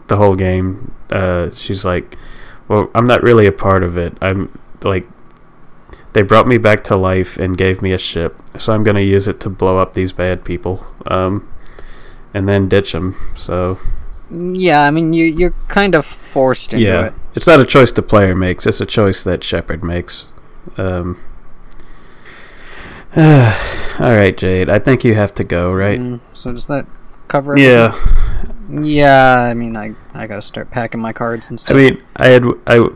the 0.09 0.16
whole 0.16 0.35
game 0.35 0.93
uh 1.11 1.51
she's 1.52 1.85
like 1.85 2.16
well 2.70 2.88
I'm 2.94 3.06
not 3.06 3.22
really 3.22 3.47
a 3.47 3.52
part 3.52 3.82
of 3.82 3.98
it 3.98 4.16
I'm 4.22 4.56
like 4.82 5.06
they 6.14 6.22
brought 6.22 6.47
me 6.48 6.59
back 6.59 6.82
to 6.84 6.97
life 6.97 7.36
and 7.36 7.59
gave 7.59 7.82
me 7.82 7.92
a 7.92 7.98
ship 7.98 8.36
so 8.59 8.72
I'm 8.72 8.82
going 8.84 8.97
to 8.97 9.02
use 9.02 9.28
it 9.28 9.38
to 9.40 9.51
blow 9.51 9.78
up 9.78 9.92
these 9.94 10.12
bad 10.12 10.44
people 10.44 10.86
um 11.06 11.47
and 12.32 12.48
then 12.48 12.68
ditch 12.68 12.92
them 12.92 13.14
so 13.36 13.78
Yeah, 14.30 14.84
I 14.86 14.90
mean 14.90 15.12
you 15.12 15.24
you're 15.26 15.55
kind 15.68 15.94
of 15.94 16.06
forced 16.06 16.72
into 16.72 16.84
yeah 16.86 17.06
it. 17.06 17.14
it's 17.34 17.47
not 17.47 17.60
a 17.60 17.66
choice 17.66 17.90
the 17.92 18.02
player 18.02 18.34
makes 18.34 18.66
it's 18.66 18.80
a 18.80 18.86
choice 18.86 19.24
that 19.24 19.42
Shepard 19.44 19.82
makes 19.84 20.26
um 20.78 21.18
all 23.16 24.14
right 24.16 24.36
Jade 24.36 24.70
I 24.70 24.78
think 24.78 25.02
you 25.05 25.14
have 25.14 25.34
to 25.34 25.44
go 25.44 25.72
right 25.72 25.98
Mm, 25.98 26.20
so 26.32 26.52
does 26.52 26.66
that 26.68 26.86
cover? 27.28 27.52
everything? 27.59 27.72
yeah 27.72 28.52
Yeah, 28.70 29.48
I 29.51 29.55
mean 29.55 29.76
I 29.76 29.94
I 30.14 30.26
gotta 30.26 30.42
start 30.42 30.70
packing 30.70 31.01
my 31.01 31.12
cards 31.12 31.51
and 31.51 31.59
stuff. 31.59 31.76
I 31.76 31.78
mean 31.80 32.02
I 32.16 32.28
had 32.28 32.44
I 32.66 32.88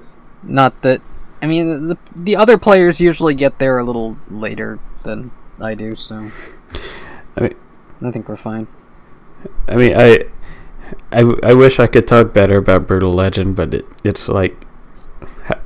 Not 0.43 0.81
that. 0.83 1.01
I 1.43 1.47
mean, 1.47 1.89
the 1.89 1.99
the 2.15 2.37
other 2.37 2.57
players 2.57 3.01
usually 3.01 3.35
get 3.35 3.59
there 3.59 3.79
a 3.79 3.85
little 3.85 4.17
later 4.31 4.79
than 5.03 5.31
I 5.61 5.75
do, 5.75 5.95
so. 5.95 6.31
I 7.37 7.41
mean- 7.41 7.55
I 8.03 8.11
think 8.11 8.29
we're 8.29 8.37
fine. 8.37 8.67
I 9.69 9.77
mean, 9.77 9.95
I, 9.97 10.25
I, 11.13 11.21
I 11.43 11.55
wish 11.55 11.79
I 11.79 11.87
could 11.87 12.07
talk 12.07 12.33
better 12.35 12.57
about 12.59 12.87
Brutal 12.87 13.13
Legend, 13.13 13.57
but 13.57 13.73
it, 13.73 13.87
it's 14.03 14.29
like, 14.29 14.67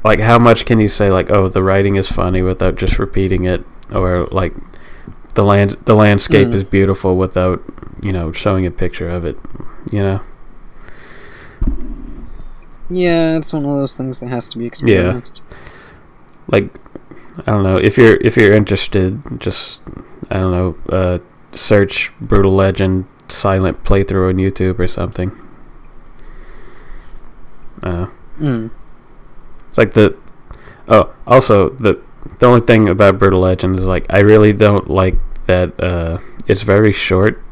like 0.04 0.20
how 0.20 0.38
much 0.38 0.64
can 0.66 0.78
you 0.78 0.88
say 0.88 1.10
like, 1.10 1.30
oh, 1.30 1.48
the 1.48 1.62
writing 1.62 1.96
is 1.96 2.08
funny 2.10 2.42
without 2.42 2.76
just 2.76 2.98
repeating 2.98 3.44
it, 3.44 3.64
or 3.92 4.26
like, 4.26 4.54
the 5.34 5.44
land 5.44 5.76
the 5.84 5.94
landscape 5.94 6.48
Mm. 6.48 6.54
is 6.54 6.64
beautiful 6.64 7.16
without 7.16 7.62
you 8.02 8.12
know 8.12 8.30
showing 8.32 8.66
a 8.66 8.70
picture 8.70 9.08
of 9.08 9.24
it, 9.24 9.38
you 9.90 10.02
know. 10.02 10.20
Yeah, 12.90 13.36
it's 13.36 13.52
one 13.52 13.64
of 13.64 13.70
those 13.70 13.96
things 13.96 14.20
that 14.20 14.28
has 14.28 14.48
to 14.50 14.58
be 14.58 14.66
experienced. 14.66 15.42
Yeah. 15.50 15.56
Like, 16.48 16.74
I 17.46 17.52
don't 17.52 17.62
know 17.62 17.76
if 17.76 17.98
you're 17.98 18.16
if 18.16 18.36
you're 18.36 18.52
interested, 18.54 19.20
just 19.40 19.82
I 20.30 20.38
don't 20.40 20.52
know, 20.52 20.76
uh, 20.88 21.18
search 21.52 22.12
Brutal 22.20 22.52
Legend 22.54 23.06
silent 23.28 23.84
playthrough 23.84 24.30
on 24.30 24.36
YouTube 24.36 24.78
or 24.78 24.88
something. 24.88 25.32
Uh, 27.82 28.06
Mm. 28.40 28.70
It's 29.68 29.78
like 29.78 29.94
the 29.94 30.16
oh, 30.86 31.12
also 31.26 31.70
the 31.70 32.00
the 32.38 32.46
only 32.46 32.60
thing 32.60 32.88
about 32.88 33.18
Brutal 33.18 33.40
Legend 33.40 33.78
is 33.78 33.84
like 33.84 34.06
I 34.10 34.20
really 34.20 34.52
don't 34.52 34.88
like 34.88 35.16
that 35.46 35.74
uh 35.82 36.18
it's 36.46 36.62
very 36.62 36.92
short. 36.92 37.42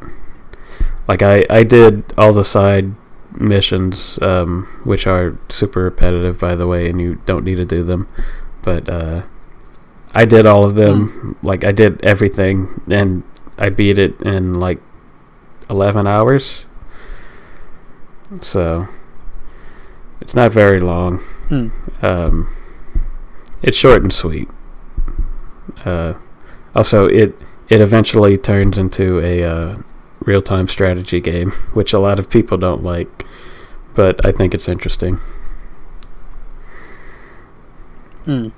Like 1.08 1.22
I 1.22 1.44
I 1.48 1.62
did 1.62 2.04
all 2.18 2.32
the 2.32 2.44
side 2.44 2.94
missions 3.38 4.18
um 4.22 4.64
which 4.84 5.06
are 5.06 5.36
super 5.50 5.84
repetitive 5.84 6.38
by 6.38 6.54
the 6.54 6.66
way 6.66 6.88
and 6.88 7.00
you 7.00 7.20
don't 7.26 7.44
need 7.44 7.56
to 7.56 7.64
do 7.64 7.82
them. 7.82 8.08
But 8.62 8.88
uh 8.88 9.22
I 10.14 10.24
did 10.24 10.46
all 10.46 10.64
of 10.64 10.74
them. 10.74 11.36
Like 11.42 11.64
I 11.64 11.72
did 11.72 12.02
everything 12.04 12.82
and 12.90 13.22
I 13.58 13.68
beat 13.68 13.98
it 13.98 14.20
in 14.22 14.54
like 14.54 14.80
11 15.68 16.06
hours. 16.06 16.64
So 18.40 18.88
it's 20.20 20.34
not 20.34 20.52
very 20.52 20.80
long. 20.80 21.20
Mm. 21.48 21.70
Um, 22.02 22.48
it's 23.62 23.76
short 23.76 24.02
and 24.02 24.12
sweet. 24.12 24.48
Uh, 25.84 26.14
also, 26.74 27.06
it 27.06 27.38
it 27.68 27.80
eventually 27.80 28.36
turns 28.36 28.78
into 28.78 29.20
a 29.20 29.44
uh, 29.44 29.76
real 30.26 30.42
time 30.42 30.68
strategy 30.68 31.20
game, 31.20 31.52
which 31.72 31.94
a 31.94 31.98
lot 31.98 32.18
of 32.18 32.28
people 32.28 32.58
don't 32.58 32.82
like, 32.82 33.24
but 33.94 34.24
I 34.26 34.32
think 34.32 34.52
it's 34.52 34.68
interesting. 34.68 35.18
Mm. 38.26 38.52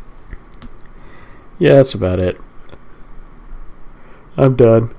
Yeah, 1.58 1.74
that's 1.74 1.94
about 1.94 2.18
it. 2.18 2.40
I'm 4.36 4.56
done. 4.56 4.94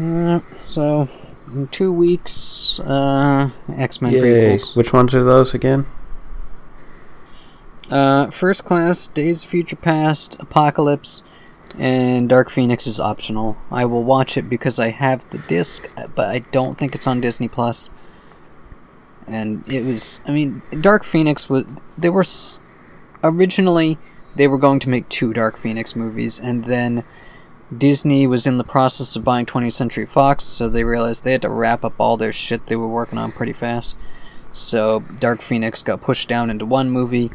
Uh, 0.00 0.40
so, 0.60 1.08
in 1.52 1.68
two 1.68 1.92
weeks, 1.92 2.80
uh, 2.80 3.50
X 3.76 4.00
Men 4.00 4.12
prequels. 4.12 4.74
Which 4.74 4.92
ones 4.92 5.14
are 5.14 5.24
those 5.24 5.52
again? 5.52 5.86
Uh, 7.90 8.30
First 8.30 8.64
Class, 8.64 9.08
Days 9.08 9.42
of 9.42 9.50
Future 9.50 9.76
Past, 9.76 10.36
Apocalypse, 10.38 11.24
and 11.78 12.28
Dark 12.28 12.50
Phoenix 12.50 12.86
is 12.86 13.00
optional. 13.00 13.56
I 13.70 13.84
will 13.84 14.02
watch 14.02 14.36
it 14.36 14.48
because 14.48 14.78
I 14.78 14.90
have 14.90 15.28
the 15.30 15.38
disc, 15.38 15.88
but 16.14 16.28
I 16.28 16.40
don't 16.50 16.76
think 16.76 16.94
it's 16.94 17.06
on 17.06 17.20
Disney 17.20 17.48
Plus. 17.48 17.90
And 19.26 19.66
it 19.68 19.84
was, 19.84 20.20
I 20.26 20.32
mean, 20.32 20.62
Dark 20.80 21.04
Phoenix 21.04 21.48
was. 21.48 21.64
They 21.96 22.10
were 22.10 22.22
s- 22.22 22.60
originally 23.22 23.98
they 24.34 24.48
were 24.48 24.58
going 24.58 24.78
to 24.80 24.88
make 24.88 25.08
two 25.08 25.32
Dark 25.32 25.56
Phoenix 25.56 25.94
movies, 25.94 26.40
and 26.40 26.64
then 26.64 27.04
Disney 27.76 28.26
was 28.26 28.46
in 28.46 28.58
the 28.58 28.64
process 28.64 29.14
of 29.16 29.24
buying 29.24 29.46
20th 29.46 29.72
Century 29.72 30.06
Fox, 30.06 30.44
so 30.44 30.68
they 30.68 30.84
realized 30.84 31.22
they 31.24 31.32
had 31.32 31.42
to 31.42 31.48
wrap 31.48 31.84
up 31.84 31.94
all 31.98 32.16
their 32.16 32.32
shit 32.32 32.66
they 32.66 32.76
were 32.76 32.88
working 32.88 33.18
on 33.18 33.30
pretty 33.32 33.52
fast. 33.52 33.96
So 34.52 35.00
Dark 35.20 35.42
Phoenix 35.42 35.82
got 35.82 36.00
pushed 36.00 36.28
down 36.28 36.50
into 36.50 36.66
one 36.66 36.90
movie 36.90 37.30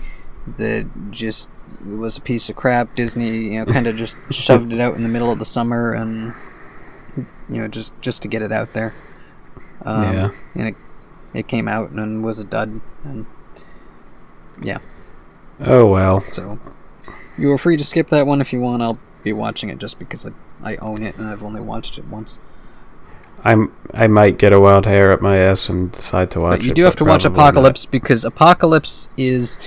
that 0.57 0.87
just 1.11 1.49
was 1.85 2.17
a 2.17 2.21
piece 2.21 2.49
of 2.49 2.55
crap. 2.55 2.95
Disney, 2.95 3.53
you 3.53 3.59
know, 3.59 3.65
kind 3.71 3.87
of 3.87 3.95
just 3.95 4.17
shoved 4.33 4.73
it 4.73 4.79
out 4.79 4.95
in 4.95 5.03
the 5.03 5.09
middle 5.09 5.31
of 5.31 5.39
the 5.39 5.45
summer, 5.45 5.93
and 5.93 6.33
you 7.49 7.61
know, 7.61 7.67
just 7.67 7.93
just 8.01 8.21
to 8.23 8.27
get 8.27 8.41
it 8.41 8.51
out 8.51 8.73
there. 8.73 8.93
Um, 9.85 10.03
Yeah. 10.03 10.29
and 10.55 10.67
it 10.69 10.75
it 11.33 11.47
came 11.47 11.67
out 11.67 11.91
and 11.91 12.23
was 12.23 12.39
a 12.39 12.45
dud, 12.45 12.81
and 13.03 13.25
yeah. 14.61 14.77
Oh 15.59 15.85
well. 15.85 16.21
So 16.31 16.59
you 17.37 17.51
are 17.51 17.57
free 17.57 17.77
to 17.77 17.83
skip 17.83 18.09
that 18.09 18.25
one 18.25 18.41
if 18.41 18.51
you 18.53 18.59
want. 18.59 18.81
I'll 18.81 18.99
be 19.23 19.33
watching 19.33 19.69
it 19.69 19.77
just 19.77 19.99
because 19.99 20.25
I, 20.25 20.31
I 20.63 20.75
own 20.77 21.03
it 21.03 21.17
and 21.17 21.27
I've 21.27 21.43
only 21.43 21.61
watched 21.61 21.97
it 21.97 22.05
once. 22.07 22.39
I'm 23.43 23.71
I 23.93 24.07
might 24.07 24.37
get 24.39 24.53
a 24.53 24.59
wild 24.59 24.85
hair 24.85 25.11
up 25.11 25.21
my 25.21 25.37
ass 25.37 25.69
and 25.69 25.91
decide 25.91 26.31
to 26.31 26.39
watch 26.39 26.59
But 26.59 26.65
you 26.65 26.71
it, 26.71 26.75
do 26.75 26.83
have 26.83 26.95
to 26.97 27.05
watch 27.05 27.21
probably 27.21 27.37
not. 27.37 27.47
Apocalypse 27.49 27.85
because 27.85 28.25
Apocalypse 28.25 29.09
is 29.17 29.59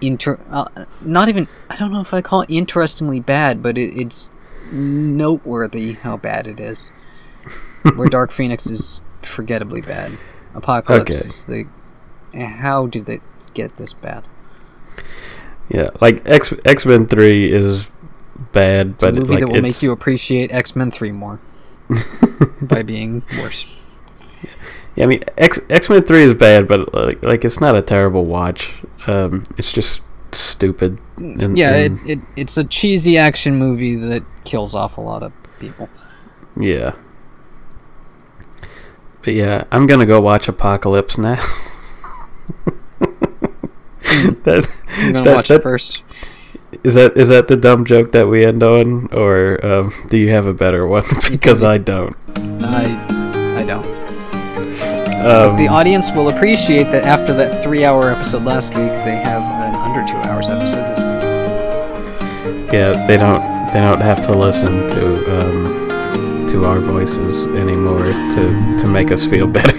inter 0.00 0.38
uh, 0.50 0.64
not 1.00 1.28
even 1.28 1.48
I 1.68 1.76
don't 1.76 1.92
know 1.92 2.00
if 2.00 2.12
I 2.14 2.20
call 2.22 2.42
it 2.42 2.50
interestingly 2.50 3.20
bad, 3.20 3.62
but 3.62 3.76
it, 3.78 3.96
it's 3.96 4.30
noteworthy 4.72 5.92
how 5.92 6.16
bad 6.16 6.46
it 6.46 6.60
is. 6.60 6.90
Where 7.94 8.08
Dark 8.10 8.30
Phoenix 8.30 8.66
is 8.68 9.02
forgettably 9.22 9.80
bad. 9.80 10.12
Apocalypse 10.54 11.10
Okay. 11.10 11.14
is 11.14 11.46
the 11.46 11.66
how 12.38 12.86
did 12.86 13.06
they 13.06 13.20
get 13.54 13.76
this 13.76 13.92
bad? 13.92 14.24
Yeah, 15.68 15.90
like 16.00 16.28
X 16.28 16.52
X 16.64 16.84
Men 16.86 17.06
Three 17.06 17.52
is 17.52 17.88
bad, 18.52 18.90
It's 18.90 19.04
a 19.04 19.06
but 19.08 19.14
it, 19.16 19.20
movie 19.20 19.32
like 19.34 19.40
that 19.40 19.48
will 19.52 19.62
make 19.62 19.82
you 19.82 19.92
appreciate 19.92 20.52
X 20.52 20.74
Men 20.74 20.90
Three 20.90 21.12
more 21.12 21.40
by 22.62 22.82
being 22.82 23.22
worse. 23.38 23.84
Yeah. 24.96 25.04
I 25.04 25.06
mean, 25.06 25.22
X 25.38 25.60
X 25.70 25.88
Men 25.88 26.02
Three 26.02 26.22
is 26.24 26.34
bad, 26.34 26.66
but 26.68 26.92
like 26.94 27.24
like 27.24 27.44
it's 27.44 27.60
not 27.60 27.76
a 27.76 27.82
terrible 27.82 28.24
watch. 28.24 28.82
Um, 29.06 29.44
it's 29.56 29.72
just 29.72 30.02
stupid. 30.32 30.98
And, 31.16 31.56
yeah, 31.58 31.76
it, 31.76 31.90
and- 31.92 32.10
it 32.10 32.18
it's 32.36 32.56
a 32.56 32.64
cheesy 32.64 33.16
action 33.18 33.56
movie 33.56 33.96
that 33.96 34.22
kills 34.44 34.74
off 34.74 34.96
a 34.98 35.00
lot 35.00 35.22
of 35.22 35.32
people. 35.58 35.88
yeah. 36.58 36.92
But 39.22 39.34
yeah, 39.34 39.64
I'm 39.70 39.86
gonna 39.86 40.06
go 40.06 40.20
watch 40.20 40.48
Apocalypse 40.48 41.18
now. 41.18 41.34
that, 44.44 44.70
I'm 44.96 45.12
gonna 45.12 45.24
that- 45.24 45.34
watch 45.36 45.48
that- 45.48 45.60
it 45.60 45.62
first. 45.62 46.02
Is 46.84 46.94
that 46.94 47.16
is 47.16 47.28
that 47.30 47.48
the 47.48 47.56
dumb 47.56 47.84
joke 47.84 48.12
that 48.12 48.28
we 48.28 48.44
end 48.44 48.62
on, 48.62 49.08
or 49.12 49.58
um, 49.66 49.92
do 50.08 50.16
you 50.16 50.28
have 50.30 50.46
a 50.46 50.54
better 50.54 50.86
one? 50.86 51.02
because 51.30 51.62
I 51.64 51.78
don't. 51.78 52.16
I. 52.36 52.99
Um, 55.20 55.56
the 55.56 55.68
audience 55.68 56.10
will 56.12 56.28
appreciate 56.30 56.84
that 56.92 57.04
after 57.04 57.32
that 57.34 57.62
three-hour 57.62 58.10
episode 58.10 58.42
last 58.44 58.70
week, 58.70 58.88
they 59.04 59.16
have 59.16 59.42
an 59.42 59.74
under 59.76 60.06
two 60.10 60.16
hours 60.28 60.48
episode 60.48 60.82
this 60.94 61.00
week. 61.00 62.72
yeah, 62.72 63.06
they 63.06 63.16
don't 63.16 63.42
they 63.72 63.80
don't 63.80 64.00
have 64.00 64.22
to 64.22 64.32
listen 64.32 64.88
to 64.88 65.40
um, 65.40 66.46
to 66.48 66.64
our 66.64 66.78
voices 66.80 67.46
anymore 67.56 68.04
to 68.06 68.76
to 68.78 68.86
make 68.88 69.10
us 69.10 69.26
feel 69.26 69.46
better. 69.46 69.78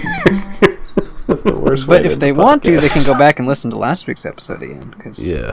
That's 1.26 1.42
the 1.42 1.56
worst. 1.58 1.86
way 1.88 1.98
But 1.98 2.06
if 2.06 2.18
they 2.20 2.30
the 2.30 2.40
want 2.42 2.62
to, 2.64 2.78
they 2.80 2.88
can 2.88 3.04
go 3.04 3.16
back 3.18 3.38
and 3.38 3.48
listen 3.48 3.70
to 3.72 3.76
last 3.78 4.06
week's 4.06 4.24
episode 4.26 4.62
again. 4.62 4.94
Cause 4.98 5.26
Yeah, 5.26 5.52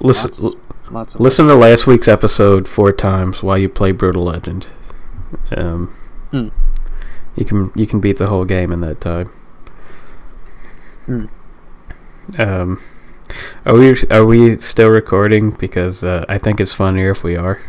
Listen- 0.00 0.30
lots, 0.30 0.40
of- 0.42 0.54
lots 0.92 1.14
of 1.14 1.20
listen 1.20 1.46
to 1.48 1.54
last 1.54 1.86
week's 1.86 2.08
episode 2.08 2.66
four 2.68 2.92
times 2.92 3.42
while 3.42 3.58
you 3.58 3.68
play 3.68 3.92
Brutal 3.92 4.24
Legend. 4.24 4.66
Um, 5.54 5.94
Hmm. 6.30 6.48
You 7.38 7.44
can 7.44 7.70
you 7.74 7.86
can 7.86 8.00
beat 8.00 8.18
the 8.18 8.28
whole 8.28 8.44
game 8.44 8.72
in 8.72 8.80
that 8.80 9.00
time. 9.00 9.28
Hmm. 11.06 11.26
Um, 12.36 12.82
are 13.64 13.74
we 13.74 13.96
are 14.10 14.26
we 14.26 14.56
still 14.58 14.88
recording? 14.88 15.52
Because 15.52 16.02
uh, 16.02 16.24
I 16.28 16.38
think 16.38 16.60
it's 16.60 16.74
funnier 16.74 17.10
if 17.10 17.22
we 17.22 17.36
are. 17.36 17.62